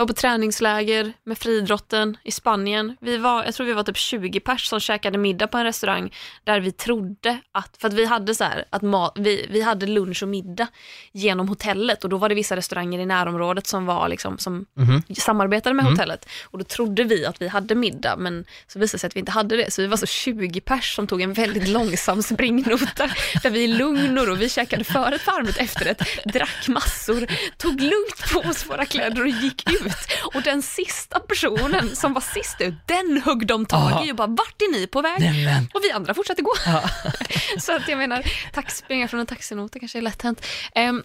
var 0.00 0.06
på 0.06 0.12
träningsläger 0.12 1.12
med 1.24 1.38
friidrotten 1.38 2.16
i 2.24 2.30
Spanien. 2.32 2.96
Vi 3.00 3.16
var, 3.16 3.44
jag 3.44 3.54
tror 3.54 3.66
vi 3.66 3.72
var 3.72 3.82
typ 3.82 3.96
20 3.96 4.40
pers 4.40 4.66
som 4.66 4.80
käkade 4.80 5.18
middag 5.18 5.46
på 5.46 5.58
en 5.58 5.64
restaurang 5.64 6.14
där 6.44 6.60
vi 6.60 6.72
trodde 6.72 7.38
att, 7.52 7.76
för 7.80 7.88
att 7.88 7.94
vi 7.94 8.04
hade 8.04 8.34
så 8.34 8.44
här, 8.44 8.64
att 8.70 8.82
mat, 8.82 9.12
vi, 9.18 9.46
vi 9.50 9.62
hade 9.62 9.86
lunch 9.86 10.22
och 10.22 10.28
middag 10.28 10.66
genom 11.12 11.48
hotellet 11.48 12.04
och 12.04 12.10
då 12.10 12.16
var 12.18 12.28
det 12.28 12.34
vissa 12.34 12.56
restauranger 12.56 12.98
i 12.98 13.06
närområdet 13.06 13.66
som 13.66 13.86
var 13.86 14.08
liksom, 14.08 14.38
som 14.38 14.66
Mhm. 14.76 15.02
samarbetade 15.16 15.74
med 15.74 15.82
Mm. 15.82 15.92
hotellet 15.92 16.28
och 16.44 16.58
då 16.58 16.64
trodde 16.64 17.04
vi 17.04 17.26
att 17.26 17.42
vi 17.42 17.48
hade 17.48 17.74
middag 17.74 18.16
men 18.16 18.44
så 18.66 18.78
visade 18.78 18.94
det 18.96 18.98
sig 19.00 19.06
att 19.08 19.16
vi 19.16 19.20
inte 19.20 19.32
hade 19.32 19.56
det 19.56 19.70
så 19.72 19.82
vi 19.82 19.88
var 19.88 19.96
så 19.96 20.06
20 20.06 20.60
pers 20.60 20.94
som 20.96 21.06
tog 21.06 21.22
en 21.22 21.32
väldigt 21.32 21.68
långsam 21.68 22.22
springnota 22.22 23.10
där 23.42 23.50
vi 23.50 23.60
i 23.64 23.66
lugn 23.68 24.18
och 24.18 24.26
ro, 24.26 24.34
vi 24.34 24.48
käkade 24.48 24.84
förrätt, 24.84 25.26
varmrätt, 25.26 25.56
efterrätt, 25.56 26.02
drack 26.24 26.68
massor, 26.68 27.26
tog 27.56 27.80
lugnt 27.80 28.32
på 28.32 28.40
oss 28.40 28.66
våra 28.70 28.86
kläder 28.86 29.20
och 29.22 29.28
gick 29.28 29.70
ut 29.70 29.89
och 30.34 30.42
den 30.42 30.62
sista 30.62 31.20
personen 31.20 31.96
som 31.96 32.14
var 32.14 32.20
sist 32.20 32.60
ut, 32.60 32.74
den 32.86 33.22
högg 33.24 33.46
de 33.46 33.66
tag 33.66 34.06
i 34.06 34.12
och 34.12 34.16
bara 34.16 34.26
vart 34.26 34.62
är 34.62 34.72
ni 34.72 34.86
på 34.86 35.02
väg? 35.02 35.20
Nej 35.20 35.44
men. 35.44 35.68
Och 35.74 35.80
vi 35.82 35.90
andra 35.90 36.14
fortsatte 36.14 36.42
gå. 36.42 36.52
Ja. 36.66 36.82
Så 37.58 37.76
att 37.76 37.88
jag 37.88 37.98
menar, 37.98 38.24
tax, 38.52 38.76
springa 38.76 39.08
från 39.08 39.20
en 39.20 39.26
taxinota 39.26 39.78
kanske 39.78 39.98
är 39.98 40.02
lätt 40.02 40.22
hänt. 40.22 40.46
Ehm, 40.74 41.02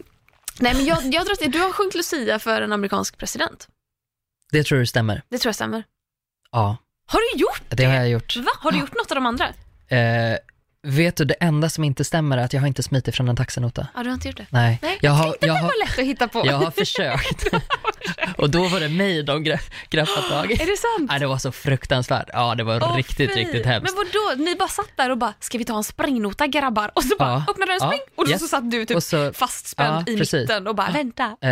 Nej 0.60 0.74
men 0.74 0.86
jag, 0.86 0.98
jag 1.14 1.26
tror 1.26 1.34
att 1.46 1.54
du 1.54 1.60
har 1.60 1.72
sjungit 1.72 1.96
Lucia 1.96 2.40
för 2.40 2.62
en 2.62 2.74
amerikansk 2.74 3.18
president. 3.18 3.68
Det 4.52 4.64
tror 4.64 4.80
du 4.80 4.86
stämmer? 4.86 5.22
Det 5.30 5.38
tror 5.38 5.50
jag 5.50 5.56
stämmer. 5.56 5.84
Ja, 6.52 6.78
Har 7.08 7.20
du 7.20 7.40
gjort 7.40 7.62
det 7.70 7.84
har 7.86 7.96
jag 7.96 8.10
gjort. 8.10 8.36
Va? 8.36 8.52
Har 8.60 8.72
du 8.72 8.80
gjort 8.80 8.94
något 8.94 9.12
av 9.12 9.16
de 9.16 9.26
andra? 9.26 9.46
Eh, 9.88 10.38
vet 10.86 11.16
du, 11.18 11.26
det 11.26 11.34
enda 11.34 11.70
som 11.70 11.84
inte 11.84 12.04
stämmer 12.04 12.38
är 12.38 12.42
att 12.44 12.54
jag 12.54 12.62
har 12.62 12.68
inte 12.68 12.84
smitit 12.84 13.16
från 13.16 13.30
en 13.30 13.36
taxinota. 13.36 13.88
Ja, 13.96 14.04
du 14.04 14.10
har 14.10 14.14
inte 14.14 14.28
gjort 14.28 14.38
det? 14.38 14.46
Nej, 14.50 14.80
Nej, 14.82 14.98
jag 15.02 15.12
har, 15.12 15.24
tänkte 15.24 15.48
jag 15.48 15.54
har, 15.54 15.86
lätt 15.86 16.00
att 16.00 16.06
hitta 16.06 16.28
på. 16.28 16.42
jag 16.46 16.58
har 16.58 16.72
försökt. 16.72 17.44
Och 18.38 18.50
då 18.50 18.68
var 18.68 18.80
det 18.80 18.90
mig 18.90 19.24
de 19.24 19.46
gra- 19.46 19.60
graffade 19.90 20.28
tag 20.30 20.52
i. 20.52 20.54
Är 20.54 20.58
det 20.58 20.78
sant? 20.78 21.10
Nej, 21.12 21.20
det 21.20 21.28
var 21.28 21.38
så 21.38 21.52
fruktansvärt. 21.52 22.30
Ja, 22.34 22.56
det 22.56 22.64
var 22.64 22.84
Åh, 22.84 22.96
riktigt, 22.96 23.34
fy. 23.34 23.40
riktigt 23.40 23.66
hemskt. 23.66 23.96
Men 23.96 24.06
vadå, 24.06 24.44
ni 24.44 24.56
bara 24.56 24.70
satt 24.70 24.90
där 24.98 25.10
och 25.10 25.18
bara, 25.18 25.34
ska 25.40 25.58
vi 25.58 25.66
ta 25.66 25.78
en 25.78 25.84
springnota 25.84 26.48
grabbar? 26.48 26.92
Och 26.96 27.04
så 27.04 27.16
bara 27.20 27.30
Ja. 27.30 27.46
öppnade 27.52 27.72
den 27.72 27.78
Ja. 27.82 27.88
spring 27.88 28.02
och 28.16 28.30
Yes. 28.30 28.42
så 28.42 28.48
satt 28.48 28.72
du 28.72 28.86
typ 28.86 28.98
Och 28.98 29.04
så- 29.04 29.34
fastspänd 29.34 30.04
Ja, 30.08 30.14
i 30.14 30.18
precis. 30.18 30.34
mitten 30.42 30.68
och 30.68 30.76
bara 30.76 30.92
vänta. 30.92 31.24
Eh, 31.42 31.52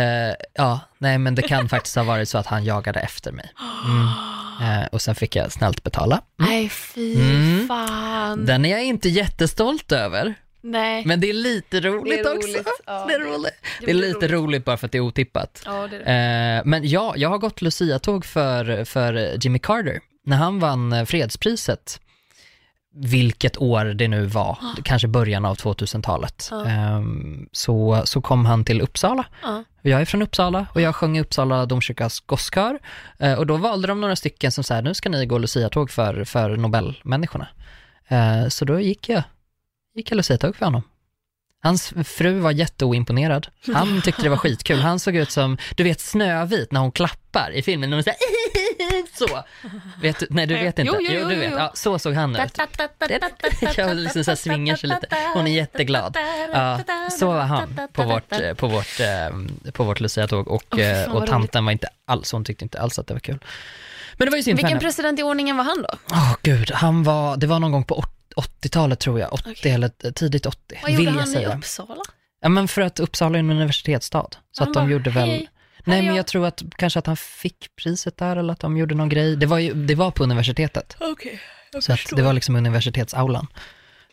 ja, 0.54 0.80
nej 0.98 1.18
men 1.18 1.34
det 1.34 1.42
kan 1.42 1.68
faktiskt 1.68 1.96
ha 1.96 2.02
varit 2.04 2.28
så 2.28 2.38
att 2.38 2.46
han 2.46 2.64
jagade 2.64 3.00
efter 3.00 3.32
mig. 3.32 3.52
Mm. 3.86 4.08
Eh, 4.62 4.86
och 4.92 5.02
sen 5.02 5.14
fick 5.14 5.36
jag 5.36 5.52
snällt 5.52 5.82
betala. 5.82 6.20
Nej 6.36 6.68
fy 6.68 7.14
Mm. 7.14 7.68
fan. 7.68 8.46
Den 8.46 8.64
är 8.64 8.70
jag 8.70 8.84
inte 8.84 9.08
jättestolt 9.08 9.92
över, 9.92 10.34
Nej. 10.60 11.02
men 11.06 11.20
det 11.20 11.28
är 11.28 11.32
lite 11.32 11.80
roligt, 11.80 12.24
Det 12.24 12.30
är 12.30 12.36
också. 12.36 12.48
roligt, 12.48 12.68
ja. 12.86 13.04
Det 13.08 13.14
är 13.14 13.20
roligt. 13.20 13.54
Det 13.80 13.90
är 13.90 13.94
lite 13.94 14.18
roligt. 14.18 14.30
roligt 14.30 14.64
bara 14.64 14.76
för 14.76 14.86
att 14.86 14.92
det 14.92 14.98
är 14.98 15.02
otippat. 15.02 15.62
Ja, 15.64 15.88
det 15.90 15.96
är 15.96 16.54
det. 16.54 16.58
Eh, 16.58 16.62
men 16.64 16.88
ja, 16.88 17.14
jag 17.16 17.28
har 17.28 17.38
gått 17.38 17.62
Lucia-tåg 17.62 18.24
för, 18.24 18.84
för 18.84 19.36
Jimmy 19.44 19.58
Carter. 19.58 20.00
När 20.26 20.36
han 20.36 20.60
vann 20.60 20.92
eh, 20.92 21.04
fredspriset, 21.04 22.00
vilket 22.96 23.56
år 23.58 23.84
det 23.84 24.08
nu 24.08 24.26
var, 24.26 24.58
kanske 24.84 25.08
början 25.08 25.44
av 25.44 25.56
2000-talet, 25.56 26.48
Ja. 26.50 26.64
ehm, 26.66 27.48
så, 27.52 28.02
så 28.04 28.20
kom 28.20 28.46
han 28.46 28.64
till 28.64 28.80
Uppsala. 28.80 29.24
Ja. 29.42 29.64
Jag 29.82 30.00
är 30.00 30.04
från 30.04 30.22
Uppsala 30.22 30.66
och 30.74 30.80
jag 30.80 30.94
sjöng 30.94 31.16
i 31.16 31.20
Uppsala 31.20 31.66
domkyrkas 31.66 32.20
gosskör. 32.20 32.78
Eh, 33.18 33.34
och 33.38 33.46
då 33.46 33.56
valde 33.56 33.88
de 33.88 34.00
några 34.00 34.16
stycken 34.16 34.52
som 34.52 34.64
sa, 34.64 34.80
nu 34.80 34.94
ska 34.94 35.08
ni 35.08 35.26
gå 35.26 35.38
Lucia-tåg 35.38 35.90
för, 35.90 36.24
för 36.24 36.56
Nobelmänniskorna. 36.56 37.48
Eh, 38.08 38.48
så 38.48 38.64
då 38.64 38.80
gick 38.80 39.08
jag, 39.08 39.22
gick 39.94 40.10
jag 40.10 40.16
Lucia-tåg 40.16 40.56
för 40.56 40.64
honom. 40.64 40.82
Hans 41.64 41.92
fru 42.04 42.38
var 42.40 42.50
jätteoimponerad. 42.50 43.46
Han 43.74 44.02
tyckte 44.02 44.22
det 44.22 44.28
var 44.28 44.36
skitkul. 44.36 44.78
Han 44.80 44.98
såg 45.00 45.16
ut 45.16 45.30
som, 45.30 45.58
du 45.76 45.82
vet 45.84 46.00
Snövit 46.00 46.72
när 46.72 46.80
hon 46.80 46.92
klappar 46.92 47.50
i 47.54 47.62
filmen, 47.62 47.90
när 47.90 47.96
hon 47.96 48.04
säger 48.04 48.18
så. 49.18 49.44
Vet 50.00 50.18
du, 50.18 50.26
nej 50.30 50.46
du 50.46 50.54
vet 50.54 50.78
inte? 50.78 50.92
Jo, 50.96 51.00
jo, 51.10 51.20
jo, 51.22 51.28
du 51.28 51.36
vet. 51.36 51.52
Ja, 51.52 51.72
så 51.74 51.98
såg 51.98 52.14
han 52.14 52.36
ut. 52.36 52.58
Jag 53.76 53.96
liksom 53.96 54.24
så 54.24 54.30
här 54.30 54.36
svingar 54.36 54.76
sig 54.76 54.88
lite. 54.88 55.06
Hon 55.34 55.46
är 55.46 55.50
jätteglad. 55.56 56.16
Ja, 56.52 56.80
så 57.10 57.26
var 57.26 57.40
han 57.40 57.88
på 57.92 58.02
vårt, 58.02 58.32
eh, 58.32 58.54
på 58.54 58.66
vårt, 58.68 59.00
eh, 59.00 59.72
på 59.72 59.84
vårt 59.84 60.00
Lucia-tåg 60.00 60.48
och, 60.48 60.78
eh, 60.78 61.12
och 61.12 61.26
tanten 61.26 61.64
var 61.64 61.72
inte 61.72 61.88
alls, 62.06 62.32
hon 62.32 62.44
tyckte 62.44 62.64
inte 62.64 62.80
alls 62.80 62.98
att 62.98 63.06
det 63.06 63.14
var 63.14 63.20
kul. 63.20 63.38
Men 64.16 64.26
det 64.26 64.30
var 64.30 64.36
ju 64.36 64.42
synd 64.42 64.56
Vilken 64.56 64.78
president 64.80 65.20
i 65.20 65.22
ordningen 65.22 65.56
var 65.56 65.64
han 65.64 65.82
då? 65.82 65.88
Åh 66.12 66.34
gud, 66.42 66.70
han 66.70 67.02
var, 67.02 67.36
det 67.36 67.46
var 67.46 67.58
någon 67.60 67.72
gång 67.72 67.84
på 67.84 67.98
åt- 67.98 68.10
80-talet 68.36 69.00
tror 69.00 69.20
jag, 69.20 69.32
80 69.32 69.50
Okej. 69.50 69.72
eller 69.72 69.88
tidigt 70.12 70.46
80, 70.46 70.78
Vad 70.82 70.90
gjorde 70.90 70.96
vill 71.04 71.14
jag 71.14 71.20
han 71.20 71.30
i 71.30 71.32
säga. 71.32 71.56
Uppsala? 71.56 72.02
Ja 72.40 72.48
men 72.48 72.68
för 72.68 72.82
att 72.82 73.00
Uppsala 73.00 73.38
är 73.38 73.40
en 73.40 73.50
universitetsstad, 73.50 74.26
så 74.52 74.62
Han 74.62 74.68
att 74.68 74.74
de 74.74 74.80
bara, 74.86 74.90
gjorde 74.92 75.10
väl 75.10 75.28
"Hej, 75.28 75.48
Nej 75.84 76.02
men 76.02 76.14
jag." 76.16 76.26
tror 76.26 76.46
att 76.46 76.62
kanske 76.76 76.98
att 76.98 77.06
han 77.06 77.16
fick 77.16 77.76
priset 77.76 78.16
där 78.16 78.36
eller 78.36 78.52
att 78.52 78.60
de 78.60 78.76
gjorde 78.76 78.94
någon 78.94 79.08
grej. 79.08 79.36
Det 79.36 79.46
var 79.46 79.58
ju, 79.58 79.72
det 79.74 79.94
var 79.94 80.10
på 80.10 80.22
universitetet. 80.22 80.96
Okej, 81.00 81.40
Så 81.80 81.92
att 81.92 82.00
det 82.16 82.22
var 82.22 82.32
liksom 82.32 82.56
universitetsaulan 82.56 83.46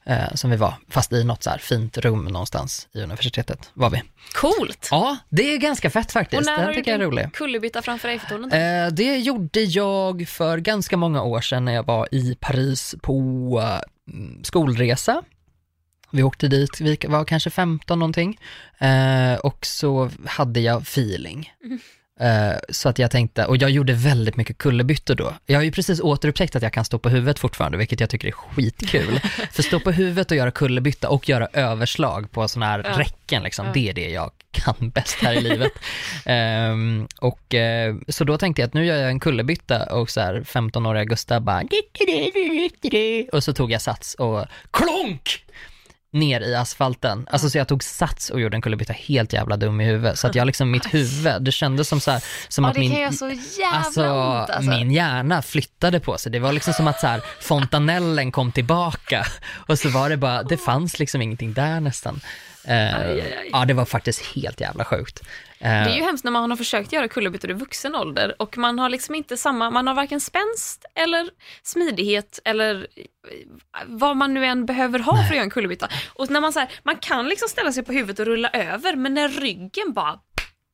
eh, 0.05 0.34
som 0.36 0.49
vi 0.49 0.57
var, 0.57 0.73
fast 0.89 1.13
i 1.13 1.23
något 1.23 1.43
så 1.43 1.49
här 1.49 1.57
fint 1.57 1.97
rum 1.97 2.23
någonstans 2.25 2.88
i 2.93 3.01
universitetet 3.01 3.69
var 3.73 3.89
vi. 3.89 4.01
Coolt! 4.34 4.88
Ja, 4.91 5.17
det 5.29 5.53
är 5.53 5.57
ganska 5.57 5.89
fett 5.89 6.05
Och 6.05 6.12
faktiskt. 6.12 6.45
när 6.45 6.57
har 6.57 6.65
Den 6.65 6.75
tycker 6.75 6.91
jag 6.91 7.01
är 7.01 7.05
rolig. 7.05 7.34
kullerbytta 7.34 7.81
framför 7.81 8.10
Eiffeltornet? 8.10 8.53
Eh, 8.53 8.95
det 8.95 9.17
gjorde 9.17 9.60
jag 9.62 10.27
för 10.27 10.57
ganska 10.57 10.97
många 10.97 11.23
år 11.23 11.41
sedan 11.41 11.65
när 11.65 11.73
jag 11.73 11.86
var 11.86 12.07
i 12.12 12.36
Paris 12.39 12.95
på 13.01 13.13
eh, 13.63 13.79
skolresa. 14.43 15.24
Vi 16.12 16.24
åkte 16.24 16.47
dit, 16.47 16.82
vi 16.82 16.97
var 17.08 17.26
kanske 17.26 17.50
15 17.50 18.00
någonting 18.00 18.39
eh, 18.80 19.34
och 19.36 19.65
så 19.65 20.10
hade 20.26 20.60
jag 20.60 20.82
feeling. 20.82 21.52
Eh, 22.19 22.54
så 22.69 22.89
att 22.89 23.00
jag 23.00 23.12
tänkte, 23.12 23.45
och 23.45 23.58
jag 23.58 23.69
gjorde 23.69 23.93
väldigt 23.93 24.36
mycket 24.36 24.58
kullerbyttor 24.58 25.15
då. 25.15 25.34
Jag 25.45 25.60
har 25.60 25.63
ju 25.63 25.71
precis 25.71 26.00
återupptäckt 26.02 26.56
att 26.56 26.63
jag 26.63 26.74
kan 26.74 26.86
stå 26.86 27.00
på 27.00 27.10
huvudet 27.10 27.39
fortfarande, 27.39 27.78
vilket 27.78 28.00
jag 28.00 28.10
tycker 28.10 28.28
är 28.28 28.32
skitkul. 28.32 29.19
För 29.52 29.63
stå 29.63 29.80
på 29.80 29.91
huvudet 29.91 30.32
och 30.32 30.38
göra 30.38 30.52
kullerbytta 30.52 31.10
och 31.10 31.30
göra 31.30 31.47
överslag 31.54 32.32
på 32.32 32.47
sådana 32.47 32.71
här 32.71 32.84
Ja. 32.86 33.00
räcken, 33.00 33.43
liksom, 33.43 33.65
Ja. 33.65 33.71
det 33.74 33.89
är 33.89 33.93
det 33.93 34.10
jag 34.10 34.32
kan 34.63 34.89
bäst 34.89 35.15
här 35.15 35.34
i 35.34 35.41
livet. 35.41 35.71
Ehm, 36.26 37.08
och 37.19 37.56
eh, 37.56 37.95
så 38.08 38.24
då 38.24 38.38
tänkte 38.38 38.62
jag 38.62 38.67
att 38.67 38.74
nu 38.74 38.86
gör 38.86 38.95
jag 38.95 39.10
en 39.10 39.19
kullerbytta 39.19 39.86
och 39.86 40.10
så 40.10 40.21
här 40.21 40.41
15-åriga 40.41 41.04
Gustav 41.04 41.41
bara 41.41 41.63
och 43.32 43.43
så 43.43 43.54
tog 43.54 43.71
jag 43.71 43.82
sats 43.82 44.15
och 44.15 44.45
klonk! 44.71 45.43
ner 46.13 46.41
i 46.41 46.56
asfalten. 46.56 47.28
Alltså 47.32 47.50
så 47.50 47.58
jag 47.58 47.67
tog 47.67 47.84
sats 47.84 48.30
och 48.30 48.41
gjorde 48.41 48.58
en 48.58 48.62
kullerbytta 48.62 48.93
helt 48.93 49.34
jävla 49.34 49.58
dum 49.58 49.82
i 49.82 49.86
huvudet. 49.86 50.19
Så 50.19 50.28
att 50.28 50.36
jag 50.36 50.45
liksom, 50.45 50.71
mitt 50.71 50.93
huvud, 50.93 51.43
det 51.43 51.52
kändes 51.52 51.88
som 51.88 52.00
så 52.00 52.12
här, 52.12 52.24
som 52.47 52.63
ja, 52.63 52.69
att 52.69 52.78
min, 52.78 53.06
alltså, 53.06 53.26
ont 53.26 54.50
alltså. 54.50 54.71
min 54.71 54.91
hjärna 54.91 55.41
flyttade 55.41 56.00
på 56.00 56.17
sig. 56.17 56.32
Det 56.32 56.39
var 56.39 56.52
liksom 56.52 56.74
som 56.74 56.88
att 56.88 57.00
så 57.00 57.08
här, 57.08 57.21
fontanellen 57.41 58.32
kom 58.32 58.52
tillbaka 58.52 59.26
och 59.52 59.80
så 59.80 59.89
var 59.89 60.10
det 60.10 60.17
bara, 60.17 60.43
det 60.43 60.58
fanns 60.58 61.00
liksom 61.00 61.21
ingenting 61.21 61.54
där 61.54 61.80
nästan. 61.80 62.21
Eh, 62.65 63.00
Aj, 63.00 63.21
aj, 63.21 63.34
aj. 63.38 63.50
Ja, 63.54 63.65
det 63.65 63.74
var 63.74 63.86
faktiskt 63.86 64.21
helt 64.36 64.62
jävla 64.62 64.86
sjukt. 64.86 65.21
Eh, 65.60 65.69
Det 65.69 65.91
är 65.91 65.95
ju 65.95 66.04
hemskt 66.04 66.24
när 66.24 66.32
man 66.32 66.50
har 66.50 66.58
försökt 66.58 66.93
göra 66.93 67.08
kullerbyttor 67.08 67.50
i 67.52 67.54
vuxen 67.54 67.95
ålder 67.95 68.36
och 68.41 68.58
man 68.58 68.80
har 68.80 68.89
liksom 68.89 69.15
inte 69.15 69.38
samma, 69.38 69.69
man 69.69 69.88
har 69.88 69.93
varken 69.93 70.19
spänst 70.21 70.86
eller 70.95 71.30
smidighet 71.63 72.39
eller 72.45 72.76
eh, 72.95 73.04
vad 73.86 74.17
man 74.17 74.34
nu 74.34 74.45
än 74.45 74.65
behöver 74.65 75.00
ha 75.00 75.15
för 75.17 75.24
att 75.24 75.32
göra 75.32 75.43
en 75.43 75.50
kullerbytta. 75.50 75.88
Och 76.13 76.30
när 76.30 76.41
man 76.41 76.54
så 76.54 76.60
här, 76.60 76.69
man 76.84 76.95
kan 76.95 77.28
liksom 77.30 77.50
ställa 77.50 77.71
sig 77.71 77.84
på 77.84 77.91
huvudet 77.93 78.19
och 78.19 78.26
rulla 78.26 78.50
över 78.50 78.95
men 78.95 79.13
när 79.13 79.30
ryggen 79.30 79.93
bara 79.93 80.19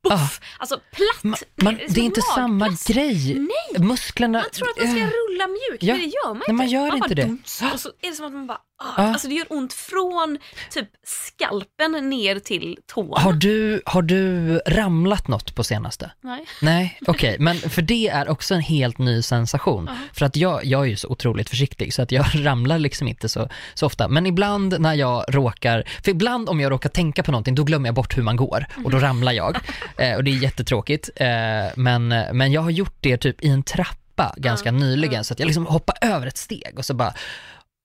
Puff, 0.09 0.39
alltså 0.59 0.79
platt. 0.91 1.23
man, 1.23 1.35
man, 1.55 1.75
det 1.75 1.83
är 2.01 2.03
inte 2.03 2.19
magplask. 2.19 2.35
samma 2.35 2.69
grej. 2.87 3.35
Nej. 3.39 3.85
Musklerna... 3.87 4.39
Man 4.41 4.49
tror 4.51 4.69
att 4.69 4.77
man 4.77 4.87
ska 4.87 4.99
rulla 5.05 5.47
mjukt, 5.47 5.83
Ja. 5.83 5.93
men 5.93 6.03
det 6.03 6.07
gör 6.09 6.27
man 6.27 6.37
Nej, 6.37 6.43
inte. 6.47 6.53
man 6.53 6.67
gör 6.67 6.87
bara 6.87 6.95
inte 6.95 7.15
det. 7.15 7.23
duns, 7.23 7.63
och 7.73 7.79
så 7.79 7.89
är 8.01 8.09
det 8.09 8.15
som 8.15 8.25
att 8.25 8.33
man 8.33 8.47
bara, 8.47 8.57
ah, 8.77 8.93
Ja. 8.97 9.03
alltså 9.03 9.27
det 9.27 9.33
gör 9.33 9.45
ont 9.49 9.73
från 9.73 10.37
typ 10.71 10.89
skalpen 11.03 12.09
ner 12.09 12.39
till 12.39 12.77
tån. 12.85 13.13
Har 13.21 13.33
du, 13.33 13.81
har 13.85 14.01
du 14.01 14.57
ramlat 14.67 15.27
något 15.27 15.55
på 15.55 15.63
senaste? 15.63 16.11
Nej. 16.21 16.45
Nej, 16.61 16.99
okej, 17.07 17.35
men 17.39 17.57
för 17.57 17.81
det 17.81 18.07
är 18.07 18.29
också 18.29 18.53
en 18.55 18.61
helt 18.61 18.97
ny 18.97 19.21
sensation. 19.21 19.89
För 20.13 20.25
att 20.25 20.35
jag, 20.35 20.65
jag 20.65 20.81
är 20.81 20.85
ju 20.85 20.95
så 20.95 21.07
otroligt 21.07 21.49
försiktig 21.49 21.93
så 21.93 22.01
att 22.01 22.11
jag 22.11 22.25
ramlar 22.45 22.79
liksom 22.79 23.07
inte 23.07 23.29
så, 23.29 23.49
så 23.73 23.85
ofta. 23.85 24.07
Men 24.07 24.25
ibland 24.25 24.75
när 24.79 24.93
jag 24.93 25.25
råkar, 25.27 25.83
för 26.03 26.11
ibland 26.11 26.49
om 26.49 26.59
jag 26.59 26.71
råkar 26.71 26.89
tänka 26.89 27.23
på 27.23 27.31
någonting 27.31 27.55
då 27.55 27.63
glömmer 27.63 27.87
jag 27.87 27.95
bort 27.95 28.17
hur 28.17 28.23
man 28.23 28.35
går 28.35 28.65
och 28.83 28.91
då 28.91 28.99
ramlar 28.99 29.31
jag. 29.31 29.57
Eh, 29.97 30.15
och 30.15 30.23
det 30.23 30.31
är 30.31 30.35
jättetråkigt. 30.35 31.09
Eh, 31.15 31.27
men, 31.75 32.07
men 32.07 32.51
jag 32.51 32.61
har 32.61 32.69
gjort 32.69 32.97
det 32.99 33.17
typ 33.17 33.43
i 33.43 33.49
en 33.49 33.63
trappa 33.63 34.33
ganska 34.37 34.71
nyligen 34.71 35.23
så 35.23 35.33
att 35.33 35.39
jag 35.39 35.47
liksom 35.47 35.65
hoppar 35.65 35.95
över 36.01 36.27
ett 36.27 36.37
steg 36.37 36.73
och 36.77 36.85
så 36.85 36.93
bara 36.93 37.13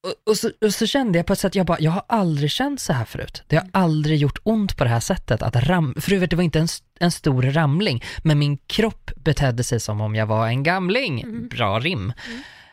och, 0.03 0.31
och, 0.31 0.37
så, 0.37 0.51
och 0.61 0.75
så 0.75 0.87
kände 0.87 1.19
jag 1.19 1.27
på 1.27 1.33
ett 1.33 1.39
sätt, 1.39 1.55
jag 1.55 1.67
bara, 1.67 1.81
jag 1.81 1.91
har 1.91 2.05
aldrig 2.07 2.51
känt 2.51 2.81
så 2.81 2.93
här 2.93 3.05
förut. 3.05 3.43
Det 3.47 3.57
har 3.57 3.69
aldrig 3.73 4.19
gjort 4.19 4.39
ont 4.43 4.77
på 4.77 4.85
det 4.85 4.91
här 4.91 5.01
sättet 5.01 5.43
att 5.43 5.57
ram, 5.57 5.95
för 6.01 6.17
vet, 6.17 6.31
det 6.31 6.37
var 6.37 6.43
inte 6.43 6.59
en, 6.59 6.69
en 7.01 7.11
stor 7.11 7.43
ramling, 7.43 8.05
men 8.19 8.39
min 8.39 8.57
kropp 8.57 9.11
betedde 9.17 9.65
sig 9.65 9.81
som 9.81 10.01
om 10.01 10.15
jag 10.15 10.27
var 10.27 10.47
en 10.47 10.63
gamling. 10.63 11.49
Bra 11.49 11.81
rim. 11.81 12.13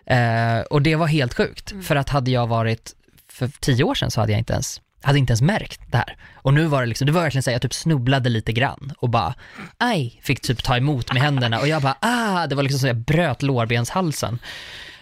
Eh, 0.06 0.60
och 0.60 0.82
det 0.82 0.96
var 0.96 1.08
helt 1.08 1.34
sjukt, 1.34 1.74
för 1.86 1.96
att 1.96 2.10
hade 2.10 2.32
jag 2.32 2.48
varit 2.48 2.96
för 3.32 3.52
tio 3.60 3.84
år 3.84 3.96
sedan 3.96 4.12
så 4.12 4.20
hade 4.22 4.32
jag 4.32 4.40
inte 4.40 4.54
ens 4.54 4.82
hade 5.02 5.20
inte 5.20 5.32
ens 5.32 5.42
märkt 5.42 5.82
det 5.88 5.98
här. 5.98 6.18
Och 6.34 6.54
nu 6.54 6.66
var 6.66 6.82
det 6.82 6.88
liksom, 6.88 7.06
det 7.06 7.12
var 7.12 7.22
verkligen 7.22 7.44
så 7.44 7.50
här, 7.50 7.56
jag 7.56 7.62
typ 7.62 7.74
snubblade 7.74 8.30
lite 8.30 8.52
grann 8.52 8.94
och 8.98 9.10
bara, 9.10 9.34
aj, 9.78 10.20
fick 10.24 10.42
typ 10.42 10.64
ta 10.64 10.78
emot 10.78 11.14
med 11.14 11.22
händerna 11.22 11.60
och 11.60 11.68
jag 11.68 11.82
bara, 11.82 11.98
ah, 12.00 12.48
det 12.48 12.56
var 12.56 12.64
liksom 12.64 12.80
så 12.80 12.88
jag 12.88 12.96
bröt 12.96 13.42
lårbenshalsen. 13.42 14.40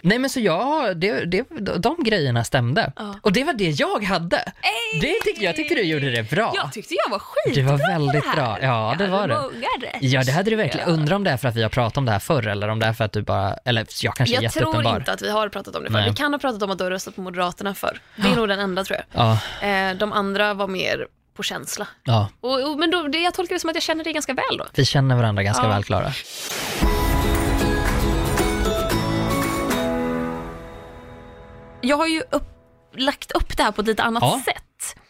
Nej 0.00 0.18
men 0.18 0.30
så 0.30 0.40
ja, 0.40 0.94
det, 0.94 1.24
det, 1.24 1.44
de 1.78 2.04
grejerna 2.04 2.44
stämde. 2.44 2.92
Ja. 2.96 3.14
Och 3.22 3.32
det 3.32 3.44
var 3.44 3.52
det 3.52 3.70
jag 3.70 4.04
hade. 4.04 4.52
Det 5.00 5.14
tyckte, 5.24 5.44
jag 5.44 5.56
tyckte 5.56 5.74
du 5.74 5.82
gjorde 5.82 6.10
det 6.10 6.30
bra. 6.30 6.52
Jag 6.54 6.72
tyckte 6.72 6.94
jag 7.04 7.10
var 7.10 7.18
skit 7.18 7.54
Det 7.54 7.62
var 7.62 7.78
väldigt 7.92 8.24
här. 8.24 8.36
bra. 8.36 8.58
Ja, 8.62 8.94
det 8.98 9.06
var 9.06 9.28
det. 9.28 9.34
Ja, 10.00 10.22
det 10.24 10.32
hade 10.32 10.50
du 10.50 10.56
verkligen. 10.56 10.88
Ja. 10.88 10.94
Undrar 10.94 11.16
om 11.16 11.24
det 11.24 11.30
är 11.30 11.36
för 11.36 11.48
att 11.48 11.56
vi 11.56 11.62
har 11.62 11.68
pratat 11.70 11.96
om 11.98 12.04
det 12.04 12.12
här 12.12 12.18
förr 12.18 12.46
eller 12.46 12.68
om 12.68 12.78
det 12.78 12.86
är 12.86 12.92
för 12.92 13.04
att 13.04 13.12
du 13.12 13.22
bara, 13.22 13.54
eller 13.64 13.86
jag 14.02 14.14
kanske 14.14 14.36
är 14.36 14.42
Jag 14.42 14.52
tror 14.52 14.64
jätteuppenbar. 14.66 14.96
inte 14.98 15.12
att 15.12 15.22
vi 15.22 15.30
har 15.30 15.48
pratat 15.48 15.76
om 15.76 15.82
det 15.84 15.90
förr. 15.90 15.98
Nej. 15.98 16.10
Vi 16.10 16.16
kan 16.16 16.32
ha 16.34 16.38
pratat 16.38 16.62
om 16.62 16.70
att 16.70 16.78
du 16.78 16.84
har 16.84 16.90
röstat 16.90 17.16
på 17.16 17.20
Moderaterna 17.22 17.74
förr. 17.74 18.00
Det 18.16 18.28
är 18.28 18.36
nog 18.36 18.48
den 18.48 18.58
enda 18.60 18.84
tror 18.84 18.98
jag. 19.12 19.22
Ja, 19.24 19.38
Eh, 19.68 19.96
de 19.96 20.12
andra 20.12 20.54
var 20.54 20.66
mer 20.68 21.06
på 21.36 21.42
känsla. 21.42 21.86
ja. 22.04 22.28
Och, 22.40 22.70
och, 22.70 22.78
men 22.78 22.90
då, 22.90 23.02
det, 23.02 23.18
jag 23.18 23.34
tolkar 23.34 23.54
det 23.54 23.60
som 23.60 23.70
att 23.70 23.76
jag 23.76 23.82
känner 23.82 24.04
dig 24.04 24.12
ganska 24.12 24.32
väl 24.34 24.56
då. 24.58 24.66
Vi 24.74 24.84
känner 24.84 25.16
varandra 25.16 25.42
ganska 25.42 25.62
Ja. 25.64 25.68
väl, 25.68 25.84
Klara. 25.84 26.12
Jag 31.80 31.96
har 31.96 32.06
ju 32.06 32.20
upp, 32.30 32.48
lagt 32.96 33.32
upp 33.32 33.56
det 33.56 33.62
här 33.62 33.72
på 33.72 33.80
ett 33.80 33.86
lite 33.86 34.02
annat 34.02 34.22
Ja. 34.22 34.42
sätt. 34.44 35.00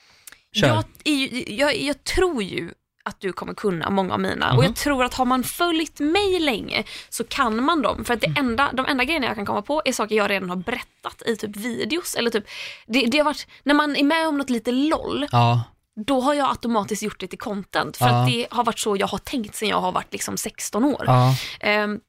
Jag, 0.50 0.84
är 1.04 1.50
jag, 1.52 1.76
jag 1.76 2.04
tror 2.04 2.42
ju 2.42 2.70
att 3.04 3.20
du 3.20 3.32
kommer 3.32 3.54
kunna 3.54 3.90
många 3.90 4.14
av 4.14 4.20
mina. 4.20 4.48
Och 4.50 4.54
Mhm. 4.56 4.64
jag 4.64 4.76
tror 4.76 5.04
att 5.04 5.14
har 5.14 5.24
man 5.24 5.44
följt 5.44 6.00
mig 6.00 6.40
länge 6.40 6.84
så 7.08 7.24
kan 7.24 7.64
man 7.64 7.82
dem. 7.82 8.04
För 8.04 8.14
att 8.14 8.20
det 8.20 8.26
Mm. 8.26 8.46
enda, 8.46 8.70
de 8.72 8.86
enda 8.86 9.04
grejerna 9.04 9.26
jag 9.26 9.36
kan 9.36 9.46
komma 9.46 9.62
på 9.62 9.82
är 9.84 9.92
saker 9.92 10.14
jag 10.16 10.30
redan 10.30 10.50
har 10.50 10.56
berättat 10.56 11.22
i 11.26 11.36
typ 11.36 11.56
videos. 11.56 12.14
Eller 12.14 12.30
typ, 12.30 12.44
det, 12.86 13.06
det 13.06 13.18
har 13.18 13.24
varit, 13.24 13.46
när 13.62 13.74
man 13.74 13.96
är 13.96 14.04
med 14.04 14.28
om 14.28 14.38
något 14.38 14.50
lite 14.50 14.72
LOL, 14.72 15.26
Ja, 15.32 15.62
då 16.06 16.20
har 16.20 16.34
jag 16.34 16.50
automatiskt 16.50 17.02
gjort 17.02 17.20
det 17.20 17.26
till 17.28 17.38
content. 17.38 17.96
För 17.96 18.06
Ja. 18.08 18.22
att 18.22 18.28
det 18.30 18.46
har 18.50 18.64
varit 18.64 18.78
så 18.78 18.96
jag 18.96 19.06
har 19.06 19.18
tänkt 19.18 19.54
sen 19.54 19.68
jag 19.68 19.80
har 19.80 19.92
varit 19.92 20.12
liksom 20.12 20.36
16 20.36 20.84
år. 20.84 21.04
ja. 21.06 21.34
Ehm, 21.60 22.00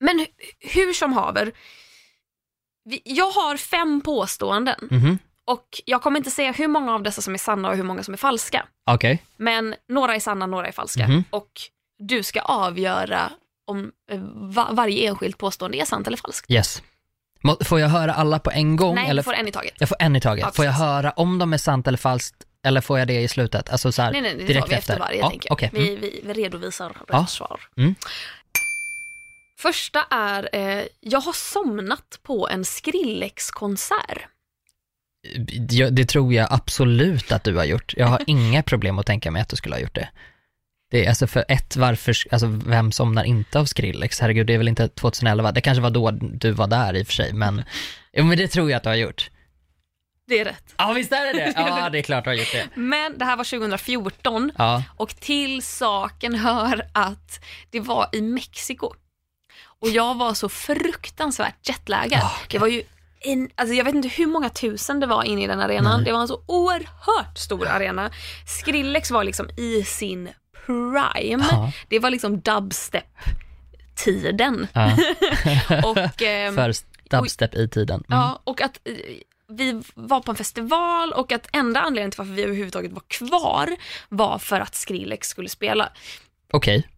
men 0.00 0.20
hu- 0.20 0.26
hur 0.60 0.92
som 0.92 1.12
haver, 1.12 1.52
vi- 2.86 3.02
jag 3.04 3.30
har 3.30 3.56
fem 3.56 4.00
påståenden 4.00 4.88
Mhm. 4.90 5.18
och 5.46 5.66
jag 5.84 6.02
kommer 6.02 6.18
inte 6.18 6.30
säga 6.30 6.52
hur 6.52 6.68
många 6.68 6.94
av 6.94 7.02
dessa 7.02 7.22
som 7.22 7.34
är 7.34 7.38
sanna 7.38 7.68
och 7.68 7.76
hur 7.76 7.82
många 7.82 8.02
som 8.02 8.14
är 8.14 8.18
falska. 8.18 8.66
Okej. 8.86 9.22
Men 9.36 9.74
några 9.88 10.14
är 10.14 10.20
sanna, 10.20 10.46
några 10.46 10.68
är 10.68 10.72
falska. 10.72 11.08
Mhm. 11.08 11.24
Och 11.30 11.50
du 11.98 12.22
ska 12.22 12.40
avgöra 12.40 13.30
om 13.66 13.92
eh, 14.10 14.18
va- 14.34 14.68
varje 14.72 15.08
enskilt 15.08 15.38
påstående 15.38 15.78
är 15.78 15.84
sant 15.84 16.06
eller 16.06 16.16
falskt. 16.16 16.50
Yes. 16.50 16.82
Får 17.64 17.80
jag 17.80 17.88
höra 17.88 18.14
alla 18.14 18.38
på 18.38 18.50
en 18.50 18.76
gång? 18.76 18.94
Nej, 18.94 19.10
eller 19.10 19.22
du 19.22 19.24
får 19.24 19.32
en 19.34 19.48
i 19.48 19.52
taget. 19.52 19.74
Jag 19.78 19.88
får 19.88 19.96
en 20.00 20.16
i 20.16 20.20
taget. 20.20 20.44
Ja, 20.44 20.52
får 20.52 20.64
jag 20.64 20.72
höra 20.72 21.10
om 21.10 21.38
de 21.38 21.52
är 21.52 21.58
sant 21.58 21.86
eller 21.88 21.98
falskt 21.98 22.36
eller 22.64 22.80
får 22.80 22.98
jag 22.98 23.08
det 23.08 23.20
i 23.20 23.28
slutet? 23.28 23.70
Alltså 23.70 23.92
så 23.92 24.02
här, 24.02 24.12
Nej, 24.12 24.20
nej, 24.20 24.34
det 24.36 24.44
direkt 24.44 24.60
tar 24.66 24.68
vi 24.68 24.74
efter, 24.74 24.92
efter. 24.94 25.04
varje 25.04 25.18
Ja, 25.20 25.30
tänker 25.30 25.48
jag. 25.48 25.52
okej. 25.54 25.70
Mm. 25.72 25.84
Vi, 25.84 25.96
vi, 25.96 26.20
vi 26.24 26.32
redovisar 26.32 26.88
rätt 26.88 26.96
Ja. 27.08 27.26
svar. 27.26 27.60
Mm. 27.76 27.94
Första 29.58 30.06
är, 30.10 30.48
eh, 30.52 30.84
jag 31.00 31.20
har 31.20 31.32
somnat 31.32 32.18
på 32.22 32.48
en 32.48 32.64
Skrillex-konsert. 32.64 34.26
Ja, 35.70 35.90
det 35.90 36.04
tror 36.04 36.34
jag 36.34 36.48
absolut 36.50 37.32
att 37.32 37.44
du 37.44 37.56
har 37.56 37.64
gjort. 37.64 37.94
Jag 37.96 38.06
har 38.06 38.22
inga 38.26 38.62
problem 38.62 38.98
att 38.98 39.06
tänka 39.06 39.30
mig 39.30 39.42
att 39.42 39.48
du 39.48 39.56
skulle 39.56 39.74
ha 39.74 39.80
gjort 39.80 39.94
det. 39.94 40.08
Det 40.90 41.04
är 41.04 41.08
alltså 41.08 41.26
för 41.26 41.44
ett, 41.48 41.76
varför, 41.76 42.14
alltså 42.30 42.46
vem 42.46 42.92
somnar 42.92 43.24
inte 43.24 43.58
av 43.58 43.64
Skrillex? 43.64 44.20
Herregud, 44.20 44.46
det 44.46 44.54
är 44.54 44.58
väl 44.58 44.68
inte 44.68 44.88
2011? 44.88 45.52
Det 45.52 45.60
kanske 45.60 45.82
var 45.82 45.90
då 45.90 46.10
du 46.10 46.50
var 46.50 46.66
där 46.66 46.96
i 46.96 47.02
och 47.02 47.06
för 47.06 47.14
sig, 47.14 47.32
men, 47.32 47.62
jo, 48.12 48.24
men 48.24 48.38
det 48.38 48.48
tror 48.48 48.70
jag 48.70 48.76
att 48.76 48.82
du 48.82 48.88
har 48.88 48.96
gjort. 48.96 49.30
Det 50.28 50.40
är 50.40 50.44
rätt. 50.44 50.74
Ja, 50.78 50.92
visst 50.92 51.12
är 51.12 51.24
det 51.24 51.32
det? 51.32 51.52
Ja, 51.56 51.90
det 51.90 51.98
är 51.98 52.02
klart 52.02 52.24
du 52.24 52.30
har 52.30 52.34
gjort 52.34 52.52
det. 52.52 52.68
Men 52.74 53.18
det 53.18 53.24
här 53.24 53.36
var 53.36 53.44
2014 53.44 54.52
Ja, 54.58 54.82
och 54.96 55.08
till 55.08 55.62
saken 55.62 56.34
hör 56.34 56.88
att 56.92 57.44
det 57.70 57.80
var 57.80 58.08
i 58.12 58.20
Mexiko. 58.20 58.92
Och 59.80 59.88
jag 59.88 60.14
var 60.14 60.34
så 60.34 60.48
fruktansvärt 60.48 61.68
jetlaggad. 61.68 62.20
Ah, 62.22 62.32
okej. 62.34 62.46
Det 62.50 62.58
var 62.58 62.66
ju 62.66 62.82
en, 63.20 63.50
alltså 63.54 63.74
jag 63.74 63.84
vet 63.84 63.94
inte 63.94 64.08
hur 64.08 64.26
många 64.26 64.50
tusen 64.50 65.00
det 65.00 65.06
var 65.06 65.24
inne 65.24 65.44
i 65.44 65.46
den 65.46 65.60
arenan. 65.60 65.96
Nej. 65.96 66.04
Det 66.04 66.12
var 66.12 66.20
en 66.20 66.28
så 66.28 66.42
oerhört 66.46 67.38
stor 67.38 67.68
arena. 67.68 68.10
Skrillex 68.46 69.10
var 69.10 69.24
liksom 69.24 69.50
i 69.56 69.84
sin 69.84 70.28
prime. 70.66 71.44
Ja. 71.50 71.72
Det 71.88 71.98
var 71.98 72.10
liksom 72.10 72.40
dubstep-tiden. 72.40 74.66
ja. 74.72 74.90
Och, 75.84 75.98
ehm, 76.22 76.54
för 76.54 76.72
dubstep 77.10 77.54
i 77.54 77.68
tiden. 77.68 78.04
Mm. 78.08 78.20
Ja, 78.20 78.40
och 78.44 78.60
att 78.60 78.80
eh, 78.84 78.94
vi 79.48 79.82
var 79.94 80.20
på 80.20 80.30
en 80.30 80.36
festival 80.36 81.12
och 81.12 81.32
att 81.32 81.48
enda 81.52 81.80
anledningen 81.80 82.10
till 82.10 82.18
varför 82.18 82.32
vi 82.32 82.42
överhuvudtaget 82.42 82.92
var 82.92 83.02
kvar 83.08 83.76
var 84.08 84.38
för 84.38 84.60
att 84.60 84.74
Skrillex 84.74 85.28
skulle 85.28 85.48
spela. 85.48 85.92
Okej, 86.52 86.88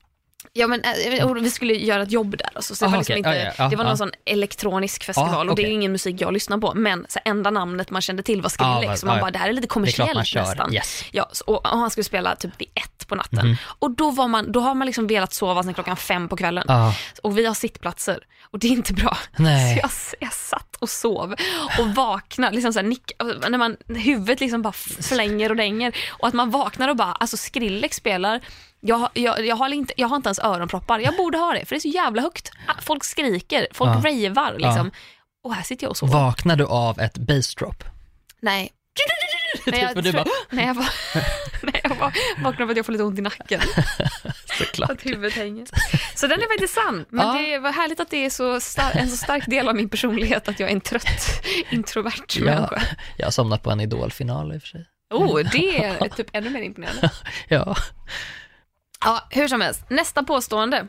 Ja 0.53 0.67
men 0.67 0.83
eh, 0.85 1.25
och 1.31 1.37
vi 1.37 1.51
skulle 1.51 1.75
göra 1.75 2.03
ett 2.03 2.13
jobb 2.13 2.37
där 2.39 2.49
alltså, 2.55 2.75
så 2.75 2.85
det 2.85 2.87
Aha, 2.89 2.97
var, 2.97 2.99
liksom 3.01 3.13
okej. 3.13 3.19
inte, 3.19 3.55
Ja, 3.59 3.65
ja, 3.65 3.69
det 3.71 3.77
var 3.77 3.85
någon 3.85 3.91
ja. 3.91 3.97
sån 3.97 4.11
elektronisk 4.25 5.05
festival 5.05 5.47
Ja, 5.47 5.51
och 5.51 5.57
det 5.57 5.63
är 5.63 5.71
ingen 5.71 5.93
musik 5.93 6.17
jag 6.21 6.33
lyssnar 6.33 6.59
på 6.59 6.75
men 6.75 7.07
så 7.09 7.19
enda 7.25 7.51
namnet 7.51 7.91
man 7.91 8.03
kände 8.03 8.23
till 8.23 8.43
var 8.43 8.49
Skrillex 8.49 8.85
Ja, 8.85 8.97
så 8.97 9.07
man 9.07 9.15
ja, 9.15 9.19
ja. 9.19 9.25
bara 9.25 9.31
det 9.31 9.39
här 9.39 9.49
är 9.49 9.53
lite 9.53 9.65
är 9.65 9.69
man 9.69 9.73
kommersiellt 9.75 10.27
kör. 10.27 10.41
nästan. 10.41 10.75
Yes. 10.75 11.05
Ja, 11.11 11.31
och, 11.47 11.67
och 11.73 11.79
han 11.79 11.91
skulle 11.91 12.05
spela 12.05 12.37
typ 12.37 12.61
vid 12.61 12.69
ett 12.75 13.09
på 13.09 13.15
natten. 13.15 13.47
Mhm. 13.47 13.57
Och 13.65 13.91
då, 13.91 14.11
var 14.11 14.29
man, 14.29 14.53
då 14.53 14.61
har 14.61 14.75
man 14.75 14.87
liksom 14.87 15.07
velat 15.07 15.33
sova 15.35 15.63
sen 15.63 15.75
klockan 15.75 15.97
fem 15.97 16.29
på 16.29 16.37
kvällen. 16.37 16.65
Ja, 16.69 16.95
Och 17.23 17.39
vi 17.39 17.47
har 17.47 17.55
sittplatser 17.55 18.19
och 18.51 18.59
det 18.59 18.67
är 18.67 18.71
inte 18.73 18.93
bra. 18.93 19.17
Nej. 19.37 19.75
Så 19.91 20.17
jag, 20.21 20.27
jag 20.29 20.33
satt 20.33 20.77
och 20.79 20.89
sov 20.91 21.35
och 21.79 21.87
vaknade, 21.95 22.55
liksom 22.55 22.73
så 22.73 22.79
här, 22.79 22.87
nick, 22.87 23.13
när 23.49 23.59
man, 23.59 23.77
huvudet 23.87 24.41
liksom 24.41 24.63
bara 24.63 24.73
flänger 25.03 25.51
och 25.51 25.57
dänger. 25.57 25.97
Och 26.11 26.29
att 26.29 26.35
man 26.35 26.51
vaknar 26.51 26.89
och 26.89 26.97
bara, 26.97 27.13
alltså 27.13 27.37
Skrillex 27.37 27.97
spelar, 27.97 28.41
jag, 28.81 29.11
jag, 29.15 29.47
jag, 29.47 29.57
har 29.57 29.69
inte, 29.73 29.95
jag 29.97 30.09
har 30.09 30.17
inte 30.17 30.29
ens 30.29 30.39
öronproppar, 30.39 30.99
jag 30.99 31.17
borde 31.17 31.39
ha 31.39 31.53
det 31.53 31.65
för 31.67 31.75
det 31.75 31.79
är 31.79 31.81
så 31.81 31.89
jävla 31.89 32.23
högt. 32.23 32.51
Folk 32.83 33.05
skriker, 33.05 33.67
folk 33.73 33.91
Ja. 34.05 34.11
ravar 34.29 34.55
liksom. 34.59 34.91
Och 35.45 35.55
här 35.55 35.63
sitter 35.63 35.85
jag 35.85 35.91
och 35.91 35.97
sover. 35.97 36.13
vaknar 36.13 36.57
du 36.57 36.65
av 36.67 37.01
ett 37.01 37.19
bassdrop? 37.19 37.85
Nej. 38.41 38.73
Nej, 39.67 39.81
jag, 39.95 40.05
du 40.05 40.13
bara, 40.13 40.25
nej, 40.51 40.67
jag, 40.67 40.75
var, 40.75 40.89
nej, 41.63 41.81
jag 41.83 41.91
var, 41.95 42.13
vaknade 42.43 42.65
av 42.65 42.71
att 42.71 42.77
jag 42.77 42.87
får 42.87 42.93
lite 42.93 43.05
ont 43.05 43.19
i 43.19 43.23
nacken. 43.23 43.61
såklart. 44.59 44.91
Att 44.91 45.07
huvudet 45.07 45.33
hänger. 45.33 45.67
Så 46.15 46.27
den 46.27 46.41
är 46.41 46.47
faktiskt 46.55 46.75
sann. 46.75 47.05
Men 47.09 47.27
Ja. 47.27 47.33
det 47.43 47.59
var 47.59 47.73
härligt 47.73 48.01
att 48.01 48.11
det 48.11 48.25
är 48.25 48.31
så 48.31 48.61
star- 48.61 48.97
en 48.99 49.09
så 49.09 49.17
stark 49.17 49.47
del 49.47 49.69
av 49.69 49.75
min 49.75 49.89
personlighet 49.89 50.49
att 50.49 50.61
jag 50.61 50.69
är 50.71 50.73
en 50.75 50.81
trött, 50.81 51.45
introvert 51.71 52.37
Ja, 52.39 52.45
människa. 52.45 52.83
jag 53.17 53.27
har 53.27 53.31
somnat 53.31 53.63
på 53.63 53.71
en 53.71 53.81
idolfinal 53.81 54.55
i 54.55 54.59
och 54.59 54.63
för 54.63 54.69
sig. 54.69 54.87
Oh, 55.15 55.39
det 55.53 55.85
är 55.85 56.09
typ 56.09 56.27
ännu 56.33 56.51
mer 56.51 56.61
imponerande. 56.63 57.11
Ja. 57.49 57.77
Ja, 59.05 59.27
hur 59.31 59.49
som 59.49 59.61
helst. 59.61 59.91
Nästa 59.91 60.23
påstående. 60.23 60.89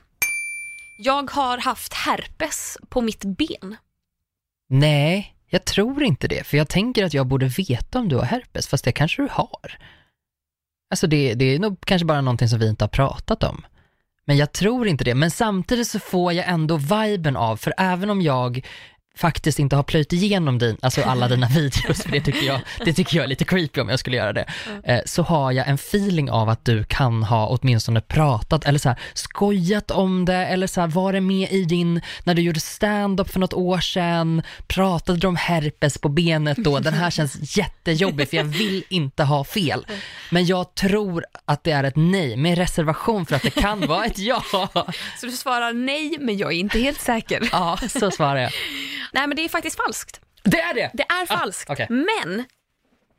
Jag 0.98 1.32
har 1.32 1.58
haft 1.58 1.94
herpes 1.94 2.78
på 2.90 3.02
mitt 3.02 3.26
ben. 3.26 3.76
Nej, 4.70 5.36
jag 5.48 5.66
tror 5.66 6.04
inte 6.04 6.28
det, 6.28 6.48
för 6.48 6.58
jag 6.58 6.70
tänker 6.70 7.04
att 7.06 7.14
jag 7.14 7.28
borde 7.28 7.48
veta 7.48 8.00
om 8.00 8.10
du 8.10 8.16
har 8.16 8.24
herpes, 8.24 8.68
fast 8.68 8.86
det 8.86 8.92
kanske 8.92 9.22
du 9.22 9.28
har. 9.32 9.78
Alltså 10.90 11.08
det, 11.08 11.34
det 11.34 11.46
är 11.46 11.60
nog 11.60 11.82
kanske 11.86 12.06
bara 12.06 12.22
någonting 12.22 12.48
som 12.48 12.60
vi 12.60 12.70
inte 12.70 12.84
har 12.84 12.90
pratat 12.90 13.44
om. 13.44 13.66
Men 14.26 14.38
jag 14.38 14.52
tror 14.52 14.88
inte 14.88 15.04
det, 15.04 15.16
men 15.16 15.32
samtidigt 15.32 15.88
så 15.88 16.00
får 16.00 16.34
jag 16.34 16.48
ändå 16.48 16.78
viben 16.78 17.36
av, 17.36 17.58
för 17.58 17.74
även 17.78 18.10
om 18.10 18.22
jag 18.22 18.68
faktiskt 19.20 19.60
inte 19.60 19.76
har 19.76 19.84
plöjt 19.84 20.14
igenom 20.14 20.58
din, 20.58 20.78
alltså 20.82 21.02
alla 21.02 21.28
dina 21.28 21.48
videos, 21.56 22.04
för 22.04 22.12
det 22.12 22.22
tycker 22.22 22.48
jag, 22.48 22.62
det 22.86 22.94
tycker 22.94 23.18
jag 23.18 23.24
är 23.24 23.28
lite 23.28 23.46
creepy 23.46 23.82
om 23.82 23.90
jag 23.90 24.00
skulle 24.00 24.18
göra 24.18 24.34
det, 24.34 24.46
eh, 24.84 25.00
så 25.06 25.24
har 25.24 25.52
jag 25.52 25.68
en 25.68 25.76
feeling 25.76 26.32
av 26.32 26.50
att 26.50 26.66
du 26.66 26.84
kan 26.84 27.24
ha 27.24 27.48
åtminstone 27.48 28.02
pratat 28.02 28.66
eller 28.66 28.80
så 28.80 28.90
här, 28.90 29.00
skojat 29.14 29.92
om 29.92 30.26
det 30.26 30.46
eller 30.46 30.68
så 30.68 30.82
här, 30.82 30.88
var 30.88 31.14
det 31.14 31.22
med 31.22 31.52
i 31.52 31.64
din, 31.64 32.02
när 32.24 32.34
du 32.34 32.42
gjorde 32.42 32.60
stand-up 32.60 33.30
för 33.30 33.40
något 33.40 33.54
år 33.54 33.80
sedan, 33.80 34.42
pratade 34.68 35.20
du 35.20 35.28
om 35.28 35.36
herpes 35.36 35.98
på 35.98 36.10
benet 36.10 36.58
då, 36.58 36.80
den 36.80 36.94
här 36.94 37.10
känns 37.10 37.58
jättejobbig 37.58 38.30
för 38.30 38.38
jag 38.38 38.44
vill 38.44 38.84
inte 38.90 39.24
ha 39.24 39.44
fel. 39.44 39.86
Men 40.30 40.46
jag 40.46 40.76
tror 40.76 41.26
att 41.46 41.64
det 41.64 41.72
är 41.72 41.84
ett 41.84 41.96
nej 41.96 42.38
med 42.38 42.58
reservation 42.58 43.26
för 43.26 43.36
att 43.36 43.42
det 43.42 43.50
kan 43.50 43.88
vara 43.88 44.06
ett 44.06 44.20
ja. 44.20 44.44
Så 45.20 45.26
du 45.26 45.32
svarar 45.32 45.74
nej, 45.74 46.18
men 46.20 46.38
jag 46.38 46.54
är 46.54 46.58
inte 46.58 46.80
helt 46.80 47.02
säker. 47.02 47.50
Ja, 47.52 47.80
så 47.90 48.12
svarar 48.12 48.40
jag. 48.40 48.52
Nej, 49.14 49.28
men 49.28 49.36
det 49.36 49.46
är 49.46 49.50
faktiskt 49.50 49.76
falskt. 49.78 50.22
Det 50.44 50.60
är 50.62 50.74
det! 50.74 50.92
Det 50.94 51.04
är 51.04 51.26
falskt. 51.26 51.70
okej. 51.70 51.88
Men 51.90 52.46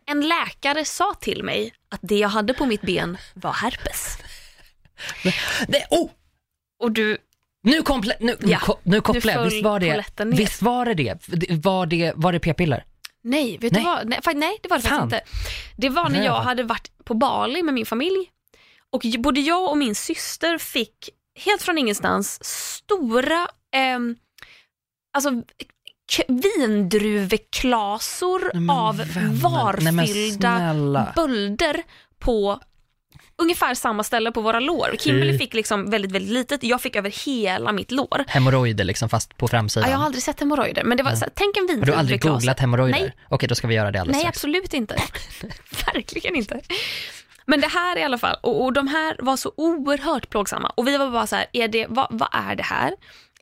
en 0.07 0.29
läkare 0.29 0.85
sa 0.85 1.15
till 1.21 1.43
mig 1.45 1.75
att 1.89 2.01
det 2.03 2.19
jag 2.19 2.29
hade 2.29 2.55
på 2.55 2.67
mitt 2.67 2.83
ben 2.83 3.19
var 3.35 3.53
herpes. 3.53 4.19
det 5.69 5.85
oh! 5.91 6.11
Och 6.83 6.93
du, 6.93 7.19
Nu, 7.63 7.81
komple- 7.83 8.17
nu, 8.21 8.37
Ja, 8.41 8.59
ko- 8.59 8.79
nu 8.83 9.01
kopplar 9.01 9.33
jag, 9.33 9.45
visst 9.45 9.65
var 9.65 9.81
det, 9.81 10.05
visst 10.25 10.63
var 10.63 10.85
det 10.85 10.95
det? 10.95 11.19
Var 11.65 11.87
det, 11.87 12.13
var 12.17 12.33
det 12.33 12.41
p-piller? 12.41 12.85
nej, 13.23 13.59
vet 13.59 13.73
Nej. 13.73 13.81
du 13.83 13.87
vad? 13.89 14.09
Nej, 14.09 14.21
nej 14.35 14.59
det 14.63 14.69
var 14.69 14.77
det 14.77 14.83
Fan. 14.89 15.11
faktiskt 15.11 15.33
inte. 15.33 15.47
Det 15.77 15.89
var 15.89 16.09
när 16.09 16.25
jag 16.25 16.41
hade 16.41 16.63
varit 16.63 17.05
på 17.05 17.15
Bali 17.15 17.63
med 17.63 17.75
min 17.75 17.87
familj 17.87 18.31
och 18.91 19.03
både 19.19 19.41
jag 19.41 19.71
och 19.71 19.79
min 19.79 19.95
syster 19.95 20.59
fick 20.59 21.09
helt 21.45 21.63
från 21.63 21.79
ingenstans 21.79 22.45
stora 22.45 23.49
ehm, 23.73 24.17
alltså, 25.13 25.31
vindruveklasor 26.29 28.51
Nej, 28.55 28.77
av 28.77 28.97
vänner, 28.97 29.41
varfyllda 29.41 31.13
bölder 31.17 31.83
på 32.19 32.61
ungefär 33.39 33.75
samma 33.75 34.05
ställe 34.05 34.33
på 34.33 34.41
våra 34.41 34.61
lår. 34.61 34.97
Kimberly 34.99 35.39
fick 35.39 35.55
liksom 35.55 35.91
väldigt, 35.91 36.13
väldigt 36.13 36.33
litet, 36.33 36.63
jag 36.63 36.81
fick 36.81 36.97
över 36.97 37.25
hela 37.27 37.73
mitt 37.73 37.91
lår. 37.91 38.25
Hemorrojder 38.29 38.85
liksom 38.85 39.09
fast 39.09 39.37
på 39.37 39.45
Ja, 39.45 39.49
framsidan. 39.49 39.91
jag 39.91 39.99
har 39.99 40.05
aldrig 40.05 40.23
sett 40.23 40.41
hemorrojder, 40.41 40.85
men 40.85 40.97
det 40.97 41.03
var, 41.03 41.15
så, 41.15 41.25
här, 41.25 41.31
tänk 41.35 41.57
en 41.57 41.79
har 41.79 41.87
du 41.87 41.95
aldrig 41.95 42.23
googlat 42.23 42.61
hemorrojder? 42.61 43.01
Nej. 43.01 43.13
Okej, 43.29 43.49
då 43.49 43.55
ska 43.55 43.67
vi 43.69 43.75
göra 43.75 43.91
det 43.91 44.01
alldeles 44.01 44.15
Nej, 44.17 44.23
strax. 44.23 44.39
absolut 44.39 44.75
inte. 44.75 44.97
Verkligen 45.95 46.37
inte. 46.37 46.61
Men 47.47 47.61
det 47.61 47.67
här 47.69 47.99
i 47.99 48.03
alla 48.03 48.19
fall, 48.19 48.37
och, 48.43 48.65
och 48.65 48.73
de 48.73 48.89
här 48.89 49.17
var 49.19 49.37
så 49.37 49.53
oerhört 49.57 50.31
plågsamma. 50.31 50.73
Och 50.77 50.87
vi 50.89 50.97
var 50.97 51.11
bara 51.11 51.27
så 51.27 51.37
här, 51.37 51.47
är 51.53 51.69
det, 51.69 51.87
vad, 51.89 52.07
vad 52.11 52.29
är 52.33 52.57
det 52.57 52.63
här? 52.63 52.93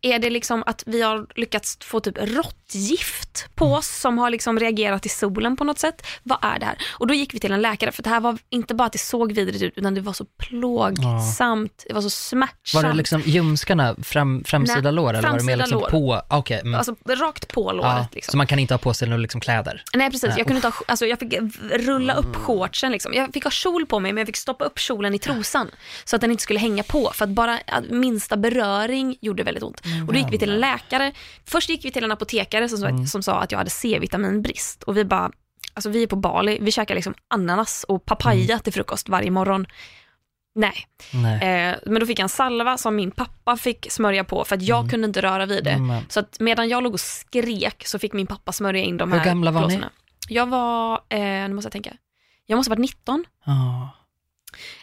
Är 0.02 0.18
det 0.18 0.30
liksom 0.30 0.62
att 0.66 0.82
vi 0.86 1.02
har 1.02 1.26
lyckats 1.34 1.78
få 1.80 2.00
typ 2.00 2.18
råttgift 2.18 3.46
på 3.54 3.64
Mm. 3.64 3.78
oss 3.78 4.00
som 4.00 4.18
har 4.18 4.30
liksom 4.30 4.58
reagerat 4.58 5.06
i 5.06 5.08
solen 5.08 5.56
på 5.56 5.64
något 5.64 5.78
sätt? 5.78 6.06
Vad 6.22 6.38
är 6.42 6.58
det 6.58 6.66
här? 6.66 6.78
Och 6.90 7.06
då 7.06 7.14
gick 7.14 7.34
vi 7.34 7.38
till 7.40 7.52
en 7.52 7.62
läkare 7.62 7.92
för 7.92 8.02
det 8.02 8.10
här 8.10 8.20
var 8.20 8.38
inte 8.50 8.74
bara 8.74 8.84
att 8.86 8.92
det 8.92 8.98
såg 8.98 9.32
vidrigt 9.32 9.62
ut 9.62 9.72
utan 9.76 9.94
det 9.94 10.00
var 10.00 10.12
så 10.12 10.24
plågsamt, 10.24 11.84
det 11.88 11.94
var 11.94 12.00
så 12.02 12.10
smärtsamt. 12.10 12.84
Var 12.84 12.90
det 12.90 12.96
liksom 12.96 13.22
ljumskarna, 13.26 13.96
fram, 14.02 14.44
framsida 14.44 14.80
Nej, 14.80 14.92
lår 14.92 15.14
eller 15.14 15.30
var 15.30 15.38
det 15.38 15.44
mer 15.44 15.56
liksom 15.56 15.80
lår. 15.80 15.88
på? 15.90 16.22
Okej. 16.30 16.60
mm. 16.60 16.74
Alltså 16.74 16.94
rakt 17.08 17.48
på 17.52 17.72
låret. 17.72 17.90
ja, 17.92 18.06
liksom. 18.12 18.30
Så 18.32 18.36
man 18.36 18.46
kan 18.46 18.58
inte 18.58 18.74
ha 18.74 18.78
på 18.78 18.94
sig 18.94 19.08
några 19.08 19.20
liksom 19.22 19.40
kläder? 19.40 19.82
Nej 19.94 20.10
precis, 20.10 20.22
Nej, 20.22 20.28
Mm. 20.30 20.38
jag 20.38 20.46
kunde 20.46 20.56
inte 20.58 20.68
ha, 20.68 20.74
alltså 20.88 21.06
jag 21.06 21.18
fick 21.18 21.34
rulla 21.72 22.14
upp 22.14 22.36
shortsen 22.36 22.92
liksom. 22.92 23.14
Jag 23.14 23.32
fick 23.32 23.44
ha 23.44 23.50
kjol 23.50 23.86
på 23.86 23.98
mig 24.00 24.12
men 24.12 24.20
jag 24.20 24.26
fick 24.26 24.36
stoppa 24.36 24.64
upp 24.64 24.78
kjolen 24.78 25.14
i 25.14 25.18
trosan 25.18 25.70
så 26.04 26.16
att 26.16 26.20
den 26.22 26.30
inte 26.30 26.42
skulle 26.42 26.58
hänga 26.58 26.82
på 26.82 27.10
för 27.14 27.24
att 27.24 27.30
bara 27.30 27.58
minsta 27.90 28.36
beröring 28.36 29.16
gjorde 29.20 29.42
väldigt 29.42 29.62
ont. 29.62 29.80
Och 30.06 30.12
då 30.12 30.18
gick 30.18 30.32
vi 30.32 30.38
till 30.38 30.50
en 30.52 30.58
läkare, 30.60 31.12
först 31.44 31.68
gick 31.68 31.84
vi 31.84 31.90
till 31.90 32.04
en 32.04 32.12
apotekare 32.12 32.68
som, 32.68 32.78
sa- 32.78 32.88
Mm. 32.88 33.06
som 33.06 33.22
sa 33.22 33.40
att 33.40 33.52
jag 33.52 33.58
hade 33.58 33.70
C-vitaminbrist 33.70 34.82
och 34.82 34.96
vi 34.96 35.04
bara, 35.04 35.30
alltså 35.74 35.90
vi 35.90 36.02
är 36.02 36.06
på 36.06 36.16
Bali, 36.16 36.58
vi 36.60 36.72
käkar 36.72 36.94
liksom 36.94 37.14
ananas 37.28 37.84
och 37.88 38.04
papaya 38.04 38.44
Mm. 38.44 38.58
till 38.60 38.72
frukost 38.72 39.08
varje 39.08 39.30
morgon. 39.30 39.66
Nej, 40.54 40.86
Nej. 41.12 41.70
eh, 41.70 41.76
men 41.86 42.00
då 42.00 42.06
fick 42.06 42.18
jag 42.18 42.22
en 42.24 42.28
salva 42.28 42.76
som 42.78 42.96
min 42.96 43.10
pappa 43.10 43.56
fick 43.56 43.86
smörja 43.90 44.24
på 44.24 44.44
för 44.44 44.56
att 44.56 44.62
jag 44.62 44.90
kunde 44.90 45.06
inte 45.06 45.22
röra 45.22 45.46
vid 45.46 45.64
det. 45.64 45.70
Mm. 45.70 46.02
Så 46.08 46.20
att 46.20 46.40
medan 46.40 46.68
jag 46.68 46.82
låg 46.82 46.92
och 46.94 47.00
skrek 47.00 47.86
så 47.86 47.98
fick 47.98 48.12
min 48.12 48.26
pappa 48.26 48.52
smörja 48.52 48.82
in 48.82 48.96
de 48.96 49.12
Hur 49.12 49.18
här 49.18 49.26
gamla 49.26 49.50
var 49.50 49.60
ni? 49.60 49.66
blåsorna. 49.66 49.90
Jag 50.28 50.46
var, 50.46 50.92
eh, 51.08 51.18
nu 51.20 51.54
måste 51.54 51.66
jag 51.66 51.72
tänka, 51.72 51.92
jag 52.46 52.56
måste 52.56 52.70
ha 52.70 52.74
varit 52.76 52.80
19. 52.90 53.24
Ja. 53.44 53.90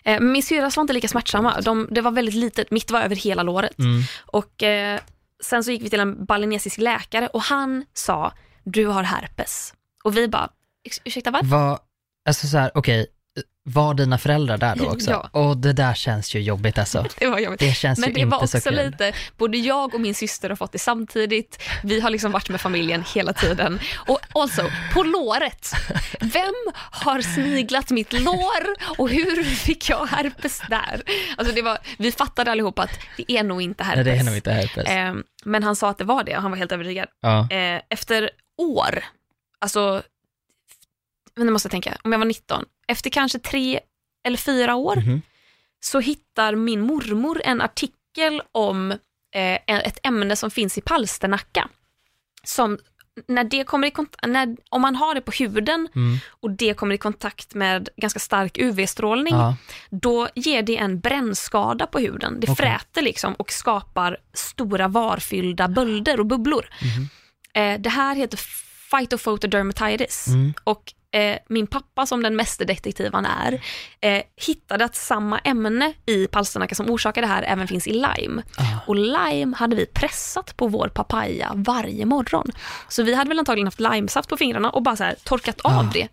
Eh, 0.03 0.19
min 0.19 0.43
syrras 0.43 0.77
var 0.77 0.81
inte 0.81 0.93
lika 0.93 1.07
smärtsamma, 1.07 1.61
de, 1.61 1.87
det 1.91 2.01
var 2.01 2.11
väldigt 2.11 2.35
litet, 2.35 2.71
mitt 2.71 2.91
var 2.91 3.01
över 3.01 3.15
hela 3.15 3.43
låret. 3.43 3.79
Mm. 3.79 4.01
Och 4.25 4.63
eh, 4.63 4.99
sen 5.43 5.63
så 5.63 5.71
gick 5.71 5.81
vi 5.81 5.89
till 5.89 5.99
en 5.99 6.25
balinesisk 6.25 6.77
läkare 6.77 7.27
och 7.27 7.41
han 7.41 7.85
sa, 7.93 8.33
du 8.63 8.85
har 8.85 9.03
herpes. 9.03 9.73
Och 10.03 10.17
vi 10.17 10.27
bara, 10.27 10.49
"Ex- 10.83 11.01
ursäkta 11.03 11.31
vad? 11.31 11.45
Var, 11.45 11.79
alltså 12.27 12.47
så 12.47 12.57
här, 12.57 12.71
okej, 12.75 13.07
var 13.67 13.93
dina 13.93 14.17
föräldrar 14.17 14.57
där 14.57 14.75
då 14.75 14.85
också? 14.89 15.11
Ja. 15.11 15.29
Och 15.31 15.57
det 15.57 15.73
där 15.73 15.93
känns 15.93 16.35
ju 16.35 16.39
jobbigt 16.41 16.77
alltså. 16.77 17.05
Det 17.19 17.27
var 17.27 17.39
jobbigt. 17.39 17.59
Det 17.59 17.71
känns 17.75 17.99
Men 17.99 18.09
ju 18.09 18.13
det 18.13 18.19
inte 18.21 18.31
var 18.37 18.45
så 18.47 18.57
också 18.57 18.69
kul. 18.69 18.85
lite, 18.85 19.13
både 19.37 19.57
jag 19.57 19.93
och 19.95 20.01
min 20.01 20.15
syster 20.15 20.49
har 20.49 20.55
fått 20.55 20.71
det 20.71 20.79
samtidigt. 20.79 21.63
Vi 21.83 21.99
har 21.99 22.09
liksom 22.09 22.31
varit 22.31 22.49
med 22.49 22.61
familjen 22.61 23.03
hela 23.13 23.33
tiden. 23.33 23.79
Och 24.07 24.19
also, 24.33 24.61
på 24.93 25.03
låret. 25.03 25.71
Vem 26.19 26.53
har 26.91 27.21
sniglat 27.21 27.89
mitt 27.91 28.13
lår 28.13 28.63
och 28.97 29.09
hur 29.09 29.43
fick 29.43 29.89
jag 29.89 30.05
herpes 30.05 30.61
där? 30.69 31.01
Alltså 31.37 31.55
det 31.55 31.61
var, 31.61 31.77
vi 31.97 32.11
fattade 32.11 32.51
allihopa 32.51 32.83
att 32.83 32.99
det 33.17 33.31
är 33.31 33.43
nog 33.43 33.61
inte 33.61 33.83
herpes. 33.83 34.05
Nej, 34.05 34.15
det 34.15 34.19
är 34.21 34.23
nog 34.25 34.35
inte 34.35 34.51
herpes. 34.51 34.85
Eh, 34.87 35.13
men 35.45 35.63
han 35.63 35.75
sa 35.75 35.89
att 35.89 35.97
det 35.97 36.03
var 36.03 36.23
det 36.23 36.35
och 36.35 36.41
han 36.41 36.51
var 36.51 36.57
helt 36.57 36.71
övertygad. 36.71 37.07
ja. 37.21 37.47
Eh, 37.51 37.81
efter 37.89 38.29
år, 38.61 39.03
alltså, 39.61 40.01
nu 41.37 41.51
måste 41.51 41.65
jag 41.67 41.71
tänka, 41.71 41.97
om 42.03 42.11
jag 42.11 42.19
var 42.19 42.25
19, 42.25 42.65
efter 42.87 43.09
kanske 43.09 43.39
tre 43.39 43.79
eller 44.27 44.37
fyra 44.37 44.75
år 44.75 44.95
Mhm. 44.95 45.21
så 45.79 45.99
hittar 45.99 46.55
min 46.55 46.81
mormor 46.81 47.41
en 47.45 47.61
artikel 47.61 48.41
om 48.51 48.91
eh, 49.35 49.59
ett 49.67 49.99
ämne 50.03 50.35
som 50.35 50.51
finns 50.51 50.77
i 50.77 50.81
palsternacka. 50.81 51.69
Som 52.43 52.77
när 53.27 53.43
det 53.43 53.63
kommer 53.63 53.87
i 53.87 53.91
kontakt, 53.91 54.27
när, 54.27 54.55
om 54.69 54.81
man 54.81 54.95
har 54.95 55.15
det 55.15 55.21
på 55.21 55.31
huden 55.31 55.87
Mm. 55.95 56.17
och 56.29 56.51
det 56.51 56.73
kommer 56.73 56.95
i 56.95 56.97
kontakt 56.97 57.53
med 57.53 57.89
ganska 57.97 58.19
stark 58.19 58.57
UV-strålning, 58.57 59.33
Ja. 59.33 59.55
då 59.89 60.27
ger 60.35 60.61
det 60.61 60.77
en 60.77 60.99
brännskada 60.99 61.87
på 61.87 61.99
huden. 61.99 62.39
Det 62.39 62.47
Okej. 62.51 62.55
fräter 62.55 63.01
liksom 63.01 63.33
och 63.33 63.51
skapar 63.51 64.17
stora 64.33 64.87
varfyllda 64.87 65.67
bölder 65.67 66.19
och 66.19 66.25
bubblor. 66.25 66.69
Mhm. 66.81 67.09
Eh, 67.53 67.79
det 67.81 67.89
här 67.89 68.15
heter 68.15 68.39
phytophotodermatitis 68.91 70.27
Mm. 70.27 70.53
och 70.63 70.93
eh, 71.15 71.37
min 71.49 71.67
pappa 71.67 72.05
som 72.05 72.23
den 72.23 72.35
mästerdetektiv 72.35 73.13
han 73.13 73.25
är 73.25 73.61
eh, 74.01 74.21
hittade 74.45 74.85
att 74.85 74.95
samma 74.95 75.39
ämne 75.39 75.93
i 76.05 76.27
palsternacka 76.27 76.75
som 76.75 76.89
orsakar 76.89 77.21
det 77.21 77.27
här 77.27 77.43
även 77.43 77.67
finns 77.67 77.87
i 77.87 77.93
lime. 77.93 78.43
Ah. 78.57 78.63
Och 78.87 78.95
lime 78.95 79.55
hade 79.55 79.75
vi 79.75 79.85
pressat 79.85 80.57
på 80.57 80.67
vår 80.67 80.87
papaya 80.87 81.51
varje 81.55 82.05
morgon. 82.05 82.51
Så 82.89 83.03
vi 83.03 83.13
hade 83.15 83.27
väl 83.27 83.39
antagligen 83.39 83.67
haft 83.67 83.79
limesaft 83.79 84.29
på 84.29 84.37
fingrarna 84.37 84.69
och 84.69 84.83
bara 84.83 84.95
så 84.95 85.03
här 85.03 85.15
torkat 85.23 85.61
av 85.61 85.71
Ah. 85.71 85.89
det 85.93 86.07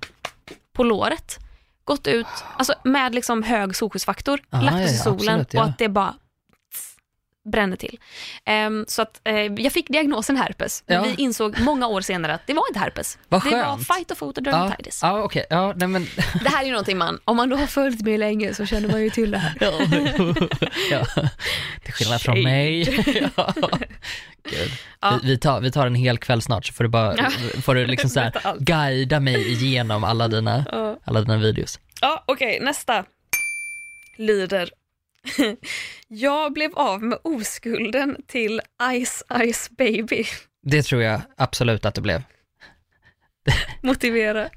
på 0.73 0.85
låret. 0.85 1.39
Gått 1.85 2.07
ut 2.07 2.27
alltså 2.57 2.75
med 2.85 3.15
liksom 3.15 3.43
hög 3.43 3.77
solskyddsfaktor, 3.77 4.41
Ah, 4.51 4.61
lagt 4.61 4.85
oss 4.85 4.91
i 4.93 4.97
ja, 4.97 5.03
solen 5.03 5.17
absolut, 5.19 5.55
ja. 5.55 5.61
och 5.63 5.69
att 5.69 5.79
det 5.79 5.89
bara 5.89 6.15
bränner 7.53 7.77
till. 7.77 7.99
Ehm, 8.45 8.85
så 8.89 9.03
att 9.03 9.21
eh, 9.25 9.35
jag 9.37 9.73
fick 9.73 9.89
diagnosen 9.89 10.37
herpes, 10.37 10.85
men 10.87 10.97
Ja. 10.97 11.03
vi 11.03 11.23
insåg 11.23 11.61
många 11.61 11.87
år 11.87 12.01
senare 12.01 12.35
att 12.35 12.47
det 12.47 12.55
var 12.55 12.65
inte 12.69 12.79
herpes. 12.81 13.19
Vad 13.29 13.45
det 13.45 13.51
var 13.51 13.63
skönt. 13.65 13.87
fight 13.87 14.11
och 14.11 14.17
Ja, 14.21 14.27
photodermatitis. 14.27 14.99
ja 15.03 15.23
okej. 15.23 15.47
Ja, 15.51 15.73
nej 15.77 15.89
men... 15.89 16.07
Det 16.43 16.49
här 16.49 16.61
är 16.63 16.65
ju 16.67 16.71
någonting 16.71 16.99
man, 16.99 17.19
om 17.25 17.37
man 17.37 17.49
då 17.49 17.57
har 17.57 17.67
följt 17.67 18.01
mig 18.03 18.19
länge 18.19 18.55
så 18.55 18.67
känner 18.67 18.89
man 18.89 19.03
ju 19.03 19.11
till 19.11 19.31
det 19.31 19.39
här. 19.39 19.55
ja. 20.91 21.05
Till 21.85 21.93
skillnad 21.95 22.21
från 22.21 22.35
Shade. 22.37 22.43
mig. 22.49 23.05
ja. 23.37 23.55
Ja. 25.01 25.19
Vi, 25.23 25.29
vi, 25.29 25.39
tar, 25.39 25.61
vi 25.61 25.71
tar 25.73 25.87
en 25.87 25.95
hel 25.95 26.19
kväll 26.19 26.43
snart 26.43 26.67
så 26.67 26.73
får 26.73 26.85
du 26.85 26.91
bara, 26.91 27.17
Ja. 27.17 27.31
får 27.63 27.75
du 27.75 27.87
liksom 27.87 28.11
så 28.11 28.21
här, 28.21 28.33
guida 28.59 29.21
mig 29.21 29.53
igenom 29.53 30.05
alla 30.05 30.29
dina, 30.29 30.65
Ja, 30.73 30.97
alla 31.05 31.21
dina 31.21 31.37
videos. 31.37 31.79
ja 32.01 32.25
okej, 32.27 32.59
nästa 32.63 33.05
lyder. 34.19 34.71
Jag 36.09 36.53
blev 36.53 36.75
av 36.75 37.03
med 37.03 37.19
oskulden 37.25 38.17
till 38.27 38.61
Ice 39.05 39.23
Ice 39.53 39.71
Baby. 39.71 40.25
Det 40.63 40.83
tror 40.83 41.03
jag 41.03 41.21
absolut 41.37 41.85
att 41.85 41.95
det 41.95 42.01
blev. 42.01 42.23
Motivera. 43.83 44.49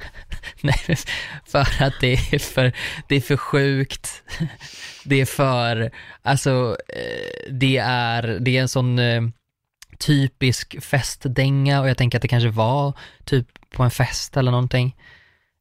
Nej, 0.61 0.97
för 1.45 1.59
att 1.83 1.93
det 2.01 2.13
är 2.13 2.39
för, 2.39 2.71
det 3.07 3.15
är 3.15 3.21
för 3.21 3.37
sjukt. 3.37 4.23
Det 5.03 5.21
är 5.21 5.25
för, 5.25 5.91
alltså, 6.21 6.77
eh, 6.89 7.51
det 7.51 7.77
är, 7.77 8.23
det 8.41 8.57
är 8.57 8.61
en 8.61 8.69
sån 8.69 8.99
eh, 8.99 9.21
typisk 9.99 10.83
festdänga 10.83 11.81
och 11.81 11.89
jag 11.89 11.97
tänker 11.97 12.17
att 12.17 12.21
det 12.21 12.27
kanske 12.27 12.49
var 12.49 12.93
typ 13.23 13.47
på 13.71 13.83
en 13.83 13.91
fest 13.91 14.37
eller 14.37 14.51
någonting. 14.51 14.95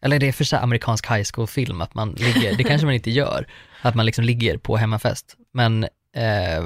Eller 0.03 0.19
det 0.19 0.29
är 0.29 0.33
för 0.33 0.45
så 0.45 0.57
amerikansk 0.57 1.11
high 1.11 1.25
school-film 1.35 1.81
att 1.81 1.95
man 1.95 2.11
ligger, 2.11 2.57
det 2.57 2.65
kanske 2.65 2.87
man 2.87 2.95
inte 2.95 3.11
gör, 3.11 3.47
att 3.89 3.95
man 3.95 4.07
liksom 4.07 4.25
ligger 4.25 4.59
på 4.59 4.77
hemmafest. 4.77 5.37
Men, 5.53 5.85
eh, 6.13 6.63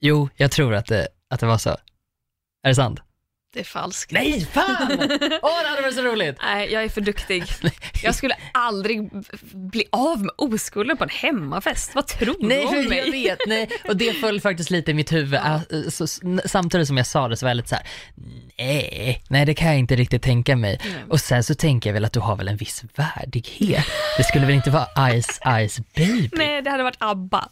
jo, 0.00 0.28
jag 0.36 0.50
tror 0.50 0.74
att 0.74 0.86
det, 0.86 1.08
att 1.30 1.40
det 1.40 1.46
var 1.46 1.58
så. 1.58 1.70
Är 2.62 2.68
det 2.68 2.74
sant? 2.74 3.00
Det 3.52 3.60
är 3.60 3.64
falskt. 3.64 4.12
Nej, 4.12 4.46
fan! 4.52 4.88
Åh, 5.42 5.62
det 5.62 5.68
hade 5.68 5.82
varit 5.82 5.94
så 5.94 6.02
roligt! 6.02 6.36
Nej, 6.42 6.72
jag 6.72 6.84
är 6.84 6.88
för 6.88 7.00
duktig. 7.00 7.44
Jag 8.02 8.14
skulle 8.14 8.34
aldrig 8.52 9.10
bli 9.52 9.84
av 9.92 10.20
med 10.20 10.30
oskulden 10.36 10.96
på 10.96 11.04
en 11.04 11.10
hemmafest. 11.10 11.94
Vad 11.94 12.06
tror 12.06 12.36
Nej, 12.40 12.58
du 12.60 12.64
om 12.66 12.70
för 12.72 12.80
jag 12.80 12.88
mig? 12.88 13.10
vet, 13.10 13.38
nej. 13.46 13.68
Och 13.88 13.96
det 13.96 14.12
föll 14.12 14.40
faktiskt 14.40 14.70
lite 14.70 14.90
i 14.90 14.94
mitt 14.94 15.12
huvud. 15.12 15.34
Äh, 15.34 15.60
Så, 15.88 16.04
s- 16.04 16.20
samtidigt 16.44 16.86
som 16.86 16.96
jag 16.96 17.06
sa 17.06 17.28
det 17.28 17.36
så 17.36 17.46
var 17.46 17.50
jag 17.50 17.56
lite 17.56 17.68
så 17.68 17.74
här: 17.74 17.86
nej, 18.58 19.22
nej 19.28 19.46
det 19.46 19.54
kan 19.54 19.68
jag 19.68 19.78
inte 19.78 19.96
riktigt 19.96 20.22
tänka 20.22 20.56
mig. 20.56 20.80
Nej. 20.84 20.94
Och 21.08 21.20
sen 21.20 21.44
så 21.44 21.54
tänker 21.54 21.90
jag 21.90 21.94
väl 21.94 22.04
att 22.04 22.12
du 22.12 22.20
har 22.20 22.36
väl 22.36 22.48
en 22.48 22.56
viss 22.56 22.84
värdighet. 22.94 23.84
Det 24.16 24.24
skulle 24.24 24.46
väl 24.46 24.54
inte 24.54 24.70
vara 24.70 24.86
Ice 25.22 25.40
Ice 25.68 25.80
Baby? 25.96 26.30
Nej, 26.32 26.62
det 26.62 26.70
hade 26.70 26.82
varit 26.82 26.96
ABBA. 27.00 27.48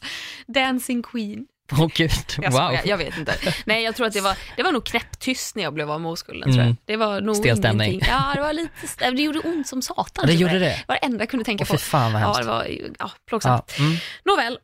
Dancing 0.46 1.02
Queen. 1.02 1.46
Åh 1.72 1.88
gud, 1.94 2.10
Jag 2.38 2.50
wow. 2.52 2.60
skojar, 2.60 2.82
jag 2.84 2.96
vet 2.98 3.16
inte. 3.18 3.34
Nej, 3.64 3.82
jag 3.84 3.96
tror 3.96 4.06
att 4.06 4.12
det 4.12 4.20
var, 4.20 4.36
det 4.56 4.62
var 4.62 4.72
nog 4.72 4.84
knäpptyst 4.84 5.56
när 5.56 5.62
jag 5.62 5.74
blev 5.74 5.90
av 5.90 6.00
med 6.00 6.10
oskulden. 6.10 6.42
Tror 6.42 6.56
jag. 6.56 6.64
Mm. 6.64 6.76
Det 6.84 6.96
var 6.96 7.20
nog 7.20 7.36
Stel 7.36 7.56
stämning. 7.56 8.00
Ja, 8.08 8.32
det 8.34 8.40
var 8.40 8.52
lite, 8.52 9.10
det 9.10 9.22
gjorde 9.22 9.38
ont 9.38 9.68
som 9.68 9.82
satan. 9.82 10.06
Ja, 10.16 10.26
det 10.26 10.32
gjorde 10.34 10.52
jag. 10.52 10.62
det. 10.62 10.68
Det 10.68 10.84
var 10.88 10.94
det 11.00 11.06
enda 11.06 11.18
jag 11.18 11.28
kunde 11.30 11.44
tänka 11.44 11.64
Åh, 11.64 11.70
på. 11.72 11.78
fan 11.78 12.12
vad 12.12 12.22
Ja, 12.22 12.26
hemskt. 12.26 12.40
det 12.40 12.46
var 12.46 12.66
ja, 12.98 13.10
plågsamt. 13.28 13.74
Ja, 13.78 13.84
mm. 13.84 13.96
Nåväl, 14.24 14.58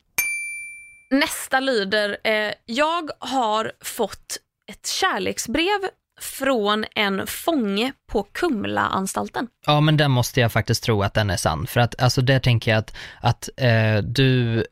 nästa 1.10 1.60
lyder, 1.60 2.16
eh, 2.24 2.52
jag 2.66 3.10
har 3.18 3.72
fått 3.84 4.36
ett 4.70 4.86
kärleksbrev 4.86 5.80
från 6.20 6.84
en 6.94 7.26
fånge 7.26 7.92
på 8.12 8.22
Kumlaanstalten. 8.32 9.48
ja, 9.66 9.80
men 9.80 9.96
den 9.96 10.10
måste 10.10 10.40
jag 10.40 10.52
faktiskt 10.52 10.82
tro 10.84 11.02
att 11.02 11.14
den 11.14 11.30
är 11.30 11.36
sann. 11.36 11.66
För 11.66 11.80
att, 11.80 12.02
alltså 12.02 12.20
där 12.20 12.38
tänker 12.38 12.70
jag 12.70 12.78
att, 12.78 12.94
att 13.20 13.48
eh, 13.56 13.96
du 14.02 14.66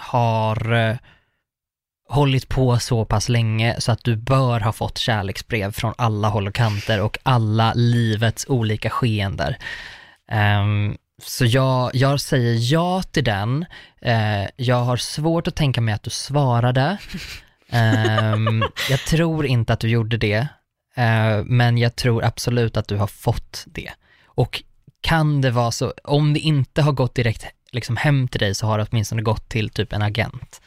har 0.00 0.72
eh, 0.72 0.96
hållit 2.12 2.48
på 2.48 2.78
så 2.78 3.04
pass 3.04 3.28
länge 3.28 3.76
så 3.78 3.92
att 3.92 4.04
du 4.04 4.16
bör 4.16 4.60
ha 4.60 4.72
fått 4.72 4.98
kärleksbrev 4.98 5.72
från 5.72 5.94
alla 5.98 6.28
håll 6.28 6.48
och 6.48 6.54
kanter 6.54 7.00
och 7.00 7.18
alla 7.22 7.72
livets 7.74 8.46
olika 8.48 8.90
skeender. 8.90 9.58
Um, 10.62 10.96
så 11.22 11.44
jag, 11.44 11.90
jag 11.94 12.20
säger 12.20 12.72
ja 12.72 13.02
till 13.02 13.24
den. 13.24 13.66
Uh, 14.06 14.48
jag 14.56 14.76
har 14.76 14.96
svårt 14.96 15.46
att 15.46 15.56
tänka 15.56 15.80
mig 15.80 15.94
att 15.94 16.02
du 16.02 16.10
svarade. 16.10 16.98
Um, 17.72 18.64
jag 18.90 19.00
tror 19.00 19.46
inte 19.46 19.72
att 19.72 19.80
du 19.80 19.88
gjorde 19.88 20.16
det, 20.16 20.40
uh, 20.98 21.44
men 21.44 21.78
jag 21.78 21.96
tror 21.96 22.24
absolut 22.24 22.76
att 22.76 22.88
du 22.88 22.96
har 22.96 23.06
fått 23.06 23.64
det. 23.66 23.90
Och 24.24 24.62
kan 25.00 25.40
det 25.40 25.50
vara 25.50 25.70
så, 25.70 25.92
om 26.04 26.32
det 26.32 26.40
inte 26.40 26.82
har 26.82 26.92
gått 26.92 27.14
direkt 27.14 27.46
liksom 27.70 27.96
hem 27.96 28.28
till 28.28 28.40
dig 28.40 28.54
så 28.54 28.66
har 28.66 28.78
det 28.78 28.86
åtminstone 28.90 29.22
gått 29.22 29.48
till 29.48 29.70
typ 29.70 29.92
en 29.92 30.02
agent. 30.02 30.61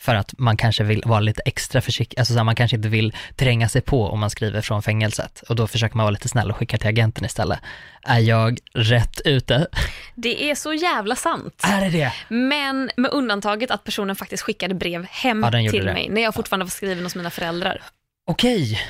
För 0.00 0.14
att 0.14 0.34
man 0.38 0.56
kanske 0.56 0.84
vill 0.84 1.02
vara 1.04 1.20
lite 1.20 1.42
extra 1.44 1.80
försiktig, 1.80 2.18
alltså 2.18 2.32
så 2.32 2.38
här, 2.38 2.44
man 2.44 2.54
kanske 2.54 2.76
inte 2.76 2.88
vill 2.88 3.16
tränga 3.36 3.68
sig 3.68 3.80
på 3.82 4.06
om 4.08 4.18
man 4.20 4.30
skriver 4.30 4.60
från 4.60 4.82
fängelset. 4.82 5.42
Och 5.48 5.56
då 5.56 5.66
försöker 5.66 5.96
man 5.96 6.04
vara 6.04 6.10
lite 6.10 6.28
snäll 6.28 6.50
och 6.50 6.56
skicka 6.56 6.78
till 6.78 6.88
agenten 6.88 7.24
istället. 7.24 7.58
Är 8.02 8.18
jag 8.18 8.58
rätt 8.74 9.20
ute? 9.24 9.66
Det 10.14 10.50
är 10.50 10.54
så 10.54 10.72
jävla 10.72 11.16
sant. 11.16 11.62
Är 11.64 11.80
det 11.80 11.90
det? 11.90 12.12
Men 12.28 12.90
med 12.96 13.10
undantaget 13.10 13.70
att 13.70 13.84
personen 13.84 14.16
faktiskt 14.16 14.42
skickade 14.42 14.74
brev 14.74 15.04
hem 15.10 15.42
Ja, 15.42 15.70
till 15.70 15.86
det. 15.86 15.92
mig 15.92 16.08
när 16.08 16.22
jag 16.22 16.34
fortfarande 16.34 16.64
var 16.64 16.70
skriven 16.70 17.04
hos 17.04 17.16
mina 17.16 17.30
föräldrar. 17.30 17.82
Okej. 18.30 18.80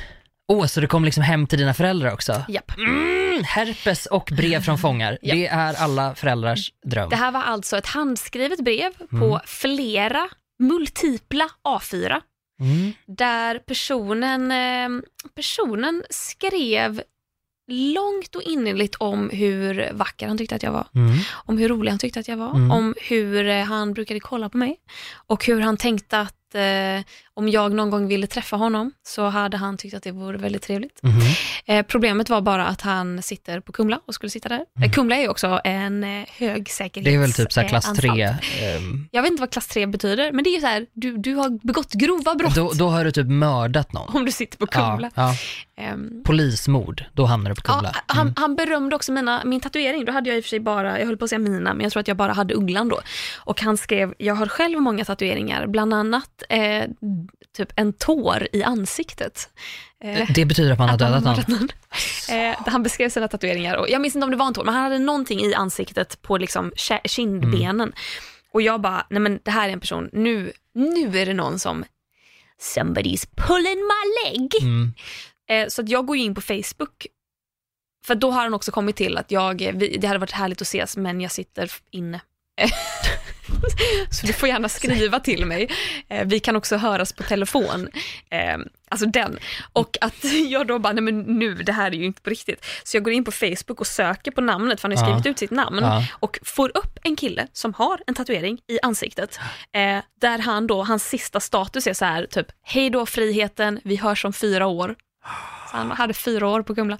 Åh, 0.53 0.67
så 0.67 0.81
det 0.81 0.87
kom 0.87 1.05
liksom 1.05 1.23
hem 1.23 1.47
till 1.47 1.59
dina 1.59 1.75
föräldrar 1.75 2.13
också? 2.13 2.43
Japp. 2.49 2.73
Mm, 2.79 3.45
herpes 3.45 4.07
och 4.07 4.29
brev 4.37 4.61
från 4.63 4.79
fångar. 4.79 5.19
Det 5.23 5.47
är 5.47 5.75
alla 5.75 6.15
föräldrars 6.15 6.73
dröm. 6.87 7.11
Det 7.11 7.17
här 7.17 7.31
var 7.31 7.43
alltså 7.43 7.79
ett 7.79 7.87
handskrivet 7.87 8.65
brev 8.65 8.93
Mm. 9.13 9.21
på 9.21 9.41
flera 9.47 10.29
multipla 10.59 11.49
A4 11.69 12.21
Mm. 12.61 12.93
där 13.07 13.59
personen, 13.59 14.51
eh, 14.53 15.03
personen 15.35 16.03
skrev 16.11 17.03
långt 17.71 18.35
och 18.37 18.43
innerligt 18.43 18.95
om 18.95 19.31
hur 19.31 19.91
vacker 19.93 20.29
han 20.29 20.39
tyckte 20.39 20.55
att 20.55 20.63
jag 20.63 20.73
var, 20.73 20.89
Mm. 20.95 21.19
om 21.33 21.59
hur 21.59 21.69
rolig 21.69 21.91
han 21.91 21.99
tyckte 21.99 22.21
att 22.21 22.29
jag 22.29 22.37
var, 22.37 22.51
Mm. 22.55 22.71
om 22.71 22.95
hur 23.01 23.47
eh, 23.49 23.65
han 23.65 23.95
brukade 23.95 24.21
kolla 24.21 24.49
på 24.49 24.57
mig 24.59 24.77
och 25.27 25.45
hur 25.47 25.61
han 25.61 25.77
tänkte 25.77 26.21
att 26.21 26.46
eh, 26.57 27.05
om 27.35 27.49
jag 27.49 27.73
någon 27.73 27.91
gång 27.91 28.09
ville 28.09 28.27
träffa 28.27 28.57
honom 28.57 28.93
så 29.07 29.29
hade 29.29 29.57
han 29.57 29.77
tyckt 29.77 29.95
att 29.95 30.03
det 30.03 30.13
vore 30.13 30.39
väldigt 30.39 30.63
trevligt. 30.63 31.01
Mhm. 31.03 31.21
Eh, 31.67 31.83
problemet 31.87 32.31
var 32.31 32.41
bara 32.41 32.67
att 32.67 32.81
han 32.81 33.23
sitter 33.23 33.61
på 33.61 33.73
Kumla 33.73 34.01
och 34.07 34.15
skulle 34.15 34.31
sitta 34.31 34.49
där. 34.49 34.61
Eh, 34.83 34.91
Kumla 34.91 35.17
är 35.17 35.21
ju 35.21 35.29
också 35.29 35.61
en 35.65 36.05
eh, 36.05 36.25
högsäkerhets... 36.39 36.97
Mm. 36.97 37.05
Det 37.05 37.15
är 37.15 37.19
väl 37.21 37.33
typ 37.33 37.53
så 37.53 37.63
klass 37.63 37.89
eh, 37.89 37.95
3. 37.95 38.09
anstalt. 38.09 38.45
ehm, 38.63 39.09
Jag 39.11 39.23
vet 39.23 39.31
inte 39.31 39.41
vad 39.41 39.51
klass 39.53 39.67
3 39.67 39.87
betyder, 39.87 40.33
men 40.33 40.45
det 40.45 40.51
är 40.51 40.55
ju 40.55 40.61
så 40.61 40.67
här, 40.67 40.87
du, 40.93 41.17
du 41.19 41.35
har 41.35 41.67
begått 41.67 41.93
grova 41.93 42.35
brott 42.35 42.55
då, 42.55 42.73
då 42.73 42.89
har 42.89 43.05
du 43.05 43.11
typ 43.13 43.27
mördat 43.29 43.93
någon. 43.93 44.17
om 44.17 44.25
du 44.25 44.33
sitter 44.33 44.59
på 44.59 44.67
Kumla. 44.67 45.11
Ja, 45.15 45.35
ja. 45.76 45.76
Ehm, 45.79 46.23
Polismord, 46.25 47.05
då 47.13 47.25
hamnar 47.25 47.51
du 47.51 47.55
på 47.57 47.63
Kumla. 47.63 47.91
Ja, 47.95 48.01
han, 48.07 48.21
Mm. 48.27 48.35
han 48.37 48.57
berömde 48.57 48.97
också 48.97 49.13
mina, 49.13 49.43
min 49.45 49.61
tatuering. 49.61 50.05
Då 50.05 50.13
hade 50.13 50.31
jag 50.31 50.37
i 50.37 50.41
och 50.41 50.45
för 50.45 50.49
sig 50.49 50.61
bara, 50.61 50.99
jag 50.99 51.07
höll 51.07 51.17
på 51.17 51.25
att 51.25 51.29
säga 51.31 51.39
mina, 51.39 51.75
men 51.75 51.81
jag 51.85 51.93
tror 51.93 52.01
att 52.01 52.09
jag 52.09 52.17
bara 52.17 52.33
hade 52.33 52.55
ugglan 52.55 52.89
då. 52.89 53.01
Och 53.39 53.61
han 53.61 53.77
skrev, 53.77 54.15
jag 54.19 54.35
har 54.35 54.47
själv 54.47 54.81
många 54.81 55.05
tatueringar, 55.05 55.67
bland 55.67 55.95
annat 55.95 56.43
eh, 56.49 56.85
typ 57.57 57.73
en 57.77 57.93
tår 57.93 58.49
i 58.53 58.63
ansiktet. 58.63 59.49
Eh, 60.05 60.29
Det 60.35 60.45
betyder 60.45 60.73
att 60.73 60.79
man 60.79 60.89
har 60.89 60.99
dödat 60.99 61.25
någon. 61.25 61.33
mördat 61.33 61.49
någon. 61.49 61.69
Eh, 62.39 62.57
han 62.67 62.83
beskrev 62.83 63.09
sina 63.09 63.29
tatueringar 63.29 63.75
och 63.77 63.89
jag 63.91 64.01
minns 64.01 64.15
inte 64.15 64.25
om 64.25 64.31
det 64.31 64.37
var 64.37 64.47
en 64.47 64.55
tår, 64.55 64.65
men 64.65 64.75
han 64.75 64.83
hade 64.83 64.99
någonting 64.99 65.41
i 65.41 65.55
ansiktet 65.55 66.23
på 66.23 66.39
liksom 66.39 66.73
kindbenen. 67.05 67.81
Mm. 67.81 67.93
Och 68.53 68.63
jag 68.63 68.81
bara, 68.81 69.07
nej 69.11 69.21
men 69.21 69.39
det 69.43 69.51
här 69.51 69.69
är 69.69 69.73
en 69.73 69.81
person, 69.81 70.09
nu, 70.13 70.53
nu 70.75 71.19
är 71.19 71.27
det 71.27 71.35
någon 71.35 71.59
som 71.59 71.85
somebody's 72.77 73.29
pulling 73.37 73.77
my 73.93 74.31
leg. 74.31 74.51
Mm. 74.63 74.95
Eh, 75.51 75.69
så 75.69 75.83
att 75.83 75.89
jag 75.89 76.07
går 76.07 76.17
in 76.17 76.35
på 76.35 76.41
Facebook. 76.41 77.07
För 78.07 78.15
då 78.15 78.31
har 78.31 78.43
han 78.43 78.55
också 78.55 78.73
kommit 78.73 78.97
till 78.97 79.17
att 79.17 79.31
jag, 79.31 79.63
eh, 79.63 79.73
vi, 79.75 79.97
det 79.97 80.07
hade 80.07 80.19
varit 80.19 80.31
härligt 80.31 80.61
att 80.61 80.67
ses 80.67 80.97
men 80.97 81.21
jag 81.21 81.33
sitter 81.33 81.71
inne. 81.91 82.21
så 84.11 84.27
du 84.27 84.33
får 84.33 84.49
gärna 84.49 84.69
skriva 84.69 85.21
till 85.21 85.47
mig. 85.47 85.71
Eh, 86.09 86.27
vi 86.27 86.41
kan 86.41 86.57
också 86.57 86.77
höras 86.77 87.13
på 87.13 87.23
telefon. 87.23 87.89
Eh, 88.31 88.57
alltså 88.89 89.07
den. 89.07 89.39
Och 89.73 89.99
att 90.01 90.25
jag 90.49 90.67
då 90.67 90.79
bara, 90.79 90.93
nej 90.93 91.03
men 91.03 91.21
nu, 91.21 91.55
det 91.55 91.73
här 91.73 91.87
är 91.91 91.97
ju 91.97 92.05
inte 92.05 92.23
på 92.23 92.31
riktigt. 92.31 92.65
Så 92.85 92.97
jag 92.97 93.05
går 93.05 93.13
in 93.13 93.25
på 93.25 93.33
Facebook 93.33 93.81
och 93.81 93.87
söker 93.87 94.31
på 94.31 94.41
namnet, 94.41 94.81
för 94.81 94.89
han 94.89 94.99
har 94.99 95.05
Ja. 95.05 95.09
skrivit 95.11 95.27
ut 95.27 95.39
sitt 95.39 95.51
namn. 95.51 95.79
Ja. 95.83 96.05
Och 96.13 96.39
får 96.43 96.69
upp 96.77 96.99
en 97.03 97.17
kille 97.17 97.47
som 97.53 97.75
har 97.75 98.01
en 98.07 98.15
tatuering 98.15 98.59
i 98.69 98.79
ansiktet. 98.83 99.39
Eh, 99.73 99.99
där 100.21 100.39
han 100.39 100.67
då, 100.67 100.83
hans 100.83 101.09
sista 101.09 101.41
status 101.41 101.87
är 101.87 101.95
så 101.95 102.05
här, 102.05 102.27
typ, 102.27 102.47
hej 102.63 102.91
då 102.91 103.07
friheten, 103.07 103.81
vi 103.85 103.97
hörs 103.97 104.25
om 104.25 104.33
fyra 104.33 104.67
år. 104.67 104.95
Så 105.71 105.77
han 105.77 105.91
hade 105.91 106.15
fyra 106.15 106.49
år 106.49 106.63
på 106.63 106.75
Kumla. 106.75 106.99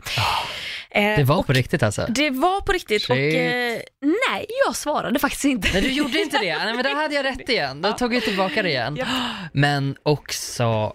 Eh, 0.91 1.17
Det 1.17 1.25
var 1.25 1.37
och 1.37 1.47
på 1.47 1.53
riktigt 1.53 1.83
alltså? 1.83 2.07
Det 2.09 2.31
var 2.31 2.61
på 2.61 2.73
riktigt 2.73 3.03
och 3.03 3.17
Shit. 3.17 3.35
eh, 3.35 4.09
nej, 4.31 4.47
jag 4.67 4.77
svarade 4.77 5.19
faktiskt 5.19 5.45
inte. 5.45 5.69
Nej, 5.73 5.83
du 5.83 5.89
gjorde 5.93 6.19
inte 6.19 6.39
det? 6.39 6.59
Nej, 6.59 6.75
men 6.75 6.85
då 6.85 6.95
hade 6.95 7.15
jag 7.15 7.25
rätt 7.25 7.49
igen. 7.49 7.83
Då 7.83 7.93
tog 7.93 8.15
jag 8.15 8.23
tillbaka 8.23 8.63
det 8.63 8.69
igen. 8.69 8.97
Japp. 8.97 9.09
Men 9.53 9.97
också, 10.03 10.93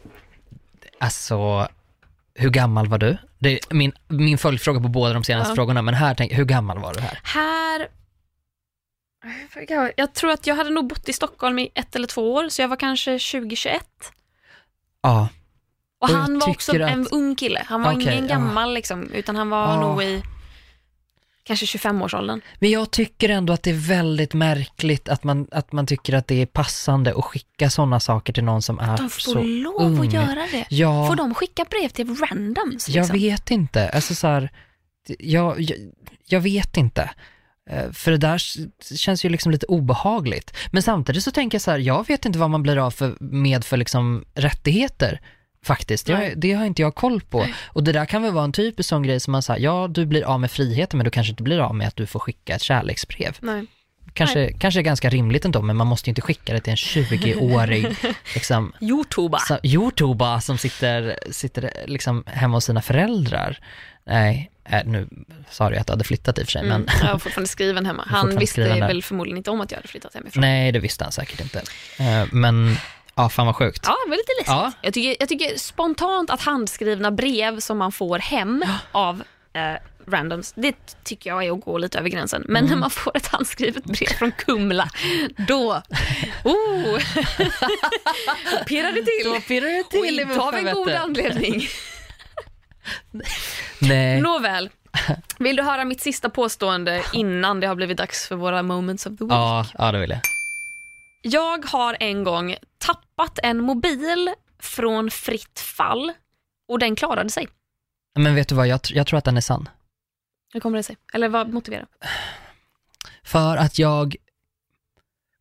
alltså, 0.99 1.67
hur 2.35 2.49
gammal 2.49 2.87
var 2.87 2.97
du? 2.97 3.17
Det 3.39 3.49
är 3.53 3.59
min, 3.73 3.91
min 4.07 4.37
följdfråga 4.37 4.79
på 4.81 4.87
båda 4.87 5.13
de 5.13 5.23
senaste 5.23 5.51
Ja. 5.51 5.55
frågorna, 5.55 5.81
men 5.81 5.93
här, 5.93 6.15
tänk, 6.15 6.31
hur 6.33 6.45
gammal 6.45 6.79
var 6.79 6.93
du 6.93 6.99
här? 6.99 7.19
Här, 7.23 7.87
jag 9.95 10.13
tror 10.13 10.31
att 10.31 10.47
jag 10.47 10.55
hade 10.55 10.69
nog 10.69 10.87
bott 10.87 11.09
i 11.09 11.13
Stockholm 11.13 11.59
i 11.59 11.71
ett 11.75 11.95
eller 11.95 12.07
två 12.07 12.33
år, 12.33 12.49
så 12.49 12.61
jag 12.61 12.67
var 12.67 12.75
kanske 12.75 13.17
20-21. 13.17 13.79
Ja, 15.01 15.27
Och 16.01 16.09
Och 16.09 16.15
jag 16.15 16.19
han 16.21 16.39
var 16.39 16.49
också 16.49 16.71
tycker 16.71 16.85
en 16.87 17.01
att- 17.01 17.11
ung 17.11 17.35
kille, 17.35 17.63
han 17.65 17.81
var 17.81 17.93
Okej, 17.93 18.03
ingen 18.03 18.23
ja. 18.27 18.35
gammal 18.35 18.73
liksom, 18.73 19.09
utan 19.13 19.35
han 19.35 19.49
var 19.49 19.67
Ja. 19.73 19.81
nog 19.81 20.03
i 20.03 20.23
kanske 21.43 21.65
25-årsåldern. 21.65 22.41
men 22.59 22.69
jag 22.69 22.91
tycker 22.91 23.29
ändå 23.29 23.53
att 23.53 23.63
det 23.63 23.69
är 23.69 23.87
väldigt 23.87 24.33
märkligt 24.33 25.09
att 25.09 25.23
man, 25.23 25.47
att 25.51 25.71
man 25.71 25.85
tycker 25.85 26.13
att 26.13 26.27
det 26.27 26.41
är 26.41 26.45
passande 26.45 27.13
att 27.17 27.23
skicka 27.25 27.69
sådana 27.69 27.99
saker 27.99 28.33
till 28.33 28.43
någon 28.43 28.61
som 28.61 28.79
är 28.79 28.97
De 28.97 29.09
får 29.09 29.19
så 29.21 29.41
lov 29.41 29.75
ung. 29.81 29.99
att 30.07 30.13
göra 30.13 30.47
det. 30.51 30.65
Ja. 30.69 31.07
Får 31.07 31.15
de 31.15 31.33
skicka 31.35 31.65
brev 31.69 31.89
till 31.89 32.15
randoms? 32.15 32.89
Jag 32.89 33.01
Liksom? 33.03 33.19
vet 33.19 33.51
inte, 33.51 33.89
alltså 33.89 34.15
så 34.15 34.27
här, 34.27 34.51
jag, 35.19 35.61
jag, 35.61 35.77
jag 36.25 36.39
vet 36.41 36.77
inte. 36.77 37.09
Eh, 37.69 37.91
För 37.91 38.11
det 38.11 38.17
där 38.17 38.37
känns 38.95 39.25
ju 39.25 39.29
liksom 39.29 39.51
lite 39.51 39.65
obehagligt. 39.65 40.57
Men 40.71 40.83
samtidigt 40.83 41.23
så 41.23 41.31
tänker 41.31 41.55
jag 41.55 41.61
så 41.61 41.71
här, 41.71 41.77
jag 41.79 42.07
vet 42.07 42.25
inte 42.25 42.39
vad 42.39 42.49
man 42.49 42.63
blir 42.63 42.77
av 42.77 42.91
för, 42.91 43.17
med 43.19 43.65
för 43.65 43.77
liksom 43.77 44.25
rättigheter 44.35 45.21
faktiskt. 45.65 46.07
Nej. 46.07 46.29
Jag, 46.29 46.37
det 46.37 46.53
har 46.53 46.65
inte 46.65 46.81
jag 46.81 46.95
koll 46.95 47.21
på. 47.21 47.47
Och 47.67 47.83
det 47.83 47.91
där 47.91 48.05
kan 48.05 48.21
väl 48.23 48.33
vara 48.33 48.43
en 48.43 48.51
typisk 48.51 48.89
sån 48.89 49.03
grej 49.03 49.19
som 49.19 49.31
man 49.31 49.41
säger, 49.41 49.59
ja 49.61 49.87
du 49.89 50.05
blir 50.05 50.23
av 50.23 50.39
med 50.39 50.51
friheten 50.51 50.97
men 50.97 51.05
du 51.05 51.11
kanske 51.11 51.31
inte 51.31 51.43
blir 51.43 51.59
av 51.59 51.75
med 51.75 51.87
att 51.87 51.95
du 51.95 52.05
får 52.05 52.19
skicka 52.19 52.55
ett 52.55 52.61
kärleksbrev. 52.61 53.37
Nej. 53.39 53.65
Kanske, 54.13 54.53
kanske 54.53 54.79
är 54.79 54.81
ganska 54.81 55.09
rimligt 55.09 55.45
ändå, 55.45 55.61
men 55.61 55.75
man 55.75 55.87
måste 55.87 56.09
ju 56.09 56.11
inte 56.11 56.21
skicka 56.21 56.53
det 56.53 56.59
till 56.59 56.71
en 56.71 56.77
20-årig 56.77 57.95
liksom, 58.33 58.73
så, 59.47 59.59
youtuber 59.63 60.39
som 60.39 60.57
sitter, 60.57 61.19
sitter 61.31 61.71
liksom 61.85 62.23
hemma 62.27 62.57
hos 62.57 62.65
sina 62.65 62.81
föräldrar. 62.81 63.59
Nej, 64.05 64.51
äh, 64.69 64.79
nu 64.85 65.07
sa 65.49 65.69
du 65.69 65.77
att 65.77 65.87
du 65.87 65.93
hade 65.93 66.03
flyttat 66.03 66.39
i 66.39 66.41
och 66.41 66.45
för 66.45 66.51
sig, 66.51 66.61
Mm, 66.61 66.81
men 66.81 66.95
jag 67.01 67.11
var 67.11 67.19
fortfarande 67.19 67.49
skriven 67.49 67.85
hemma. 67.85 68.03
Han 68.07 68.37
visste 68.37 68.61
väl 68.61 69.03
förmodligen 69.03 69.37
inte 69.37 69.51
om 69.51 69.61
att 69.61 69.71
jag 69.71 69.77
hade 69.77 69.87
flyttat 69.87 70.13
hemifrån. 70.13 70.41
nej, 70.41 70.71
det 70.71 70.79
visste 70.79 71.03
han 71.03 71.11
säkert 71.11 71.41
inte. 71.41 71.61
Eh, 71.99 72.25
Men, 72.31 72.75
ja, 73.15 73.29
fan 73.29 73.45
vad 73.45 73.55
sjukt. 73.55 73.81
Ja, 73.85 73.95
det 74.05 74.09
var 74.09 74.17
lite 74.17 74.31
läskigt. 74.39 74.47
Ja. 74.47 74.71
Jag, 74.81 74.93
tycker, 74.93 75.15
jag 75.19 75.29
tycker 75.29 75.57
spontant 75.57 76.29
att 76.29 76.41
handskrivna 76.41 77.11
brev 77.11 77.59
som 77.59 77.77
man 77.77 77.91
får 77.91 78.19
hem 78.19 78.63
av 78.91 79.23
eh, 79.53 79.73
randoms, 80.07 80.53
det 80.55 80.75
tycker 81.03 81.29
jag 81.29 81.43
är 81.45 81.51
att 81.51 81.61
gå 81.61 81.77
lite 81.77 81.99
över 81.99 82.09
gränsen. 82.09 82.43
Men 82.47 82.57
Mm. 82.63 82.69
när 82.69 82.77
man 82.77 82.89
får 82.89 83.17
ett 83.17 83.27
handskrivet 83.27 83.83
brev 83.83 84.07
från 84.07 84.31
Kumla, 84.31 84.89
då, 85.47 85.71
oh, 86.43 86.99
pirrar 88.67 88.91
det 88.91 89.03
till. 89.03 89.33
Då 89.33 89.41
pirrar 89.41 89.67
det 89.67 89.81
Och 89.83 89.89
till 89.89 90.19
i 90.19 90.21
inte 90.21 90.41
av 90.41 90.55
en 90.55 90.73
god 90.73 90.89
anledning. 90.91 91.67
Nej, 93.79 94.21
Nåväl, 94.21 94.69
vill 95.39 95.55
du 95.55 95.63
höra 95.63 95.85
mitt 95.85 96.01
sista 96.01 96.29
påstående 96.29 97.03
innan 97.13 97.59
det 97.59 97.67
har 97.67 97.75
blivit 97.75 97.97
dags 97.97 98.27
för 98.27 98.35
våra 98.35 98.63
moments 98.63 99.05
of 99.05 99.17
the 99.17 99.23
week? 99.23 99.31
ja, 99.33 99.65
ja 99.77 99.91
det 99.91 99.99
vill 99.99 100.09
jag. 100.09 100.19
Jag 101.21 101.65
har 101.65 101.97
en 101.99 102.23
gång 102.23 102.55
tappat 102.77 103.39
en 103.43 103.57
mobil 103.61 104.29
från 104.59 105.11
fritt 105.11 105.59
fall 105.59 106.11
och 106.67 106.79
den 106.79 106.95
klarade 106.95 107.29
sig. 107.29 107.47
Men 108.15 108.35
vet 108.35 108.47
du 108.49 108.55
vad, 108.55 108.67
jag, 108.67 108.79
tr- 108.79 108.95
jag 108.95 109.07
tror 109.07 109.17
att 109.17 109.25
den 109.25 109.37
är 109.37 109.41
sann. 109.41 109.69
Hur 110.53 110.59
kommer 110.59 110.77
det 110.77 110.83
sig? 110.83 110.97
Eller 111.13 111.29
vad 111.29 111.49
motiverar? 111.53 111.85
För 113.23 113.57
att 113.57 113.79
jag 113.79 114.15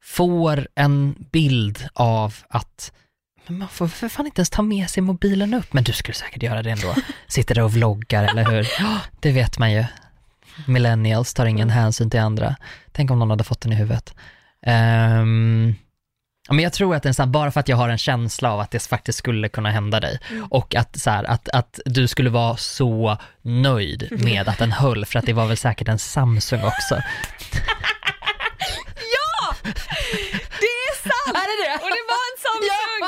får 0.03 0.69
en 0.75 1.13
bild 1.33 1.89
av 1.95 2.35
att 2.49 2.93
men 3.47 3.59
man 3.59 3.69
får 3.69 3.89
för 3.89 4.09
fan 4.09 4.27
inte 4.27 4.41
ens 4.41 4.51
ta 4.51 4.63
med 4.63 4.91
sig 4.91 5.03
mobilen 5.03 5.55
upp. 5.55 5.73
Men 5.73 5.85
du 5.85 5.93
skulle 5.93 6.15
säkert 6.15 6.43
göra 6.43 6.63
det 6.63 6.71
ändå. 6.71 6.95
Sitter 7.27 7.55
där 7.55 7.63
och 7.63 7.73
vloggar, 7.73 8.25
eller 8.25 8.45
hur? 8.51 8.69
Ja, 8.79 8.99
det 9.21 9.33
vet 9.33 9.59
man 9.59 9.73
ju. 9.73 9.85
Millennials 10.67 11.35
tar 11.35 11.47
ingen 11.47 11.71
hänsyn 11.71 12.11
till 12.11 12.21
andra. 12.21 12.57
Tänk 12.93 13.11
om 13.11 13.19
någon 13.19 13.31
hade 13.31 13.45
fått 13.45 13.61
den 13.61 13.73
i 13.73 13.77
huvudet. 13.77 14.15
Ja, 14.67 16.55
men 16.55 16.63
jag 16.65 16.73
tror 16.73 16.95
att 16.95 17.03
den 17.03 17.11
är 17.11 17.15
sann, 17.15 17.33
bara 17.33 17.51
för 17.51 17.61
att 17.61 17.69
jag 17.69 17.77
har 17.77 17.89
en 17.89 17.99
känsla 17.99 18.53
av 18.53 18.61
att 18.61 18.71
det 18.71 18.87
faktiskt 18.87 19.19
skulle 19.19 19.49
kunna 19.49 19.71
hända 19.71 20.01
dig. 20.01 20.21
Och 20.51 20.75
att, 20.75 21.01
så 21.01 21.11
här, 21.11 21.25
att, 21.25 21.49
att 21.49 21.81
du 21.85 22.07
skulle 22.07 22.31
vara 22.31 22.57
så 22.57 23.19
nöjd 23.43 24.09
med 24.25 24.49
att 24.49 24.59
den 24.59 24.73
höll, 24.73 25.07
för 25.07 25.19
att 25.19 25.27
det 25.27 25.33
var 25.33 25.47
väl 25.47 25.57
säkert 25.57 25.89
en 25.89 25.99
Samsung 25.99 26.61
också. 26.65 26.95
Det 30.61 30.67
är 30.67 30.95
sant! 31.03 31.37
Är 31.37 31.47
det 31.51 31.57
det? 31.65 31.75
Och 31.85 31.91
det 31.97 32.05
var 32.13 32.23
en 32.31 32.39
Samsung! 32.47 33.00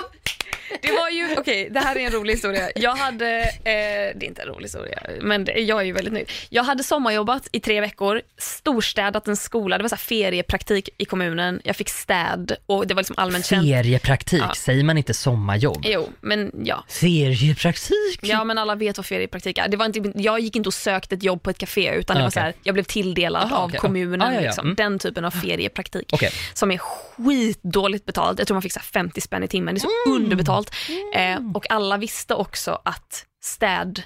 Det 0.82 0.92
var 0.92 1.08
ju, 1.10 1.24
okej, 1.24 1.38
okej, 1.38 1.68
det 1.70 1.80
här 1.80 1.96
är 1.96 2.00
en 2.06 2.12
rolig 2.12 2.34
historia. 2.34 2.70
Jag 2.76 2.96
hade, 2.96 3.38
eh, 3.42 3.52
det 3.64 3.72
är 4.20 4.24
inte 4.24 4.42
en 4.42 4.48
rolig 4.48 4.64
historia, 4.64 5.02
men 5.20 5.44
det, 5.44 5.52
jag 5.52 5.80
är 5.80 5.84
ju 5.84 5.92
väldigt 5.92 6.12
nöjd. 6.14 6.30
Jag 6.50 6.62
hade 6.62 6.82
sommarjobbat 6.82 7.48
i 7.52 7.60
tre 7.60 7.80
veckor, 7.80 8.22
storstädat 8.38 9.28
en 9.28 9.36
skola, 9.36 9.78
det 9.78 9.82
var 9.84 9.88
så 9.88 9.94
här 9.94 10.00
feriepraktik 10.00 10.88
i 10.98 11.04
kommunen, 11.04 11.60
jag 11.64 11.76
fick 11.76 11.88
städ 11.88 12.56
och 12.66 12.86
det 12.86 12.94
var 12.94 13.00
liksom 13.00 13.14
allmänt 13.18 13.46
känt. 13.46 13.68
Feriepraktik, 13.68 14.42
Ja. 14.48 14.54
säger 14.56 14.84
man 14.84 14.98
inte 14.98 15.14
sommarjobb? 15.14 15.82
Jo, 15.84 16.08
men 16.20 16.50
ja. 16.64 16.84
Feriepraktik? 16.88 18.18
Ja 18.22 18.44
men 18.44 18.58
alla 18.58 18.74
vet 18.74 18.96
vad 18.98 19.06
feriepraktik 19.06 19.58
är. 19.58 19.68
Det 19.68 19.76
var 19.76 19.86
inte, 19.86 20.12
jag 20.14 20.40
gick 20.40 20.56
inte 20.56 20.68
och 20.68 20.74
sökte 20.74 21.14
ett 21.14 21.22
jobb 21.22 21.42
på 21.42 21.50
ett 21.50 21.58
café 21.58 21.94
utan 21.94 22.16
det 22.16 22.22
Ah, 22.22 22.26
var 22.26 22.30
så 22.30 22.40
här, 22.40 22.52
jag 22.62 22.74
blev 22.74 22.84
tilldelad 22.84 23.42
Aha, 23.42 23.56
av 23.56 23.64
okej. 23.68 23.80
kommunen. 23.80 24.22
Ah, 24.22 24.26
ja, 24.32 24.34
ja. 24.34 24.40
Liksom. 24.40 24.64
Mm. 24.66 24.74
Den 24.74 24.98
typen 24.98 25.24
av 25.24 25.30
feriepraktik. 25.30 26.10
Okej. 26.12 26.30
Som 26.54 26.70
är 26.70 26.78
skitdåligt 26.78 28.04
betalt. 28.06 28.38
Jag 28.38 28.48
tror 28.48 28.54
man 28.54 28.62
fick 28.62 28.72
så 28.72 28.78
här 28.78 28.84
50 28.84 29.20
spänn 29.20 29.42
i 29.42 29.48
timmen. 29.48 29.74
Det 29.74 29.78
är 29.78 29.80
så 29.80 29.88
Mm. 30.06 30.22
underbetalt. 30.22 30.71
Eh, 31.14 31.38
och 31.54 31.70
alla 31.70 31.96
visste 31.96 32.34
också 32.34 32.80
att 32.84 33.26
städ 33.42 34.02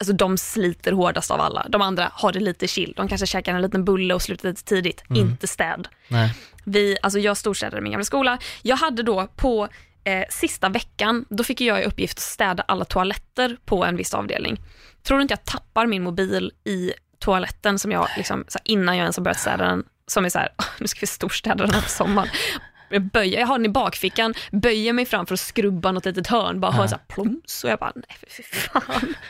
Alltså 0.00 0.12
de 0.12 0.38
sliter 0.38 0.92
hårdast 0.92 1.30
av 1.30 1.40
alla. 1.40 1.66
De 1.68 1.82
andra 1.82 2.10
har 2.12 2.32
det 2.32 2.40
lite 2.40 2.68
chill. 2.68 2.92
De 2.96 3.08
kanske 3.08 3.26
käkar 3.26 3.54
en 3.54 3.62
liten 3.62 3.84
bulle 3.84 4.14
och 4.14 4.22
slutar 4.22 4.48
lite 4.48 4.64
tidigt. 4.64 5.04
Mm. 5.10 5.22
Inte 5.22 5.46
städ. 5.46 5.88
Nej. 6.08 6.34
Vi, 6.64 6.96
alltså 7.02 7.18
jag 7.18 7.36
storstädade 7.36 7.82
min 7.82 7.92
gamla 7.92 8.04
skola. 8.04 8.38
Jag 8.62 8.76
hade 8.76 9.02
då 9.02 9.26
på 9.36 9.68
eh, 10.04 10.24
sista 10.30 10.68
veckan, 10.68 11.24
då 11.28 11.44
fick 11.44 11.60
jag 11.60 11.82
i 11.82 11.84
uppgift 11.84 12.18
att 12.18 12.22
städa 12.22 12.64
alla 12.68 12.84
toaletter 12.84 13.56
på 13.64 13.84
en 13.84 13.96
viss 13.96 14.14
avdelning. 14.14 14.60
Tror 15.02 15.18
du 15.18 15.22
inte 15.22 15.32
jag 15.32 15.44
tappar 15.44 15.86
min 15.86 16.02
mobil 16.02 16.52
i 16.64 16.92
toaletten 17.18 17.78
som 17.78 17.92
jag, 17.92 18.08
liksom, 18.16 18.44
innan 18.64 18.96
jag 18.96 19.02
ens 19.04 19.16
har 19.16 19.24
börjat 19.24 19.40
städa 19.40 19.64
den, 19.64 19.84
som 20.06 20.24
är 20.24 20.28
så 20.28 20.38
här, 20.38 20.48
"Ah, 20.56 20.64
nu 20.80 20.86
ska 20.88 21.00
vi 21.00 21.06
storstäda 21.06 21.64
den 21.66 21.74
här 21.74 21.82
på 21.82 21.88
sommaren. 21.88 22.28
Jag, 22.88 23.02
böjer, 23.02 23.40
jag 23.40 23.46
har 23.46 23.58
den 23.58 23.66
i 23.66 23.68
bakfickan, 23.68 24.34
böjer 24.52 24.92
mig 24.92 25.06
fram 25.06 25.26
för 25.26 25.34
att 25.34 25.40
skrubba 25.40 25.92
något 25.92 26.04
litet 26.04 26.26
hörn, 26.26 26.60
bara 26.60 26.72
hör 26.72 26.82
Ja. 26.84 26.88
så 26.88 26.94
här 26.96 27.02
plums 27.08 27.64
och 27.64 27.70
jag 27.70 27.78
bara, 27.78 27.92
nej 27.94 28.16
fy 28.36 28.42
fan. 28.42 29.14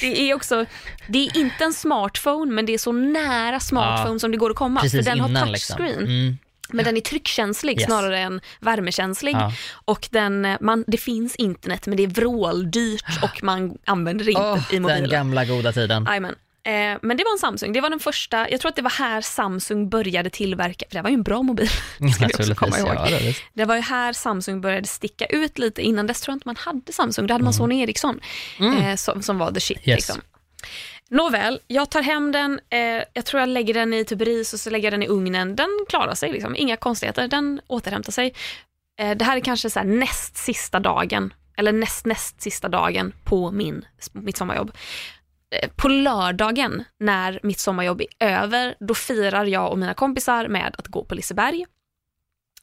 Det 0.00 0.20
är 0.30 0.34
också, 0.34 0.64
det 1.08 1.18
är 1.26 1.36
inte 1.38 1.64
en 1.64 1.72
smartphone 1.72 2.52
men 2.52 2.66
det 2.66 2.74
är 2.74 2.78
så 2.78 2.92
nära 2.92 3.60
smartphone 3.60 4.20
som 4.20 4.30
det 4.30 4.36
går 4.36 4.50
att 4.50 4.56
komma. 4.56 4.80
Precis 4.80 5.06
för 5.06 5.10
den 5.16 5.20
har 5.20 5.46
liksom. 5.46 5.76
touchscreen. 5.76 6.04
Mm. 6.04 6.38
Men 6.72 6.84
den 6.84 6.96
är 6.96 7.00
tryckkänslig 7.00 7.78
Yes. 7.78 7.84
snarare 7.86 8.18
än 8.18 8.40
värmekänslig. 8.60 9.34
Ja. 9.34 9.52
Och 9.84 10.08
den, 10.10 10.56
man, 10.60 10.84
det 10.86 10.96
finns 10.96 11.36
internet 11.36 11.86
men 11.86 11.96
det 11.96 12.02
är 12.02 12.06
vråldyrt 12.08 13.22
och 13.22 13.42
man 13.42 13.78
använder 13.84 14.24
det 14.24 14.30
inte 14.30 14.42
Åh, 14.42 14.58
i 14.58 14.74
den 14.74 14.82
mobilen. 14.82 15.10
gamla 15.10 15.44
goda 15.44 15.72
tiden. 15.72 16.04
Jajamän. 16.08 16.34
Eh, 16.64 16.98
men 17.02 17.16
det 17.16 17.24
var 17.24 17.32
en 17.32 17.38
Samsung, 17.38 17.72
det 17.72 17.80
var 17.80 17.90
den 17.90 18.00
första, 18.00 18.50
jag 18.50 18.60
tror 18.60 18.68
att 18.68 18.76
det 18.76 18.82
var 18.82 18.90
här 18.90 19.20
Samsung 19.20 19.88
började 19.88 20.30
tillverka, 20.30 20.86
för 20.88 20.94
det 20.94 21.02
var 21.02 21.10
ju 21.10 21.14
en 21.14 21.22
bra 21.22 21.42
mobil, 21.42 21.68
ska 22.14 22.26
vi 22.26 22.34
också 22.34 22.54
komma 22.54 22.78
ihåg. 22.78 22.94
Ja, 22.94 23.06
det 23.10 23.34
det. 23.54 23.64
Var 23.64 23.74
ju 23.74 23.80
här 23.80 24.12
Samsung 24.12 24.60
började 24.60 24.86
sticka 24.86 25.26
ut 25.26 25.58
lite, 25.58 25.82
innan 25.82 26.06
dess 26.06 26.20
tror 26.20 26.32
jag 26.32 26.36
inte 26.36 26.48
man 26.48 26.56
hade 26.56 26.92
Samsung, 26.92 27.26
då 27.26 27.34
hade 27.34 27.44
man 27.44 27.52
Sony 27.52 27.82
Ericsson 27.82 28.20
eh, 28.60 28.96
som, 28.96 29.22
som 29.22 29.38
var 29.38 29.52
the 29.52 29.60
shit. 29.60 29.88
Yes. 29.88 29.96
Liksom. 29.96 30.20
Nåväl, 31.10 31.60
jag 31.66 31.90
tar 31.90 32.02
hem 32.02 32.32
den, 32.32 32.60
eh, 32.70 33.04
jag 33.12 33.24
tror 33.24 33.40
jag 33.40 33.48
lägger 33.48 33.74
den 33.74 33.94
i 33.94 34.04
typ 34.04 34.20
ris 34.20 34.52
och 34.52 34.60
så 34.60 34.70
lägger 34.70 34.86
jag 34.86 34.92
den 34.92 35.02
i 35.02 35.08
ugnen. 35.08 35.56
Den 35.56 35.68
klarar 35.88 36.14
sig, 36.14 36.32
liksom. 36.32 36.56
inga 36.56 36.76
konstigheter, 36.76 37.28
den 37.28 37.60
återhämtar 37.66 38.12
sig. 38.12 38.34
Eh, 39.00 39.16
det 39.16 39.24
här 39.24 39.36
är 39.36 39.40
kanske 39.40 39.70
så 39.70 39.82
näst 39.82 40.36
sista 40.36 40.80
dagen, 40.80 41.32
eller 41.56 41.72
näst 41.72 42.06
näst 42.06 42.40
sista 42.40 42.68
dagen 42.68 43.12
på 43.24 43.50
min, 43.50 43.84
mitt 44.12 44.36
sommarjobb. 44.36 44.72
Eh, 45.50 45.70
På 45.76 45.88
lördagen 45.88 46.84
när 47.00 47.40
mitt 47.42 47.58
sommarjobb 47.58 48.00
är 48.00 48.08
över, 48.42 48.74
då 48.80 48.94
firar 48.94 49.44
jag 49.44 49.70
och 49.70 49.78
mina 49.78 49.94
kompisar 49.94 50.48
med 50.48 50.74
att 50.78 50.86
gå 50.86 51.04
på 51.04 51.14
Liseberg. 51.14 51.66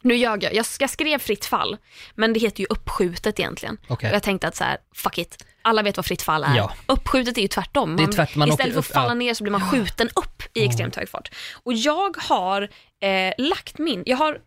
Nu 0.01 0.15
ljög 0.15 0.43
jag, 0.43 0.53
jag, 0.53 0.65
jag 0.79 0.89
skrev 0.89 1.17
fritt 1.19 1.45
fall, 1.45 1.77
men 2.15 2.33
det 2.33 2.39
heter 2.39 2.59
ju 2.61 2.65
uppskjutet 2.69 3.39
egentligen. 3.39 3.77
Okej. 3.88 4.09
Och 4.09 4.15
jag 4.15 4.23
tänkte 4.23 4.47
att 4.47 4.55
så 4.55 4.63
här, 4.63 4.77
fuck 4.95 5.17
it, 5.17 5.45
alla 5.61 5.81
vet 5.83 5.97
vad 5.97 6.05
fritt 6.05 6.21
fall 6.21 6.43
är. 6.43 6.55
Ja. 6.57 6.73
Uppskjutet 6.86 7.38
är 7.38 7.41
ju 7.41 7.47
tvärtom. 7.47 7.95
Det 7.97 8.03
är 8.03 8.05
Man, 8.07 8.13
tvärt- 8.15 8.36
man 8.36 8.49
istället 8.49 8.73
för 8.73 8.79
att 8.79 8.86
upp- 8.86 8.93
falla 8.93 9.07
ja. 9.09 9.13
ner 9.13 9.33
så 9.33 9.43
blir 9.43 9.51
man 9.51 9.71
skjuten 9.71 10.09
upp 10.15 10.43
i 10.53 10.65
extremt 10.65 10.95
hög 10.95 11.09
fart. 11.09 11.29
Och 11.63 11.73
jag 11.73 12.17
har 12.17 12.61
eh, 13.01 13.33
lagt 13.38 13.77
min, 13.77 14.03
jag 14.05 14.17
har 14.17 14.38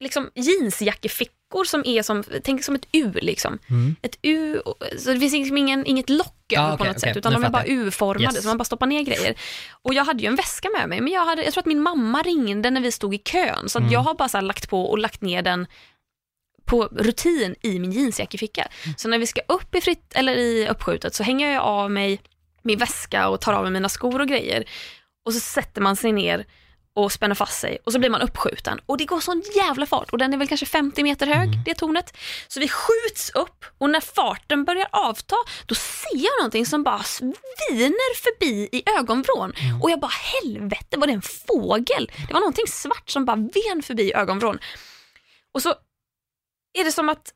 liksom 0.00 0.30
jeansjackefickor 0.34 1.64
som 1.64 1.82
är 1.86 2.02
som, 2.02 2.24
tänk 2.44 2.64
som 2.64 2.74
ett 2.74 2.86
U 2.92 3.12
liksom. 3.14 3.58
Mm. 3.70 3.96
Ett 4.02 4.18
U, 4.22 4.60
så 4.98 5.10
det 5.12 5.20
finns 5.20 5.32
liksom 5.32 5.56
ingen, 5.56 5.86
inget 5.86 6.10
lock 6.10 6.52
över 6.52 6.68
på 6.68 6.74
okej, 6.74 6.86
något 6.86 6.96
okej, 6.96 7.00
sätt, 7.00 7.16
utan 7.16 7.32
nu 7.32 7.38
de 7.38 7.44
är 7.44 7.50
bara. 7.50 7.64
U-formade 7.64 8.22
Yes. 8.34 8.42
så 8.42 8.48
man 8.48 8.58
bara 8.58 8.64
stoppar 8.64 8.86
ner 8.86 9.02
grejer. 9.02 9.34
Och 9.82 9.94
jag 9.94 10.04
hade 10.04 10.22
ju 10.22 10.26
en 10.26 10.36
väska 10.36 10.68
med 10.78 10.88
mig, 10.88 11.00
men 11.00 11.12
jag, 11.12 11.24
hade, 11.26 11.44
jag 11.44 11.52
tror 11.52 11.62
att 11.62 11.66
min 11.66 11.82
mamma 11.82 12.22
ringde 12.22 12.70
när 12.70 12.80
vi 12.80 12.92
stod 12.92 13.14
i 13.14 13.18
kön, 13.18 13.68
så 13.68 13.78
att 13.78 13.82
Mm. 13.82 13.92
jag 13.92 14.00
har 14.00 14.14
bara 14.14 14.28
så 14.28 14.40
lagt 14.40 14.70
på 14.70 14.90
och 14.90 14.98
lagt 14.98 15.20
ner 15.20 15.42
den 15.42 15.66
på 16.64 16.84
rutin 16.92 17.54
i 17.62 17.78
min 17.78 17.92
jeansjackeficka. 17.92 18.68
Mm. 18.84 18.94
Så 18.98 19.08
när 19.08 19.18
vi 19.18 19.26
ska 19.26 19.40
upp 19.48 19.74
i, 19.74 19.80
fritt, 19.80 20.12
eller 20.14 20.32
i 20.32 20.68
uppskjutet 20.68 21.14
så 21.14 21.22
hänger 21.22 21.52
jag 21.52 21.62
av 21.62 21.90
mig 21.90 22.20
min 22.62 22.78
väska 22.78 23.28
och 23.28 23.40
tar 23.40 23.52
av 23.52 23.62
mig 23.62 23.72
mina 23.72 23.88
skor 23.88 24.20
och 24.20 24.28
grejer. 24.28 24.64
Och 25.24 25.34
så 25.34 25.40
sätter 25.40 25.80
man 25.80 25.96
sig 25.96 26.12
ner 26.12 26.44
och 27.04 27.12
spänner 27.12 27.34
fast 27.34 27.60
sig 27.60 27.78
och 27.84 27.92
så 27.92 27.98
blir 27.98 28.10
man 28.10 28.20
uppskjuten. 28.20 28.80
Och 28.86 28.96
det 28.98 29.04
går 29.04 29.20
sån 29.20 29.42
jävla 29.56 29.86
fart 29.86 30.10
och 30.10 30.18
den 30.18 30.32
är 30.34 30.38
väl 30.38 30.48
kanske 30.48 30.66
50 30.66 31.02
meter 31.02 31.26
hög, 31.26 31.48
Mm. 31.48 31.60
det 31.64 31.74
tornet. 31.74 32.16
Så 32.48 32.60
vi 32.60 32.68
skjuts 32.68 33.30
upp 33.30 33.64
och 33.78 33.90
när 33.90 34.00
farten 34.00 34.64
börjar 34.64 34.88
avta 34.92 35.36
då 35.66 35.74
ser 35.74 36.16
jag 36.16 36.32
någonting 36.40 36.66
som 36.66 36.82
bara 36.82 37.02
sviner 37.02 38.16
förbi 38.22 38.68
i 38.72 38.82
ögonvrån. 38.98 39.52
Mm. 39.56 39.82
Och 39.82 39.90
jag 39.90 40.00
bara 40.00 40.12
helvete 40.42 40.96
var 40.96 41.06
det 41.06 41.12
en 41.12 41.22
fågel? 41.22 42.10
Det 42.28 42.32
var 42.32 42.40
någonting 42.40 42.66
svart 42.66 43.10
som 43.10 43.24
bara 43.24 43.36
ven 43.36 43.82
förbi 43.82 44.02
i 44.02 44.14
ögonvrån. 44.14 44.58
Och 45.54 45.62
så 45.62 45.74
är 46.78 46.84
det 46.84 46.92
som 46.92 47.08
att, 47.08 47.32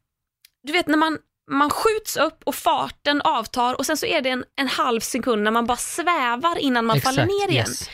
du 0.66 0.72
vet 0.72 0.86
när 0.86 0.96
man, 0.98 1.18
man 1.50 1.70
skjuts 1.70 2.16
upp 2.16 2.40
och 2.44 2.54
farten 2.54 3.20
avtar 3.22 3.74
och 3.74 3.86
sen 3.86 3.96
så 3.96 4.06
är 4.06 4.20
det 4.20 4.28
en, 4.30 4.44
en 4.56 4.68
halv 4.68 5.00
sekund 5.00 5.42
när 5.42 5.50
man 5.50 5.66
bara 5.66 5.76
svävar 5.76 6.58
innan 6.58 6.86
man 6.86 7.00
faller 7.00 7.26
ner 7.26 7.50
igen. 7.50 7.68
yes. 7.68 7.88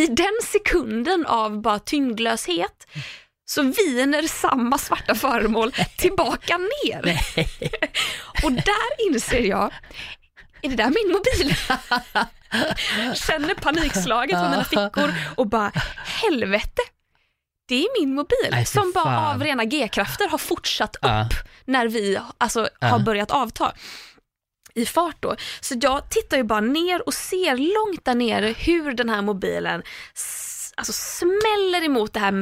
I 0.00 0.06
den 0.06 0.38
sekunden 0.44 1.26
av 1.26 1.62
bara 1.62 1.78
tyngdlöshet 1.78 2.86
så 3.44 3.62
viner 3.62 4.22
samma 4.22 4.78
svarta 4.78 5.14
föremål 5.14 5.72
tillbaka 5.98 6.58
ner. 6.58 7.20
och 8.44 8.52
där 8.52 9.08
inser 9.08 9.40
jag, 9.40 9.72
är 10.62 10.68
det 10.68 10.76
där 10.76 10.90
min 10.90 11.12
mobil? 11.12 11.56
Känner 13.14 13.54
panikslaget 13.54 14.36
på 14.36 14.48
mina 14.48 14.64
fickor 14.64 15.14
och 15.36 15.46
bara, 15.46 15.72
helvete, 16.22 16.82
det 17.68 17.84
är 17.84 18.00
min 18.00 18.14
mobil 18.14 18.48
Nej, 18.50 18.66
som 18.66 18.92
bara 18.94 19.04
fan. 19.04 19.34
av 19.34 19.42
rena 19.42 19.64
G-krafter 19.64 20.28
har 20.28 20.38
fortsatt 20.38 20.96
upp 20.96 21.34
när 21.64 21.88
vi 21.88 22.18
alltså, 22.38 22.68
har 22.80 22.98
börjat 22.98 23.30
avta 23.30 23.72
i 24.80 24.86
fart 24.86 25.16
då. 25.20 25.36
Så 25.60 25.74
jag 25.80 26.10
tittar 26.10 26.36
ju 26.36 26.42
bara 26.42 26.60
ner 26.60 27.06
och 27.06 27.14
ser 27.14 27.56
långt 27.56 28.04
där 28.04 28.14
nere 28.14 28.54
hur 28.58 28.92
den 28.92 29.08
här 29.08 29.22
mobilen 29.22 29.82
alltså 30.80 30.92
smäller 30.92 31.84
emot 31.84 32.12
det 32.12 32.20
här 32.20 32.32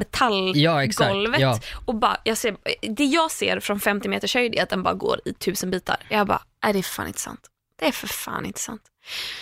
Ja, 0.55 0.77
metallgolvet. 0.77 1.41
Ja. 1.41 1.61
Och 1.87 1.95
bara, 1.95 2.17
jag 2.25 2.37
ser, 2.37 2.57
det 2.97 3.05
jag 3.05 3.31
ser 3.31 3.61
från 3.61 3.81
50 3.81 4.09
meters 4.09 4.35
höjd 4.35 4.55
är 4.55 4.63
att 4.63 4.71
den 4.71 4.83
bara 4.83 4.95
går 4.95 5.21
i 5.25 5.33
tusen 5.33 5.71
bitar. 5.71 5.97
Jag 6.09 6.27
bara, 6.27 6.43
nej 6.65 6.73
det 6.73 6.79
är 6.79 6.83
fan 6.83 7.07
inte 7.07 7.21
sant. 7.21 7.41
Det 7.79 7.87
är 7.87 7.93
för 7.93 8.07
fan 8.07 8.47
inte 8.47 8.61
sant. 8.61 8.83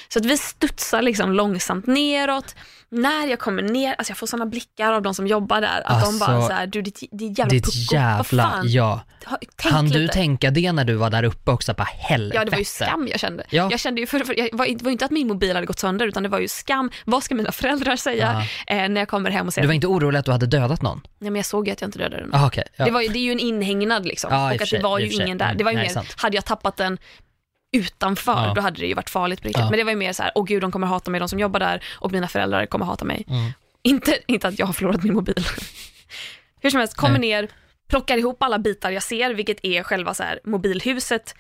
Så 0.09 0.19
att 0.19 0.25
vi 0.25 0.37
studsar 0.39 1.03
liksom 1.03 1.33
långsamt 1.33 1.87
neråt. 1.87 2.55
När 2.89 3.27
jag 3.27 3.39
kommer 3.39 3.63
ner, 3.63 3.95
alltså 3.99 4.11
jag 4.11 4.19
får 4.19 4.27
sådana 4.27 4.47
blickar 4.47 4.93
av 4.93 5.03
de 5.03 5.15
som 5.15 5.27
jobbar 5.27 5.61
där. 5.61 5.83
Att 5.85 6.05
de 6.05 6.19
bara 6.19 6.31
Alltså, 6.31 6.49
så 6.49 6.55
här, 6.55 6.67
du 6.67 6.83
ditt, 6.83 7.01
ditt 7.13 7.39
jävla 7.39 7.51
Ditt 7.51 7.65
pucko, 7.65 7.77
vad 7.93 8.03
jävla, 8.03 8.43
fan. 8.43 8.63
ja. 8.69 9.01
Tänk 9.57 9.75
Han 9.75 9.87
du 9.89 9.99
lite. 9.99 10.13
tänka 10.15 10.51
det 10.51 10.73
när 10.73 10.85
du 10.85 10.95
var 10.95 11.11
där 11.11 11.23
uppe 11.23 11.51
också? 11.51 11.75
Bara 11.75 11.85
helvete. 11.85 12.37
Ja 12.39 12.45
det 12.45 12.51
var 12.51 12.59
ju 12.59 12.65
skam 12.65 13.09
jag 13.11 13.21
kände. 13.21 13.45
Ja. 13.51 13.69
Jag 13.71 13.81
kände 13.81 14.01
ju 14.01 14.07
för, 14.07 14.19
för, 14.19 14.39
jag 14.39 14.49
var, 14.53 14.67
det 14.67 14.83
var 14.83 14.89
ju 14.91 14.93
inte 14.93 15.05
att 15.05 15.11
min 15.11 15.27
mobil 15.27 15.55
hade 15.55 15.67
gått 15.67 15.79
sönder 15.79 16.07
utan 16.07 16.23
det 16.23 16.29
var 16.29 16.39
ju 16.39 16.49
skam. 16.49 16.91
Vad 17.05 17.23
ska 17.23 17.35
mina 17.35 17.53
föräldrar 17.53 17.97
säga 17.97 18.43
eh, 18.67 18.77
när 18.89 19.01
jag 19.01 19.09
kommer 19.09 19.31
hem 19.31 19.47
och 19.47 19.55
säger 19.55 19.63
Du 19.63 19.67
var 19.67 19.75
inte 19.75 19.87
orolig 19.87 20.19
att 20.19 20.25
du 20.25 20.33
hade 20.33 20.47
dödat 20.47 20.83
någon? 20.83 21.01
nej, 21.19 21.31
men 21.31 21.37
jag 21.37 21.47
såg 21.47 21.67
ju 21.67 21.73
att 21.73 21.81
jag 21.81 21.89
inte 21.89 21.99
dödade 21.99 22.23
den. 22.23 22.35
Ah, 22.35 22.47
okej. 22.47 22.65
ja. 22.77 22.85
Det, 22.85 22.91
var, 22.91 23.01
det 23.01 23.19
är 23.19 23.23
ju 23.23 23.33
en 23.33 23.41
inhägnad 23.41 24.07
liksom. 24.07 24.33
Ja, 24.33 24.55
och 24.55 24.63
att 24.63 24.71
det 24.71 24.83
var 24.83 24.99
ju 24.99 25.11
ingen 25.13 25.39
där. 25.39 25.45
Mm, 25.47 25.59
Det 25.59 25.65
var 25.65 25.71
ju 25.71 25.77
nej, 25.77 25.87
mer, 25.87 25.93
sant. 25.95 26.15
hade 26.17 26.37
jag 26.37 26.45
tappat 26.45 26.77
den 26.77 26.99
utanför, 27.77 28.33
Ja. 28.47 28.53
då 28.55 28.61
hade 28.61 28.81
det 28.81 28.87
ju 28.87 28.95
varit 28.95 29.11
farligt 29.11 29.43
på 29.43 29.49
riktigt. 29.49 29.61
Ja. 29.65 29.71
Men 29.71 29.79
det 29.79 29.85
var 29.85 29.91
ju 29.93 29.97
mer 29.97 30.13
så 30.13 30.23
här, 30.23 30.33
åh 30.35 30.45
gud 30.45 30.61
de 30.63 30.73
kommer 30.73 30.87
hata 30.87 31.11
mig, 31.11 31.21
de 31.21 31.29
som 31.29 31.39
jobbar 31.39 31.61
där 31.61 31.85
och 31.93 32.13
mina 32.13 32.29
föräldrar 32.29 32.67
kommer 32.67 32.87
hata 32.87 33.05
mig. 33.05 33.25
Mm. 33.29 33.53
Inte, 33.83 34.19
inte 34.27 34.49
att 34.49 34.59
jag 34.59 34.67
har 34.67 34.73
förlorat 34.73 35.03
min 35.03 35.15
mobil. 35.15 35.35
Hur 36.61 36.71
som 36.71 36.79
helst, 36.81 36.97
kommer 36.97 37.19
Nej. 37.19 37.29
ner, 37.29 37.49
plockar 37.89 38.19
ihop 38.19 38.43
alla 38.43 38.59
bitar 38.59 38.91
jag 38.91 39.03
ser, 39.03 39.35
vilket 39.35 39.59
är 39.63 39.83
själva 39.83 40.15
så 40.15 40.23
här, 40.23 40.41
mobilhuset, 40.45 41.35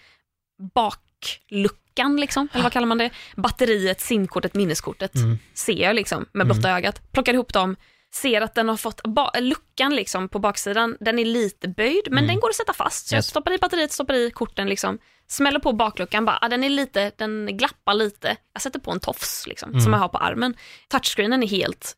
bakluckan 0.74 2.16
liksom, 2.16 2.48
eller 2.52 2.62
vad 2.62 2.72
kallar 2.72 2.86
man 2.86 2.98
det? 2.98 3.10
Batteriet, 3.36 4.00
simkortet, 4.00 4.54
minneskortet 4.54 5.14
Mm. 5.14 5.38
ser 5.54 5.82
jag 5.82 5.96
liksom 5.96 6.26
med 6.32 6.46
blotta 6.46 6.70
ögat. 6.70 7.12
Plockar 7.12 7.34
ihop 7.34 7.52
dem, 7.52 7.76
ser 8.14 8.40
att 8.40 8.54
den 8.54 8.68
har 8.68 8.76
fått, 8.76 9.00
luckan 9.40 9.96
liksom 9.96 10.28
på 10.28 10.38
baksidan, 10.38 10.96
den 11.00 11.18
är 11.18 11.24
lite 11.24 11.68
böjd 11.68 12.02
men 12.10 12.18
Mm. 12.18 12.26
den 12.26 12.40
går 12.40 12.48
att 12.48 12.54
sätta 12.54 12.72
fast. 12.72 13.06
Så 13.08 13.14
jag 13.14 13.18
Yes. 13.18 13.26
stoppar 13.26 13.52
i 13.52 13.58
batteriet, 13.58 13.92
stoppar 13.92 14.14
i 14.14 14.30
korten 14.30 14.68
liksom, 14.68 14.98
smäller 15.28 15.60
på 15.60 15.72
bakluckan, 15.72 16.24
bara, 16.24 16.38
ah, 16.42 16.48
den 16.48 16.64
är 16.64 16.68
lite, 16.68 17.12
den 17.16 17.46
glappar 17.56 17.94
lite. 17.94 18.36
Jag 18.52 18.62
sätter 18.62 18.78
på 18.80 18.90
en 18.90 19.00
tofs 19.00 19.46
liksom, 19.46 19.68
Mm. 19.70 19.80
som 19.80 19.92
jag 19.92 20.00
har 20.00 20.08
på 20.08 20.18
armen. 20.18 20.54
Touchscreenen 20.88 21.42
är 21.42 21.46
helt 21.46 21.94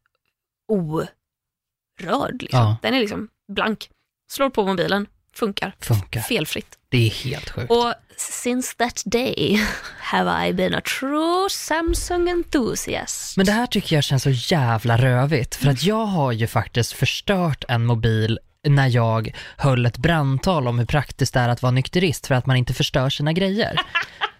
orörd 0.69 2.43
liksom. 2.43 2.59
Ja. 2.61 2.77
Den 2.83 2.95
är 2.95 3.01
liksom 3.01 3.29
blank. 3.53 3.91
Slår 4.31 4.51
på 4.51 4.65
mobilen, 4.67 5.07
funkar. 5.35 5.77
Funkar. 5.81 6.21
Felfritt. 6.21 6.79
Det 6.89 7.07
är 7.07 7.11
helt 7.11 7.51
sjukt. 7.51 7.71
Och 7.71 7.95
since 8.21 8.77
that 8.77 9.03
day 9.05 9.61
have 9.99 10.49
I 10.49 10.53
been 10.53 10.75
a 10.75 10.81
true 11.01 11.51
Samsung 11.51 12.29
enthusiast. 12.29 13.37
Men 13.37 13.47
det 13.47 13.53
här 13.53 13.67
tycker 13.67 13.97
jag 13.97 14.05
känns 14.05 14.23
så 14.23 14.31
jävla 14.31 14.97
rövigt, 14.97 15.55
för 15.55 15.69
att 15.69 15.83
jag 15.83 16.07
har 16.07 16.33
ju 16.33 16.47
faktiskt 16.47 16.93
förstört 16.93 17.65
en 17.69 17.87
mobil 17.87 18.39
när 18.69 18.89
jag 18.89 19.37
höll 19.57 19.87
ett 19.87 19.97
brandtal 19.97 20.69
om 20.69 20.79
hur 20.79 20.87
praktiskt 20.87 21.35
det 21.35 21.41
är 21.41 21.49
att 21.49 21.63
vara 21.63 21.73
nykterist 21.73 22.27
för 22.27 22.35
att 22.35 22.47
man 22.47 22.57
inte 22.57 22.75
förstör 22.75 23.11
sina 23.11 23.33
grejer. 23.33 23.81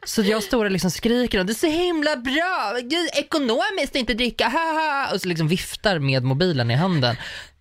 Så 0.05 0.23
jag 0.23 0.43
står 0.43 0.65
och 0.65 0.71
liksom 0.71 0.91
skriker 0.91 1.39
och 1.39 1.47
det 1.47 1.53
är 1.53 1.55
så 1.55 1.67
himla 1.67 2.17
bra, 2.17 2.77
Gud, 2.83 3.09
ekonomiskt 3.13 3.91
att 3.91 3.97
inte 3.97 4.15
dricka, 4.15 4.49
haha, 4.49 5.11
och 5.15 5.21
så 5.21 5.29
liksom 5.29 5.49
viftar 5.49 5.99
med 5.99 6.25
mobilen 6.25 6.71
i 6.71 6.75
handen. 6.75 7.17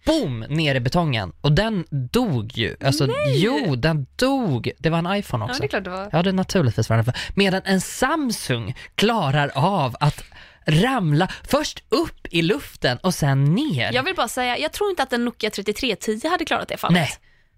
Boom, 0.08 0.39
ner 0.39 0.76
i 0.76 0.80
betongen. 0.80 1.34
Och 1.41 1.51
den 1.51 1.86
dog 2.12 2.51
ju. 2.58 2.76
Alltså, 2.86 3.05
Nej. 3.05 3.43
jo, 3.43 3.76
den 3.76 4.08
dog. 4.16 4.72
Det 4.80 4.89
var 4.89 4.97
en 4.97 5.16
iPhone 5.20 5.45
Ja, 5.45 5.49
också. 5.49 5.62
det 5.62 5.66
är 5.66 5.70
klart 5.70 5.84
det 5.84 5.89
var. 5.89 6.10
Ja, 6.12 6.24
det 6.24 6.30
är 6.30 6.34
naturligtvis 6.34 6.89
var. 6.89 7.14
Medan 7.36 7.62
en 7.66 7.82
Samsung 7.82 8.76
klarar 8.95 9.51
av 9.55 9.95
att 9.99 10.24
ramla 10.66 11.28
först 11.47 11.84
upp 11.89 12.28
i 12.32 12.41
luften 12.41 12.97
och 12.97 13.14
sen 13.14 13.43
ner. 13.45 13.91
Jag 13.93 14.03
vill 14.03 14.16
bara 14.16 14.28
säga, 14.28 14.58
jag 14.58 14.74
tror 14.74 14.89
inte 14.89 15.03
att 15.03 15.14
en 15.14 15.26
Nokia 15.26 15.49
3310 15.49 16.28
hade 16.30 16.45
klarat 16.45 16.68
det 16.68 16.78
fallet. 16.78 16.93
Nej, 16.95 17.10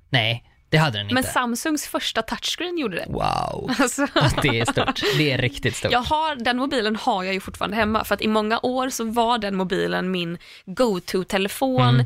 nej, 0.10 0.44
det 0.70 0.78
hade 0.78 0.98
den 0.98 1.08
Men 1.08 1.18
inte. 1.18 1.30
Samsungs 1.30 1.88
första 1.88 2.22
touchscreen 2.22 2.78
gjorde 2.78 2.96
det. 2.96 3.06
Wow, 3.08 3.72
Alltså, 3.80 4.08
det 4.42 4.60
är 4.60 4.66
stort. 4.72 5.02
Det 5.18 5.32
är 5.32 5.38
riktigt 5.38 5.76
stort. 5.76 5.92
jag 5.92 6.00
har, 6.02 6.36
den 6.36 6.58
mobilen 6.58 6.96
har 6.96 7.24
jag 7.24 7.34
ju 7.34 7.40
fortfarande 7.40 7.78
hemma 7.78 8.04
för 8.04 8.16
att 8.16 8.22
i 8.22 8.28
många 8.28 8.60
år 8.64 8.90
så 8.90 9.04
var 9.04 9.38
den 9.38 9.56
mobilen 9.56 10.12
min 10.12 10.38
go-to-telefon 10.66 11.80
Mm. 11.90 12.06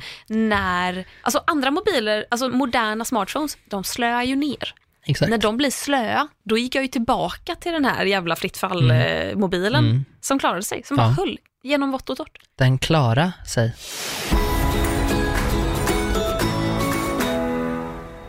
när, 0.49 1.05
alltså 1.21 1.43
andra 1.47 1.71
mobiler, 1.71 2.25
alltså 2.31 2.49
moderna 2.49 3.05
smartphones, 3.05 3.57
de 3.69 3.83
slöar 3.83 4.23
ju 4.23 4.35
ner. 4.35 4.73
Exakt. 5.05 5.29
När 5.29 5.37
de 5.37 5.57
blir 5.57 5.71
slöa, 5.71 6.27
då 6.43 6.57
gick 6.57 6.75
jag 6.75 6.81
ju 6.81 6.87
tillbaka 6.87 7.55
till 7.55 7.71
den 7.71 7.85
här 7.85 8.05
jävla 8.05 8.35
fritt 8.35 8.57
fall-mobilen 8.57 9.85
Mm. 9.85 10.05
som 10.21 10.39
klarade 10.39 10.63
sig, 10.63 10.81
som 10.85 10.97
Ja. 10.97 11.03
bara 11.03 11.13
höll 11.13 11.37
genom 11.63 11.91
vått 11.91 12.09
och 12.09 12.17
torrt. 12.17 12.37
Den 12.57 12.77
klara 12.77 13.33
sig. 13.47 13.73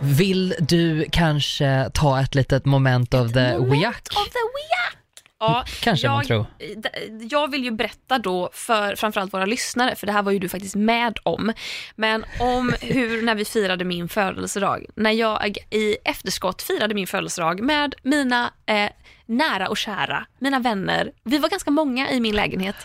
Vill 0.05 0.55
du 0.59 1.07
kanske 1.13 1.91
ta 1.95 2.21
ett 2.21 2.35
litet 2.35 2.65
moment 2.65 3.15
of 3.15 3.33
the 3.33 3.59
Moment 3.59 3.83
weak? 3.83 3.97
Of 4.11 4.29
the 4.29 4.39
weak! 4.39 4.99
Ja, 5.41 5.65
Kanske 5.81 6.09
man 6.09 6.17
jag, 6.17 6.27
tror. 6.27 6.47
d- 6.77 6.91
jag 7.31 7.51
vill 7.51 7.65
ju 7.65 7.71
berätta 7.71 8.19
då 8.19 8.51
för 8.53 8.97
framförallt 8.97 9.35
våra 9.35 9.47
lyssnare, 9.47 9.95
för 9.97 10.07
det 10.07 10.13
här 10.13 10.23
var 10.23 10.33
ju 10.33 10.39
du 10.39 10.49
faktiskt 10.49 10.75
med 10.75 11.19
om, 11.23 11.53
men 11.97 12.25
om 12.41 12.75
hur 12.81 13.23
när 13.23 13.35
vi 13.35 13.45
firade 13.45 13.85
min 13.85 14.09
födelsedag, 14.09 14.87
när 14.95 15.11
jag 15.11 15.57
i 15.71 15.97
efterskott 16.05 16.63
firade 16.63 16.95
min 16.95 17.07
födelsedag 17.07 17.61
med 17.61 17.95
mina 18.03 18.51
eh, 18.67 18.91
nära 19.27 19.69
och 19.69 19.77
kära, 19.77 20.27
mina 20.39 20.59
vänner. 20.59 21.13
Vi 21.25 21.39
var 21.39 21.49
ganska 21.49 21.71
många 21.71 22.11
i 22.11 22.21
min 22.21 22.37
lägenhet. 22.37 22.77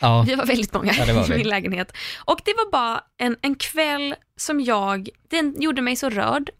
Ja, 0.00 0.24
Vi 0.26 0.34
var 0.34 0.46
väldigt 0.46 0.74
många 0.74 0.92
Ja, 0.92 1.24
i 1.26 1.36
min 1.36 1.48
lägenhet. 1.48 1.92
Och 2.24 2.40
det 2.44 2.54
var 2.54 2.70
bara 2.70 3.04
en, 3.16 3.36
en 3.42 3.54
kväll 3.54 4.14
som 4.36 4.60
jag, 4.60 5.08
den 5.28 5.60
gjorde 5.60 5.82
mig 5.82 5.96
så 5.96 6.10
rörd. 6.10 6.50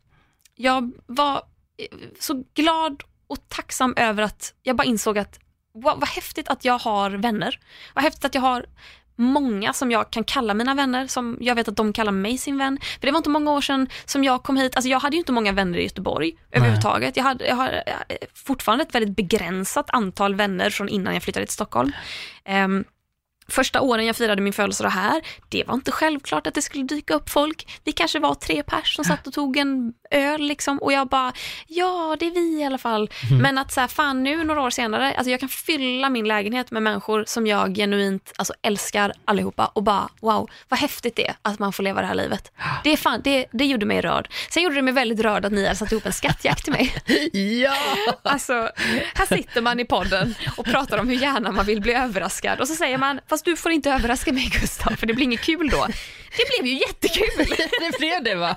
Jag 0.54 0.92
var 1.06 1.36
eh, 1.36 1.98
så 2.20 2.44
glad 2.54 3.02
och 3.26 3.48
tacksam 3.48 3.94
över 3.96 4.22
att 4.22 4.54
jag 4.62 4.76
bara 4.76 4.84
insåg 4.84 5.18
att 5.18 5.38
wow, 5.74 6.00
vad 6.00 6.08
häftigt 6.08 6.48
att 6.48 6.64
jag 6.64 6.78
har 6.78 7.10
vänner. 7.10 7.60
Vad 7.94 8.04
häftigt 8.04 8.24
att 8.24 8.34
jag 8.34 8.42
har 8.42 8.66
många 9.18 9.72
som 9.72 9.90
jag 9.90 10.10
kan 10.10 10.24
kalla 10.24 10.54
mina 10.54 10.74
vänner, 10.74 11.06
som 11.06 11.38
jag 11.40 11.54
vet 11.54 11.68
att 11.68 11.76
de 11.76 11.92
kallar 11.92 12.12
mig 12.12 12.38
sin 12.38 12.58
vän. 12.58 12.78
För 13.00 13.06
det 13.06 13.10
var 13.10 13.18
inte 13.18 13.30
många 13.30 13.52
år 13.52 13.60
sedan 13.60 13.88
som 14.04 14.24
jag 14.24 14.42
kom 14.42 14.56
hit, 14.56 14.76
alltså 14.76 14.88
jag 14.88 15.00
hade 15.00 15.16
ju 15.16 15.18
inte 15.18 15.32
många 15.32 15.52
vänner 15.52 15.78
i 15.78 15.82
Göteborg 15.82 16.32
överhuvudtaget. 16.50 17.16
Jag, 17.16 17.24
hade, 17.24 17.46
jag 17.46 17.56
har 17.56 17.82
eh, 17.86 18.16
fortfarande 18.34 18.84
ett 18.84 18.94
väldigt 18.94 19.16
begränsat 19.16 19.90
antal 19.90 20.34
vänner 20.34 20.70
från 20.70 20.88
innan 20.88 21.14
jag 21.14 21.22
flyttade 21.22 21.46
till 21.46 21.54
Stockholm. 21.54 21.92
Ehm, 22.44 22.84
Första 23.52 23.80
åren 23.80 24.06
jag 24.06 24.16
firade 24.16 24.42
min 24.42 24.52
födelsedag 24.52 24.90
här, 24.90 25.22
det 25.48 25.64
var 25.64 25.74
inte 25.74 25.92
självklart 25.92 26.46
att 26.46 26.54
det 26.54 26.62
skulle 26.62 26.84
dyka 26.84 27.14
upp 27.14 27.30
folk. 27.30 27.80
Vi 27.84 27.92
kanske 27.92 28.18
var 28.18 28.34
tre 28.34 28.62
pers 28.62 28.96
som 28.96 29.04
satt 29.04 29.26
och 29.26 29.32
tog 29.32 29.56
en 29.56 29.92
öl 30.10 30.40
liksom 30.40 30.78
och 30.78 30.92
jag 30.92 31.08
bara, 31.08 31.32
ja 31.66 32.16
det 32.18 32.26
är 32.26 32.30
vi 32.30 32.60
i 32.60 32.64
alla 32.64 32.78
fall. 32.78 33.10
Men 33.42 33.58
att 33.58 33.72
så 33.72 33.80
här, 33.80 33.88
fan 33.88 34.22
nu 34.22 34.44
några 34.44 34.62
år 34.62 34.70
senare, 34.70 35.14
alltså 35.14 35.30
jag 35.30 35.40
kan 35.40 35.48
fylla 35.48 36.10
min 36.10 36.28
lägenhet 36.28 36.70
med 36.70 36.82
människor 36.82 37.24
som 37.26 37.46
jag 37.46 37.74
genuint 37.76 38.32
alltså, 38.36 38.54
älskar 38.62 39.12
allihopa 39.24 39.66
och 39.66 39.82
bara 39.82 40.08
wow, 40.20 40.50
vad 40.68 40.80
häftigt 40.80 41.16
det 41.16 41.28
är 41.28 41.34
att 41.42 41.58
man 41.58 41.72
får 41.72 41.82
leva 41.82 42.00
det 42.00 42.06
här 42.06 42.14
livet. 42.14 42.52
Det, 42.84 42.92
är 42.92 42.96
fan, 42.96 43.20
det, 43.24 43.46
det 43.52 43.64
gjorde 43.64 43.86
mig 43.86 44.00
rörd. 44.00 44.28
Sen 44.50 44.62
gjorde 44.62 44.74
det 44.76 44.82
mig 44.82 44.94
väldigt 44.94 45.20
rörd 45.20 45.44
att 45.44 45.52
ni 45.52 45.64
hade 45.64 45.76
satt 45.76 45.92
ihop 45.92 46.06
en 46.06 46.12
skattjakt 46.12 46.64
till 46.64 46.72
mig. 46.72 46.94
ja! 47.62 47.74
Alltså, 48.22 48.70
här 49.14 49.26
sitter 49.26 49.60
man 49.62 49.80
i 49.80 49.84
podden 49.84 50.34
och 50.56 50.64
pratar 50.64 50.98
om 50.98 51.08
hur 51.08 51.16
gärna 51.16 51.52
man 51.52 51.66
vill 51.66 51.80
bli 51.80 51.92
överraskad 51.92 52.60
och 52.60 52.68
så 52.68 52.74
säger 52.74 52.98
man, 52.98 53.20
fast 53.28 53.44
du 53.44 53.56
får 53.56 53.72
inte 53.72 53.90
överraska 53.90 54.32
mig 54.32 54.50
Gustav, 54.60 54.96
för 54.96 55.06
det 55.06 55.14
blir 55.14 55.24
inget 55.24 55.40
kul 55.40 55.68
då. 55.68 55.86
Det 56.38 56.62
blev 56.62 56.72
ju 56.72 56.78
jättekul! 56.78 57.56
det 57.80 57.98
blev 57.98 58.22
det 58.24 58.34
va? 58.34 58.56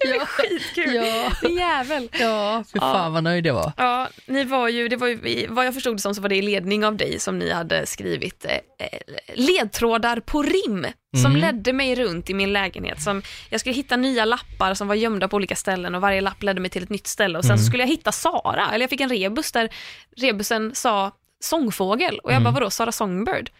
Det 0.00 0.08
blev 0.08 0.18
skitkul! 0.20 0.94
Ja. 0.94 1.32
Din 1.42 1.56
jävel! 1.56 2.08
Ja, 2.12 2.64
fy 2.72 2.78
fan 2.78 3.12
vad 3.12 3.24
nöjd 3.24 3.46
jag 3.46 3.54
var. 3.54 3.72
Ja, 3.76 4.08
ni 4.26 4.44
var 4.44 4.68
ju, 4.68 4.88
det 4.88 4.96
var 4.96 5.06
ju, 5.08 5.46
vad 5.48 5.66
jag 5.66 5.74
förstod 5.74 5.96
det 5.96 6.00
som 6.00 6.14
så 6.14 6.20
var 6.22 6.28
det 6.28 6.36
i 6.36 6.42
ledning 6.42 6.84
av 6.84 6.96
dig 6.96 7.18
som 7.20 7.38
ni 7.38 7.50
hade 7.52 7.86
skrivit 7.86 8.44
eh, 8.44 8.52
eh, 8.86 8.98
ledtrådar 9.34 10.20
på 10.20 10.42
rim 10.42 10.86
som 11.16 11.26
Mm. 11.26 11.40
ledde 11.40 11.72
mig 11.72 11.94
runt 11.94 12.30
i 12.30 12.34
min 12.34 12.52
lägenhet. 12.52 13.02
Som, 13.02 13.22
jag 13.50 13.60
skulle 13.60 13.74
hitta 13.74 13.96
nya 13.96 14.24
lappar 14.24 14.74
som 14.74 14.88
var 14.88 14.94
gömda 14.94 15.28
på 15.28 15.36
olika 15.36 15.56
ställen 15.56 15.94
och 15.94 16.00
varje 16.00 16.20
lapp 16.20 16.42
ledde 16.42 16.60
mig 16.60 16.70
till 16.70 16.82
ett 16.82 16.90
nytt 16.90 17.06
ställe 17.06 17.38
och 17.38 17.44
sen 17.44 17.50
Mm. 17.50 17.58
så 17.58 17.64
skulle 17.66 17.82
jag 17.82 17.88
hitta 17.88 18.12
Sara, 18.12 18.70
eller 18.72 18.82
jag 18.82 18.90
fick 18.90 19.00
en 19.00 19.08
rebus 19.08 19.52
där 19.52 19.68
rebusen 20.16 20.74
sa 20.74 21.12
sångfågel 21.40 22.18
och 22.18 22.30
jag 22.30 22.36
Mm. 22.36 22.44
bara 22.44 22.54
vadå 22.60 22.70
Sara 22.70 22.92
Songbird? 22.92 23.50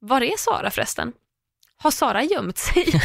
Var 0.00 0.20
är 0.22 0.36
Sara 0.36 0.70
förresten? 0.70 1.12
Har 1.82 1.90
Sara 1.90 2.22
gömt 2.22 2.58
sig? 2.58 2.86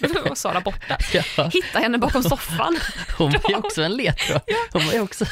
Då 0.00 0.22
var 0.28 0.34
Sara 0.34 0.60
borta. 0.60 0.96
Ja. 1.36 1.50
Hitta 1.52 1.78
henne 1.78 1.98
bakom 1.98 2.22
soffan. 2.22 2.78
Hon 3.18 3.32
ju 3.48 3.56
också 3.56 3.82
en 3.82 3.96
ledtråd. 3.96 4.40
Hon 4.72 4.82
ju 4.82 5.00
också... 5.00 5.24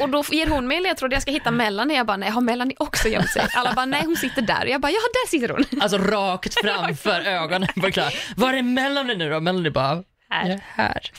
Och 0.00 0.08
då 0.08 0.24
ger 0.30 0.46
hon 0.46 0.66
mig 0.68 0.76
en 0.76 0.82
ledtråd, 0.82 1.12
jag 1.12 1.22
ska 1.22 1.30
hitta 1.30 1.50
Melanie. 1.50 1.96
Jag 1.96 2.06
bara, 2.06 2.16
nej 2.16 2.30
har 2.30 2.40
Melanie 2.40 2.76
också 2.78 3.08
gömt 3.08 3.30
sig? 3.30 3.46
Alla 3.54 3.72
bara, 3.72 3.86
nej 3.86 4.02
hon 4.06 4.16
sitter 4.16 4.42
där. 4.42 4.66
Jag 4.66 4.80
bara, 4.80 4.92
ja 4.92 4.98
där 5.12 5.28
sitter 5.28 5.48
hon. 5.48 5.80
Alltså 5.82 5.98
rakt 5.98 6.54
framför 6.62 7.20
ögonen 7.20 7.68
på 7.80 7.90
Klara. 7.90 8.10
Var 8.36 8.54
är 8.54 8.62
Melanie 8.62 9.16
nu 9.16 9.30
då? 9.30 9.40
Melanie 9.40 9.70
bara, 9.70 10.02
Här. 10.30 10.50
är 10.50 10.60
här. 10.74 11.10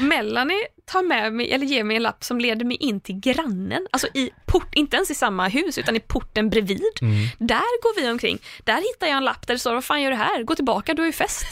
Melanie 0.00 0.66
tar 0.84 1.02
med 1.02 1.32
mig, 1.32 1.52
eller 1.52 1.66
ger 1.66 1.84
mig 1.84 1.96
en 1.96 2.02
lapp 2.02 2.24
som 2.24 2.40
leder 2.40 2.64
mig 2.64 2.76
in 2.76 3.00
till 3.00 3.20
grannen. 3.20 3.86
Alltså 3.90 4.08
i 4.14 4.30
port, 4.46 4.74
inte 4.74 4.96
ens 4.96 5.10
i 5.10 5.14
samma 5.14 5.48
hus, 5.48 5.78
utan 5.78 5.96
i 5.96 6.00
porten 6.00 6.50
bredvid. 6.50 6.98
Mm. 7.02 7.28
Där 7.38 7.82
går 7.82 8.00
vi 8.00 8.10
omkring. 8.10 8.38
Där 8.64 8.76
hittar 8.76 9.06
jag 9.06 9.16
en 9.16 9.24
lapp 9.24 9.46
där 9.46 9.54
det 9.54 9.58
står, 9.58 9.74
vad 9.74 9.84
fan 9.84 10.02
gör 10.02 10.10
du 10.10 10.16
här? 10.16 10.42
Gå 10.42 10.54
tillbaka, 10.54 10.94
du 10.94 11.02
har 11.02 11.06
ju 11.06 11.12
fest. 11.12 11.46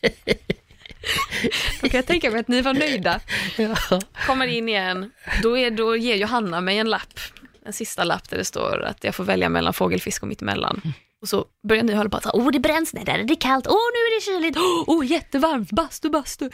Då 1.80 1.88
kan 1.88 1.98
jag 1.98 2.06
tänka 2.06 2.30
mig 2.30 2.40
att 2.40 2.48
ni 2.48 2.62
var 2.62 2.74
nöjda. 2.74 3.20
Ja. 3.56 4.00
Kommer 4.26 4.46
in 4.46 4.68
igen, 4.68 5.10
då, 5.42 5.58
är, 5.58 5.70
då 5.70 5.96
ger 5.96 6.16
Johanna 6.16 6.60
mig 6.60 6.78
en 6.78 6.90
lapp, 6.90 7.20
en 7.66 7.72
sista 7.72 8.04
lapp 8.04 8.30
där 8.30 8.36
det 8.38 8.44
står 8.44 8.82
att 8.82 9.04
jag 9.04 9.14
får 9.14 9.24
välja 9.24 9.48
mellan 9.48 9.74
fågelfisk 9.74 10.22
och 10.22 10.28
mittemellan. 10.28 10.82
Och 11.22 11.28
så 11.28 11.44
börjar 11.68 11.82
ni 11.82 11.94
hålla 11.94 12.10
på 12.10 12.16
att 12.16 12.26
åh 12.26 12.48
oh, 12.48 12.52
det 12.52 12.60
bränns, 12.60 12.92
nej 12.94 13.04
där 13.04 13.18
är 13.18 13.24
det 13.24 13.36
kallt, 13.36 13.66
åh 13.66 13.72
oh, 13.72 13.90
nu 13.92 13.98
är 13.98 14.16
det 14.16 14.24
kyligt, 14.24 14.58
åh 14.58 14.98
oh, 14.98 15.06
jättevarmt, 15.06 15.70
bastu, 15.70 16.10
bastu. 16.10 16.50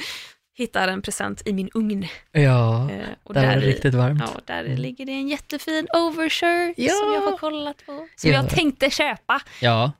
Hittar 0.58 0.88
en 0.88 1.02
present 1.02 1.42
i 1.48 1.52
min 1.52 1.70
ugn. 1.74 2.06
Ja, 2.32 2.90
Eh, 2.90 3.08
och 3.24 3.34
där 3.34 3.46
var 3.46 3.54
det 3.54 3.60
riktigt 3.60 3.94
varmt. 3.94 4.22
Ja, 4.34 4.40
där 4.44 4.62
ligger 4.76 5.06
det 5.06 5.12
en 5.12 5.28
jättefin 5.28 5.86
overshirt 5.94 6.74
Ja. 6.76 6.92
som 6.92 7.12
jag 7.12 7.20
har 7.30 7.36
kollat 7.38 7.86
på. 7.86 8.08
Som 8.16 8.30
Ja. 8.30 8.36
jag 8.36 8.48
tänkte 8.50 8.90
köpa, 8.90 9.40
Ja. 9.60 9.92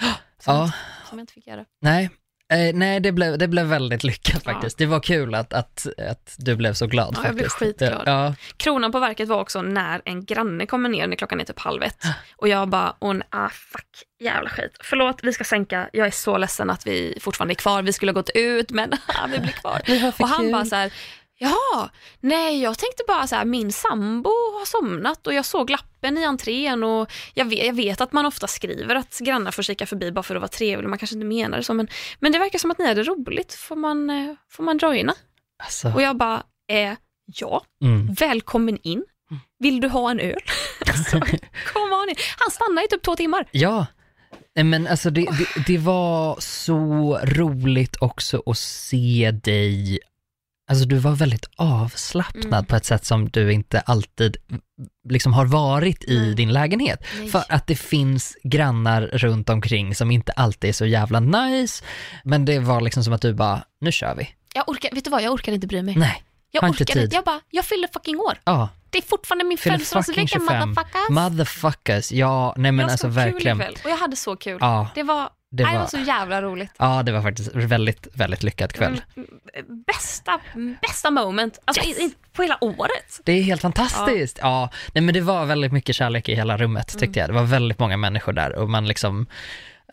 Ja, 0.46 0.72
som 1.08 1.18
jag 1.18 1.22
inte 1.22 1.32
fick 1.32 1.46
göra. 1.46 1.64
nej. 1.80 2.10
Eh, 2.52 2.74
nej, 2.74 3.00
det 3.00 3.12
blev, 3.12 3.38
det 3.38 3.48
blev 3.48 3.66
väldigt 3.66 4.04
lyckat 4.04 4.42
Ja. 4.44 4.52
faktiskt. 4.52 4.78
Det 4.78 4.86
var 4.86 5.00
kul 5.00 5.34
att, 5.34 5.52
att, 5.52 5.86
att 6.10 6.34
du 6.38 6.56
blev 6.56 6.72
så 6.72 6.86
glad 6.86 7.14
Ja, 7.16 7.26
jag 7.26 7.34
blev 7.34 7.48
skitglad. 7.48 8.02
Ja, 8.06 8.34
Kronan 8.56 8.92
på 8.92 8.98
verket 8.98 9.28
var 9.28 9.40
också 9.40 9.62
när 9.62 10.02
en 10.04 10.24
granne 10.24 10.66
kommer 10.66 10.88
ner 10.88 11.06
när 11.06 11.16
klockan 11.16 11.40
är 11.40 11.44
typ 11.44 11.58
halv 11.58 11.82
ett. 11.82 12.02
Och 12.36 12.48
jag 12.48 12.68
bara, 12.68 12.96
åh 12.98 13.16
ah, 13.30 13.48
fuck, 13.48 13.86
jävla 14.20 14.50
skit. 14.50 14.76
Förlåt, 14.80 15.18
vi 15.22 15.32
ska 15.32 15.44
sänka. 15.44 15.88
Jag 15.92 16.06
är 16.06 16.10
så 16.10 16.38
ledsen 16.38 16.70
att 16.70 16.86
vi 16.86 17.18
fortfarande 17.20 17.52
är 17.52 17.56
kvar. 17.56 17.82
Vi 17.82 17.92
skulle 17.92 18.12
ha 18.12 18.14
gått 18.14 18.30
ut, 18.34 18.70
men 18.70 18.92
vi 19.32 19.38
blir 19.38 19.52
kvar. 19.52 19.82
Och 20.20 20.28
han 20.28 20.40
kul. 20.40 20.52
bara 20.52 20.64
så 20.64 20.76
här, 20.76 20.92
ja, 21.42 21.90
nej, 22.20 22.62
jag 22.62 22.78
tänkte 22.78 23.02
bara 23.06 23.26
så 23.26 23.36
här, 23.36 23.44
min 23.44 23.72
sambo 23.72 24.30
har 24.30 24.66
somnat 24.66 25.26
och 25.26 25.34
jag 25.34 25.44
såg 25.44 25.70
lappen 25.70 26.18
i 26.18 26.24
entrén 26.24 26.84
och 26.84 27.12
jag 27.34 27.44
vet, 27.44 27.66
jag 27.66 27.74
vet 27.74 28.00
att 28.00 28.12
man 28.12 28.26
ofta 28.26 28.46
skriver 28.46 28.94
att 28.94 29.18
grannar 29.18 29.50
får 29.50 29.62
kika 29.62 29.86
förbi 29.86 30.12
bara 30.12 30.22
för 30.22 30.34
att 30.34 30.40
vara 30.40 30.48
trevlig. 30.48 30.88
Man 30.88 30.98
kanske 30.98 31.16
inte 31.16 31.26
menar 31.26 31.58
det 31.58 31.64
så, 31.64 31.74
men, 31.74 31.88
men 32.20 32.32
det 32.32 32.38
verkar 32.38 32.58
som 32.58 32.70
att 32.70 32.78
ni 32.78 32.88
hade 32.88 33.02
roligt. 33.02 33.54
Får 33.54 33.76
man, 33.76 34.10
eh, 34.10 34.34
får 34.50 34.62
man 34.62 34.78
joina? 34.78 35.14
alltså. 35.64 35.92
Och 35.92 36.02
jag 36.02 36.16
bara, 36.16 36.42
eh, 36.72 36.92
ja. 37.24 37.64
Mm. 37.84 38.14
Välkommen 38.14 38.78
in. 38.82 39.04
Vill 39.58 39.80
du 39.80 39.88
ha 39.88 40.10
en 40.10 40.20
öl? 40.20 40.40
alltså, 40.86 41.20
kom 41.72 41.92
on 41.92 42.08
in. 42.08 42.16
Han 42.38 42.50
stannade 42.50 42.84
i 42.84 42.88
typ 42.88 43.02
två 43.02 43.16
timmar. 43.16 43.48
Ja, 43.50 43.86
men 44.54 44.86
alltså 44.86 45.10
det, 45.10 45.20
det, 45.20 45.64
det 45.66 45.78
var 45.78 46.36
så 46.40 47.18
roligt 47.24 47.96
också 48.00 48.42
att 48.46 48.58
se 48.58 49.30
dig 49.42 49.98
alltså 50.70 50.84
du 50.84 50.96
var 50.96 51.12
väldigt 51.12 51.46
avslappnad 51.56 52.44
Mm. 52.46 52.64
på 52.64 52.76
ett 52.76 52.84
sätt 52.84 53.04
som 53.04 53.28
du 53.28 53.52
inte 53.52 53.80
alltid 53.80 54.36
liksom 55.08 55.32
har 55.32 55.46
varit 55.46 56.04
i 56.04 56.18
Nej. 56.18 56.34
din 56.34 56.52
lägenhet. 56.52 57.00
Nej. 57.18 57.28
För 57.28 57.44
att 57.48 57.66
det 57.66 57.76
finns 57.76 58.36
grannar 58.44 59.02
runt 59.02 59.48
omkring 59.48 59.94
som 59.94 60.10
inte 60.10 60.32
alltid 60.32 60.68
är 60.68 60.72
så 60.74 60.86
jävla 60.86 61.20
nice. 61.20 61.84
Men 62.24 62.44
det 62.44 62.58
var 62.58 62.80
liksom 62.80 63.04
som 63.04 63.12
att 63.12 63.22
du 63.22 63.32
bara, 63.34 63.64
nu 63.80 63.92
kör 63.92 64.14
vi. 64.14 64.28
Jag 64.54 64.68
orkar, 64.68 64.90
vet 64.94 65.04
du 65.04 65.10
vad, 65.10 65.22
jag 65.22 65.32
orkar 65.32 65.52
inte 65.52 65.66
bry 65.66 65.82
mig. 65.82 65.96
Nej, 65.96 66.22
jag 66.50 66.60
har 66.60 66.68
inte 66.68 66.82
orkar 66.84 66.94
tid. 66.94 67.12
Jag 67.14 67.24
bara, 67.24 67.40
jag 67.50 67.64
fyller 67.64 67.88
fucking 67.92 68.18
år. 68.20 68.38
ja, 68.44 68.68
Det 68.90 68.98
är 68.98 69.02
fortfarande 69.02 69.44
min 69.44 69.58
födelsedagsvecka 69.58 70.26
25. 70.26 70.68
motherfuckers. 70.68 71.08
motherfuckers. 71.10 72.12
Ja, 72.12 72.54
nej 72.56 72.72
men 72.72 72.82
jag 72.84 72.90
alltså 72.92 73.12
ska 73.12 73.20
ha 73.20 73.24
kul 73.26 73.32
verkligen. 73.32 73.56
ikväll. 73.60 73.76
Och 73.84 73.90
jag 73.90 73.96
hade 73.96 74.16
så 74.16 74.36
kul. 74.36 74.58
Ja, 74.60 74.88
Det 74.94 75.02
var, 75.02 75.28
det 75.52 75.62
nej, 75.64 75.72
det 75.72 75.78
var, 75.78 75.84
var 75.84 75.88
så 75.88 75.98
jävla 75.98 76.42
roligt. 76.42 76.70
ja, 76.78 77.02
det 77.02 77.12
var 77.12 77.22
faktiskt 77.22 77.54
väldigt, 77.54 78.06
väldigt 78.12 78.42
lyckad 78.42 78.72
kväll. 78.72 79.00
Mm, 79.16 79.28
Bästa, 79.86 80.40
bästa 80.82 81.10
moment, 81.10 81.58
alltså 81.64 81.88
Yes. 81.88 81.98
i, 81.98 82.02
i, 82.02 82.14
på 82.32 82.42
hela 82.42 82.64
året. 82.64 83.20
Det 83.24 83.32
är 83.32 83.42
helt 83.42 83.60
fantastiskt. 83.62 84.38
Ja. 84.42 84.70
nej 84.94 85.02
men 85.02 85.14
det 85.14 85.20
var 85.20 85.44
väldigt 85.46 85.72
mycket 85.72 85.96
kärlek 85.96 86.28
i 86.28 86.34
hela 86.34 86.56
rummet 86.56 86.88
tyckte 86.88 87.04
Mm. 87.04 87.14
jag. 87.20 87.28
Det 87.28 87.32
var 87.34 87.42
väldigt 87.46 87.78
många 87.78 87.96
människor 87.96 88.32
där 88.32 88.56
och 88.56 88.70
man 88.70 88.88
liksom, 88.88 89.26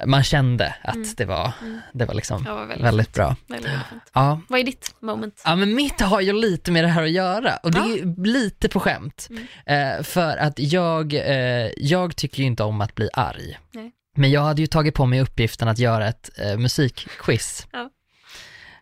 man 0.05 0.23
kände 0.23 0.75
att 0.83 0.95
Mm. 0.95 1.07
det 1.17 1.25
var, 1.25 1.51
det 1.93 2.05
var 2.05 2.13
liksom 2.13 2.43
Det 2.43 2.51
var 2.51 2.65
väldigt, 2.65 2.85
väldigt 2.85 3.13
bra. 3.13 3.35
väldigt. 3.47 3.71
Ja. 4.13 4.41
Vad 4.47 4.59
är 4.59 4.63
ditt 4.63 4.95
moment? 5.01 5.41
ja, 5.45 5.55
men 5.55 5.75
mitt 5.75 6.01
har 6.01 6.21
ju 6.21 6.33
lite 6.33 6.71
med 6.71 6.83
det 6.83 6.87
här 6.87 7.03
att 7.03 7.11
göra 7.11 7.57
och 7.63 7.71
det 7.71 7.77
Ja. 7.79 7.85
är 7.85 8.25
lite 8.27 8.69
på 8.69 8.79
skämt. 8.79 9.27
Mm. 9.29 9.97
Eh, 9.97 10.03
för 10.03 10.37
att 10.37 10.53
jag, 10.59 11.13
eh, 11.13 11.69
jag 11.77 12.15
tycker 12.15 12.39
ju 12.39 12.45
inte 12.45 12.63
om 12.63 12.81
att 12.81 12.95
bli 12.95 13.09
arg. 13.13 13.59
Nej. 13.71 13.91
Men 14.15 14.31
jag 14.31 14.41
hade 14.41 14.61
ju 14.61 14.67
tagit 14.67 14.93
på 14.95 15.05
mig 15.05 15.21
uppgiften 15.21 15.67
att 15.67 15.79
göra 15.79 16.07
ett 16.07 16.29
eh, 16.37 16.57
musikquiz. 16.57 17.67
Ja. 17.71 17.89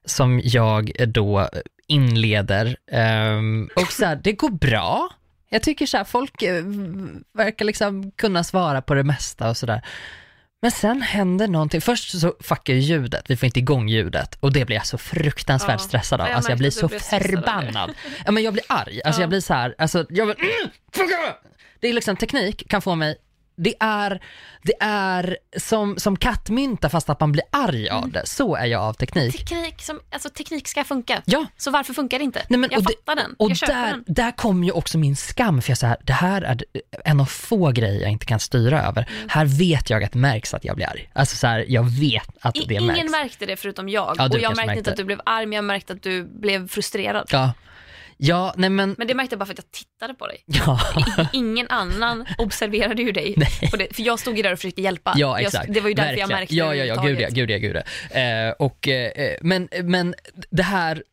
Som 0.05 0.41
jag 0.43 0.91
då 1.07 1.49
inleder. 1.87 2.77
Ehm, 2.91 3.69
och 3.75 3.91
så 3.91 4.05
här, 4.05 4.15
det 4.23 4.31
går 4.33 4.49
bra. 4.49 5.09
Jag 5.49 5.63
tycker 5.63 5.85
så 5.85 5.97
här, 5.97 6.03
folk 6.03 6.41
eh, 6.41 6.63
verkar 7.33 7.65
liksom 7.65 8.11
kunna 8.11 8.43
svara 8.43 8.81
på 8.81 8.93
det 8.93 9.03
mesta 9.03 9.49
och 9.49 9.57
sådär. 9.57 9.81
Men 10.61 10.71
sen 10.71 11.01
händer 11.01 11.47
någonting. 11.47 11.81
Först 11.81 12.19
så 12.19 12.33
fuckar 12.39 12.73
ju 12.73 12.79
ljudet, 12.79 13.23
vi 13.27 13.37
får 13.37 13.45
inte 13.45 13.59
igång 13.59 13.89
ljudet 13.89 14.37
och 14.39 14.53
det 14.53 14.65
blir 14.65 14.75
jag 14.77 14.85
så 14.85 14.97
fruktansvärt 14.97 15.71
Ja. 15.71 15.77
stressad 15.87 16.21
av. 16.21 16.27
Jag 16.27 16.35
alltså 16.35 16.51
jag 16.51 16.57
blir 16.57 16.71
så 16.71 16.89
förbannad. 16.89 17.93
Ja 18.25 18.31
men 18.31 18.43
jag 18.43 18.53
blir 18.53 18.65
arg, 18.69 19.01
alltså 19.05 19.21
Ja. 19.21 19.23
jag 19.23 19.29
blir 19.29 19.41
så 19.41 19.53
här, 19.53 19.75
alltså 19.77 20.05
jag 20.09 20.25
vill, 20.25 20.35
mm! 20.39 20.71
Det 21.79 21.87
är 21.89 21.93
liksom 21.93 22.15
teknik 22.15 22.69
kan 22.69 22.81
få 22.81 22.95
mig 22.95 23.15
det 23.57 23.73
är, 23.79 24.21
det 24.63 24.73
är 24.79 25.37
som, 25.57 25.97
som 25.99 26.17
kattmynta 26.17 26.89
fast 26.89 27.09
att 27.09 27.19
man 27.19 27.31
blir 27.31 27.43
arg 27.51 27.87
Mm. 27.87 28.03
av 28.03 28.11
det. 28.11 28.21
Så 28.25 28.55
är 28.55 28.65
jag 28.65 28.81
av 28.81 28.93
teknik. 28.93 29.37
Teknik, 29.37 29.81
som, 29.81 29.99
alltså, 30.11 30.29
teknik 30.29 30.67
ska 30.67 30.83
funka. 30.83 31.21
Ja, 31.25 31.45
Så 31.57 31.71
varför 31.71 31.93
funkar 31.93 32.19
det 32.19 32.25
inte? 32.25 32.45
Nej, 32.49 32.59
men- 32.59 32.69
jag 32.71 32.79
och 32.79 32.85
det- 32.85 32.93
fattar 33.05 33.15
den. 33.23 33.35
och 33.39 33.49
jag 33.51 33.69
där, 33.69 33.87
den. 33.91 34.03
där 34.07 34.31
kom 34.31 34.63
ju 34.63 34.71
också 34.71 34.97
min 34.97 35.15
skam, 35.15 35.61
för 35.61 35.71
jag 35.71 35.77
så 35.77 35.87
här, 35.87 35.97
det 36.03 36.13
här 36.13 36.41
är 36.41 36.57
en 37.05 37.19
av 37.19 37.25
få 37.25 37.71
grejer 37.71 38.01
jag 38.01 38.11
inte 38.11 38.25
kan 38.25 38.39
styra 38.39 38.83
över. 38.83 39.09
Mm. 39.17 39.29
Här 39.29 39.45
vet 39.45 39.89
jag 39.89 40.03
att 40.03 40.11
det 40.11 40.19
märks 40.19 40.53
att 40.53 40.65
jag 40.65 40.75
blir 40.75 40.89
arg. 40.89 41.09
Alltså 41.13 41.35
så 41.35 41.47
här, 41.47 41.65
jag 41.67 41.83
vet 41.99 42.29
att 42.41 42.57
I, 42.57 42.65
det 42.67 42.73
ingen 42.73 42.85
märks. 42.87 43.11
märkte 43.11 43.45
det 43.45 43.55
förutom 43.55 43.89
jag. 43.89 44.15
Ja, 44.17 44.25
och 44.29 44.39
jag 44.39 44.55
märkte 44.55 44.77
inte 44.77 44.91
att 44.91 44.97
du 44.97 45.03
blev 45.03 45.19
arg, 45.25 45.45
men 45.45 45.55
jag 45.55 45.65
märkte 45.65 45.93
att 45.93 46.03
du 46.03 46.23
blev 46.23 46.67
frustrerad. 46.67 47.27
Ja, 47.31 47.51
ja 48.17 48.53
nej 48.57 48.69
men, 48.69 48.95
Men 48.97 49.07
det 49.07 49.13
märkte 49.13 49.33
jag 49.33 49.39
bara 49.39 49.45
för 49.45 49.53
att 49.53 49.57
jag 49.59 49.71
tittade 49.71 50.13
på 50.13 50.27
dig. 50.27 50.43
ja. 50.45 50.79
Ingen 51.33 51.67
annan 51.69 52.25
observerade 52.37 53.01
ju 53.01 53.11
dig. 53.11 53.33
Det, 53.77 53.95
för 53.95 54.03
jag 54.03 54.19
stod 54.19 54.37
ju 54.37 54.43
där 54.43 54.51
och 54.51 54.59
försökte 54.59 54.81
hjälpa. 54.81 55.13
Ja, 55.17 55.39
exakt. 55.39 55.65
Jag, 55.67 55.73
det 55.73 55.81
var 55.81 55.89
ju 55.89 55.95
därför 55.95 56.09
jag 56.17 56.27
Verkligen. 56.27 56.39
märkte 56.39 56.55
Ja, 56.55 56.69
det 56.69 56.75
ja, 56.75 56.95
ja, 56.95 57.01
gud 57.01 57.19
ja, 57.21 57.27
gud 57.31 57.49
ja, 57.51 57.57
gud 57.57 57.75
ja. 58.11 58.19
Eh, 58.19 58.51
och, 58.51 58.87
eh, 58.87 59.35
men, 59.41 59.69
men 59.83 60.15
det 60.49 60.63
här, 60.63 61.03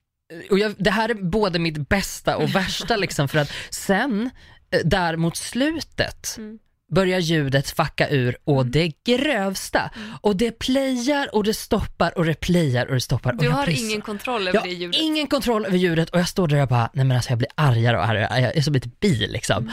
och 0.51 0.59
jag, 0.59 0.75
det 0.79 0.91
här 0.91 1.09
är 1.09 1.15
både 1.15 1.59
mitt 1.59 1.89
bästa 1.89 2.37
och 2.37 2.55
värsta 2.55 2.97
liksom, 3.05 3.29
för 3.29 3.39
att 3.39 3.53
sen, 3.71 4.31
eh, 4.71 4.81
där 4.85 5.17
mot 5.17 5.37
slutet, 5.37 6.35
Mm. 6.39 6.59
Börjar 6.93 7.19
ljudet 7.19 7.71
fucka 7.71 8.09
ur 8.11 8.37
och 8.45 8.67
det 8.67 8.93
grövsta. 9.07 9.91
Och 10.21 10.37
det 10.37 10.59
playar 10.59 11.35
och 11.35 11.45
det 11.45 11.55
stoppar 11.55 12.19
och 12.19 12.25
det 12.25 12.35
playar 12.41 12.87
och 12.87 12.95
det 12.95 13.01
stoppar. 13.01 13.33
och 13.33 13.39
Du 13.39 13.45
jag 13.45 13.53
har 13.53 13.67
blir 13.67 13.77
så- 13.77 13.85
ingen 13.85 14.01
kontroll 14.01 14.49
över 14.49 14.55
jag 14.59 14.65
det 14.65 14.69
har 14.69 14.75
ljudet. 14.75 15.01
ingen 15.01 15.27
kontroll 15.27 15.67
över 15.67 15.79
ljudet 15.79 16.11
och 16.11 16.19
jag 16.19 16.29
står 16.29 16.49
där 16.49 16.57
och 16.57 16.61
jag 16.63 16.69
bara, 16.69 16.91
nej 16.93 17.05
men 17.05 17.17
alltså 17.17 17.31
jag 17.31 17.39
blir 17.39 17.49
argare 17.55 17.97
och 17.97 18.05
argare, 18.09 18.41
jag 18.41 18.57
är 18.57 18.63
som 18.63 18.75
ett 18.75 19.01
bi 19.01 19.27
liksom. 19.27 19.71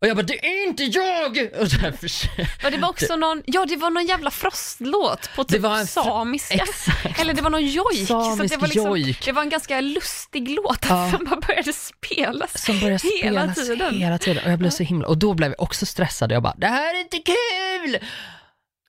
Och 0.00 0.06
jag 0.08 0.16
bara, 0.16 0.22
det 0.22 0.46
är 0.46 0.66
inte 0.68 0.84
jag! 0.84 1.48
Och 1.60 1.70
så 1.70 1.78
försöker 2.00 2.50
Ja, 2.62 2.70
det 2.70 2.78
var 2.78 2.88
också 2.88 3.16
någon, 3.16 3.42
ja 3.46 3.64
det 3.68 3.76
var 3.76 3.90
någon 3.90 4.06
jävla 4.06 4.30
frostlåt 4.30 5.30
på 5.36 5.44
typ 5.44 5.64
en 5.64 5.86
samiska. 5.86 6.54
Exakt. 6.54 7.20
Eller 7.20 7.34
det 7.34 7.42
var 7.42 7.50
någon 7.50 7.66
jojk. 7.66 8.06
så 8.08 8.24
Samisk 8.36 8.54
det, 8.54 8.60
var 8.60 8.68
liksom, 8.68 8.84
jojk. 8.98 9.24
det 9.24 9.32
var 9.32 9.42
en 9.42 9.48
ganska 9.48 9.80
lustig 9.80 10.48
låt 10.50 10.86
Ja. 10.88 11.10
som 11.16 11.24
bara 11.24 11.40
började 11.40 11.72
spelas 11.72 12.64
som 12.64 12.80
börjar 12.80 13.22
hela 13.22 13.52
spelas 13.54 13.66
tiden. 13.68 13.94
hela 13.94 14.18
tiden. 14.18 14.44
Och 14.44 14.50
jag 14.52 14.58
blev 14.58 14.70
så 14.70 14.82
himla, 14.82 15.08
och 15.08 15.18
då 15.18 15.34
blev 15.34 15.50
jag 15.50 15.60
också 15.62 15.86
stressad 15.86 16.32
och 16.32 16.36
jag 16.36 16.42
bara, 16.42 16.54
det 16.56 16.66
här 16.66 16.94
är 16.94 17.00
inte 17.00 17.18
kul! 17.18 17.98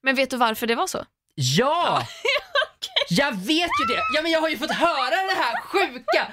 Men 0.04 0.16
vet 0.16 0.30
du 0.30 0.38
varför 0.38 0.68
det 0.68 0.76
var 0.76 0.88
så? 0.88 1.06
Ja! 1.36 2.08
Jag 3.12 3.32
vet 3.32 3.70
ju 3.80 3.86
det! 3.96 4.02
Ja 4.16 4.22
men 4.22 4.32
jag 4.32 4.42
har 4.42 4.50
ju 4.50 4.58
fått 4.58 4.72
höra 4.72 5.10
det 5.10 5.36
här 5.42 5.62
sjuka! 5.62 6.28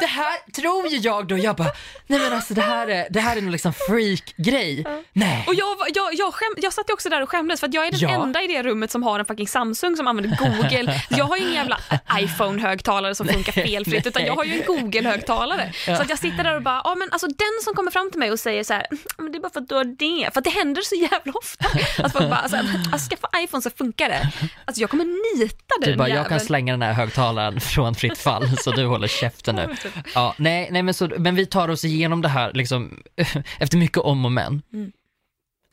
Det 0.00 0.06
här 0.06 0.52
tror 0.52 0.88
ju 0.88 0.96
jag 0.96 1.26
då, 1.28 1.38
jag 1.38 1.56
bara, 1.56 1.72
nej 2.06 2.20
men 2.20 2.32
alltså 2.32 2.54
det 2.54 2.60
här 2.62 2.86
är, 2.88 3.06
det 3.10 3.20
här 3.20 3.36
är 3.36 3.40
nog 3.40 3.52
liksom 3.52 3.72
freak-grej. 3.72 4.84
Nej. 5.12 5.44
Och 5.46 5.54
jag, 5.54 5.76
jag, 5.94 6.14
jag, 6.14 6.34
skäm, 6.34 6.54
jag 6.56 6.72
satt 6.72 6.88
ju 6.88 6.92
också 6.94 7.08
där 7.08 7.22
och 7.22 7.30
skämdes 7.30 7.60
för 7.60 7.66
att 7.68 7.74
jag 7.74 7.86
är 7.86 7.90
den 7.90 8.00
Ja. 8.00 8.10
enda 8.24 8.42
i 8.42 8.46
det 8.46 8.62
rummet 8.62 8.90
som 8.90 9.02
har 9.02 9.18
en 9.18 9.24
fucking 9.24 9.48
Samsung 9.48 9.96
som 9.96 10.06
använder 10.06 10.36
Google. 10.44 11.00
jag 11.08 11.24
har 11.24 11.36
ju 11.36 11.42
ingen 11.42 11.54
jävla 11.54 11.78
iPhone-högtalare 12.18 13.14
som 13.14 13.28
funkar 13.28 13.52
felfritt 13.52 14.06
utan 14.06 14.24
jag 14.24 14.36
har 14.36 14.44
ju 14.44 14.52
en 14.60 14.66
Google-högtalare. 14.66 15.72
Så 15.84 15.92
att 15.92 16.08
jag 16.10 16.18
sitter 16.18 16.44
där 16.44 16.56
och 16.56 16.62
bara, 16.62 16.80
ja 16.84 16.94
men 16.94 17.08
alltså 17.12 17.26
den 17.26 17.36
som 17.64 17.74
kommer 17.74 17.90
fram 17.90 18.10
till 18.10 18.18
mig 18.20 18.32
och 18.32 18.40
säger 18.40 18.64
så 18.64 18.72
här, 18.74 18.86
"Mm, 18.90 19.00
men 19.18 19.32
det 19.32 19.38
är 19.38 19.40
bara 19.40 19.52
för 19.52 19.60
att 19.60 19.68
du 19.68 19.74
har 19.74 19.84
det. 19.84 20.30
För 20.32 20.40
att 20.40 20.44
det 20.44 20.50
händer 20.50 20.82
så 20.82 20.94
jävla 20.94 21.32
ofta. 21.34 21.64
Att 22.04 22.12
folk 22.12 22.28
bara, 22.30 22.36
alltså, 22.36 22.56
alltså 22.92 23.08
skaffa 23.10 23.28
iPhone 23.44 23.62
så 23.62 23.70
funkar 23.70 24.08
det. 24.08 24.30
Alltså 24.64 24.80
jag 24.80 24.90
kommer 24.90 25.04
nita 25.38 25.74
den 25.80 25.90
Du 25.90 25.96
bara, 25.96 26.08
jag 26.08 26.16
kan 26.16 26.24
jäveln. 26.24 26.46
slänga 26.46 26.72
den 26.72 26.82
här 26.82 26.92
högtalaren 26.92 27.60
från 27.60 27.94
fritt 27.94 28.18
fall 28.18 28.56
så 28.62 28.70
du 28.70 28.84
håller 28.86 29.08
käften 29.08 29.54
nu. 29.56 29.75
Ja, 30.14 30.34
nej, 30.38 30.68
nej 30.70 30.82
men, 30.82 30.94
så, 30.94 31.10
men 31.18 31.34
vi 31.34 31.46
tar 31.46 31.68
oss 31.68 31.84
igenom 31.84 32.22
det 32.22 32.28
här 32.28 32.52
liksom, 32.52 33.02
efter 33.58 33.76
mycket 33.78 33.98
om 33.98 34.24
och 34.24 34.32
men. 34.32 34.62
Mm. 34.72 34.92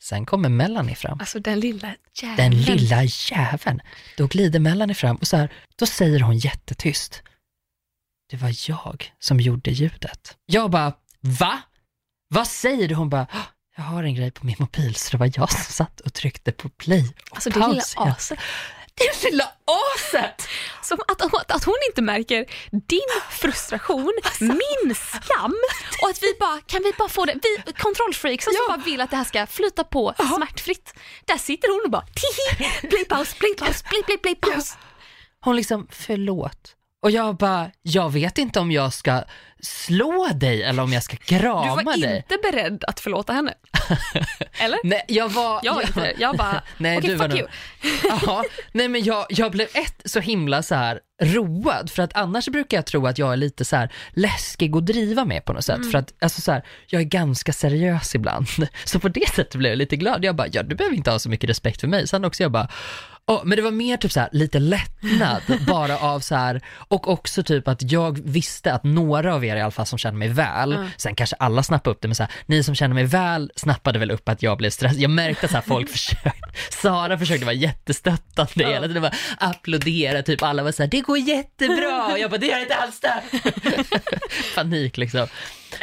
Sen 0.02 0.26
kommer 0.26 0.48
Melanie 0.48 0.94
fram. 0.94 1.20
Alltså 1.20 1.38
den 1.40 1.60
lilla 1.60 1.94
jäveln. 2.22 2.36
Den 2.36 2.62
lilla 2.62 3.02
jäveln. 3.04 3.80
Då 4.16 4.26
glider 4.26 4.60
Melanie 4.60 4.94
fram 4.94 5.16
och 5.16 5.26
så 5.26 5.36
här, 5.36 5.52
då 5.76 5.86
säger 5.86 6.20
hon 6.20 6.38
jättetyst. 6.38 7.22
Det 8.30 8.36
var 8.36 8.54
jag 8.68 9.12
som 9.18 9.40
gjorde 9.40 9.70
ljudet. 9.70 10.36
Jag 10.46 10.70
bara, 10.70 10.92
va? 11.20 11.62
Vad 12.28 12.46
säger 12.46 12.88
du? 12.88 12.94
Hon 12.94 13.08
bara, 13.10 13.26
"Ah, 13.30 13.42
jag 13.76 13.84
har 13.84 14.02
en 14.02 14.14
grej 14.14 14.30
på 14.30 14.46
min 14.46 14.56
mobil 14.58 14.94
så 14.94 15.10
det 15.10 15.16
var 15.16 15.30
jag 15.36 15.50
som 15.52 15.72
satt 15.72 16.00
och 16.00 16.12
tryckte 16.14 16.52
på 16.52 16.68
play 16.68 17.14
och 17.30 17.36
Alltså 17.36 17.50
det 17.50 17.68
lilla 17.68 17.82
aset. 17.96 18.38
Det 18.96 19.30
lilla 19.30 19.52
aset! 19.94 20.48
Som 20.82 20.98
att, 21.08 21.22
att, 21.22 21.50
att 21.50 21.64
hon 21.64 21.74
inte 21.88 22.02
märker 22.02 22.44
din 22.70 23.00
frustration, 23.30 24.12
Alltså. 24.24 24.44
min 24.44 24.94
skam 24.94 25.54
och 26.02 26.08
att 26.10 26.22
vi 26.22 26.34
bara, 26.40 26.60
kan 26.60 26.82
vi 26.82 26.92
bara 26.98 27.08
få 27.08 27.24
det, 27.24 27.34
vi 27.66 27.72
kontrollfreaks 27.72 28.44
som 28.44 28.52
Ja. 28.56 28.64
bara 28.68 28.84
vill 28.84 29.00
att 29.00 29.10
det 29.10 29.16
här 29.16 29.24
ska 29.24 29.46
flyta 29.46 29.84
på 29.84 30.14
smärtfritt. 30.36 30.94
Där 31.24 31.36
sitter 31.38 31.68
hon 31.68 31.80
och 31.84 31.90
bara, 31.90 32.04
tihi, 32.06 32.70
play 32.88 33.04
paus, 33.04 33.34
play 33.34 33.54
paus, 33.54 33.82
play, 33.82 34.02
play, 34.02 34.18
play 34.18 34.34
paus. 34.34 34.76
Hon 35.40 35.56
liksom, 35.56 35.88
förlåt. 35.90 36.73
Och 37.04 37.10
jag 37.10 37.36
bara, 37.36 37.70
jag 37.82 38.12
vet 38.12 38.38
inte 38.38 38.60
om 38.60 38.72
jag 38.72 38.92
ska 38.92 39.22
slå 39.62 40.28
dig 40.34 40.62
eller 40.62 40.82
om 40.82 40.92
jag 40.92 41.02
ska 41.02 41.16
Du 41.16 41.38
krama 41.38 41.82
var 41.82 41.96
dig. 42.00 42.16
inte 42.16 42.50
beredd 42.52 42.84
att 42.84 43.00
förlåta 43.00 43.32
henne. 43.32 43.54
Eller? 44.58 44.78
Nej, 44.84 45.04
jag 45.08 45.28
var... 45.28 45.60
Jag 45.62 45.74
var 45.74 45.82
inte 45.82 46.00
det. 46.00 46.14
Jag 46.18 46.36
bara, 46.36 46.62
Nej, 46.78 46.98
okej 46.98 47.10
du 47.10 47.16
var 47.16 47.28
fuck 47.28 47.40
nog- 47.40 47.48
you. 48.02 48.18
Ja, 48.26 48.44
nej 48.72 48.88
men 48.88 49.04
jag, 49.04 49.26
jag 49.28 49.52
blev 49.52 49.68
ett 49.74 50.02
så 50.04 50.20
himla 50.20 50.62
så 50.62 50.74
här 50.74 51.00
road 51.22 51.90
för 51.90 52.02
att 52.02 52.16
annars 52.16 52.48
brukar 52.48 52.76
jag 52.76 52.86
tro 52.86 53.06
att 53.06 53.18
jag 53.18 53.32
är 53.32 53.36
lite 53.36 53.64
så 53.64 53.76
här 53.76 53.92
läskig 54.10 54.76
att 54.76 54.86
driva 54.86 55.24
med 55.24 55.44
på 55.44 55.52
något 55.52 55.68
Mm. 55.68 55.82
sätt 55.82 55.92
för 55.92 55.98
att 55.98 56.14
alltså 56.20 56.40
så 56.40 56.52
här, 56.52 56.64
jag 56.86 57.00
är 57.00 57.04
ganska 57.06 57.52
seriös 57.52 58.14
ibland. 58.14 58.46
Så 58.84 59.00
på 59.00 59.08
det 59.08 59.28
sättet 59.28 59.54
blev 59.54 59.70
jag 59.72 59.78
lite 59.78 59.96
glad. 59.96 60.24
Jag 60.24 60.36
bara, 60.36 60.48
ja 60.52 60.62
du 60.62 60.74
behöver 60.74 60.96
inte 60.96 61.10
ha 61.10 61.18
så 61.18 61.28
mycket 61.28 61.50
respekt 61.50 61.80
för 61.80 61.88
mig. 61.88 62.08
Sen 62.08 62.24
också 62.24 62.42
jag 62.42 62.52
bara, 62.52 62.68
åh, 63.26 63.40
men 63.44 63.56
det 63.56 63.62
var 63.62 63.70
mer 63.70 63.96
typ 63.96 64.12
så 64.12 64.20
här 64.20 64.28
lite 64.32 64.58
lättnad 64.58 65.42
bara 65.66 65.98
av 65.98 66.20
så 66.20 66.34
här 66.34 66.60
och 66.88 67.08
också 67.08 67.42
typ 67.42 67.68
att 67.68 67.92
jag 67.92 68.20
visste 68.24 68.72
att 68.72 68.84
några 68.84 69.34
av 69.34 69.44
er 69.44 69.56
i 69.56 69.60
alla 69.60 69.70
fall 69.70 69.86
som 69.86 69.98
känner 69.98 70.18
mig 70.18 70.28
väl, 70.28 70.72
Mm. 70.72 70.88
sen 70.96 71.14
kanske 71.14 71.36
alla 71.38 71.62
snappade 71.62 71.90
upp 71.94 72.00
det 72.02 72.08
men 72.08 72.14
så 72.14 72.22
här, 72.22 72.32
ni 72.46 72.62
som 72.64 72.74
känner 72.74 72.94
mig 72.94 73.04
väl 73.04 73.52
snappade 73.56 73.98
väl 73.98 74.10
upp 74.10 74.28
att 74.28 74.42
jag 74.42 74.58
blev 74.58 74.70
stressad. 74.70 74.98
Jag 75.00 75.10
märkte 75.10 75.46
att 75.46 75.50
så 75.50 75.56
här, 75.56 75.64
folk 75.64 75.88
försökte, 75.92 76.30
Sara 76.70 77.18
försökte 77.18 77.44
vara 77.44 77.54
jättestöttande 77.54 78.64
hela 78.66 78.86
tiden, 78.86 79.02
bara 79.02 79.12
applådera, 79.38 80.22
typ 80.22 80.42
alla 80.42 80.62
var 80.62 80.72
så 80.72 80.82
här, 80.82 80.90
det 80.90 81.00
går 81.00 81.18
jättebra, 81.18 82.06
och 82.12 82.18
jag 82.18 82.30
bara, 82.30 82.38
det 82.38 82.46
gör 82.46 82.60
inte 82.60 82.74
alls 82.74 83.00
det. 83.00 83.22
Panik 84.54 84.96
liksom. 84.96 85.26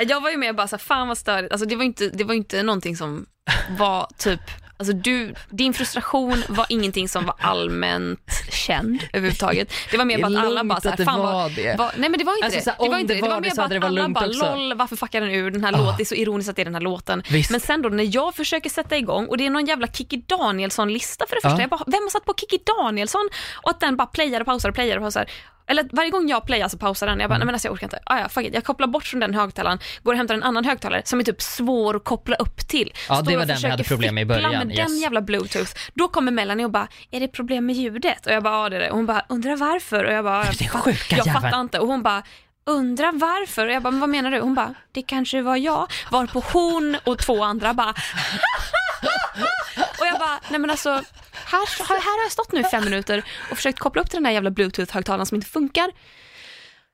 Jag 0.08 0.22
var 0.22 0.30
ju 0.30 0.38
med 0.38 0.50
och 0.50 0.56
bara 0.56 0.68
så 0.68 0.76
här, 0.76 0.82
fan 0.84 1.08
vad 1.08 1.18
störigt, 1.18 1.52
alltså 1.52 1.68
det 1.68 1.76
var 1.76 1.84
ju 1.84 1.88
inte, 1.88 2.08
det 2.10 2.24
var 2.24 2.34
ju 2.34 2.38
inte 2.38 2.64
någonting 2.64 2.98
som 2.98 3.26
var 3.70 4.08
typ 4.18 4.42
Alltså 4.82 4.94
du, 4.94 5.34
din 5.50 5.74
frustration 5.74 6.44
var 6.50 6.66
ingenting 6.70 7.10
som 7.10 7.26
var 7.26 7.36
allmänt 7.40 8.20
känd 8.52 9.04
överhuvudtaget. 9.14 9.74
Det 9.92 9.98
var 9.98 10.06
mer 10.06 10.22
bara 10.22 10.40
att 10.40 10.46
alla 10.46 10.64
bara 10.64 10.82
så 10.82 10.88
här, 10.88 10.94
att 10.94 10.98
det 10.98 11.06
fan 11.06 11.20
var 11.20 11.34
vad, 11.34 11.56
det. 11.56 11.76
vad, 11.78 11.92
nej 11.98 12.10
men 12.10 12.18
det 12.20 12.24
var 12.26 12.34
inte 12.34 12.46
Alltså, 12.46 12.70
det. 12.80 12.86
det 12.86 12.90
var 12.90 13.00
inte 13.00 13.14
det 13.14 13.18
det. 13.20 13.26
Det 13.26 13.30
var 13.30 13.36
var 13.36 13.42
mer 13.42 13.56
bara 13.56 13.66
att 13.66 13.72
alla 13.72 13.90
lugnt 13.90 14.16
bara 14.16 14.28
också. 14.28 14.56
LOL, 14.56 14.74
varför 14.74 14.96
fuckar 14.96 15.22
den 15.22 15.30
ur 15.32 15.52
den 15.52 15.64
här 15.64 15.74
Ah. 15.74 15.78
låten? 15.78 15.94
Det 15.98 16.04
är 16.04 16.06
så 16.06 16.16
ironiskt 16.16 16.50
att 16.50 16.56
det 16.56 16.62
är 16.62 16.66
den 16.66 16.74
här 16.76 16.82
låten. 16.82 17.24
Visst. 17.30 17.52
Men 17.52 17.60
sen 17.60 17.82
då 17.82 17.90
när 17.90 18.16
jag 18.16 18.36
försöker 18.36 18.70
sätta 18.70 18.98
igång 18.98 19.26
och 19.28 19.38
det 19.38 19.46
är 19.46 19.50
någon 19.50 19.66
jävla 19.66 19.88
Kikki 19.88 20.18
Danielsson-lista 20.28 21.26
för 21.30 21.36
det 21.36 21.42
första. 21.42 21.58
Ja. 21.58 21.62
Jag 21.62 21.70
bara, 21.70 21.84
vem 21.88 22.02
har 22.04 22.10
satt 22.10 22.26
på 22.26 22.34
Kikki 22.38 22.60
Danielsson? 22.78 23.30
Och 23.64 23.70
att 23.70 23.80
den 23.80 23.96
bara 23.98 24.08
playar 24.08 24.40
och 24.42 24.46
pausar 24.46 24.70
och 24.70 24.76
playar 24.76 24.98
och 24.98 25.04
pausar. 25.04 25.26
Eller 25.68 25.88
varje 25.92 26.10
gång 26.10 26.30
jag 26.30 26.46
playar 26.46 26.68
så 26.68 26.78
pausar 26.78 27.08
den. 27.08 27.20
Jag 27.20 27.30
bara, 27.30 27.38
nej 27.38 27.46
men 27.46 27.56
alltså 27.56 27.68
jag 27.68 27.74
orkar 27.74 27.86
inte. 27.88 28.00
Ah, 28.06 28.20
ja, 28.20 28.30
fuck 28.30 28.46
it. 28.46 28.54
Jag 28.54 28.64
kopplar 28.64 28.88
bort 28.88 29.04
från 29.04 29.20
den 29.20 29.34
högtalaren, 29.34 29.80
går 30.04 30.12
och 30.14 30.18
hämtar 30.18 30.36
en 30.36 30.44
annan 30.44 30.66
högtalare 30.66 31.02
som 31.06 31.20
är 31.20 31.24
typ 31.24 31.42
svår 31.42 31.96
att 31.96 32.04
koppla 32.04 32.36
upp 32.36 32.68
till. 32.68 32.92
Ja, 33.10 33.16
Står 33.16 33.32
det 33.32 33.38
var 33.38 33.46
den 33.46 33.58
vi 33.64 33.70
hade 33.70 33.84
problem 33.84 34.16
med 34.16 34.22
i 34.22 34.26
början, 34.26 34.52
med 34.52 34.68
den 34.68 34.72
yes. 34.92 35.02
jävla 35.02 35.22
bluetooth. 35.22 35.72
Då 35.94 36.08
kommer 36.08 36.32
Melanie 36.32 36.66
och 36.66 36.72
bara, 36.72 36.88
är 37.12 37.20
det 37.20 37.28
problem 37.28 37.66
med 37.66 37.76
ljudet? 37.76 38.26
Och 38.26 38.32
jag 38.34 38.44
bara, 38.44 38.64
ja 38.64 38.70
det 38.70 38.76
är 38.76 38.80
det. 38.80 38.90
Och 38.90 38.96
hon 38.98 39.06
bara, 39.06 39.26
undrar 39.30 39.56
varför? 39.56 40.04
Och 40.04 40.14
jag 40.14 40.24
bara, 40.24 40.44
Det 40.44 40.66
är 40.66 40.70
"Fatt- 40.70 40.86
jag 41.10 41.18
jäveln." 41.18 41.42
fattar 41.42 41.62
inte. 41.62 41.80
Och 41.80 41.88
hon 41.88 42.04
bara, 42.04 42.24
undrar 42.66 43.12
varför? 43.12 43.68
Och 43.68 43.74
jag 43.74 43.84
bara, 43.84 43.92
men 43.92 44.00
vad 44.00 44.10
menar 44.10 44.32
du? 44.32 44.40
Hon 44.40 44.56
bara, 44.56 44.74
det 44.92 45.02
kanske 45.02 45.42
var 45.42 45.58
jag. 45.58 45.88
Varpå 46.12 46.44
hon 46.54 46.98
och 47.04 47.18
två 47.20 47.44
andra 47.44 47.74
bara, 47.74 47.90
och 50.00 50.08
jag 50.08 50.20
bara, 50.20 50.40
nej 50.50 50.60
men 50.60 50.70
alltså, 50.70 50.90
här, 50.90 51.88
här 51.90 52.18
har 52.18 52.24
jag 52.24 52.32
stått 52.32 52.52
nu 52.52 52.60
i 52.60 52.64
fem 52.64 52.84
minuter 52.84 53.24
och 53.52 53.58
försökt 53.58 53.80
koppla 53.80 54.02
upp 54.02 54.10
till 54.10 54.18
den 54.18 54.26
här 54.26 54.34
jävla 54.34 54.50
bluetooth-högtalaren 54.50 55.26
som 55.26 55.36
inte 55.36 55.48
funkar. 55.48 55.92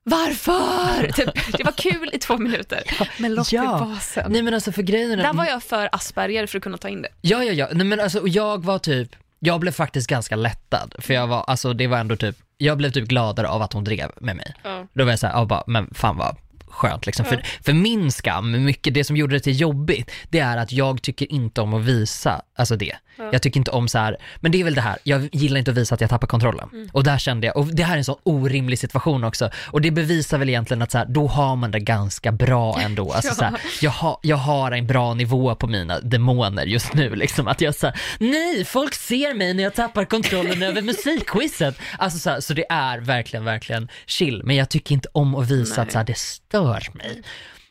Varför? 0.03 1.11
Typ, 1.11 1.57
det 1.57 1.63
var 1.63 1.72
kul 1.72 2.09
i 2.13 2.20
två 2.20 2.38
minuter, 2.38 2.84
men 3.18 3.36
låt 3.36 3.49
det 3.49 3.57
vara 3.57 3.99
sen. 3.99 4.32
Nej 4.32 4.41
men 4.41 4.53
alltså 4.53 4.72
för 4.72 4.82
grejen 4.82 5.11
är 5.11 5.18
Där 5.18 5.34
var 5.34 5.45
jag 5.45 5.63
för 5.63 5.89
Asperger 5.91 6.47
för 6.47 6.57
att 6.57 6.63
kunna 6.63 6.78
ta 6.78 6.89
in 6.89 7.01
det. 7.01 7.09
Ja, 7.22 7.43
ja, 7.43 7.53
ja. 7.53 7.68
Nej, 7.72 7.86
men 7.86 7.99
alltså, 7.99 8.28
jag 8.28 8.65
var 8.65 8.80
typ, 8.80 9.15
jag 9.39 9.59
blev 9.59 9.72
faktiskt 9.72 10.09
ganska 10.09 10.36
lättad. 10.36 10.95
För 10.99 11.13
jag 11.13 11.28
var, 11.28 11.43
alltså 11.47 11.74
det 11.74 11.88
var 11.88 11.97
ändå 11.97 12.15
typ, 12.15 12.36
jag 12.58 12.78
blev 12.78 12.91
typ 12.91 13.08
gladare 13.08 13.47
av 13.47 13.62
att 13.62 13.74
hon 13.74 13.84
drev 13.84 14.12
med 14.18 14.36
mig. 14.36 14.53
Ja. 14.64 14.88
Då 14.93 15.03
var 15.03 15.12
jag 15.12 15.20
såhär, 15.20 15.34
ja, 15.49 15.64
men 15.68 15.93
fan 15.93 16.18
vad 16.18 16.36
skönt 16.68 17.05
liksom. 17.05 17.26
Ja. 17.30 17.36
För, 17.38 17.43
för 17.63 17.74
min 17.74 18.11
skam, 18.11 18.65
mycket 18.65 18.93
det 18.93 19.03
som 19.03 19.18
gjorde 19.18 19.36
det 19.36 19.39
till 19.39 19.61
jobbigt, 19.61 20.11
det 20.30 20.39
är 20.39 20.57
att 20.57 20.72
jag 20.72 21.01
tycker 21.01 21.32
inte 21.32 21.61
om 21.61 21.74
att 21.74 21.84
visa, 21.86 22.41
alltså 22.57 22.76
det. 22.76 22.95
Ja. 23.18 23.30
Jag 23.32 23.41
tycker 23.41 23.59
inte 23.59 23.72
om 23.72 23.88
så 23.88 23.97
här, 23.97 24.18
men 24.39 24.51
det 24.51 24.59
är 24.59 24.63
väl 24.63 24.76
det 24.76 24.82
här, 24.82 24.97
jag 25.03 25.30
gillar 25.32 25.57
inte 25.57 25.72
att 25.72 25.78
visa 25.78 25.95
att 25.95 26.01
jag 26.01 26.09
tappar 26.09 26.28
kontrollen. 26.28 26.70
Mm. 26.74 26.89
Och 26.93 27.03
där 27.03 27.18
kände 27.18 27.47
jag, 27.47 27.57
och 27.57 27.65
det 27.65 27.84
här 27.84 27.93
är 27.93 27.97
en 27.97 28.05
sån 28.05 28.15
orimlig 28.24 28.80
situation 28.80 29.24
också, 29.24 29.49
och 29.65 29.82
det 29.82 29.91
bevisar 29.91 30.38
väl 30.38 30.49
egentligen 30.49 30.82
att 30.82 30.91
så 30.91 30.97
här, 30.97 31.05
då 31.05 31.28
har 31.28 31.55
man 31.55 31.72
det 31.72 31.80
ganska 31.80 32.32
bra 32.32 32.80
ändå. 32.80 33.11
Alltså, 33.18 33.28
Ja. 33.30 33.34
så 33.36 33.43
här, 33.43 33.59
jag, 33.82 33.91
har, 33.91 34.18
jag 34.22 34.38
har 34.38 34.72
en 34.72 34.88
bra 34.88 35.13
nivå 35.13 35.55
på 35.55 35.68
mina 35.68 35.99
demoner 35.99 36.65
just 36.65 36.93
nu, 36.93 37.15
liksom 37.15 37.47
att 37.47 37.61
jag 37.61 37.76
säger 37.76 37.99
nej, 38.20 38.65
folk 38.65 38.93
ser 38.93 39.34
mig 39.34 39.53
när 39.53 39.63
jag 39.63 39.74
tappar 39.74 40.05
kontrollen 40.05 40.63
över 40.63 40.82
musikquizet. 41.22 41.80
Alltså 41.97 42.20
så, 42.20 42.41
så 42.41 42.53
det 42.53 42.65
är 42.70 42.97
verkligen, 42.99 43.45
verkligen 43.45 43.88
chill, 44.05 44.41
men 44.43 44.55
jag 44.55 44.70
tycker 44.70 44.93
inte 44.95 45.09
om 45.11 45.36
att 45.36 45.51
visa 45.51 45.76
Nej. 45.76 45.86
att 45.88 45.91
så 45.91 45.97
här, 45.97 46.05
det 46.05 46.18
stör 46.18 46.57
mig. 46.93 47.24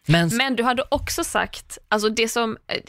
Men, 0.07 0.29
Men 0.37 0.57
du 0.57 0.63
hade 0.63 0.85
också 0.89 1.25
sagt, 1.25 1.79
alltså 1.89 2.09
det 2.09 2.29
som, 2.29 2.57
eh, 2.69 2.81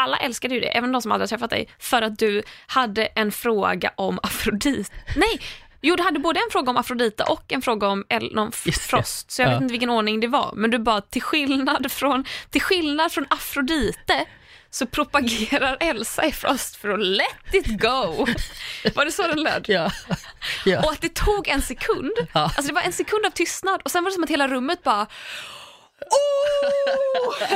alla 0.00 0.16
älskade 0.16 0.54
ju 0.54 0.60
det, 0.60 0.76
även 0.76 0.92
de 0.92 1.02
som 1.02 1.12
aldrig 1.12 1.22
har 1.24 1.28
träffat 1.38 1.50
dig, 1.50 1.68
för 1.78 2.02
att 2.02 2.18
du 2.18 2.42
hade 2.66 3.06
en 3.06 3.32
fråga 3.32 3.90
om 3.96 4.18
Afrodite. 4.22 4.90
Nej, 5.16 5.40
jo 5.82 5.96
du 5.96 6.02
hade 6.02 6.18
både 6.18 6.40
en 6.40 6.50
fråga 6.52 6.70
om 6.70 6.76
Afrodite 6.76 7.22
och 7.22 7.52
en 7.52 7.62
fråga 7.62 7.88
om 7.88 8.04
El- 8.08 8.34
någon 8.34 8.52
det. 8.64 8.72
Frost, 8.72 9.30
så 9.30 9.42
jag 9.42 9.48
Ja. 9.48 9.52
vet 9.52 9.62
inte 9.62 9.72
vilken 9.72 9.90
ordning 9.90 10.20
det 10.20 10.26
var, 10.26 10.52
men 10.56 10.70
du 10.70 10.78
bara 10.78 11.00
till 11.00 11.22
skillnad 11.22 11.92
från, 11.92 12.24
till 12.50 12.62
skillnad 12.62 13.12
från 13.12 13.26
Afrodite 13.30 14.24
så 14.76 14.86
propagerar 14.86 15.76
Elsa 15.80 16.24
i 16.24 16.32
Frost 16.32 16.76
för 16.76 16.88
att 16.88 17.00
let 17.00 17.26
it 17.54 17.80
go. 17.80 18.26
Var 18.94 19.04
det 19.04 19.12
så 19.12 19.22
den 19.22 19.42
löd? 19.42 19.64
ja. 19.68 19.92
ja. 20.64 20.82
Och 20.82 20.92
att 20.92 21.00
det 21.00 21.14
tog 21.14 21.48
en 21.48 21.62
sekund, 21.62 22.12
Ja. 22.32 22.40
alltså 22.42 22.62
det 22.62 22.72
var 22.72 22.82
en 22.82 22.92
sekund 22.92 23.26
av 23.26 23.30
tystnad 23.30 23.80
och 23.84 23.90
sen 23.90 24.04
var 24.04 24.10
det 24.10 24.14
som 24.14 24.24
att 24.24 24.30
hela 24.30 24.48
rummet 24.48 24.82
bara 24.82 25.06
Oh! 26.00 27.34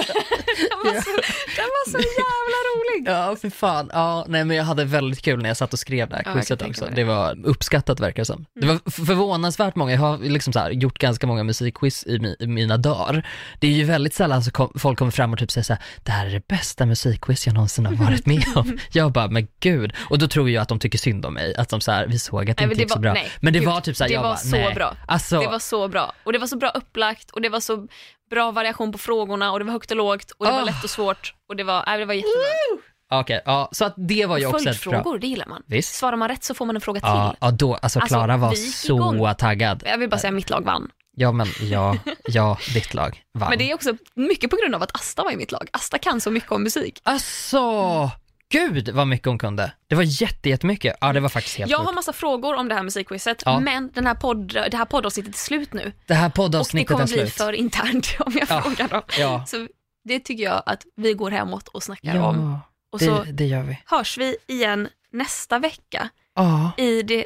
den, 0.70 0.78
var 0.84 1.00
så, 1.00 1.10
den 1.56 1.68
var 1.76 1.90
så 1.90 1.98
jävla 1.98 2.58
rolig. 2.70 3.08
Ja, 3.08 3.36
för 3.36 3.50
fan. 3.50 3.90
Ja, 3.92 4.24
nej 4.28 4.44
men 4.44 4.56
jag 4.56 4.64
hade 4.64 4.84
väldigt 4.84 5.22
kul 5.22 5.42
när 5.42 5.50
jag 5.50 5.56
satt 5.56 5.72
och 5.72 5.78
skrev 5.78 6.08
det 6.08 6.16
här 6.16 6.22
Ja, 6.26 6.32
quizet 6.34 6.62
också. 6.62 6.84
mig 6.84 6.94
Det 6.94 7.04
var 7.04 7.46
uppskattat 7.46 8.00
verkar 8.00 8.20
det 8.22 8.26
som. 8.26 8.46
Det 8.60 8.66
var 8.66 8.74
f- 8.86 8.94
förvånansvärt 9.06 9.76
många, 9.76 9.92
jag 9.92 10.00
har 10.00 10.18
liksom 10.18 10.52
så 10.52 10.58
här, 10.58 10.70
gjort 10.70 10.98
ganska 10.98 11.26
många 11.26 11.44
musikquiz 11.44 12.06
i, 12.06 12.18
mi, 12.18 12.36
i 12.38 12.46
mina 12.46 12.76
dagar. 12.76 13.28
Det 13.60 13.66
är 13.66 13.70
ju 13.72 13.84
väldigt 13.84 14.14
sällan 14.14 14.42
så 14.44 14.50
kom, 14.50 14.72
folk 14.78 14.98
kommer 14.98 15.12
fram 15.12 15.32
och 15.32 15.38
typ 15.38 15.50
säger 15.50 15.64
så 15.64 15.72
här, 15.72 15.82
det 16.04 16.12
här 16.12 16.26
är 16.26 16.30
det 16.30 16.48
bästa 16.48 16.86
musikquiz 16.86 17.46
jag 17.46 17.54
någonsin 17.54 17.86
har 17.86 17.94
varit 17.94 18.26
med 18.26 18.44
om. 18.54 18.78
jag 18.92 19.12
bara, 19.12 19.28
men 19.28 19.48
gud. 19.60 19.92
Och 20.10 20.18
då 20.18 20.28
tror 20.28 20.50
jag 20.50 20.62
att 20.62 20.68
de 20.68 20.78
tycker 20.78 20.98
synd 20.98 21.26
om 21.26 21.34
mig, 21.34 21.54
att 21.56 21.68
de 21.68 21.80
så 21.80 21.92
här, 21.92 22.06
vi 22.06 22.18
såg 22.18 22.50
att 22.50 22.56
det 22.56 22.62
Nej, 22.66 22.72
inte 22.72 22.76
det 22.76 22.82
gick 22.82 22.90
så 22.90 22.94
var- 22.96 23.02
bra. 23.02 23.12
nej, 23.12 23.30
men 23.40 23.52
det 23.52 23.58
gud, 23.58 23.68
var 23.68 23.80
typ 23.80 23.96
så 23.96 24.04
här, 24.04 24.08
det 24.08 24.14
jag 24.14 24.22
var 24.22 24.28
bara, 24.30 24.36
så 24.36 24.48
nej. 24.56 24.74
bra. 24.74 24.96
Alltså, 25.06 25.40
Det 25.40 25.46
var 25.46 25.58
så 25.58 25.88
bra. 25.88 26.12
Och 26.24 26.32
det 26.32 26.38
var 26.38 26.46
så 26.46 26.56
bra 26.56 26.68
upplagt 26.70 27.30
och 27.30 27.40
det 27.42 27.48
var 27.48 27.60
så 27.60 27.86
bra 28.30 28.50
variation 28.50 28.92
på 28.92 28.98
frågorna 28.98 29.52
och 29.52 29.58
det 29.58 29.64
var 29.64 29.72
högt 29.72 29.90
och 29.90 29.96
lågt 29.96 30.30
och 30.30 30.46
det 30.46 30.52
var 30.52 30.60
Ah. 30.60 30.64
lätt 30.64 30.84
och 30.84 30.90
svårt 30.90 31.34
och 31.48 31.56
det 31.56 31.64
var, 31.64 31.84
nej, 31.86 31.98
det 31.98 32.04
var 32.04 32.14
jättebra. 32.14 33.20
okej, 33.20 33.42
ja, 33.44 33.68
så 33.72 33.84
att 33.84 33.94
det 33.96 34.26
var 34.26 34.38
ju 34.38 34.46
också 34.46 34.58
ett 34.58 34.64
bra. 34.64 34.72
Följdfrågor, 34.92 35.18
det 35.18 35.26
gillar 35.26 35.46
man. 35.46 35.62
Visst. 35.66 35.94
Svarar 35.94 36.16
man 36.16 36.28
rätt 36.28 36.44
så 36.44 36.54
får 36.54 36.66
man 36.66 36.76
en 36.76 36.80
fråga 36.80 37.00
Ja, 37.02 37.30
till. 37.30 37.38
ja, 37.40 37.50
då, 37.50 37.74
alltså 37.74 37.98
Alltså, 38.00 38.14
Klara 38.14 38.36
var 38.36 38.50
vi 38.50 38.64
gick 38.64 38.74
så 38.74 38.96
igång. 38.96 39.34
taggad. 39.38 39.82
Jag 39.86 39.98
vill 39.98 40.08
bara 40.10 40.18
säga 40.20 40.30
mitt 40.30 40.50
lag 40.50 40.64
vann. 40.64 40.90
Ja, 41.16 41.32
men 41.32 41.46
ja, 41.60 41.96
ja, 42.28 42.58
ditt 42.74 42.94
lag 42.94 43.22
vann. 43.38 43.48
Men 43.50 43.58
det 43.58 43.70
är 43.70 43.74
också 43.74 43.92
mycket 44.14 44.50
på 44.50 44.56
grund 44.56 44.74
av 44.74 44.82
att 44.82 44.94
Asta 44.96 45.22
var 45.24 45.30
i 45.32 45.36
mitt 45.36 45.52
lag. 45.52 45.68
Asta 45.72 45.98
kan 45.98 46.20
så 46.20 46.30
mycket 46.30 46.52
om 46.52 46.62
musik. 46.62 47.00
Alltså, 47.02 48.10
gud 48.52 48.88
vad 48.88 49.06
mycket 49.08 49.26
hon 49.26 49.38
kunde. 49.38 49.72
Det 49.86 49.94
var 49.94 50.02
jätte, 50.22 50.48
jättemycket. 50.48 50.96
Ja, 51.00 51.12
det 51.12 51.20
var 51.20 51.28
faktiskt 51.28 51.56
helt 51.58 51.70
Jag 51.70 51.78
sjukt. 51.80 51.86
har 51.86 51.94
massa 51.94 52.12
frågor 52.12 52.54
om 52.54 52.68
det 52.68 52.74
här 52.74 52.82
musikquizet, 52.82 53.42
Ja. 53.46 53.60
men 53.60 53.90
den 53.94 54.06
här 54.06 54.14
podd, 54.14 54.46
det 54.48 54.74
här 54.76 54.84
poddavsnittet 54.84 55.34
är 55.34 55.38
slut 55.38 55.72
nu. 55.72 55.92
Det 56.06 56.14
här 56.14 56.24
Och 56.26 56.30
det 56.30 56.36
poddavsnittet 56.36 56.88
kommer 56.88 57.02
är 57.02 57.06
bli 57.06 57.16
slut. 57.16 57.32
för 57.32 57.52
internt 57.52 58.16
om 58.18 58.32
jag 58.40 58.46
Ja. 58.50 58.62
frågar 58.62 58.88
dem. 58.88 59.02
Ja, 59.18 59.44
Så 59.46 59.66
det 60.04 60.20
tycker 60.20 60.44
jag 60.44 60.62
att 60.66 60.82
vi 60.96 61.14
går 61.14 61.30
hemåt 61.30 61.68
och 61.68 61.82
snackar 61.82 62.16
om. 62.20 62.36
ja 62.40 62.60
Och 62.92 63.00
så 63.00 63.22
det, 63.24 63.32
det 63.32 63.44
gör 63.46 63.62
vi. 63.62 63.78
hörs 63.86 64.18
vi 64.18 64.36
igen 64.46 64.88
nästa 65.12 65.58
vecka 65.58 66.08
Ja. 66.34 66.70
i 66.76 67.02
det 67.02 67.18
eh, 67.18 67.24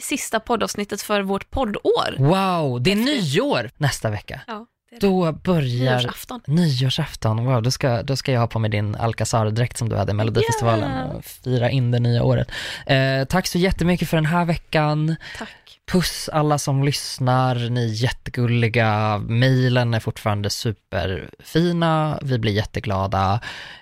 sista 0.00 0.40
poddavsnittet 0.40 1.02
för 1.02 1.20
vårt 1.22 1.50
poddår. 1.50 2.14
Wow, 2.18 2.82
det 2.82 2.92
är 2.92 2.96
nyår 2.96 3.70
nästa 3.76 4.10
vecka. 4.10 4.40
Ja, 4.46 4.52
det 4.52 4.56
är 4.56 4.58
det. 4.58 4.66
Då 5.00 5.32
börjar 5.32 5.96
Nyårsafton. 5.96 6.40
nyårsafton. 6.46 7.44
Wow, 7.44 7.62
då 7.62 7.70
ska, 7.70 8.02
då 8.02 8.16
ska 8.16 8.32
jag 8.32 8.40
ha 8.40 8.46
på 8.46 8.58
mig 8.58 8.70
din 8.70 8.94
Alcazar-dräkt 8.94 9.76
som 9.76 9.88
du 9.88 9.96
hade 9.96 10.10
i 10.10 10.14
Melodifestivalen 10.14 10.90
Yeah. 10.90 11.10
och 11.10 11.24
fira 11.24 11.70
in 11.70 11.90
det 11.90 11.98
nya 11.98 12.22
året. 12.22 12.50
Eh, 12.86 13.24
tack 13.28 13.46
så 13.46 13.58
jättemycket 13.58 14.08
för 14.08 14.16
den 14.16 14.26
här 14.26 14.44
veckan. 14.44 15.16
Tack. 15.38 15.48
Puss 15.92 16.28
alla 16.32 16.58
som 16.58 16.84
lyssnar, 16.84 17.54
ni 17.70 17.84
är 17.84 17.94
jättegulliga. 17.94 19.18
Mailen 19.18 19.94
är 19.94 20.00
fortfarande 20.00 20.50
superfina, 20.50 22.18
vi 22.22 22.38
blir 22.38 22.52
jätteglada. 22.52 23.40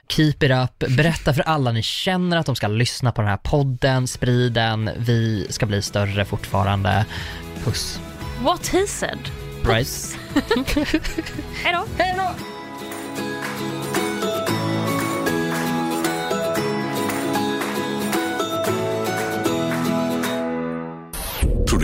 Keep 0.09 0.35
it 0.41 0.51
up, 0.51 0.97
berätta 0.97 1.35
för 1.35 1.43
alla 1.43 1.73
ni 1.73 1.83
känner 1.83 2.37
att 2.37 2.47
de 2.47 2.57
ska 2.57 2.69
lyssna 2.69 3.13
på 3.13 3.21
den 3.23 3.31
här 3.31 3.37
podden, 3.37 4.07
sprid 4.07 4.53
den, 4.53 4.91
vi 4.97 5.47
ska 5.51 5.67
bli 5.67 5.83
större 5.83 6.25
fortfarande. 6.25 7.05
Puss. 7.65 8.01
What 8.43 8.67
he 8.69 8.87
said. 8.87 9.19
Right? 9.65 10.19
Hej 11.63 11.73
då. 11.73 11.85
Hej 11.99 12.15
då! 12.17 12.55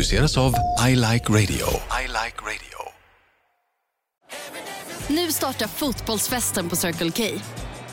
produceras 0.01 0.37
av 0.37 0.55
I 0.89 0.97
Like 0.97 1.29
Radio. 1.29 1.67
I 2.03 2.07
like 2.07 2.37
radio. 2.43 2.79
Nu 5.09 5.33
startar 5.33 5.67
fotbollsfesten 5.67 6.69
på 6.69 6.77
Circle 6.77 7.11
K. 7.11 7.25